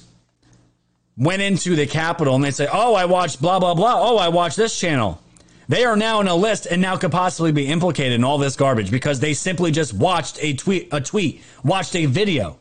went 1.18 1.41
into 1.41 1.76
the 1.76 1.86
Capitol 1.86 2.36
and 2.36 2.43
they 2.43 2.51
say, 2.51 2.68
oh, 2.72 2.93
I 2.93 3.05
watched 3.05 3.41
blah, 3.41 3.59
blah, 3.59 3.74
blah. 3.74 3.95
Oh, 3.97 4.18
I 4.18 4.30
watched 4.30 4.57
this 4.57 4.78
channel. 4.78 5.22
They 5.68 5.84
are 5.84 5.95
now 5.95 6.22
in 6.22 6.28
a 6.28 6.36
list 6.36 6.68
and 6.68 6.82
now 6.82 6.97
could 6.97 7.11
possibly 7.11 7.51
be 7.51 7.68
implicated 7.68 8.13
in 8.13 8.24
all 8.24 8.38
this 8.38 8.55
garbage 8.55 8.91
because 8.91 9.20
they 9.20 9.34
simply 9.34 9.72
just 9.72 9.93
watched 9.93 10.38
a 10.41 10.53
tweet, 10.53 10.89
a 10.91 11.01
tweet, 11.01 11.41
watched 11.63 11.95
a 11.95 12.05
video. 12.05 12.57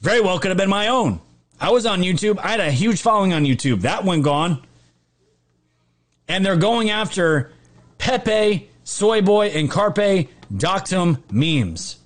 Very 0.00 0.20
well 0.20 0.38
could 0.38 0.48
have 0.50 0.58
been 0.58 0.70
my 0.70 0.88
own. 0.88 1.20
I 1.60 1.70
was 1.70 1.86
on 1.86 2.02
YouTube. 2.02 2.38
I 2.38 2.48
had 2.48 2.60
a 2.60 2.70
huge 2.70 3.00
following 3.00 3.32
on 3.32 3.44
YouTube. 3.44 3.82
That 3.82 4.04
one 4.04 4.22
gone. 4.22 4.62
And 6.28 6.44
they're 6.44 6.56
going 6.56 6.90
after 6.90 7.52
Pepe, 7.98 8.68
Soy 8.84 9.22
Boy, 9.22 9.48
and 9.48 9.70
Carpe 9.70 10.28
Donktum 10.52 11.22
memes. 11.30 11.98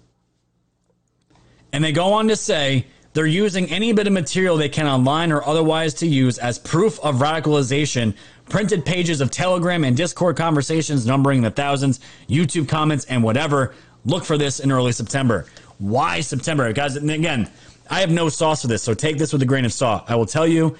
And 1.72 1.82
they 1.82 1.92
go 1.92 2.12
on 2.12 2.28
to 2.28 2.36
say 2.36 2.86
they're 3.12 3.26
using 3.26 3.68
any 3.70 3.92
bit 3.92 4.06
of 4.06 4.12
material 4.12 4.56
they 4.56 4.68
can 4.68 4.86
online 4.86 5.32
or 5.32 5.46
otherwise 5.46 5.94
to 5.94 6.06
use 6.06 6.38
as 6.38 6.58
proof 6.58 6.98
of 7.00 7.16
radicalization 7.16 8.14
printed 8.48 8.84
pages 8.84 9.20
of 9.20 9.30
Telegram 9.30 9.84
and 9.84 9.96
Discord 9.96 10.36
conversations 10.36 11.06
numbering 11.06 11.40
the 11.40 11.50
thousands, 11.50 12.00
YouTube 12.28 12.68
comments, 12.68 13.04
and 13.06 13.22
whatever. 13.22 13.74
Look 14.04 14.24
for 14.24 14.36
this 14.36 14.60
in 14.60 14.70
early 14.70 14.92
September. 14.92 15.46
Why 15.78 16.20
September? 16.20 16.72
Guys, 16.72 16.96
again, 16.96 17.48
I 17.88 18.00
have 18.00 18.10
no 18.10 18.28
sauce 18.28 18.62
for 18.62 18.68
this, 18.68 18.82
so 18.82 18.94
take 18.94 19.18
this 19.18 19.32
with 19.32 19.42
a 19.42 19.46
grain 19.46 19.64
of 19.64 19.72
salt. 19.72 20.04
I 20.08 20.16
will 20.16 20.26
tell 20.26 20.46
you, 20.46 20.76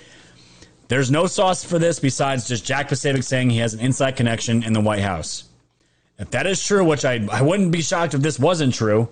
there's 0.89 1.11
no 1.11 1.27
sauce 1.27 1.65
for 1.65 1.79
this 1.79 2.01
besides 2.01 2.49
just 2.49 2.65
Jack 2.65 2.89
Posobiec 2.89 3.25
saying 3.25 3.51
he 3.51 3.59
has 3.59 3.75
an 3.75 3.81
inside 3.81 4.17
connection 4.17 4.63
in 4.63 4.73
the 4.73 4.81
White 4.81 5.01
House. 5.01 5.45
If 6.19 6.31
that 6.33 6.47
is 6.47 6.63
true, 6.63 6.85
which 6.85 7.05
I, 7.05 7.27
I 7.31 7.43
wouldn't 7.43 7.73
be 7.73 7.81
shocked 7.81 8.15
if 8.15 8.21
this 8.21 8.39
wasn't 8.39 8.75
true, 8.75 9.09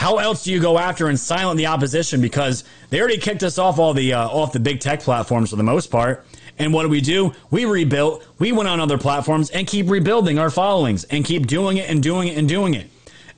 How 0.00 0.16
else 0.16 0.44
do 0.44 0.50
you 0.50 0.60
go 0.60 0.78
after 0.78 1.08
and 1.08 1.20
silence 1.20 1.58
the 1.58 1.66
opposition? 1.66 2.22
Because 2.22 2.64
they 2.88 2.98
already 3.00 3.18
kicked 3.18 3.42
us 3.42 3.58
off 3.58 3.78
all 3.78 3.92
the 3.92 4.14
uh, 4.14 4.28
off 4.28 4.50
the 4.50 4.58
big 4.58 4.80
tech 4.80 5.00
platforms 5.00 5.50
for 5.50 5.56
the 5.56 5.62
most 5.62 5.90
part. 5.90 6.24
And 6.58 6.72
what 6.72 6.84
do 6.84 6.88
we 6.88 7.02
do? 7.02 7.34
We 7.50 7.66
rebuilt. 7.66 8.26
We 8.38 8.50
went 8.50 8.66
on 8.66 8.80
other 8.80 8.96
platforms 8.96 9.50
and 9.50 9.66
keep 9.66 9.90
rebuilding 9.90 10.38
our 10.38 10.48
followings 10.48 11.04
and 11.04 11.22
keep 11.22 11.46
doing 11.46 11.76
it 11.76 11.90
and 11.90 12.02
doing 12.02 12.28
it 12.28 12.38
and 12.38 12.48
doing 12.48 12.72
it. 12.72 12.88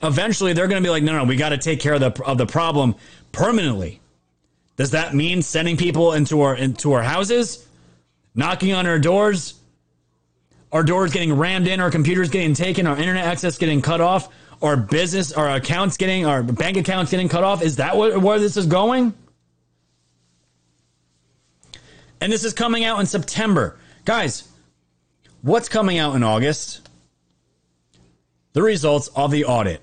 Eventually, 0.01 0.53
they're 0.53 0.69
going 0.69 0.81
to 0.81 0.87
be 0.87 0.89
like, 0.89 1.03
no, 1.03 1.17
no, 1.17 1.25
we 1.25 1.35
got 1.35 1.49
to 1.49 1.57
take 1.57 1.81
care 1.81 1.95
of 1.95 1.99
the 1.99 2.23
of 2.23 2.37
the 2.37 2.45
problem 2.45 2.95
permanently. 3.33 3.99
Does 4.77 4.91
that 4.91 5.13
mean 5.13 5.41
sending 5.41 5.75
people 5.75 6.13
into 6.13 6.43
our 6.43 6.55
into 6.55 6.93
our 6.93 7.03
houses, 7.03 7.67
knocking 8.35 8.71
on 8.71 8.87
our 8.87 8.99
doors, 8.99 9.55
our 10.71 10.83
doors 10.83 11.11
getting 11.11 11.33
rammed 11.33 11.67
in, 11.67 11.81
our 11.81 11.91
computers 11.91 12.29
getting 12.29 12.53
taken, 12.53 12.87
our 12.87 12.97
internet 12.97 13.25
access 13.25 13.57
getting 13.57 13.81
cut 13.81 13.99
off? 13.99 14.29
Our 14.63 14.77
business, 14.77 15.33
our 15.33 15.49
accounts 15.49 15.97
getting, 15.97 16.25
our 16.25 16.41
bank 16.41 16.77
accounts 16.77 17.11
getting 17.11 17.29
cut 17.29 17.43
off? 17.43 17.61
Is 17.61 17.75
that 17.75 17.97
where 17.97 18.39
this 18.39 18.57
is 18.57 18.65
going? 18.65 19.13
And 22.21 22.31
this 22.31 22.45
is 22.45 22.53
coming 22.53 22.85
out 22.85 23.01
in 23.01 23.05
September. 23.05 23.77
Guys, 24.05 24.47
what's 25.41 25.67
coming 25.67 25.97
out 25.97 26.15
in 26.15 26.23
August? 26.23 26.87
The 28.53 28.61
results 28.61 29.09
of 29.09 29.29
the 29.31 29.43
audit. 29.45 29.81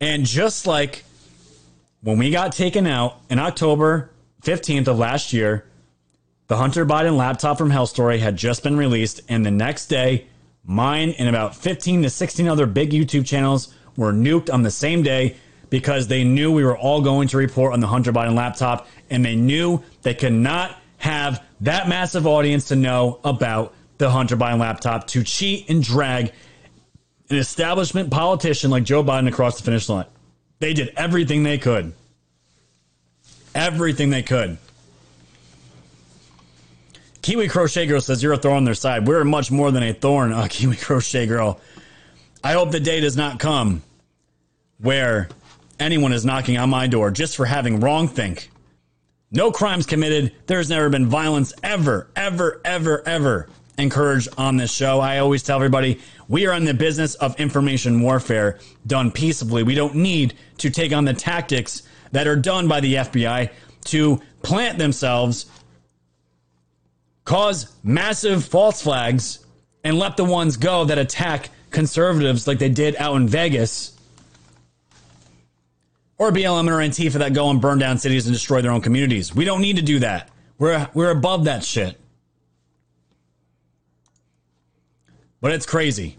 And 0.00 0.24
just 0.24 0.66
like 0.66 1.04
when 2.02 2.18
we 2.18 2.30
got 2.30 2.52
taken 2.52 2.86
out 2.86 3.20
in 3.28 3.40
October 3.40 4.10
15th 4.42 4.86
of 4.86 4.98
last 4.98 5.32
year, 5.32 5.64
the 6.46 6.56
Hunter 6.56 6.86
Biden 6.86 7.16
laptop 7.16 7.58
from 7.58 7.70
Hell 7.70 7.86
Story 7.86 8.18
had 8.18 8.36
just 8.36 8.62
been 8.62 8.76
released, 8.76 9.22
and 9.28 9.44
the 9.44 9.50
next 9.50 9.86
day, 9.86 10.26
mine 10.64 11.14
and 11.18 11.28
about 11.28 11.56
15 11.56 12.02
to 12.02 12.10
16 12.10 12.46
other 12.46 12.66
big 12.66 12.90
YouTube 12.90 13.26
channels 13.26 13.74
were 13.96 14.12
nuked 14.12 14.52
on 14.52 14.62
the 14.62 14.70
same 14.70 15.02
day 15.02 15.36
because 15.70 16.08
they 16.08 16.24
knew 16.24 16.52
we 16.52 16.64
were 16.64 16.76
all 16.76 17.00
going 17.00 17.28
to 17.28 17.36
report 17.36 17.72
on 17.72 17.80
the 17.80 17.86
Hunter 17.86 18.12
Biden 18.12 18.34
laptop 18.34 18.88
and 19.10 19.24
they 19.24 19.36
knew 19.36 19.82
they 20.02 20.14
could 20.14 20.32
not 20.32 20.76
have 20.98 21.42
that 21.62 21.88
massive 21.88 22.26
audience 22.26 22.68
to 22.68 22.76
know 22.76 23.20
about 23.24 23.74
the 23.98 24.10
Hunter 24.10 24.36
Biden 24.36 24.58
laptop 24.58 25.06
to 25.08 25.22
cheat 25.22 25.68
and 25.70 25.82
drag 25.82 26.32
an 27.30 27.36
establishment 27.36 28.10
politician 28.10 28.70
like 28.70 28.84
Joe 28.84 29.02
Biden 29.02 29.28
across 29.28 29.56
the 29.56 29.62
finish 29.62 29.88
line. 29.88 30.06
They 30.58 30.74
did 30.74 30.92
everything 30.96 31.42
they 31.42 31.58
could. 31.58 31.92
Everything 33.54 34.10
they 34.10 34.22
could. 34.22 34.58
Kiwi 37.22 37.48
Crochet 37.48 37.86
Girl 37.86 38.00
says 38.00 38.22
you're 38.22 38.32
a 38.32 38.36
thorn 38.36 38.58
on 38.58 38.64
their 38.64 38.74
side. 38.74 39.06
We're 39.06 39.24
much 39.24 39.50
more 39.50 39.70
than 39.70 39.82
a 39.82 39.92
thorn, 39.92 40.32
uh, 40.32 40.48
Kiwi 40.50 40.76
Crochet 40.76 41.26
Girl. 41.26 41.60
I 42.44 42.54
hope 42.54 42.72
the 42.72 42.80
day 42.80 43.00
does 43.00 43.16
not 43.16 43.38
come 43.38 43.82
where 44.78 45.28
anyone 45.78 46.12
is 46.12 46.24
knocking 46.24 46.58
on 46.58 46.70
my 46.70 46.86
door 46.86 47.10
just 47.10 47.36
for 47.36 47.44
having 47.46 47.80
wrong 47.80 48.08
think. 48.08 48.50
No 49.30 49.52
crimes 49.52 49.86
committed. 49.86 50.32
There's 50.46 50.68
never 50.68 50.90
been 50.90 51.06
violence 51.06 51.52
ever, 51.62 52.08
ever, 52.16 52.60
ever, 52.64 53.06
ever 53.06 53.48
encouraged 53.78 54.28
on 54.36 54.56
this 54.56 54.72
show. 54.72 55.00
I 55.00 55.18
always 55.18 55.42
tell 55.42 55.56
everybody 55.56 56.00
we 56.28 56.46
are 56.46 56.54
in 56.54 56.64
the 56.64 56.74
business 56.74 57.14
of 57.16 57.38
information 57.40 58.00
warfare 58.00 58.58
done 58.86 59.10
peaceably. 59.10 59.62
We 59.62 59.74
don't 59.74 59.94
need 59.94 60.34
to 60.58 60.68
take 60.68 60.92
on 60.92 61.04
the 61.04 61.14
tactics 61.14 61.84
that 62.10 62.26
are 62.26 62.36
done 62.36 62.68
by 62.68 62.80
the 62.80 62.94
FBI 62.94 63.50
to 63.84 64.20
plant 64.42 64.78
themselves, 64.78 65.46
cause 67.24 67.74
massive 67.82 68.44
false 68.44 68.82
flags, 68.82 69.46
and 69.84 69.98
let 69.98 70.16
the 70.16 70.24
ones 70.24 70.56
go 70.56 70.84
that 70.84 70.98
attack 70.98 71.48
conservatives 71.72 72.46
like 72.46 72.58
they 72.58 72.68
did 72.68 72.96
out 72.96 73.16
in 73.16 73.28
Vegas, 73.28 73.98
or 76.18 76.30
BLM 76.30 76.68
or 76.68 76.78
Antifa 76.78 77.14
that 77.14 77.34
go 77.34 77.50
and 77.50 77.60
burn 77.60 77.78
down 77.78 77.98
cities 77.98 78.26
and 78.26 78.34
destroy 78.34 78.62
their 78.62 78.70
own 78.70 78.80
communities. 78.80 79.34
We 79.34 79.44
don't 79.44 79.60
need 79.60 79.76
to 79.76 79.82
do 79.82 79.98
that. 80.00 80.30
We're 80.58 80.88
we're 80.94 81.10
above 81.10 81.44
that 81.44 81.64
shit. 81.64 81.98
But 85.40 85.52
it's 85.52 85.66
crazy. 85.66 86.16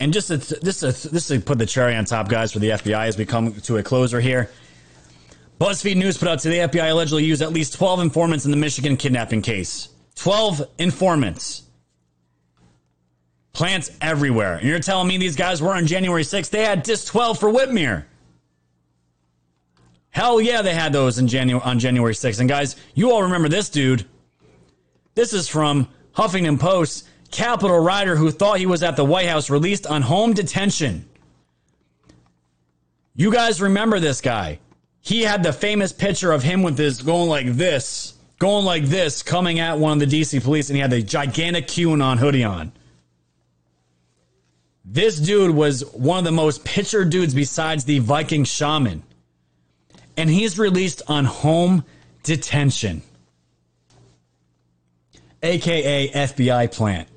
And 0.00 0.12
just 0.12 0.26
to, 0.26 0.36
this 0.36 0.80
this 0.80 1.28
to 1.28 1.38
put 1.38 1.58
the 1.58 1.66
cherry 1.66 1.94
on 1.94 2.04
top, 2.04 2.28
guys, 2.28 2.52
for 2.52 2.58
the 2.58 2.70
FBI 2.70 3.06
as 3.06 3.16
we 3.16 3.24
come 3.24 3.54
to 3.54 3.76
a 3.76 3.82
closer 3.84 4.20
here. 4.20 4.50
BuzzFeed 5.60 5.94
News 5.94 6.18
put 6.18 6.26
out 6.26 6.40
today 6.40 6.66
the 6.66 6.76
FBI 6.76 6.90
allegedly 6.90 7.24
used 7.24 7.40
at 7.40 7.52
least 7.52 7.74
12 7.74 8.00
informants 8.00 8.44
in 8.44 8.50
the 8.50 8.56
Michigan 8.56 8.96
kidnapping 8.96 9.42
case. 9.42 9.90
12 10.16 10.62
informants 10.78 11.62
plants 13.52 13.90
everywhere. 14.00 14.56
And 14.56 14.68
you're 14.68 14.80
telling 14.80 15.08
me 15.08 15.18
these 15.18 15.36
guys 15.36 15.60
were 15.62 15.74
on 15.74 15.86
January 15.86 16.22
6th? 16.22 16.50
They 16.50 16.64
had 16.64 16.82
disc 16.82 17.10
12 17.10 17.38
for 17.38 17.52
Whitmer. 17.52 18.04
Hell 20.10 20.40
yeah, 20.40 20.62
they 20.62 20.74
had 20.74 20.92
those 20.92 21.18
in 21.18 21.26
January 21.26 21.64
on 21.64 21.78
January 21.78 22.14
6th. 22.14 22.40
And 22.40 22.48
guys, 22.48 22.76
you 22.94 23.12
all 23.12 23.22
remember 23.22 23.48
this 23.48 23.70
dude. 23.70 24.06
This 25.14 25.32
is 25.32 25.48
from 25.48 25.88
Huffington 26.14 26.58
Post. 26.58 27.08
Capitol 27.30 27.78
rider 27.78 28.14
who 28.14 28.30
thought 28.30 28.58
he 28.58 28.66
was 28.66 28.82
at 28.82 28.94
the 28.94 29.04
White 29.04 29.26
House 29.26 29.48
released 29.48 29.86
on 29.86 30.02
home 30.02 30.34
detention. 30.34 31.08
You 33.14 33.32
guys 33.32 33.60
remember 33.60 34.00
this 34.00 34.20
guy. 34.20 34.58
He 35.00 35.22
had 35.22 35.42
the 35.42 35.52
famous 35.52 35.92
picture 35.92 36.30
of 36.30 36.42
him 36.42 36.62
with 36.62 36.78
his 36.78 37.02
going 37.02 37.28
like 37.28 37.46
this, 37.46 38.14
going 38.38 38.64
like 38.64 38.84
this, 38.84 39.22
coming 39.22 39.58
at 39.58 39.78
one 39.78 40.00
of 40.00 40.08
the 40.08 40.20
DC 40.20 40.42
police, 40.44 40.68
and 40.68 40.76
he 40.76 40.80
had 40.82 40.90
the 40.90 41.02
gigantic 41.02 41.66
QAnon 41.66 42.18
hoodie 42.18 42.44
on. 42.44 42.72
This 44.84 45.18
dude 45.18 45.54
was 45.54 45.84
one 45.92 46.18
of 46.18 46.24
the 46.24 46.32
most 46.32 46.64
pictured 46.64 47.10
dudes 47.10 47.34
besides 47.34 47.84
the 47.84 48.00
Viking 48.00 48.44
shaman. 48.44 49.02
And 50.16 50.28
he's 50.28 50.58
released 50.58 51.02
on 51.08 51.24
home 51.24 51.84
detention, 52.22 53.02
aka 55.42 56.08
FBI 56.08 56.72
plant. 56.72 57.08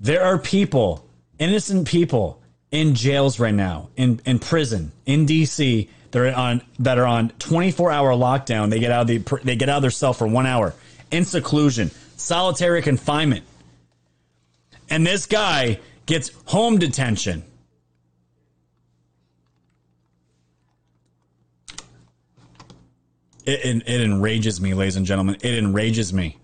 There 0.00 0.24
are 0.24 0.38
people, 0.38 1.06
innocent 1.38 1.86
people, 1.86 2.42
in 2.70 2.94
jails 2.94 3.38
right 3.38 3.54
now, 3.54 3.88
in, 3.96 4.20
in 4.26 4.40
prison, 4.40 4.90
in 5.06 5.26
DC, 5.26 5.88
they're 6.10 6.36
on 6.36 6.62
that 6.78 6.96
are 6.96 7.06
on 7.06 7.30
24 7.40 7.90
hour 7.90 8.12
lockdown. 8.12 8.70
They 8.70 8.78
get 8.78 8.92
out 8.92 9.02
of 9.02 9.06
the 9.08 9.40
they 9.42 9.56
get 9.56 9.68
out 9.68 9.78
of 9.78 9.82
their 9.82 9.90
cell 9.90 10.12
for 10.12 10.28
one 10.28 10.46
hour 10.46 10.72
in 11.10 11.24
seclusion, 11.24 11.90
solitary 12.16 12.82
confinement. 12.82 13.44
And 14.88 15.04
this 15.04 15.26
guy 15.26 15.80
gets 16.06 16.30
home 16.46 16.78
detention. 16.78 17.44
It, 23.46 23.60
it, 23.64 23.82
it, 23.86 24.00
enrages 24.00 24.60
me, 24.60 24.72
ladies 24.72 24.96
and 24.96 25.04
gentlemen. 25.04 25.36
It 25.42 25.54
enrages 25.58 26.12
me. 26.12 26.38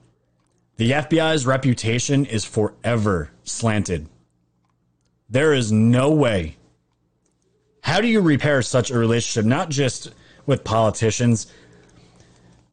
The 0.76 0.92
FBI's 0.92 1.46
reputation 1.46 2.26
is 2.26 2.44
forever 2.44 3.30
slanted. 3.42 4.08
There 5.30 5.54
is 5.54 5.72
no 5.72 6.10
way. 6.10 6.56
How 7.82 8.00
do 8.00 8.08
you 8.08 8.20
repair 8.20 8.60
such 8.60 8.90
a 8.90 8.98
relationship, 8.98 9.46
not 9.46 9.70
just 9.70 10.12
with 10.44 10.64
politicians? 10.64 11.46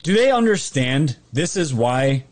Do 0.03 0.13
they 0.13 0.31
understand 0.31 1.17
this 1.31 1.55
is 1.55 1.73
why 1.73 2.25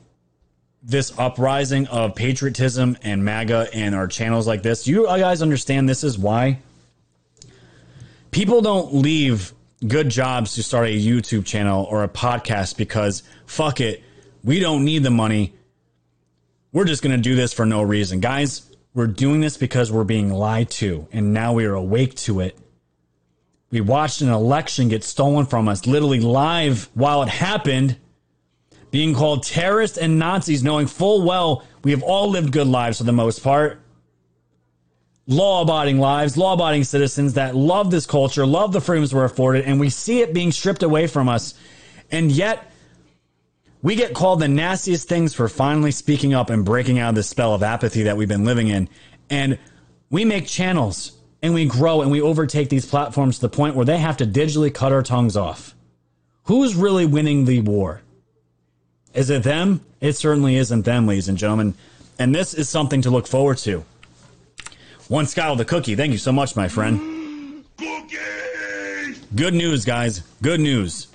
this 0.85 1.11
uprising 1.17 1.87
of 1.87 2.13
patriotism 2.13 2.95
and 3.01 3.25
MAGA 3.25 3.69
and 3.73 3.95
our 3.95 4.07
channels 4.07 4.45
like 4.45 4.61
this, 4.61 4.87
you 4.87 5.05
guys 5.05 5.41
understand 5.41 5.89
this 5.89 6.03
is 6.03 6.17
why 6.17 6.59
people 8.29 8.61
don't 8.61 8.93
leave 8.93 9.51
good 9.87 10.09
jobs 10.09 10.53
to 10.55 10.63
start 10.63 10.87
a 10.87 10.91
YouTube 10.91 11.45
channel 11.45 11.85
or 11.85 12.03
a 12.03 12.07
podcast 12.07 12.77
because 12.77 13.23
fuck 13.47 13.81
it, 13.81 14.03
we 14.43 14.59
don't 14.59 14.85
need 14.85 15.01
the 15.01 15.09
money. 15.09 15.53
We're 16.71 16.85
just 16.85 17.01
going 17.01 17.15
to 17.15 17.21
do 17.21 17.35
this 17.35 17.51
for 17.51 17.65
no 17.65 17.81
reason. 17.81 18.19
Guys, 18.19 18.69
we're 18.93 19.07
doing 19.07 19.41
this 19.41 19.57
because 19.57 19.91
we're 19.91 20.03
being 20.03 20.31
lied 20.31 20.69
to 20.71 21.07
and 21.11 21.33
now 21.33 21.53
we 21.53 21.65
are 21.65 21.73
awake 21.73 22.15
to 22.15 22.41
it. 22.41 22.57
We 23.71 23.81
watched 23.81 24.21
an 24.21 24.29
election 24.29 24.89
get 24.89 25.03
stolen 25.03 25.47
from 25.47 25.67
us 25.67 25.87
literally 25.87 26.19
live 26.19 26.89
while 26.93 27.23
it 27.23 27.29
happened 27.29 27.97
being 28.91 29.13
called 29.13 29.43
terrorists 29.43 29.97
and 29.97 30.19
Nazis, 30.19 30.63
knowing 30.63 30.87
full 30.87 31.23
well 31.23 31.65
we 31.83 31.91
have 31.91 32.03
all 32.03 32.29
lived 32.29 32.51
good 32.51 32.67
lives 32.67 32.97
for 32.97 33.03
the 33.03 33.11
most 33.13 33.43
part. 33.43 33.79
Law 35.27 35.63
abiding 35.63 35.99
lives, 35.99 36.37
law 36.37 36.53
abiding 36.53 36.83
citizens 36.83 37.33
that 37.33 37.55
love 37.55 37.91
this 37.91 38.05
culture, 38.05 38.45
love 38.45 38.73
the 38.73 38.81
freedoms 38.81 39.13
we're 39.13 39.25
afforded, 39.25 39.65
and 39.65 39.79
we 39.79 39.89
see 39.89 40.21
it 40.21 40.33
being 40.33 40.51
stripped 40.51 40.83
away 40.83 41.07
from 41.07 41.29
us. 41.29 41.55
And 42.11 42.31
yet, 42.31 42.71
we 43.81 43.95
get 43.95 44.13
called 44.13 44.39
the 44.39 44.47
nastiest 44.47 45.07
things 45.07 45.33
for 45.33 45.47
finally 45.47 45.91
speaking 45.91 46.33
up 46.33 46.49
and 46.49 46.65
breaking 46.65 46.99
out 46.99 47.09
of 47.09 47.15
this 47.15 47.29
spell 47.29 47.53
of 47.53 47.61
apathy 47.61 48.03
that 48.03 48.17
we've 48.17 48.27
been 48.27 48.45
living 48.45 48.67
in. 48.67 48.89
And 49.29 49.59
we 50.09 50.25
make 50.25 50.47
channels 50.47 51.11
and 51.43 51.53
we 51.53 51.65
grow 51.65 52.01
and 52.01 52.09
we 52.09 52.21
overtake 52.21 52.69
these 52.69 52.87
platforms 52.87 53.35
to 53.35 53.41
the 53.41 53.49
point 53.49 53.75
where 53.75 53.85
they 53.85 53.99
have 53.99 54.17
to 54.17 54.25
digitally 54.25 54.73
cut 54.73 54.91
our 54.91 55.03
tongues 55.03 55.37
off. 55.37 55.75
Who's 56.45 56.75
really 56.75 57.05
winning 57.05 57.45
the 57.45 57.61
war? 57.61 58.01
Is 59.15 59.29
it 59.29 59.43
them? 59.43 59.79
It 60.01 60.13
certainly 60.13 60.57
isn't 60.57 60.83
them, 60.83 61.07
ladies 61.07 61.29
and 61.29 61.37
gentlemen. 61.37 61.73
And 62.19 62.35
this 62.35 62.53
is 62.53 62.69
something 62.69 63.01
to 63.03 63.09
look 63.09 63.27
forward 63.27 63.57
to. 63.59 63.83
One 65.07 65.25
Scott 65.25 65.57
the 65.57 65.65
cookie. 65.65 65.95
Thank 65.95 66.11
you 66.11 66.17
so 66.17 66.31
much, 66.31 66.55
my 66.55 66.67
friend. 66.67 67.63
Cookie! 67.77 68.17
Good 69.35 69.53
news, 69.53 69.85
guys. 69.85 70.21
Good 70.41 70.59
news. 70.59 71.07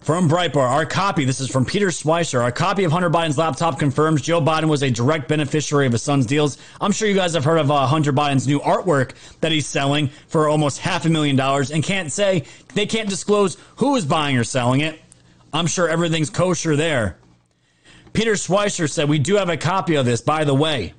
From 0.00 0.28
Breitbart, 0.28 0.68
our 0.68 0.84
copy, 0.84 1.24
this 1.24 1.40
is 1.40 1.48
from 1.48 1.64
Peter 1.64 1.88
Schweizer, 1.88 2.42
our 2.42 2.50
copy 2.50 2.82
of 2.82 2.90
Hunter 2.90 3.08
Biden's 3.08 3.38
laptop 3.38 3.78
confirms 3.78 4.20
Joe 4.20 4.40
Biden 4.40 4.68
was 4.68 4.82
a 4.82 4.90
direct 4.90 5.28
beneficiary 5.28 5.86
of 5.86 5.92
his 5.92 6.02
son's 6.02 6.26
deals. 6.26 6.58
I'm 6.80 6.90
sure 6.90 7.06
you 7.06 7.14
guys 7.14 7.34
have 7.34 7.44
heard 7.44 7.58
of 7.58 7.70
uh, 7.70 7.86
Hunter 7.86 8.12
Biden's 8.12 8.48
new 8.48 8.58
artwork 8.58 9.12
that 9.42 9.52
he's 9.52 9.66
selling 9.66 10.08
for 10.26 10.48
almost 10.48 10.78
half 10.78 11.06
a 11.06 11.08
million 11.08 11.36
dollars 11.36 11.70
and 11.70 11.84
can't 11.84 12.10
say, 12.10 12.44
they 12.74 12.84
can't 12.84 13.08
disclose 13.08 13.56
who 13.76 13.94
is 13.94 14.04
buying 14.04 14.36
or 14.36 14.42
selling 14.42 14.80
it. 14.80 15.00
I'm 15.52 15.68
sure 15.68 15.88
everything's 15.88 16.30
kosher 16.30 16.74
there. 16.74 17.16
Peter 18.12 18.32
Schweizer 18.32 18.90
said, 18.90 19.08
We 19.08 19.18
do 19.18 19.36
have 19.36 19.48
a 19.48 19.56
copy 19.56 19.94
of 19.94 20.04
this, 20.04 20.20
by 20.20 20.44
the 20.44 20.54
way, 20.54 20.94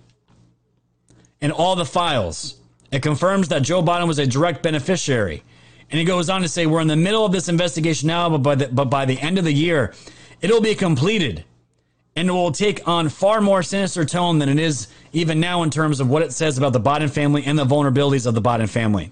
in 1.42 1.52
all 1.52 1.76
the 1.76 1.86
files. 1.86 2.56
It 2.92 3.02
confirms 3.02 3.48
that 3.50 3.64
Joe 3.64 3.82
Biden 3.82 4.08
was 4.08 4.20
a 4.20 4.28
direct 4.28 4.64
beneficiary. 4.64 5.44
And 5.90 6.00
he 6.00 6.06
goes 6.06 6.30
on 6.30 6.42
to 6.42 6.48
say, 6.48 6.66
We're 6.66 6.82
in 6.82 6.88
the 6.88 6.96
middle 6.96 7.26
of 7.26 7.32
this 7.32 7.50
investigation 7.50 8.08
now, 8.08 8.30
but 8.30 8.40
by 8.40 8.56
the, 8.56 8.68
but 8.68 8.86
by 8.86 9.06
the 9.06 9.20
end 9.20 9.38
of 9.38 9.46
the 9.46 9.54
year, 9.54 9.94
it'll 10.42 10.62
be 10.62 10.76
completed. 10.76 11.46
And 12.16 12.30
it 12.30 12.32
will 12.32 12.52
take 12.52 12.88
on 12.88 13.10
far 13.10 13.42
more 13.42 13.64
sinister 13.64 14.06
tone 14.06 14.38
than 14.38 14.48
it 14.48 14.60
is 14.60 14.88
even 15.14 15.40
now 15.40 15.64
in 15.64 15.72
terms 15.72 16.00
of 16.00 16.10
what 16.10 16.22
it 16.22 16.32
says 16.32 16.58
about 16.58 16.74
the 16.74 16.80
Biden 16.80 17.10
family 17.10 17.44
and 17.44 17.58
the 17.58 17.66
vulnerabilities 17.66 18.28
of 18.28 18.36
the 18.36 18.42
Biden 18.42 18.70
family. 18.70 19.12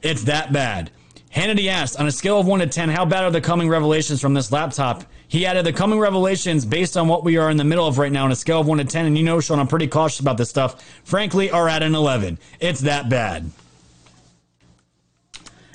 It's 0.00 0.24
that 0.24 0.52
bad. 0.52 0.90
Hannity 1.34 1.66
asked, 1.66 1.98
on 1.98 2.06
a 2.06 2.12
scale 2.12 2.38
of 2.38 2.46
1 2.46 2.60
to 2.60 2.66
10, 2.66 2.90
how 2.90 3.04
bad 3.04 3.24
are 3.24 3.30
the 3.30 3.40
coming 3.40 3.68
revelations 3.68 4.20
from 4.20 4.34
this 4.34 4.52
laptop? 4.52 5.04
He 5.26 5.44
added, 5.44 5.66
the 5.66 5.72
coming 5.72 5.98
revelations, 5.98 6.64
based 6.64 6.96
on 6.96 7.08
what 7.08 7.24
we 7.24 7.38
are 7.38 7.50
in 7.50 7.56
the 7.56 7.64
middle 7.64 7.88
of 7.88 7.98
right 7.98 8.12
now, 8.12 8.24
on 8.24 8.30
a 8.30 8.36
scale 8.36 8.60
of 8.60 8.68
1 8.68 8.78
to 8.78 8.84
10, 8.84 9.06
and 9.06 9.18
you 9.18 9.24
know, 9.24 9.40
Sean, 9.40 9.58
I'm 9.58 9.66
pretty 9.66 9.88
cautious 9.88 10.20
about 10.20 10.36
this 10.36 10.48
stuff, 10.48 10.80
frankly, 11.02 11.50
are 11.50 11.68
at 11.68 11.82
an 11.82 11.96
11. 11.96 12.38
It's 12.60 12.82
that 12.82 13.08
bad. 13.08 13.50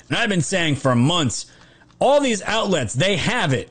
And 0.08 0.18
I've 0.18 0.30
been 0.30 0.40
saying 0.40 0.76
for 0.76 0.94
months, 0.94 1.52
all 1.98 2.20
these 2.20 2.40
outlets, 2.42 2.94
they 2.94 3.16
have 3.16 3.52
it. 3.52 3.70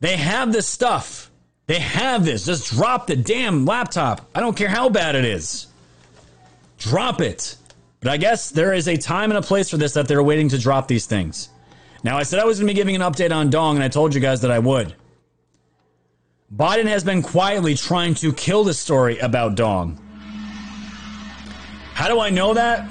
They 0.00 0.16
have 0.16 0.50
this 0.50 0.66
stuff. 0.66 1.30
They 1.66 1.78
have 1.78 2.24
this. 2.24 2.46
Just 2.46 2.72
drop 2.72 3.06
the 3.06 3.16
damn 3.16 3.66
laptop. 3.66 4.26
I 4.34 4.40
don't 4.40 4.56
care 4.56 4.68
how 4.68 4.88
bad 4.88 5.14
it 5.14 5.26
is. 5.26 5.66
Drop 6.78 7.20
it. 7.20 7.56
But 8.04 8.12
I 8.12 8.18
guess 8.18 8.50
there 8.50 8.74
is 8.74 8.86
a 8.86 8.98
time 8.98 9.30
and 9.30 9.38
a 9.38 9.42
place 9.42 9.70
for 9.70 9.78
this 9.78 9.94
that 9.94 10.06
they're 10.06 10.22
waiting 10.22 10.50
to 10.50 10.58
drop 10.58 10.88
these 10.88 11.06
things. 11.06 11.48
Now, 12.02 12.18
I 12.18 12.22
said 12.22 12.38
I 12.38 12.44
was 12.44 12.58
going 12.58 12.68
to 12.68 12.74
be 12.74 12.76
giving 12.76 12.94
an 12.94 13.00
update 13.00 13.34
on 13.34 13.48
Dong, 13.48 13.76
and 13.76 13.82
I 13.82 13.88
told 13.88 14.14
you 14.14 14.20
guys 14.20 14.42
that 14.42 14.50
I 14.50 14.58
would. 14.58 14.94
Biden 16.54 16.84
has 16.84 17.02
been 17.02 17.22
quietly 17.22 17.74
trying 17.74 18.12
to 18.16 18.30
kill 18.34 18.62
the 18.62 18.74
story 18.74 19.18
about 19.20 19.54
Dong. 19.54 19.98
How 21.94 22.08
do 22.08 22.20
I 22.20 22.28
know 22.28 22.52
that? 22.52 22.86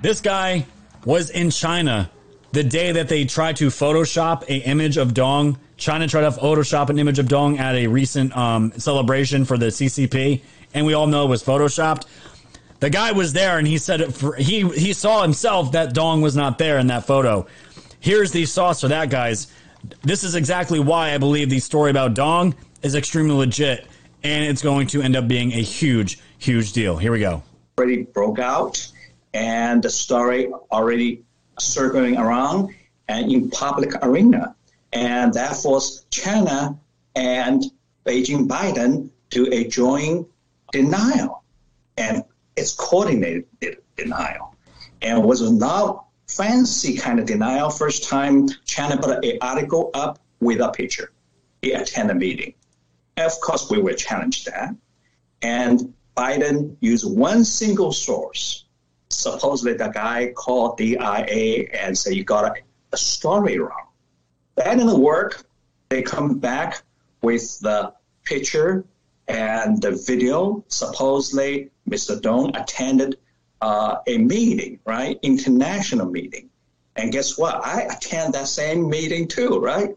This 0.00 0.22
guy 0.22 0.64
was 1.04 1.28
in 1.28 1.50
China 1.50 2.10
the 2.52 2.64
day 2.64 2.92
that 2.92 3.10
they 3.10 3.26
tried 3.26 3.56
to 3.56 3.66
Photoshop 3.66 4.44
a 4.44 4.56
image 4.66 4.96
of 4.96 5.12
Dong. 5.12 5.58
China 5.76 6.08
tried 6.08 6.22
to 6.22 6.30
Photoshop 6.30 6.88
an 6.88 6.98
image 6.98 7.18
of 7.18 7.28
Dong 7.28 7.58
at 7.58 7.74
a 7.74 7.88
recent 7.88 8.34
um, 8.34 8.72
celebration 8.78 9.44
for 9.44 9.58
the 9.58 9.66
CCP, 9.66 10.40
and 10.72 10.86
we 10.86 10.94
all 10.94 11.06
know 11.06 11.26
it 11.26 11.28
was 11.28 11.44
Photoshopped. 11.44 12.06
The 12.84 12.90
guy 12.90 13.12
was 13.12 13.32
there, 13.32 13.56
and 13.56 13.66
he 13.66 13.78
said 13.78 14.14
for, 14.14 14.34
he 14.34 14.68
he 14.68 14.92
saw 14.92 15.22
himself 15.22 15.72
that 15.72 15.94
Dong 15.94 16.20
was 16.20 16.36
not 16.36 16.58
there 16.58 16.78
in 16.78 16.88
that 16.88 17.06
photo. 17.06 17.46
Here's 17.98 18.30
the 18.30 18.44
sauce 18.44 18.82
for 18.82 18.88
that, 18.88 19.08
guys. 19.08 19.46
This 20.02 20.22
is 20.22 20.34
exactly 20.34 20.78
why 20.80 21.14
I 21.14 21.16
believe 21.16 21.48
the 21.48 21.60
story 21.60 21.90
about 21.90 22.12
Dong 22.12 22.54
is 22.82 22.94
extremely 22.94 23.36
legit, 23.36 23.86
and 24.22 24.44
it's 24.44 24.60
going 24.60 24.86
to 24.88 25.00
end 25.00 25.16
up 25.16 25.26
being 25.26 25.52
a 25.52 25.62
huge, 25.62 26.18
huge 26.36 26.74
deal. 26.74 26.98
Here 26.98 27.10
we 27.10 27.20
go. 27.20 27.42
Already 27.78 28.02
broke 28.02 28.38
out, 28.38 28.86
and 29.32 29.82
the 29.82 29.88
story 29.88 30.52
already 30.70 31.22
circling 31.58 32.18
around 32.18 32.74
and 33.08 33.32
in 33.32 33.48
public 33.48 33.94
arena, 34.02 34.54
and 34.92 35.32
that 35.32 35.56
forced 35.56 36.10
China 36.10 36.78
and 37.16 37.64
Beijing 38.04 38.46
Biden 38.46 39.08
to 39.30 39.48
a 39.54 39.66
joint 39.68 40.28
denial, 40.70 41.44
and 41.96 42.22
it's 42.56 42.72
coordinated 42.72 43.46
denial, 43.96 44.54
and 45.02 45.24
was 45.24 45.50
not 45.50 46.06
fancy 46.28 46.96
kind 46.96 47.18
of 47.18 47.26
denial. 47.26 47.70
First 47.70 48.08
time 48.08 48.48
China 48.64 48.96
put 48.96 49.24
an 49.24 49.38
article 49.40 49.90
up 49.94 50.18
with 50.40 50.60
a 50.60 50.70
picture. 50.70 51.12
He 51.62 51.72
attended 51.72 52.16
a 52.16 52.18
meeting. 52.18 52.54
Of 53.16 53.40
course, 53.40 53.70
we 53.70 53.80
will 53.80 53.94
challenge 53.94 54.44
that. 54.44 54.74
And 55.42 55.94
Biden 56.16 56.76
used 56.80 57.10
one 57.10 57.44
single 57.44 57.92
source. 57.92 58.64
Supposedly, 59.10 59.74
the 59.74 59.88
guy 59.88 60.32
called 60.34 60.78
DIA 60.78 61.68
and 61.72 61.96
said, 61.96 62.14
You 62.14 62.24
got 62.24 62.44
a, 62.44 62.60
a 62.92 62.96
story 62.96 63.58
wrong. 63.58 63.86
That 64.56 64.76
didn't 64.76 64.98
work. 64.98 65.44
They 65.88 66.02
come 66.02 66.38
back 66.38 66.82
with 67.22 67.58
the 67.60 67.92
picture 68.24 68.84
and 69.28 69.80
the 69.80 69.92
video. 70.06 70.64
Supposedly, 70.68 71.70
Mr. 71.88 72.20
Dong 72.20 72.54
attended 72.56 73.18
uh, 73.60 73.96
a 74.06 74.18
meeting, 74.18 74.78
right? 74.84 75.18
International 75.22 76.06
meeting. 76.10 76.50
And 76.96 77.10
guess 77.12 77.36
what? 77.36 77.64
I 77.64 77.82
attend 77.82 78.34
that 78.34 78.48
same 78.48 78.88
meeting 78.88 79.26
too, 79.26 79.58
right? 79.58 79.90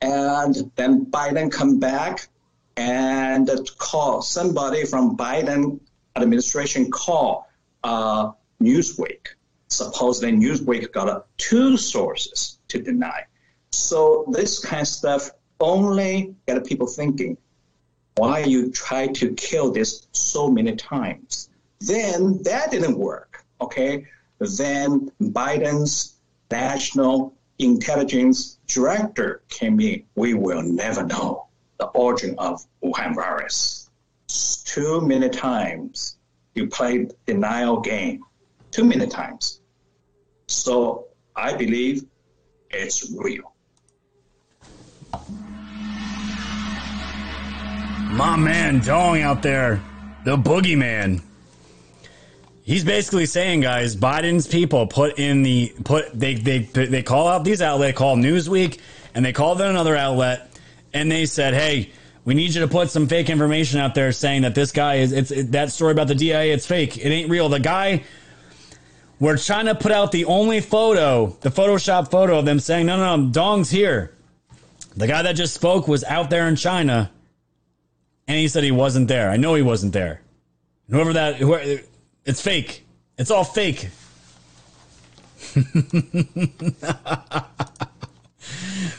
And 0.00 0.70
then 0.76 1.06
Biden 1.06 1.50
come 1.50 1.78
back 1.78 2.28
and 2.76 3.50
call 3.78 4.22
somebody 4.22 4.84
from 4.84 5.16
Biden 5.16 5.80
administration 6.16 6.90
call 6.90 7.48
uh, 7.82 8.32
Newsweek. 8.62 9.26
Supposedly 9.68 10.32
Newsweek 10.32 10.92
got 10.92 11.08
uh, 11.08 11.20
two 11.36 11.76
sources 11.76 12.58
to 12.68 12.80
deny. 12.80 13.24
So 13.72 14.24
this 14.30 14.64
kind 14.64 14.82
of 14.82 14.88
stuff 14.88 15.30
only 15.60 16.34
get 16.46 16.64
people 16.64 16.86
thinking 16.86 17.36
why 18.16 18.40
you 18.40 18.70
try 18.70 19.08
to 19.08 19.34
kill 19.34 19.70
this 19.70 20.06
so 20.12 20.50
many 20.50 20.76
times. 20.76 21.48
Then 21.80 22.42
that 22.44 22.70
didn't 22.70 22.98
work. 22.98 23.44
Okay. 23.60 24.06
Then 24.38 25.10
Biden's 25.20 26.14
national 26.50 27.34
intelligence 27.58 28.58
director 28.66 29.42
came 29.48 29.80
in. 29.80 30.04
We 30.14 30.34
will 30.34 30.62
never 30.62 31.04
know 31.04 31.46
the 31.78 31.86
origin 31.86 32.34
of 32.38 32.64
Wuhan 32.82 33.14
virus. 33.14 33.90
Too 34.64 35.00
many 35.00 35.28
times 35.28 36.16
you 36.54 36.68
played 36.68 37.12
denial 37.26 37.80
game. 37.80 38.22
Too 38.70 38.84
many 38.84 39.06
times. 39.06 39.60
So 40.46 41.06
I 41.36 41.54
believe 41.54 42.04
it's 42.70 43.12
real. 43.16 43.52
My 48.14 48.36
man 48.36 48.78
Dong 48.78 49.22
out 49.22 49.42
there, 49.42 49.82
the 50.24 50.36
boogeyman. 50.36 51.20
He's 52.62 52.84
basically 52.84 53.26
saying, 53.26 53.62
guys, 53.62 53.96
Biden's 53.96 54.46
people 54.46 54.86
put 54.86 55.18
in 55.18 55.42
the 55.42 55.74
put 55.82 56.16
they 56.16 56.34
they 56.34 56.60
they 56.60 57.02
call 57.02 57.26
out 57.26 57.42
these 57.42 57.60
outlets, 57.60 57.98
call 57.98 58.16
Newsweek, 58.16 58.78
and 59.16 59.24
they 59.24 59.32
called 59.32 59.60
in 59.60 59.66
another 59.66 59.96
outlet, 59.96 60.56
and 60.92 61.10
they 61.10 61.26
said, 61.26 61.54
hey, 61.54 61.90
we 62.24 62.34
need 62.34 62.54
you 62.54 62.60
to 62.60 62.68
put 62.68 62.88
some 62.88 63.08
fake 63.08 63.28
information 63.30 63.80
out 63.80 63.96
there 63.96 64.12
saying 64.12 64.42
that 64.42 64.54
this 64.54 64.70
guy 64.70 64.96
is 64.96 65.10
it's 65.10 65.32
it, 65.32 65.50
that 65.50 65.72
story 65.72 65.90
about 65.90 66.06
the 66.06 66.14
DIA, 66.14 66.54
it's 66.54 66.66
fake, 66.66 66.96
it 66.96 67.08
ain't 67.08 67.28
real. 67.28 67.48
The 67.48 67.58
guy. 67.58 68.04
We're 69.18 69.38
trying 69.38 69.66
to 69.66 69.74
put 69.74 69.90
out 69.90 70.12
the 70.12 70.26
only 70.26 70.60
photo, 70.60 71.36
the 71.40 71.48
Photoshop 71.48 72.10
photo 72.10 72.38
of 72.38 72.44
them 72.44 72.60
saying, 72.60 72.86
no, 72.86 72.96
no, 72.96 73.16
no, 73.16 73.30
Dong's 73.30 73.70
here. 73.70 74.12
The 74.96 75.06
guy 75.06 75.22
that 75.22 75.32
just 75.32 75.54
spoke 75.54 75.88
was 75.88 76.04
out 76.04 76.30
there 76.30 76.48
in 76.48 76.56
China 76.56 77.10
and 78.26 78.38
he 78.38 78.48
said 78.48 78.64
he 78.64 78.70
wasn't 78.70 79.08
there. 79.08 79.30
I 79.30 79.36
know 79.36 79.54
he 79.54 79.62
wasn't 79.62 79.92
there. 79.92 80.20
Whoever 80.90 81.12
that, 81.14 81.36
whoever, 81.36 81.80
it's 82.24 82.40
fake. 82.40 82.84
It's 83.18 83.30
all 83.30 83.44
fake. 83.44 83.88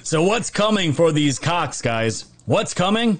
so 0.03 0.23
what's 0.23 0.49
coming 0.49 0.93
for 0.93 1.11
these 1.11 1.37
cocks, 1.39 1.81
guys? 1.81 2.25
What's 2.45 2.73
coming? 2.73 3.19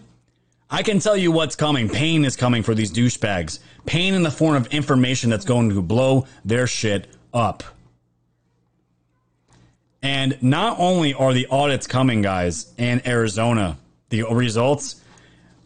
I 0.70 0.84
can 0.84 1.00
tell 1.00 1.18
you 1.18 1.32
what's 1.32 1.56
coming. 1.56 1.90
Pain 1.90 2.26
is 2.26 2.36
coming 2.36 2.64
for 2.64 2.74
these 2.74 2.92
douchebags. 2.92 3.60
Pain 3.86 4.14
in 4.14 4.24
the 4.24 4.32
form 4.32 4.56
of 4.56 4.68
information 4.68 5.30
that's 5.30 5.46
going 5.46 5.70
to 5.70 5.82
blow 5.82 6.28
their 6.44 6.68
shit 6.68 7.08
up. 7.34 7.64
And 10.02 10.38
not 10.42 10.78
only 10.80 11.14
are 11.14 11.34
the 11.34 11.48
audits 11.48 11.88
coming, 11.88 12.22
guys, 12.22 12.74
in 12.78 13.02
Arizona, 13.08 13.78
the 14.10 14.24
results, 14.24 15.02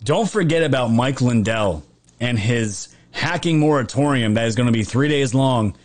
don't 0.03 0.29
forget 0.29 0.63
about 0.63 0.87
Mike 0.91 1.21
Lindell 1.21 1.83
and 2.19 2.37
his 2.37 2.95
hacking 3.11 3.59
moratorium 3.59 4.35
that 4.35 4.47
is 4.47 4.55
going 4.55 4.67
to 4.67 4.73
be 4.73 4.83
three 4.83 5.07
days 5.07 5.33
long 5.33 5.75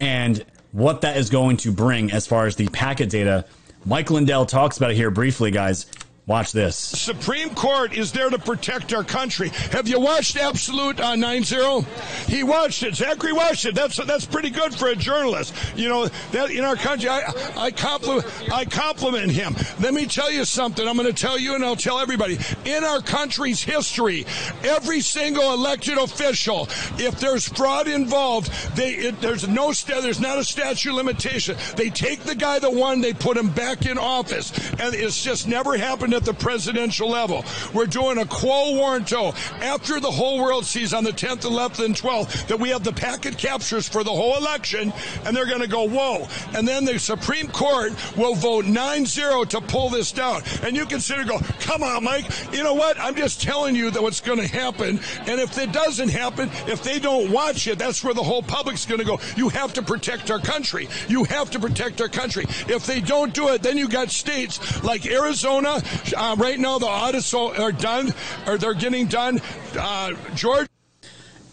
and 0.00 0.44
what 0.72 1.02
that 1.02 1.16
is 1.16 1.30
going 1.30 1.56
to 1.58 1.72
bring 1.72 2.10
as 2.12 2.26
far 2.26 2.46
as 2.46 2.56
the 2.56 2.68
packet 2.68 3.10
data. 3.10 3.44
Mike 3.84 4.10
Lindell 4.10 4.46
talks 4.46 4.76
about 4.76 4.90
it 4.90 4.96
here 4.96 5.10
briefly, 5.10 5.50
guys. 5.50 5.86
Watch 6.30 6.52
this. 6.52 6.76
Supreme 6.76 7.50
Court 7.56 7.92
is 7.92 8.12
there 8.12 8.30
to 8.30 8.38
protect 8.38 8.94
our 8.94 9.02
country. 9.02 9.48
Have 9.72 9.88
you 9.88 9.98
watched 9.98 10.36
Absolute 10.36 11.00
uh, 11.00 11.14
9-0? 11.14 11.84
He 12.28 12.44
watched 12.44 12.84
it. 12.84 12.94
Zachary 12.94 13.32
watched 13.32 13.66
it. 13.66 13.74
That's 13.74 13.96
that's 14.06 14.26
pretty 14.26 14.50
good 14.50 14.72
for 14.72 14.86
a 14.86 14.94
journalist. 14.94 15.52
You 15.74 15.88
know 15.88 16.06
that 16.30 16.52
in 16.52 16.62
our 16.62 16.76
country, 16.76 17.08
I 17.08 17.32
I 17.56 17.72
compliment 17.72 18.32
I 18.52 18.64
compliment 18.64 19.32
him. 19.32 19.56
Let 19.80 19.92
me 19.92 20.06
tell 20.06 20.30
you 20.30 20.44
something. 20.44 20.86
I'm 20.86 20.96
going 20.96 21.08
to 21.08 21.12
tell 21.12 21.36
you, 21.36 21.56
and 21.56 21.64
I'll 21.64 21.74
tell 21.74 21.98
everybody. 21.98 22.38
In 22.64 22.84
our 22.84 23.00
country's 23.00 23.60
history, 23.60 24.24
every 24.62 25.00
single 25.00 25.52
elected 25.52 25.98
official, 25.98 26.68
if 26.96 27.18
there's 27.18 27.48
fraud 27.48 27.88
involved, 27.88 28.52
they 28.76 28.92
it, 28.92 29.20
there's 29.20 29.48
no 29.48 29.72
there's 29.72 30.20
not 30.20 30.38
a 30.38 30.44
statute 30.44 30.94
limitation. 30.94 31.56
They 31.74 31.90
take 31.90 32.20
the 32.20 32.36
guy 32.36 32.60
that 32.60 32.72
won, 32.72 33.00
they 33.00 33.14
put 33.14 33.36
him 33.36 33.50
back 33.50 33.84
in 33.84 33.98
office, 33.98 34.52
and 34.78 34.94
it's 34.94 35.24
just 35.24 35.48
never 35.48 35.76
happened 35.76 36.14
at 36.20 36.26
the 36.26 36.34
presidential 36.34 37.08
level. 37.08 37.44
We're 37.72 37.86
doing 37.86 38.18
a 38.18 38.26
quo 38.26 38.74
warranto 38.74 39.34
after 39.62 40.00
the 40.00 40.10
whole 40.10 40.38
world 40.38 40.66
sees 40.66 40.92
on 40.92 41.02
the 41.02 41.12
10th, 41.12 41.42
11th, 41.42 41.84
and 41.84 41.94
12th 41.94 42.48
that 42.48 42.60
we 42.60 42.68
have 42.68 42.84
the 42.84 42.92
packet 42.92 43.38
captures 43.38 43.88
for 43.88 44.04
the 44.04 44.10
whole 44.10 44.36
election, 44.36 44.92
and 45.24 45.34
they're 45.34 45.46
going 45.46 45.62
to 45.62 45.68
go, 45.68 45.88
whoa. 45.88 46.28
And 46.54 46.68
then 46.68 46.84
the 46.84 46.98
Supreme 46.98 47.48
Court 47.48 47.92
will 48.16 48.34
vote 48.34 48.66
9 48.66 49.06
0 49.06 49.44
to 49.44 49.60
pull 49.62 49.88
this 49.88 50.12
down. 50.12 50.42
And 50.62 50.76
you 50.76 50.84
consider 50.84 51.24
go, 51.24 51.38
come 51.60 51.82
on, 51.82 52.04
Mike. 52.04 52.26
You 52.52 52.62
know 52.62 52.74
what? 52.74 52.98
I'm 53.00 53.14
just 53.14 53.42
telling 53.42 53.74
you 53.74 53.90
that 53.90 54.02
what's 54.02 54.20
going 54.20 54.40
to 54.40 54.46
happen. 54.46 55.00
And 55.20 55.40
if 55.40 55.56
it 55.56 55.72
doesn't 55.72 56.10
happen, 56.10 56.50
if 56.66 56.82
they 56.82 56.98
don't 56.98 57.30
watch 57.30 57.66
it, 57.66 57.78
that's 57.78 58.04
where 58.04 58.14
the 58.14 58.22
whole 58.22 58.42
public's 58.42 58.84
going 58.84 58.98
to 58.98 59.06
go. 59.06 59.20
You 59.36 59.48
have 59.48 59.72
to 59.74 59.82
protect 59.82 60.30
our 60.30 60.38
country. 60.38 60.88
You 61.08 61.24
have 61.24 61.50
to 61.52 61.58
protect 61.58 62.00
our 62.00 62.08
country. 62.08 62.44
If 62.68 62.84
they 62.84 63.00
don't 63.00 63.32
do 63.32 63.48
it, 63.48 63.62
then 63.62 63.78
you 63.78 63.88
got 63.88 64.10
states 64.10 64.82
like 64.84 65.06
Arizona, 65.06 65.80
uh, 66.16 66.36
right 66.38 66.58
now 66.58 66.78
the 66.78 66.86
audits 66.86 67.32
are 67.34 67.72
done, 67.72 68.12
or 68.46 68.58
they're 68.58 68.74
getting 68.74 69.06
done. 69.06 69.40
Uh, 69.76 70.14
Georgia. 70.34 70.68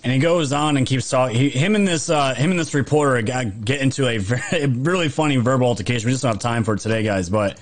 And 0.03 0.13
he 0.13 0.19
goes 0.19 0.53
on 0.53 0.77
and 0.77 0.85
keeps 0.85 1.09
talking. 1.09 1.35
He, 1.35 1.49
him 1.49 1.75
and 1.75 1.87
this 1.87 2.09
uh, 2.09 2.33
him 2.33 2.51
and 2.51 2.59
this 2.59 2.73
reporter 2.73 3.21
got, 3.21 3.65
get 3.65 3.81
into 3.81 4.07
a 4.07 4.17
very, 4.19 4.65
really 4.67 5.09
funny 5.09 5.37
verbal 5.37 5.67
altercation. 5.67 6.07
We 6.07 6.13
just 6.13 6.23
don't 6.23 6.33
have 6.33 6.41
time 6.41 6.63
for 6.63 6.75
it 6.75 6.79
today, 6.79 7.03
guys. 7.03 7.29
But 7.29 7.59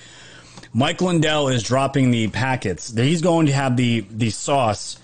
Mike 0.73 1.01
Lindell 1.01 1.47
is 1.47 1.63
dropping 1.63 2.11
the 2.11 2.27
packets. 2.27 2.95
He's 2.95 3.21
going 3.21 3.47
to 3.47 3.53
have 3.53 3.77
the 3.77 4.05
the 4.11 4.29
sauce 4.29 4.99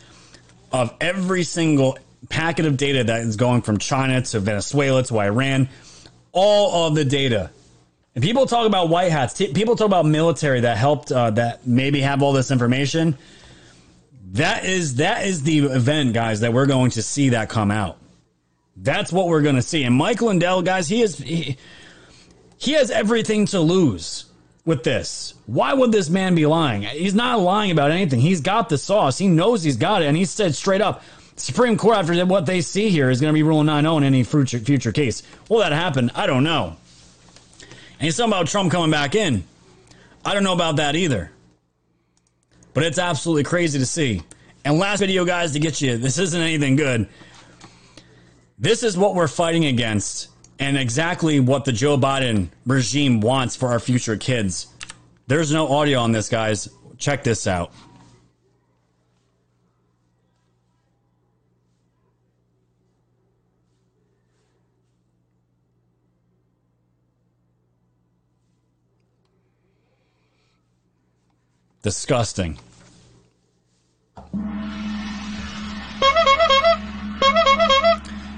of 0.71 0.93
every 1.01 1.43
single 1.43 1.97
packet 2.29 2.65
of 2.65 2.77
data 2.77 3.05
that 3.05 3.21
is 3.21 3.37
going 3.37 3.61
from 3.61 3.77
China 3.77 4.21
to 4.21 4.39
Venezuela 4.39 5.03
to 5.03 5.19
Iran. 5.19 5.69
All 6.33 6.87
of 6.87 6.95
the 6.95 7.05
data. 7.05 7.49
And 8.13 8.23
people 8.23 8.45
talk 8.45 8.67
about 8.67 8.89
white 8.89 9.11
hats. 9.11 9.38
People 9.38 9.75
talk 9.75 9.88
about 9.88 10.05
military 10.05 10.61
that 10.61 10.77
helped 10.77 11.11
uh, 11.11 11.31
that 11.31 11.65
maybe 11.65 12.01
have 12.01 12.21
all 12.21 12.33
this 12.33 12.51
information. 12.51 13.17
That 14.33 14.65
is 14.65 14.95
that 14.95 15.25
is 15.25 15.43
the 15.43 15.59
event, 15.59 16.13
guys, 16.13 16.41
that 16.41 16.53
we're 16.53 16.65
going 16.65 16.91
to 16.91 17.01
see 17.01 17.29
that 17.29 17.49
come 17.49 17.71
out. 17.71 17.97
That's 18.75 19.11
what 19.11 19.27
we're 19.27 19.41
going 19.41 19.55
to 19.55 19.61
see. 19.61 19.83
And 19.83 19.95
Mike 19.95 20.21
Lindell, 20.21 20.61
guys, 20.61 20.88
he 20.88 21.01
is 21.01 21.17
he, 21.17 21.57
he 22.57 22.73
has 22.73 22.91
everything 22.91 23.45
to 23.47 23.59
lose 23.59 24.25
with 24.65 24.83
this. 24.83 25.33
Why 25.45 25.73
would 25.73 25.91
this 25.91 26.09
man 26.09 26.35
be 26.35 26.45
lying? 26.45 26.83
He's 26.83 27.15
not 27.15 27.39
lying 27.39 27.71
about 27.71 27.91
anything. 27.91 28.19
He's 28.19 28.41
got 28.41 28.69
the 28.69 28.77
sauce. 28.77 29.17
He 29.17 29.27
knows 29.27 29.63
he's 29.63 29.77
got 29.77 30.01
it, 30.01 30.05
and 30.05 30.17
he 30.17 30.25
said 30.25 30.55
straight 30.55 30.81
up, 30.81 31.03
Supreme 31.35 31.77
Court 31.77 31.97
after 31.97 32.25
what 32.25 32.45
they 32.45 32.61
see 32.61 32.89
here 32.89 33.09
is 33.09 33.19
going 33.19 33.33
to 33.33 33.38
be 33.38 33.43
ruling 33.43 33.67
9-0 33.67 33.97
in 33.97 34.03
any 34.03 34.23
future 34.23 34.59
future 34.59 34.91
case. 34.91 35.23
Will 35.49 35.59
that 35.59 35.71
happen? 35.71 36.11
I 36.13 36.27
don't 36.27 36.43
know. 36.43 36.77
And 38.01 38.11
talking 38.15 38.31
about 38.31 38.47
Trump 38.47 38.71
coming 38.71 38.89
back 38.89 39.13
in. 39.13 39.43
I 40.25 40.33
don't 40.33 40.43
know 40.43 40.53
about 40.53 40.77
that 40.77 40.95
either. 40.95 41.31
But 42.73 42.83
it's 42.83 42.97
absolutely 42.97 43.43
crazy 43.43 43.77
to 43.77 43.85
see. 43.85 44.23
And 44.65 44.79
last 44.79 45.01
video, 45.01 45.23
guys, 45.23 45.53
to 45.53 45.59
get 45.59 45.81
you, 45.81 45.97
this 45.97 46.17
isn't 46.17 46.41
anything 46.41 46.75
good. 46.75 47.07
This 48.57 48.81
is 48.81 48.97
what 48.97 49.13
we're 49.13 49.27
fighting 49.27 49.65
against 49.65 50.29
and 50.57 50.77
exactly 50.77 51.39
what 51.39 51.63
the 51.63 51.71
Joe 51.71 51.95
Biden 51.95 52.49
regime 52.65 53.21
wants 53.21 53.55
for 53.55 53.69
our 53.69 53.79
future 53.79 54.17
kids. 54.17 54.73
There's 55.27 55.51
no 55.51 55.67
audio 55.67 55.99
on 55.99 56.11
this, 56.11 56.27
guys. 56.27 56.69
Check 56.97 57.23
this 57.23 57.45
out. 57.45 57.71
Disgusting. 71.81 72.59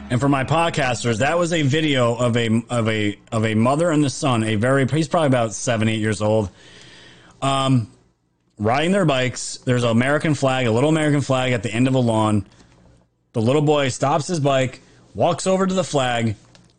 And 0.09 0.19
for 0.19 0.29
my 0.29 0.43
podcasters, 0.43 1.17
that 1.17 1.39
was 1.39 1.51
a 1.51 1.63
video 1.63 2.15
of 2.15 2.37
a 2.37 2.63
of 2.69 2.87
a 2.87 3.17
of 3.31 3.45
a 3.45 3.55
mother 3.55 3.89
and 3.89 4.03
the 4.03 4.09
son, 4.09 4.43
a 4.43 4.55
very 4.55 4.87
he's 4.87 5.07
probably 5.07 5.27
about 5.27 5.53
seven, 5.53 5.87
eight 5.89 5.99
years 5.99 6.21
old. 6.21 6.49
Um 7.41 7.91
riding 8.59 8.91
their 8.91 9.05
bikes. 9.05 9.57
There's 9.65 9.83
an 9.83 9.89
American 9.89 10.35
flag, 10.35 10.67
a 10.67 10.71
little 10.71 10.89
American 10.89 11.21
flag 11.21 11.53
at 11.53 11.63
the 11.63 11.73
end 11.73 11.87
of 11.87 11.95
a 11.95 11.99
lawn. 11.99 12.45
The 13.33 13.41
little 13.41 13.63
boy 13.63 13.89
stops 13.89 14.27
his 14.27 14.39
bike, 14.39 14.81
walks 15.15 15.47
over 15.47 15.65
to 15.65 15.73
the 15.73 15.83
flag, 15.83 16.35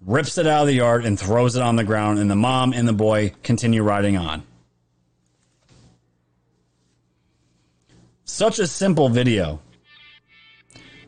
rips 0.07 0.39
it 0.39 0.47
out 0.47 0.63
of 0.63 0.67
the 0.69 0.75
yard, 0.75 1.05
and 1.05 1.19
throws 1.19 1.57
it 1.57 1.63
on 1.63 1.77
the 1.77 1.85
ground, 1.85 2.21
and 2.21 2.31
the 2.31 2.37
mom 2.37 2.73
and 2.73 2.87
the 2.87 2.93
boy 2.93 3.33
continue 3.43 3.83
riding 3.83 4.17
on. 4.17 4.45
Such 8.25 8.59
a 8.59 8.67
simple 8.67 9.09
video. 9.11 9.61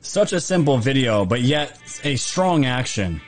Such 0.01 0.33
a 0.33 0.41
simple 0.41 0.77
video, 0.79 1.25
but 1.25 1.41
yet 1.41 1.79
a 2.05 2.17
strong 2.17 2.67
action. 2.67 3.23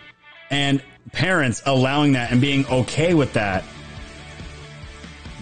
And 0.50 0.82
parents 1.12 1.62
allowing 1.64 2.12
that 2.12 2.30
and 2.30 2.40
being 2.40 2.66
okay 2.66 3.14
with 3.14 3.32
that. 3.32 3.64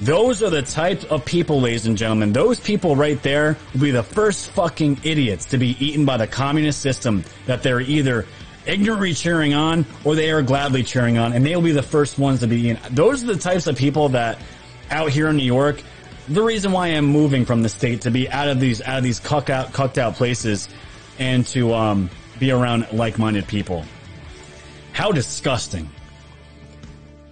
Those 0.00 0.42
are 0.42 0.50
the 0.50 0.62
type 0.62 1.10
of 1.10 1.24
people, 1.24 1.60
ladies 1.60 1.86
and 1.86 1.96
gentlemen. 1.98 2.32
Those 2.32 2.60
people 2.60 2.94
right 2.94 3.20
there 3.22 3.56
will 3.72 3.80
be 3.80 3.90
the 3.90 4.02
first 4.02 4.50
fucking 4.50 5.00
idiots 5.02 5.46
to 5.46 5.58
be 5.58 5.76
eaten 5.84 6.04
by 6.04 6.16
the 6.16 6.26
communist 6.26 6.80
system 6.80 7.24
that 7.46 7.62
they're 7.62 7.80
either 7.80 8.26
ignorantly 8.66 9.14
cheering 9.14 9.54
on 9.54 9.86
or 10.04 10.14
they 10.14 10.30
are 10.30 10.42
gladly 10.42 10.82
cheering 10.82 11.18
on, 11.18 11.32
and 11.32 11.44
they 11.44 11.56
will 11.56 11.62
be 11.62 11.72
the 11.72 11.82
first 11.82 12.18
ones 12.18 12.40
to 12.40 12.46
be 12.46 12.60
eaten. 12.60 12.78
Those 12.94 13.24
are 13.24 13.28
the 13.28 13.38
types 13.38 13.66
of 13.66 13.76
people 13.76 14.10
that 14.10 14.38
out 14.90 15.10
here 15.10 15.28
in 15.28 15.36
New 15.36 15.44
York 15.44 15.82
the 16.28 16.42
reason 16.42 16.72
why 16.72 16.88
I'm 16.88 17.06
moving 17.06 17.44
from 17.44 17.62
the 17.62 17.68
state 17.68 18.02
to 18.02 18.10
be 18.10 18.28
out 18.28 18.48
of 18.48 18.60
these 18.60 18.82
out 18.82 18.98
of 18.98 19.04
these 19.04 19.20
cucked 19.20 19.50
out 19.50 19.72
cucked 19.72 19.98
out 19.98 20.14
places 20.14 20.68
and 21.18 21.46
to 21.48 21.72
um, 21.72 22.10
be 22.38 22.50
around 22.50 22.86
like-minded 22.92 23.46
people. 23.46 23.84
How 24.92 25.12
disgusting. 25.12 25.88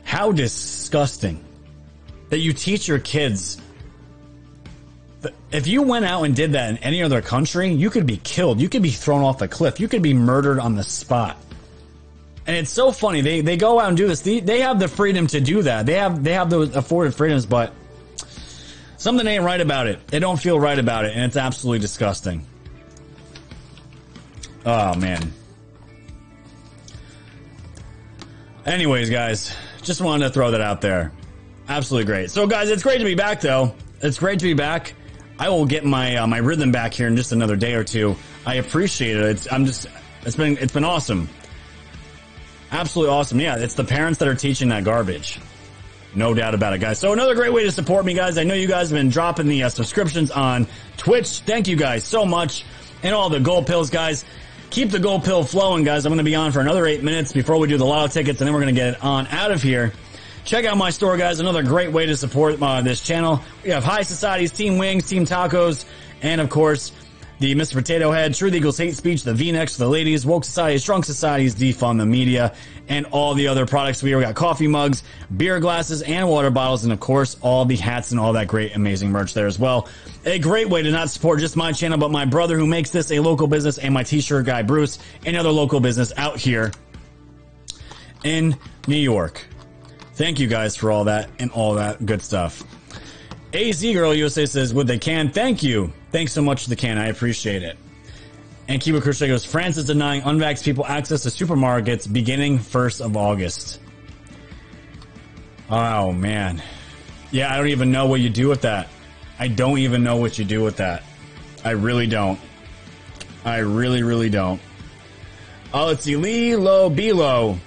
How 0.05 0.33
disgusting 0.33 1.45
that 2.31 2.39
you 2.39 2.53
teach 2.53 2.89
your 2.89 2.99
kids 2.99 3.61
if 5.51 5.67
you 5.67 5.83
went 5.83 6.05
out 6.05 6.25
and 6.25 6.35
did 6.35 6.53
that 6.53 6.71
in 6.71 6.79
any 6.79 7.03
other 7.03 7.23
country, 7.23 7.73
you 7.73 7.91
could 7.91 8.07
be 8.07 8.19
killed. 8.19 8.61
You 8.61 8.69
could 8.69 8.83
be 8.83 8.91
thrown 8.91 9.23
off 9.23 9.41
a 9.43 9.49
cliff. 9.49 9.81
You 9.81 9.89
could 9.89 10.03
be 10.03 10.15
murdered 10.15 10.59
on 10.59 10.75
the 10.75 10.83
spot. 10.83 11.37
And 12.47 12.57
it's 12.57 12.71
so 12.71 12.93
funny. 12.93 13.23
They 13.23 13.41
they 13.41 13.57
go 13.57 13.81
out 13.81 13.89
and 13.89 13.97
do 13.97 14.07
this. 14.07 14.21
They, 14.21 14.41
they 14.41 14.61
have 14.61 14.79
the 14.79 14.89
freedom 14.89 15.27
to 15.29 15.41
do 15.41 15.63
that. 15.63 15.87
They 15.87 15.95
have 15.95 16.23
they 16.23 16.35
have 16.35 16.51
those 16.51 16.77
afforded 16.77 17.15
freedoms, 17.15 17.47
but 17.47 17.73
Something 19.05 19.27
ain't 19.27 19.45
right 19.45 19.61
about 19.61 19.87
it. 19.87 20.09
They 20.09 20.19
don't 20.19 20.41
feel 20.41 20.59
right 20.59 20.79
about 20.79 21.05
it, 21.05 21.13
and 21.15 21.25
it's 21.27 21.37
absolutely 21.37 21.81
disgusting. 21.81 22.47
Oh, 24.65 24.95
man. 24.95 25.31
Anyways, 28.65 29.11
guys, 29.11 29.55
just 29.83 30.01
wanted 30.01 30.29
to 30.29 30.31
throw 30.33 30.53
that 30.53 30.63
out 30.63 30.81
there. 30.81 31.13
Absolutely 31.69 32.07
great. 32.07 32.31
So, 32.31 32.47
guys, 32.47 32.71
it's 32.71 32.83
great 32.83 32.97
to 32.97 33.05
be 33.05 33.15
back, 33.15 33.43
though. 33.43 33.75
It's 34.01 34.19
great 34.19 34.39
to 34.39 34.47
be 34.47 34.55
back. 34.55 34.95
I 35.39 35.51
will 35.51 35.67
get 35.67 35.85
my 35.85 36.17
uh, 36.17 36.27
my 36.27 36.39
rhythm 36.39 36.73
back 36.73 36.95
here 36.95 37.07
in 37.07 37.15
just 37.15 37.33
another 37.33 37.57
day 37.57 37.75
or 37.75 37.85
two. 37.85 38.17
I 38.47 38.55
appreciate 38.55 39.19
it. 39.19 39.27
It's 39.27 39.53
I'm 39.53 39.67
just 39.67 39.87
it's 40.23 40.37
been 40.37 40.57
it's 40.57 40.73
been 40.73 40.83
awesome. 40.83 41.29
Absolutely 42.73 43.13
awesome. 43.13 43.39
Yeah, 43.39 43.59
it's 43.59 43.75
the 43.75 43.85
parents 43.85 44.19
that 44.21 44.29
are 44.29 44.35
teaching 44.35 44.71
that 44.71 44.85
garbage. 44.85 45.41
No 46.15 46.33
doubt 46.33 46.55
about 46.55 46.75
it, 46.75 46.79
guys. 46.79 46.99
So 46.99 47.13
another 47.13 47.35
great 47.35 47.53
way 47.53 47.65
to 47.65 47.73
support 47.73 48.05
me, 48.05 48.15
guys. 48.15 48.39
I 48.39 48.45
know 48.45 48.55
you 48.55 48.69
guys 48.69 48.91
have 48.91 48.99
been 48.99 49.11
dropping 49.11 49.49
the 49.49 49.65
uh, 49.65 49.69
subscriptions 49.69 50.31
on 50.31 50.67
Twitch. 50.97 51.41
Thank 51.41 51.67
you 51.67 51.77
guys 51.77 52.05
so 52.05 52.25
much. 52.25 52.65
And 53.03 53.15
all 53.15 53.29
the 53.29 53.41
gold 53.41 53.67
pills, 53.67 53.91
guys. 53.91 54.25
Keep 54.71 54.91
the 54.91 54.99
gold 54.99 55.25
pill 55.25 55.45
flowing, 55.45 55.85
guys. 55.85 56.07
I'm 56.07 56.11
going 56.11 56.19
to 56.19 56.25
be 56.25 56.35
on 56.35 56.53
for 56.53 56.61
another 56.61 56.87
eight 56.87 57.03
minutes 57.03 57.33
before 57.33 57.59
we 57.59 57.69
do 57.69 57.77
the 57.77 57.85
lotto 57.85 58.13
tickets, 58.13 58.41
and 58.41 58.47
then 58.47 58.55
we're 58.55 58.63
going 58.63 58.75
to 58.75 58.81
get 58.81 59.03
on 59.05 59.27
out 59.29 59.51
of 59.51 59.63
here. 59.63 59.93
Check 60.45 60.65
out 60.65 60.77
my 60.77 60.91
store, 60.91 61.17
guys. 61.17 61.41
Another 61.41 61.63
great 61.63 61.93
way 61.93 62.07
to 62.07 62.17
support 62.17 62.61
uh, 62.61 62.81
this 62.81 63.01
channel. 63.01 63.41
We 63.63 63.71
have 63.71 63.85
High 63.85 64.03
Societies, 64.03 64.53
Team 64.53 64.79
Wings, 64.79 65.09
Team 65.09 65.27
Tacos, 65.27 65.85
and 66.23 66.41
of 66.41 66.51
course, 66.51 66.93
the 67.39 67.55
Mr. 67.55 67.75
Potato 67.75 68.11
Head, 68.11 68.35
Truth 68.35 68.55
Eagles 68.55 68.79
Hate 68.79 68.97
Speech, 68.97 69.23
the 69.25 69.35
V-Necks 69.35 69.77
the 69.77 69.89
ladies, 69.89 70.25
Woke 70.25 70.45
Societies, 70.45 70.83
Strong 70.83 71.03
Societies, 71.03 71.55
Defund 71.55 71.99
the 71.99 72.07
Media, 72.07 72.55
and 72.89 73.07
all 73.07 73.35
the 73.35 73.49
other 73.49 73.67
products. 73.67 74.03
We 74.03 74.11
got 74.11 74.35
coffee 74.35 74.67
mugs, 74.67 75.03
beer 75.37 75.59
glasses, 75.61 76.03
and 76.03 76.29
water 76.29 76.51
bottles, 76.51 76.85
and 76.85 76.93
of 76.93 77.01
course, 77.01 77.37
all 77.41 77.65
the 77.65 77.77
hats 77.77 78.13
and 78.13 78.21
all 78.21 78.33
that 78.35 78.47
great, 78.47 78.77
amazing 78.77 79.11
merch 79.11 79.35
there 79.35 79.47
as 79.47 79.59
well. 79.59 79.89
A 80.25 80.39
great 80.39 80.69
way 80.69 80.83
to 80.83 80.91
not 80.91 81.11
support 81.11 81.41
just 81.41 81.57
my 81.57 81.73
channel, 81.73 81.99
but 81.99 82.11
my 82.11 82.25
brother 82.25 82.57
who 82.57 82.67
makes 82.67 82.91
this 82.91 83.11
a 83.11 83.21
local 83.21 83.47
business, 83.47 83.79
and 83.79 83.93
my 83.93 84.03
t-shirt 84.03 84.47
guy, 84.47 84.63
Bruce, 84.63 84.99
another 85.27 85.51
local 85.51 85.81
business 85.81 86.13
out 86.17 86.39
here 86.39 86.73
in 88.23 88.57
New 88.87 88.97
York. 88.97 89.45
Thank 90.15 90.39
you 90.39 90.47
guys 90.47 90.77
for 90.77 90.93
all 90.93 91.05
that 91.05 91.29
and 91.41 91.51
all 91.51 91.75
that 91.75 92.07
good 92.07 92.23
stuff. 92.23 92.63
AZ 93.53 93.83
Girl 93.83 94.15
USA 94.15 94.47
says, 94.47 94.73
would 94.73 94.87
they 94.87 94.99
can? 94.99 95.31
Thank 95.31 95.63
you. 95.63 95.93
Thanks 96.15 96.33
so 96.33 96.43
much 96.43 96.63
for 96.63 96.69
the 96.69 96.77
can. 96.77 96.97
I 96.97 97.09
appreciate 97.09 97.65
it. 97.65 97.77
And 98.69 98.81
Kiba 98.81 99.03
Crochet 99.03 99.27
goes, 99.27 99.45
France 99.45 99.77
is 99.77 99.87
denying 99.87 100.23
unvaxxed 100.23 100.63
people 100.63 100.87
access 100.87 101.25
to 101.25 101.29
supermarkets 101.29 102.11
beginning 102.11 102.61
1st 102.61 103.05
of 103.05 103.17
August. 103.17 103.81
Oh, 105.69 106.13
man. 106.13 106.63
Yeah, 107.33 107.53
I 107.53 107.57
don't 107.57 107.67
even 107.67 107.91
know 107.91 108.07
what 108.07 108.21
you 108.21 108.31
do 108.31 108.47
with 108.47 108.61
that. 108.61 108.87
I 109.41 109.49
don't 109.49 109.79
even 109.79 110.05
know 110.05 110.19
what 110.19 110.39
you 110.39 110.45
do 110.45 110.63
with 110.63 110.77
that. 110.77 111.03
I 111.65 111.71
really 111.71 112.07
don't. 112.07 112.39
I 113.45 113.59
really, 113.59 114.05
really 114.05 114.31
don't. 114.31 114.61
Oh, 115.73 115.87
let's 115.87 116.05
see. 116.05 116.15
Lilo 116.15 116.91
Bilo. 116.91 117.59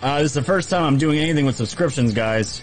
Uh, 0.00 0.18
this 0.18 0.26
is 0.26 0.34
the 0.34 0.42
first 0.42 0.70
time 0.70 0.84
I'm 0.84 0.98
doing 0.98 1.18
anything 1.18 1.46
with 1.46 1.56
subscriptions, 1.56 2.14
guys. 2.14 2.62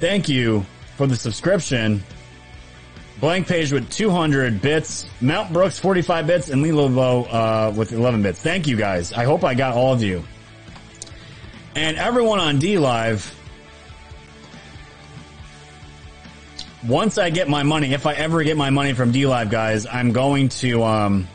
Thank 0.00 0.28
you 0.28 0.66
for 0.96 1.06
the 1.06 1.14
subscription. 1.14 2.02
Blank 3.22 3.46
page 3.46 3.72
with 3.72 3.88
200 3.88 4.60
bits. 4.60 5.06
Mount 5.20 5.52
Brooks 5.52 5.78
45 5.78 6.26
bits 6.26 6.48
and 6.48 6.60
Lilo 6.60 6.88
Bo 6.88 7.22
uh, 7.22 7.72
with 7.74 7.92
11 7.92 8.20
bits. 8.20 8.40
Thank 8.40 8.66
you 8.66 8.74
guys. 8.76 9.12
I 9.12 9.22
hope 9.22 9.44
I 9.44 9.54
got 9.54 9.74
all 9.76 9.92
of 9.92 10.02
you. 10.02 10.24
And 11.76 11.96
everyone 11.96 12.40
on 12.40 12.58
D 12.58 12.78
Live. 12.78 13.32
Once 16.84 17.16
I 17.16 17.30
get 17.30 17.48
my 17.48 17.62
money, 17.62 17.92
if 17.92 18.06
I 18.06 18.14
ever 18.14 18.42
get 18.42 18.56
my 18.56 18.70
money 18.70 18.92
from 18.92 19.12
D 19.12 19.24
Live, 19.24 19.50
guys, 19.50 19.86
I'm 19.86 20.10
going 20.10 20.48
to 20.48 20.82
um, 20.82 21.28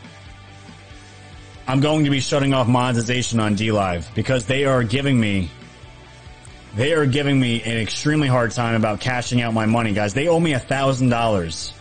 I'm 1.69 1.80
going 1.80 2.03
to 2.03 2.09
be 2.11 2.19
shutting 2.19 2.53
off 2.53 2.68
monetization 2.68 3.39
on 3.39 3.55
D 3.55 3.72
Live 3.72 4.14
because 4.14 4.45
they 4.45 4.65
are 4.65 4.84
giving 4.84 5.18
me 5.18 5.49
they 6.76 6.91
are 6.91 7.05
giving 7.05 7.39
me 7.39 7.64
an 7.64 7.77
extremely 7.77 8.27
hard 8.27 8.51
time 8.51 8.76
about 8.76 8.99
cashing 8.99 9.41
out 9.41 9.53
my 9.53 9.65
money, 9.65 9.93
guys. 9.93 10.14
They 10.14 10.27
owe 10.27 10.41
me 10.41 10.51
a 10.51 10.59
thousand 10.59 11.07
dollars. 11.07 11.72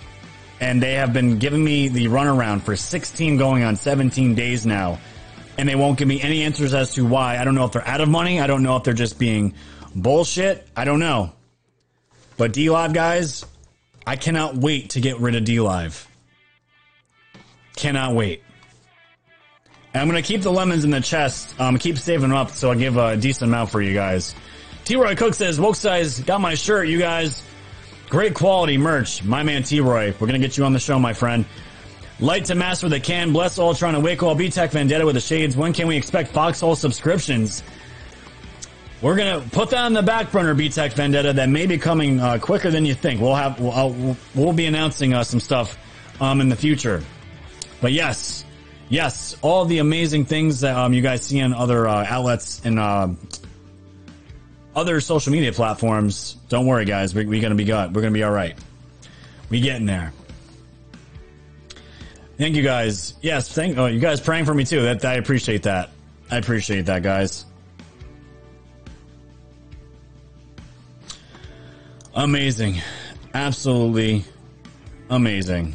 And 0.61 0.83
they 0.83 0.95
have 0.95 1.12
been 1.12 1.39
giving 1.39 1.62
me 1.62 1.89
the 1.89 2.07
runaround 2.07 2.62
for 2.62 2.77
16 2.77 3.37
going 3.37 3.62
on 3.62 3.77
17 3.77 4.35
days 4.35 4.65
now. 4.65 4.99
And 5.59 5.69
they 5.69 5.74
won't 5.74 5.99
give 5.99 6.09
me 6.09 6.20
any 6.23 6.43
answers 6.43 6.74
as 6.74 6.95
to 6.95 7.07
why. 7.07 7.39
I 7.39 7.45
don't 7.45 7.55
know 7.55 7.65
if 7.65 7.73
they're 7.73 7.87
out 7.87 8.01
of 8.01 8.09
money. 8.09 8.41
I 8.41 8.47
don't 8.47 8.62
know 8.62 8.77
if 8.77 8.85
they're 8.85 8.95
just 8.95 9.19
being 9.19 9.55
bullshit. 9.95 10.66
I 10.77 10.85
don't 10.85 11.01
know. 11.01 11.33
But 12.37 12.53
D 12.53 12.70
Live, 12.70 12.93
guys, 12.93 13.45
I 14.07 14.16
cannot 14.16 14.57
wait 14.57 14.91
to 14.91 15.01
get 15.01 15.19
rid 15.19 15.35
of 15.35 15.45
D 15.45 15.61
Live. 15.61 16.09
Cannot 17.77 18.15
wait. 18.15 18.43
And 19.93 20.03
I'm 20.03 20.11
going 20.11 20.23
to 20.23 20.27
keep 20.27 20.43
the 20.43 20.53
lemons 20.53 20.85
in 20.85 20.91
the 20.91 21.01
chest. 21.01 21.59
Um, 21.59 21.78
keep 21.78 21.97
saving 21.97 22.28
them 22.28 22.37
up 22.37 22.51
so 22.51 22.70
I 22.70 22.74
give 22.74 22.99
a 22.99 23.16
decent 23.16 23.51
amount 23.51 23.70
for 23.70 23.81
you 23.81 23.95
guys. 23.95 24.35
T-Roy 24.85 25.16
Cook 25.16 25.35
says, 25.35 25.59
Woke 25.59 25.74
Size 25.74 26.20
got 26.20 26.41
my 26.41 26.55
shirt, 26.55 26.87
you 26.87 26.99
guys. 26.99 27.43
Great 28.09 28.35
quality 28.35 28.78
merch. 28.78 29.24
My 29.24 29.43
man 29.43 29.62
T-Roy. 29.62 30.12
We're 30.12 30.27
going 30.27 30.41
to 30.41 30.47
get 30.47 30.57
you 30.57 30.65
on 30.65 30.73
the 30.73 30.78
show, 30.78 30.99
my 30.99 31.12
friend. 31.12 31.45
Light 32.20 32.47
to 32.47 32.55
Master 32.55 32.89
the 32.89 33.01
Can. 33.01 33.33
Bless 33.33 33.59
Ultron 33.59 33.95
and 33.95 34.05
Wake 34.05 34.23
All 34.23 34.35
B-Tech 34.35 34.70
Vendetta 34.70 35.05
with 35.05 35.16
the 35.16 35.20
shades. 35.20 35.57
When 35.57 35.73
can 35.73 35.87
we 35.89 35.97
expect 35.97 36.31
Foxhole 36.31 36.77
subscriptions? 36.77 37.62
We're 39.03 39.16
going 39.16 39.43
to 39.43 39.49
put 39.51 39.70
that 39.70 39.85
on 39.85 39.93
the 39.93 40.03
back 40.03 40.33
burner, 40.33 40.55
B-Tech 40.55 40.93
Vendetta. 40.93 41.35
That 41.35 41.49
may 41.49 41.66
be 41.66 41.78
coming 41.78 42.20
uh, 42.20 42.39
quicker 42.39 42.70
than 42.70 42.87
you 42.87 42.95
think. 42.95 43.20
We'll 43.20 43.35
have, 43.35 43.61
we'll, 43.61 44.16
we'll 44.35 44.53
be 44.53 44.66
announcing 44.66 45.12
uh, 45.12 45.24
some 45.24 45.41
stuff 45.41 45.77
um, 46.20 46.41
in 46.41 46.49
the 46.49 46.57
future. 46.57 47.03
But 47.81 47.93
yes, 47.93 48.45
yes, 48.89 49.37
all 49.43 49.66
the 49.66 49.78
amazing 49.78 50.24
things 50.24 50.61
that 50.61 50.77
um, 50.77 50.95
you 50.95 51.03
guys 51.03 51.23
see 51.23 51.43
on 51.43 51.53
other 51.53 51.87
uh, 51.87 52.07
outlets 52.09 52.62
and 52.65 52.78
uh, 52.78 53.09
other 54.77 55.01
social 55.01 55.32
media 55.32 55.53
platforms. 55.53 56.36
Don't 56.51 56.66
worry, 56.66 56.85
guys. 56.85 57.15
We're, 57.15 57.27
we're 57.27 57.43
gonna 57.43 57.55
be 57.55 57.65
good. 57.65 57.94
We're 57.94 58.03
gonna 58.03 58.12
be 58.12 58.23
all 58.23 58.31
right. 58.31 58.57
We 59.48 59.61
getting 59.61 59.86
there. 59.86 60.12
Thank 62.36 62.55
you 62.55 62.62
guys. 62.62 63.15
Yes, 63.23 63.51
thank 63.53 63.78
oh, 63.78 63.86
you 63.86 63.98
guys 63.98 64.20
praying 64.20 64.44
for 64.44 64.53
me 64.53 64.65
too. 64.65 64.82
That 64.82 65.03
I 65.05 65.15
appreciate 65.15 65.62
that. 65.62 65.90
I 66.31 66.36
appreciate 66.36 66.82
that, 66.86 67.03
guys. 67.03 67.47
Amazing. 72.15 72.82
Absolutely 73.32 74.24
amazing. 75.09 75.74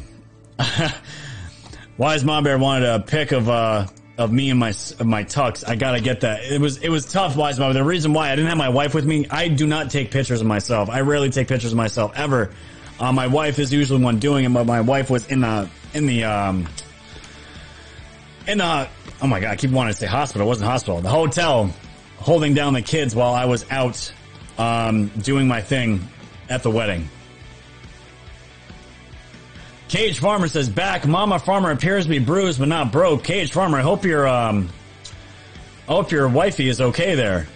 Wise 1.96 2.24
Mom 2.24 2.44
Bear 2.44 2.58
wanted 2.58 2.88
a 2.88 3.00
pic 3.00 3.32
of 3.32 3.48
uh 3.48 3.86
of 4.18 4.32
me 4.32 4.50
and 4.50 4.60
my 4.60 4.70
of 4.70 5.06
my 5.06 5.24
tux. 5.24 5.66
I 5.66 5.74
gotta 5.76 6.00
get 6.00 6.20
that. 6.20 6.44
It 6.44 6.60
was 6.60 6.78
it 6.78 6.88
was 6.88 7.10
tough, 7.10 7.36
Wise 7.36 7.58
Mom. 7.58 7.72
The 7.72 7.84
reason 7.84 8.12
why 8.12 8.30
I 8.30 8.36
didn't 8.36 8.48
have 8.48 8.58
my 8.58 8.68
wife 8.68 8.94
with 8.94 9.04
me, 9.04 9.26
I 9.30 9.48
do 9.48 9.66
not 9.66 9.90
take 9.90 10.10
pictures 10.10 10.40
of 10.40 10.46
myself. 10.46 10.90
I 10.90 11.00
rarely 11.00 11.30
take 11.30 11.48
pictures 11.48 11.72
of 11.72 11.76
myself 11.76 12.12
ever. 12.14 12.50
Uh, 13.00 13.12
my 13.12 13.26
wife 13.26 13.58
is 13.58 13.72
usually 13.72 14.02
one 14.02 14.18
doing 14.18 14.44
it, 14.44 14.52
but 14.52 14.64
my 14.64 14.80
wife 14.80 15.10
was 15.10 15.26
in 15.28 15.40
the 15.40 15.68
in 15.94 16.06
the 16.06 16.24
um 16.24 16.68
in 18.46 18.58
the 18.58 18.88
oh 19.22 19.26
my 19.26 19.40
god, 19.40 19.50
I 19.50 19.56
keep 19.56 19.70
wanting 19.70 19.94
to 19.94 19.98
say 19.98 20.06
hospital. 20.06 20.46
It 20.46 20.48
wasn't 20.48 20.70
hospital. 20.70 21.00
The 21.00 21.08
hotel, 21.08 21.72
holding 22.18 22.54
down 22.54 22.74
the 22.74 22.82
kids 22.82 23.14
while 23.14 23.34
I 23.34 23.46
was 23.46 23.64
out 23.70 24.12
um, 24.58 25.08
doing 25.08 25.48
my 25.48 25.62
thing 25.62 26.06
at 26.48 26.62
the 26.62 26.70
wedding. 26.70 27.08
Cage 29.92 30.20
Farmer 30.20 30.48
says 30.48 30.70
back. 30.70 31.06
Mama 31.06 31.38
Farmer 31.38 31.70
appears 31.70 32.04
to 32.04 32.08
be 32.08 32.18
bruised 32.18 32.58
but 32.58 32.66
not 32.66 32.90
broke. 32.90 33.24
Cage 33.24 33.52
Farmer, 33.52 33.76
I 33.76 33.82
hope 33.82 34.06
your 34.06 34.26
um, 34.26 34.70
I 35.86 35.92
hope 35.92 36.10
your 36.10 36.30
wifey 36.30 36.70
is 36.70 36.80
okay 36.80 37.14
there. 37.14 37.46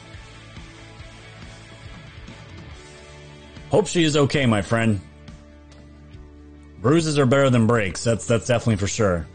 Hope 3.71 3.87
she 3.87 4.05
is 4.05 4.19
okay, 4.19 4.45
my 4.45 4.61
friend. 4.61 5.01
Bruises 6.83 7.19
are 7.19 7.25
better 7.25 7.49
than 7.49 7.67
breaks. 7.67 8.05
That's 8.05 8.27
that's 8.27 8.47
definitely 8.47 8.77
for 8.77 8.87
sure. 8.87 9.27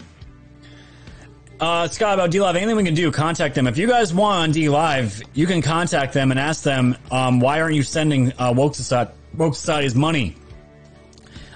Uh, 1.60 1.88
Scott, 1.88 2.14
about 2.14 2.30
D 2.30 2.40
Live, 2.40 2.56
anything 2.56 2.76
we 2.76 2.84
can 2.84 2.94
do, 2.94 3.12
contact 3.12 3.56
them. 3.56 3.66
If 3.66 3.80
you 3.80 3.88
guys 3.88 4.14
want 4.14 4.44
on 4.44 4.52
D 4.52 4.70
Live, 4.70 5.24
you 5.34 5.48
can 5.48 5.64
contact 5.64 6.14
them 6.14 6.30
and 6.30 6.40
ask 6.40 6.62
them, 6.62 6.96
um, 7.10 7.40
why 7.40 7.62
aren't 7.62 7.74
you 7.74 7.82
sending 7.82 8.32
uh, 8.40 8.54
Woke, 8.56 8.76
Society, 8.76 9.12
Woke 9.36 9.56
Society's 9.56 9.96
money? 9.96 10.36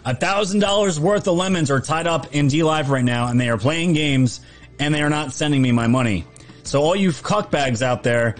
A 0.05 0.15
thousand 0.15 0.59
dollars 0.59 0.99
worth 0.99 1.27
of 1.27 1.35
lemons 1.35 1.71
are 1.71 1.81
tied 1.81 2.05
up 2.05 2.35
in 2.35 2.47
D 2.47 2.61
Live 2.61 2.91
right 2.91 3.03
now, 3.03 3.27
and 3.27 3.41
they 3.41 3.49
are 3.49 3.57
playing 3.57 3.93
games, 3.93 4.39
and 4.77 4.93
they 4.93 5.01
are 5.01 5.09
not 5.09 5.33
sending 5.33 5.61
me 5.61 5.71
my 5.71 5.87
money. 5.87 6.25
So 6.63 6.81
all 6.83 6.95
you 6.95 7.09
cuckbags 7.09 7.81
out 7.81 8.03
there 8.03 8.35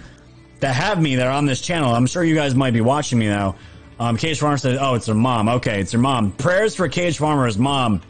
that 0.60 0.74
have 0.74 1.02
me 1.02 1.16
that 1.16 1.26
are 1.26 1.32
on 1.32 1.46
this 1.46 1.60
channel, 1.60 1.92
I'm 1.92 2.06
sure 2.06 2.22
you 2.22 2.36
guys 2.36 2.54
might 2.54 2.72
be 2.72 2.80
watching 2.80 3.18
me 3.18 3.26
now. 3.26 3.56
Um, 3.98 4.16
Cage 4.16 4.38
Farmer 4.38 4.58
says, 4.58 4.78
"Oh, 4.80 4.94
it's 4.94 5.06
their 5.06 5.14
mom. 5.16 5.48
Okay, 5.48 5.80
it's 5.80 5.90
their 5.90 6.00
mom. 6.00 6.30
Prayers 6.32 6.76
for 6.76 6.88
Cage 6.88 7.18
Farmer's 7.18 7.58
mom. 7.58 8.00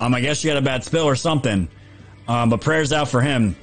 Um, 0.00 0.14
I 0.14 0.20
guess 0.20 0.38
she 0.38 0.48
had 0.48 0.56
a 0.56 0.62
bad 0.62 0.82
spill 0.82 1.04
or 1.04 1.16
something. 1.16 1.68
Um, 2.28 2.48
but 2.48 2.60
prayers 2.60 2.92
out 2.92 3.08
for 3.08 3.20
him. 3.20 3.56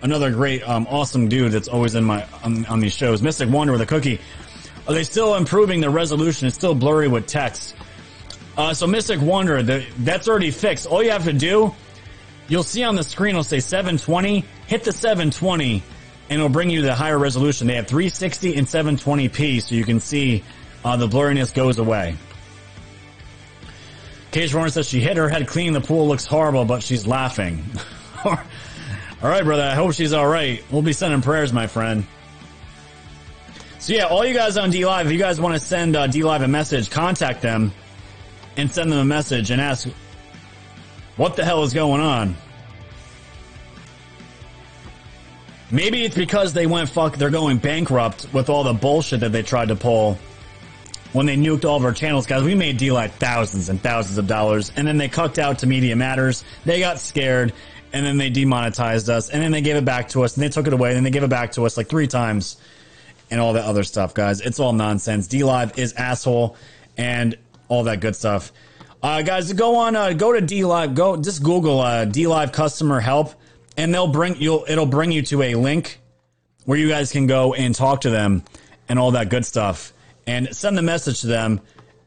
Another 0.00 0.30
great, 0.30 0.66
um, 0.68 0.86
awesome 0.88 1.28
dude 1.28 1.52
that's 1.52 1.68
always 1.68 1.94
in 1.94 2.04
my 2.04 2.24
on, 2.42 2.64
on 2.66 2.80
these 2.80 2.94
shows. 2.94 3.20
Mystic 3.20 3.50
Wonder 3.50 3.72
with 3.72 3.82
a 3.82 3.86
cookie. 3.86 4.20
Are 4.86 4.94
they 4.94 5.04
still 5.04 5.34
improving 5.34 5.80
the 5.80 5.90
resolution? 5.90 6.46
It's 6.46 6.56
still 6.56 6.74
blurry 6.74 7.08
with 7.08 7.26
text. 7.26 7.74
Uh, 8.58 8.74
so 8.74 8.88
Mystic 8.88 9.20
Wonder, 9.20 9.62
the, 9.62 9.86
that's 9.98 10.26
already 10.26 10.50
fixed. 10.50 10.86
All 10.86 11.00
you 11.00 11.12
have 11.12 11.24
to 11.24 11.32
do, 11.32 11.72
you'll 12.48 12.64
see 12.64 12.82
on 12.82 12.96
the 12.96 13.04
screen, 13.04 13.30
it'll 13.30 13.44
say 13.44 13.60
720. 13.60 14.44
Hit 14.66 14.82
the 14.82 14.90
720, 14.90 15.80
and 16.28 16.38
it'll 16.40 16.48
bring 16.48 16.68
you 16.68 16.82
the 16.82 16.92
higher 16.92 17.16
resolution. 17.16 17.68
They 17.68 17.76
have 17.76 17.86
360 17.86 18.56
and 18.56 18.66
720p, 18.66 19.62
so 19.62 19.76
you 19.76 19.84
can 19.84 20.00
see 20.00 20.42
uh, 20.84 20.96
the 20.96 21.06
blurriness 21.06 21.54
goes 21.54 21.78
away. 21.78 22.16
Cage 24.32 24.52
Warren 24.52 24.72
says 24.72 24.88
she 24.88 24.98
hit 24.98 25.16
her 25.16 25.28
head 25.28 25.46
clean. 25.46 25.72
The 25.72 25.80
pool 25.80 26.08
looks 26.08 26.26
horrible, 26.26 26.64
but 26.64 26.82
she's 26.82 27.06
laughing. 27.06 27.64
all 28.24 28.36
right, 29.22 29.44
brother. 29.44 29.62
I 29.62 29.76
hope 29.76 29.94
she's 29.94 30.12
all 30.12 30.26
right. 30.26 30.64
We'll 30.68 30.82
be 30.82 30.92
sending 30.92 31.22
prayers, 31.22 31.52
my 31.52 31.68
friend. 31.68 32.04
So 33.78 33.92
yeah, 33.92 34.06
all 34.06 34.26
you 34.26 34.34
guys 34.34 34.56
on 34.56 34.70
D 34.70 34.84
Live, 34.84 35.06
if 35.06 35.12
you 35.12 35.18
guys 35.18 35.40
want 35.40 35.54
to 35.54 35.60
send 35.60 35.94
uh, 35.94 36.08
D 36.08 36.24
Live 36.24 36.42
a 36.42 36.48
message, 36.48 36.90
contact 36.90 37.40
them 37.40 37.72
and 38.58 38.70
send 38.70 38.92
them 38.92 38.98
a 38.98 39.04
message 39.04 39.50
and 39.50 39.60
ask 39.60 39.88
what 41.16 41.36
the 41.36 41.44
hell 41.44 41.62
is 41.62 41.72
going 41.72 42.02
on. 42.02 42.36
Maybe 45.70 46.04
it's 46.04 46.14
because 46.14 46.52
they 46.52 46.66
went 46.66 46.88
fuck. 46.88 47.16
They're 47.16 47.30
going 47.30 47.58
bankrupt 47.58 48.26
with 48.32 48.50
all 48.50 48.64
the 48.64 48.72
bullshit 48.72 49.20
that 49.20 49.32
they 49.32 49.42
tried 49.42 49.68
to 49.68 49.76
pull 49.76 50.18
when 51.12 51.26
they 51.26 51.36
nuked 51.36 51.64
all 51.64 51.76
of 51.76 51.84
our 51.84 51.92
channels, 51.92 52.26
guys, 52.26 52.42
we 52.42 52.54
made 52.54 52.76
D 52.76 52.92
Live 52.92 53.12
thousands 53.14 53.68
and 53.68 53.80
thousands 53.80 54.18
of 54.18 54.26
dollars, 54.26 54.70
and 54.76 54.86
then 54.86 54.98
they 54.98 55.08
cucked 55.08 55.38
out 55.38 55.60
to 55.60 55.66
Media 55.66 55.96
Matters. 55.96 56.44
They 56.64 56.80
got 56.80 56.98
scared, 56.98 57.52
and 57.92 58.04
then 58.04 58.18
they 58.18 58.30
demonetized 58.30 59.08
us, 59.08 59.30
and 59.30 59.42
then 59.42 59.50
they 59.50 59.62
gave 59.62 59.76
it 59.76 59.84
back 59.84 60.08
to 60.10 60.24
us, 60.24 60.36
and 60.36 60.44
they 60.44 60.48
took 60.50 60.66
it 60.66 60.72
away, 60.72 60.90
and 60.90 60.96
then 60.96 61.04
they 61.04 61.10
gave 61.10 61.22
it 61.22 61.30
back 61.30 61.52
to 61.52 61.64
us 61.64 61.76
like 61.76 61.88
three 61.88 62.06
times, 62.06 62.58
and 63.30 63.40
all 63.40 63.54
that 63.54 63.64
other 63.64 63.84
stuff, 63.84 64.12
guys. 64.14 64.40
It's 64.40 64.60
all 64.60 64.72
nonsense. 64.72 65.26
D 65.28 65.44
Live 65.44 65.78
is 65.78 65.94
asshole, 65.94 66.56
and 66.98 67.36
all 67.68 67.84
that 67.84 68.00
good 68.00 68.16
stuff. 68.16 68.52
Uh, 69.02 69.22
guys, 69.22 69.52
go 69.52 69.76
on, 69.76 69.94
uh, 69.94 70.12
go 70.12 70.32
to 70.32 70.40
D 70.40 70.64
Live, 70.64 70.94
go 70.94 71.16
just 71.16 71.42
Google 71.42 71.80
uh, 71.80 72.04
D 72.04 72.26
Live 72.26 72.52
customer 72.52 73.00
help, 73.00 73.34
and 73.76 73.94
they'll 73.94 74.08
bring 74.08 74.36
you'll 74.40 74.64
it'll 74.68 74.86
bring 74.86 75.12
you 75.12 75.22
to 75.22 75.42
a 75.42 75.54
link 75.54 76.00
where 76.64 76.78
you 76.78 76.88
guys 76.88 77.12
can 77.12 77.26
go 77.26 77.54
and 77.54 77.74
talk 77.74 78.02
to 78.02 78.10
them 78.10 78.42
and 78.88 78.98
all 78.98 79.12
that 79.12 79.30
good 79.30 79.46
stuff 79.46 79.92
and 80.26 80.54
send 80.54 80.76
the 80.76 80.82
message 80.82 81.22
to 81.22 81.26
them 81.26 81.60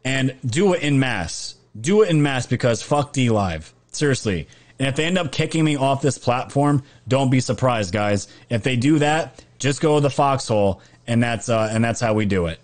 and 0.04 0.36
do 0.46 0.74
it 0.74 0.84
in 0.84 1.00
mass. 1.00 1.56
Do 1.80 2.02
it 2.02 2.10
in 2.10 2.22
mass 2.22 2.46
because 2.46 2.82
fuck 2.82 3.14
D 3.14 3.30
Live. 3.30 3.74
Seriously. 3.92 4.48
And 4.78 4.88
if 4.88 4.96
they 4.96 5.06
end 5.06 5.18
up 5.18 5.32
kicking 5.32 5.64
me 5.64 5.76
off 5.76 6.02
this 6.02 6.18
platform, 6.18 6.84
don't 7.08 7.30
be 7.30 7.40
surprised, 7.40 7.94
guys. 7.94 8.28
If 8.50 8.64
they 8.64 8.76
do 8.76 9.00
that, 9.00 9.44
just 9.60 9.80
go 9.80 9.96
to 9.96 10.02
the 10.02 10.10
foxhole, 10.10 10.82
and 11.06 11.22
that's 11.22 11.50
uh, 11.50 11.70
and 11.72 11.84
that's 11.84 12.00
how 12.00 12.14
we 12.16 12.26
do 12.26 12.48
it. 12.48 12.60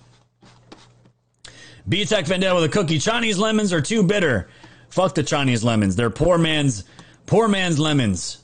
B 1.87 2.05
Tech 2.05 2.25
Vendetta 2.25 2.55
with 2.55 2.65
a 2.65 2.69
cookie. 2.69 2.99
Chinese 2.99 3.37
lemons 3.37 3.71
are 3.71 3.81
too 3.81 4.03
bitter. 4.03 4.49
Fuck 4.89 5.15
the 5.15 5.23
Chinese 5.23 5.63
lemons. 5.63 5.95
They're 5.95 6.09
poor 6.09 6.37
man's 6.37 6.83
poor 7.25 7.47
man's 7.47 7.79
lemons. 7.79 8.39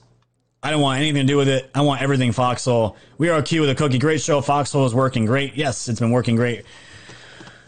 I 0.61 0.71
don't 0.71 0.81
want 0.81 1.01
anything 1.01 1.27
to 1.27 1.27
do 1.27 1.37
with 1.37 1.49
it. 1.49 1.69
I 1.75 1.81
want 1.81 2.01
everything 2.01 2.31
Foxhole. 2.31 2.95
We 3.17 3.29
are 3.29 3.41
Q 3.41 3.61
with 3.61 3.69
a 3.69 3.75
cookie. 3.75 3.99
Great 3.99 4.21
show. 4.21 4.39
Foxhole 4.39 4.85
is 4.85 4.95
working 4.95 5.25
great. 5.25 5.55
Yes, 5.55 5.89
it's 5.89 5.99
been 5.99 6.11
working 6.11 6.35
great 6.37 6.65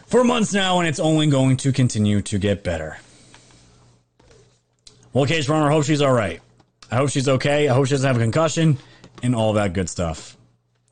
for 0.06 0.24
months 0.24 0.54
now, 0.54 0.78
and 0.78 0.88
it's 0.88 1.00
only 1.00 1.26
going 1.26 1.56
to 1.58 1.72
continue 1.72 2.22
to 2.22 2.38
get 2.38 2.62
better. 2.64 2.98
Well, 5.12 5.26
Cage 5.26 5.48
Runner, 5.48 5.68
hope 5.70 5.84
she's 5.84 6.02
all 6.02 6.12
right. 6.12 6.40
I 6.90 6.96
hope 6.96 7.10
she's 7.10 7.28
okay. 7.28 7.68
I 7.68 7.74
hope 7.74 7.86
she 7.86 7.92
doesn't 7.92 8.06
have 8.06 8.16
a 8.16 8.20
concussion 8.20 8.78
and 9.22 9.34
all 9.34 9.54
that 9.54 9.72
good 9.72 9.90
stuff. 9.90 10.36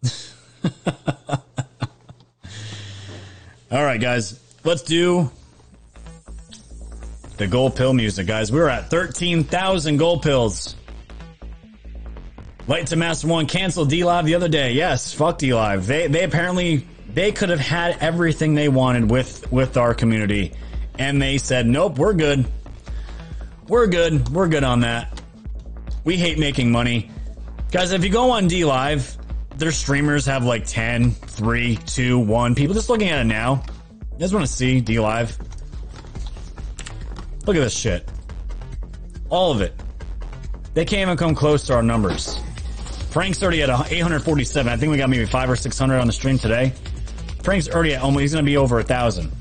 all 3.71 3.85
right, 3.85 4.01
guys, 4.01 4.41
let's 4.65 4.83
do 4.83 5.31
the 7.37 7.47
gold 7.47 7.77
pill 7.77 7.93
music, 7.93 8.27
guys. 8.27 8.51
We're 8.51 8.69
at 8.69 8.91
13,000 8.91 9.97
gold 9.97 10.23
pills. 10.23 10.77
Light 12.67 12.87
to 12.89 12.97
Master 12.97 13.29
One 13.29 13.47
canceled 13.47 13.91
D 13.91 14.05
Live 14.05 14.25
the 14.25 14.35
other 14.35 14.49
day. 14.49 14.73
Yes, 14.73 15.13
fuck 15.13 15.37
D 15.37 15.53
Live. 15.53 15.87
They 15.87 16.07
they 16.07 16.25
apparently 16.25 16.87
they 17.13 17.31
could 17.31 17.51
have 17.51 17.61
had 17.61 17.99
everything 18.01 18.55
they 18.55 18.71
wanted 18.71 19.11
with 19.11 19.53
with 19.53 19.77
our 19.77 19.93
community, 19.93 20.55
and 20.99 21.21
they 21.21 21.37
said 21.37 21.67
nope, 21.67 21.99
we're 21.99 22.15
good. 22.15 22.47
We're 23.69 23.87
good. 23.87 24.31
We're 24.31 24.49
good 24.49 24.65
on 24.65 24.81
that. 24.81 25.21
We 26.05 26.17
hate 26.17 26.39
making 26.39 26.73
money, 26.73 27.11
guys. 27.71 27.93
If 27.93 28.03
you 28.03 28.11
go 28.11 28.31
on 28.31 28.49
D 28.49 28.65
Live, 28.65 29.15
their 29.59 29.73
streamers 29.73 30.25
have 30.25 30.45
like 30.45 30.67
10, 30.67 31.11
3, 31.11 31.77
2, 31.77 32.19
1 32.19 32.55
people. 32.55 32.75
Just 32.75 32.89
looking 32.89 33.11
at 33.11 33.21
it 33.21 33.25
now. 33.25 33.63
You 34.15 34.21
guys 34.21 34.33
want 34.33 34.47
to 34.47 34.53
see 34.53 34.81
D 34.81 35.01
Live? 35.01 35.37
Look 37.47 37.57
at 37.57 37.61
this 37.61 37.77
shit. 37.77 38.09
All 39.29 39.51
of 39.51 39.61
it. 39.61 39.75
They 40.75 40.85
can't 40.85 41.03
even 41.03 41.17
come 41.17 41.35
close 41.35 41.67
to 41.67 41.75
our 41.75 41.83
numbers. 41.83 42.39
Frank's 43.11 43.43
already 43.43 43.63
at 43.63 43.71
847. 43.71 44.73
I 44.73 44.77
think 44.77 44.93
we 44.93 44.99
got 44.99 45.11
maybe 45.11 45.27
five 45.27 45.51
or 45.51 45.57
600 45.57 45.99
on 45.99 46.07
the 46.07 46.13
stream 46.13 46.39
today. 46.39 46.73
Frank's 47.43 47.69
already 47.69 47.95
at 47.95 48.03
almost, 48.03 48.21
he's 48.23 48.33
going 48.33 48.45
to 48.45 48.49
be 48.49 48.57
over 48.57 48.79
a 48.79 48.85
thousand. 48.85 49.33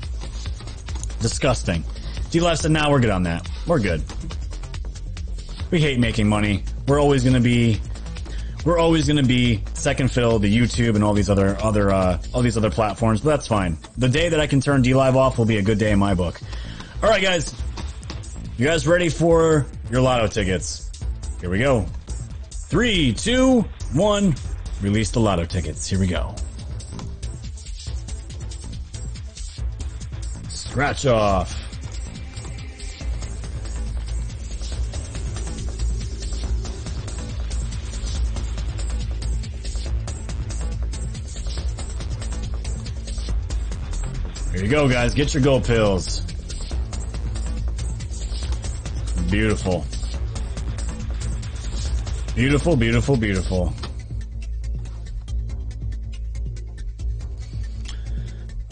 Disgusting. 1.20 1.84
D 2.30 2.40
Live 2.40 2.58
said, 2.58 2.72
now 2.72 2.84
nah, 2.84 2.90
we're 2.90 3.00
good 3.00 3.10
on 3.10 3.22
that. 3.22 3.48
We're 3.68 3.78
good. 3.78 4.02
We 5.70 5.80
hate 5.80 6.00
making 6.00 6.28
money. 6.28 6.64
We're 6.88 7.00
always 7.00 7.22
going 7.22 7.34
to 7.34 7.40
be, 7.40 7.80
we're 8.64 8.78
always 8.78 9.06
going 9.06 9.18
to 9.18 9.28
be 9.28 9.62
second 9.74 10.10
fiddle 10.10 10.40
to 10.40 10.48
YouTube 10.48 10.94
and 10.94 11.04
all 11.04 11.14
these 11.14 11.30
other, 11.30 11.56
other, 11.60 11.90
uh, 11.90 12.20
all 12.32 12.42
these 12.42 12.56
other 12.56 12.70
platforms, 12.70 13.20
but 13.20 13.30
that's 13.30 13.46
fine. 13.46 13.76
The 13.98 14.08
day 14.08 14.28
that 14.28 14.40
I 14.40 14.46
can 14.46 14.60
turn 14.60 14.82
D 14.82 14.94
Live 14.94 15.16
off 15.16 15.38
will 15.38 15.44
be 15.44 15.58
a 15.58 15.62
good 15.62 15.78
day 15.78 15.92
in 15.92 15.98
my 15.98 16.14
book. 16.14 16.40
All 17.02 17.10
right, 17.10 17.22
guys. 17.22 17.54
You 18.56 18.66
guys 18.66 18.86
ready 18.86 19.08
for 19.08 19.66
your 19.90 20.00
lotto 20.00 20.28
tickets? 20.28 20.90
Here 21.40 21.50
we 21.50 21.58
go. 21.58 21.86
Three, 22.50 23.12
two, 23.12 23.62
one. 23.92 24.34
Release 24.80 25.10
the 25.10 25.20
lotto 25.20 25.44
tickets. 25.44 25.88
Here 25.88 25.98
we 25.98 26.06
go. 26.06 26.34
Scratch 30.48 31.06
off. 31.06 31.63
You 44.64 44.70
go, 44.70 44.88
guys. 44.88 45.14
Get 45.14 45.34
your 45.34 45.42
gold 45.42 45.64
pills. 45.64 46.20
Beautiful. 49.30 49.84
Beautiful, 52.34 52.74
beautiful, 52.74 53.16
beautiful. 53.16 53.74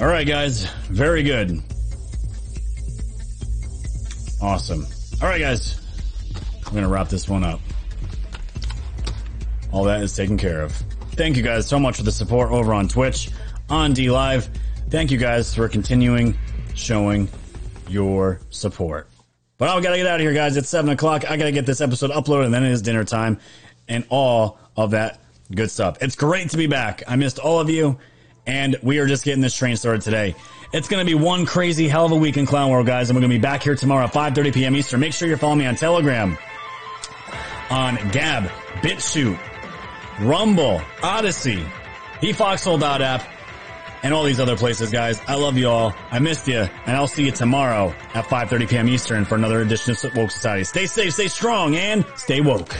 All 0.00 0.06
right, 0.06 0.26
guys. 0.26 0.64
Very 0.88 1.22
good. 1.22 1.62
Awesome. 4.40 4.86
All 5.20 5.28
right, 5.28 5.40
guys. 5.40 5.78
I'm 6.66 6.72
going 6.72 6.84
to 6.84 6.88
wrap 6.88 7.10
this 7.10 7.28
one 7.28 7.44
up. 7.44 7.60
All 9.72 9.84
that 9.84 10.02
is 10.02 10.16
taken 10.16 10.38
care 10.38 10.62
of. 10.62 10.72
Thank 11.12 11.36
you 11.36 11.42
guys 11.42 11.66
so 11.66 11.78
much 11.78 11.98
for 11.98 12.02
the 12.02 12.12
support 12.12 12.50
over 12.50 12.72
on 12.72 12.88
Twitch, 12.88 13.30
on 13.68 13.92
D 13.92 14.10
Live. 14.10 14.48
Thank 14.92 15.10
you 15.10 15.16
guys 15.16 15.54
for 15.54 15.70
continuing 15.70 16.36
showing 16.74 17.30
your 17.88 18.40
support. 18.50 19.08
But 19.56 19.70
I 19.70 19.80
gotta 19.80 19.96
get 19.96 20.06
out 20.06 20.16
of 20.16 20.20
here, 20.20 20.34
guys. 20.34 20.58
It's 20.58 20.68
seven 20.68 20.90
o'clock. 20.90 21.24
I 21.30 21.38
gotta 21.38 21.50
get 21.50 21.64
this 21.64 21.80
episode 21.80 22.10
uploaded, 22.10 22.44
and 22.44 22.52
then 22.52 22.62
it 22.62 22.72
is 22.72 22.82
dinner 22.82 23.02
time, 23.02 23.40
and 23.88 24.04
all 24.10 24.58
of 24.76 24.90
that 24.90 25.18
good 25.50 25.70
stuff. 25.70 25.96
It's 26.02 26.14
great 26.14 26.50
to 26.50 26.58
be 26.58 26.66
back. 26.66 27.02
I 27.08 27.16
missed 27.16 27.38
all 27.38 27.58
of 27.58 27.70
you, 27.70 27.98
and 28.46 28.76
we 28.82 28.98
are 28.98 29.06
just 29.06 29.24
getting 29.24 29.40
this 29.40 29.56
train 29.56 29.76
started 29.76 30.02
today. 30.02 30.34
It's 30.74 30.88
gonna 30.88 31.06
be 31.06 31.14
one 31.14 31.46
crazy 31.46 31.88
hell 31.88 32.04
of 32.04 32.12
a 32.12 32.16
week 32.16 32.36
in 32.36 32.44
Clown 32.44 32.68
World, 32.68 32.86
guys, 32.86 33.08
and 33.08 33.16
we're 33.16 33.22
gonna 33.22 33.32
be 33.32 33.38
back 33.38 33.62
here 33.62 33.74
tomorrow 33.74 34.04
at 34.04 34.12
5:30 34.12 34.52
p.m. 34.52 34.76
Eastern. 34.76 35.00
Make 35.00 35.14
sure 35.14 35.26
you're 35.26 35.38
following 35.38 35.60
me 35.60 35.64
on 35.64 35.74
Telegram, 35.74 36.36
on 37.70 37.94
Gab, 38.10 38.44
BitChute, 38.82 39.40
Rumble, 40.20 40.82
Odysee, 41.02 41.64
eFoxhole.app, 42.20 43.31
and 44.02 44.12
all 44.14 44.24
these 44.24 44.40
other 44.40 44.56
places, 44.56 44.90
guys. 44.90 45.20
I 45.28 45.34
love 45.34 45.56
you 45.56 45.68
all. 45.68 45.94
I 46.10 46.18
missed 46.18 46.48
you, 46.48 46.68
and 46.86 46.96
I'll 46.96 47.06
see 47.06 47.24
you 47.24 47.32
tomorrow 47.32 47.94
at 48.14 48.24
5:30 48.26 48.68
p.m. 48.68 48.88
Eastern 48.88 49.24
for 49.24 49.34
another 49.34 49.60
edition 49.60 49.92
of 49.92 50.16
Woke 50.16 50.30
Society. 50.30 50.64
Stay 50.64 50.86
safe, 50.86 51.14
stay 51.14 51.28
strong, 51.28 51.76
and 51.76 52.04
stay 52.16 52.40
woke. 52.40 52.76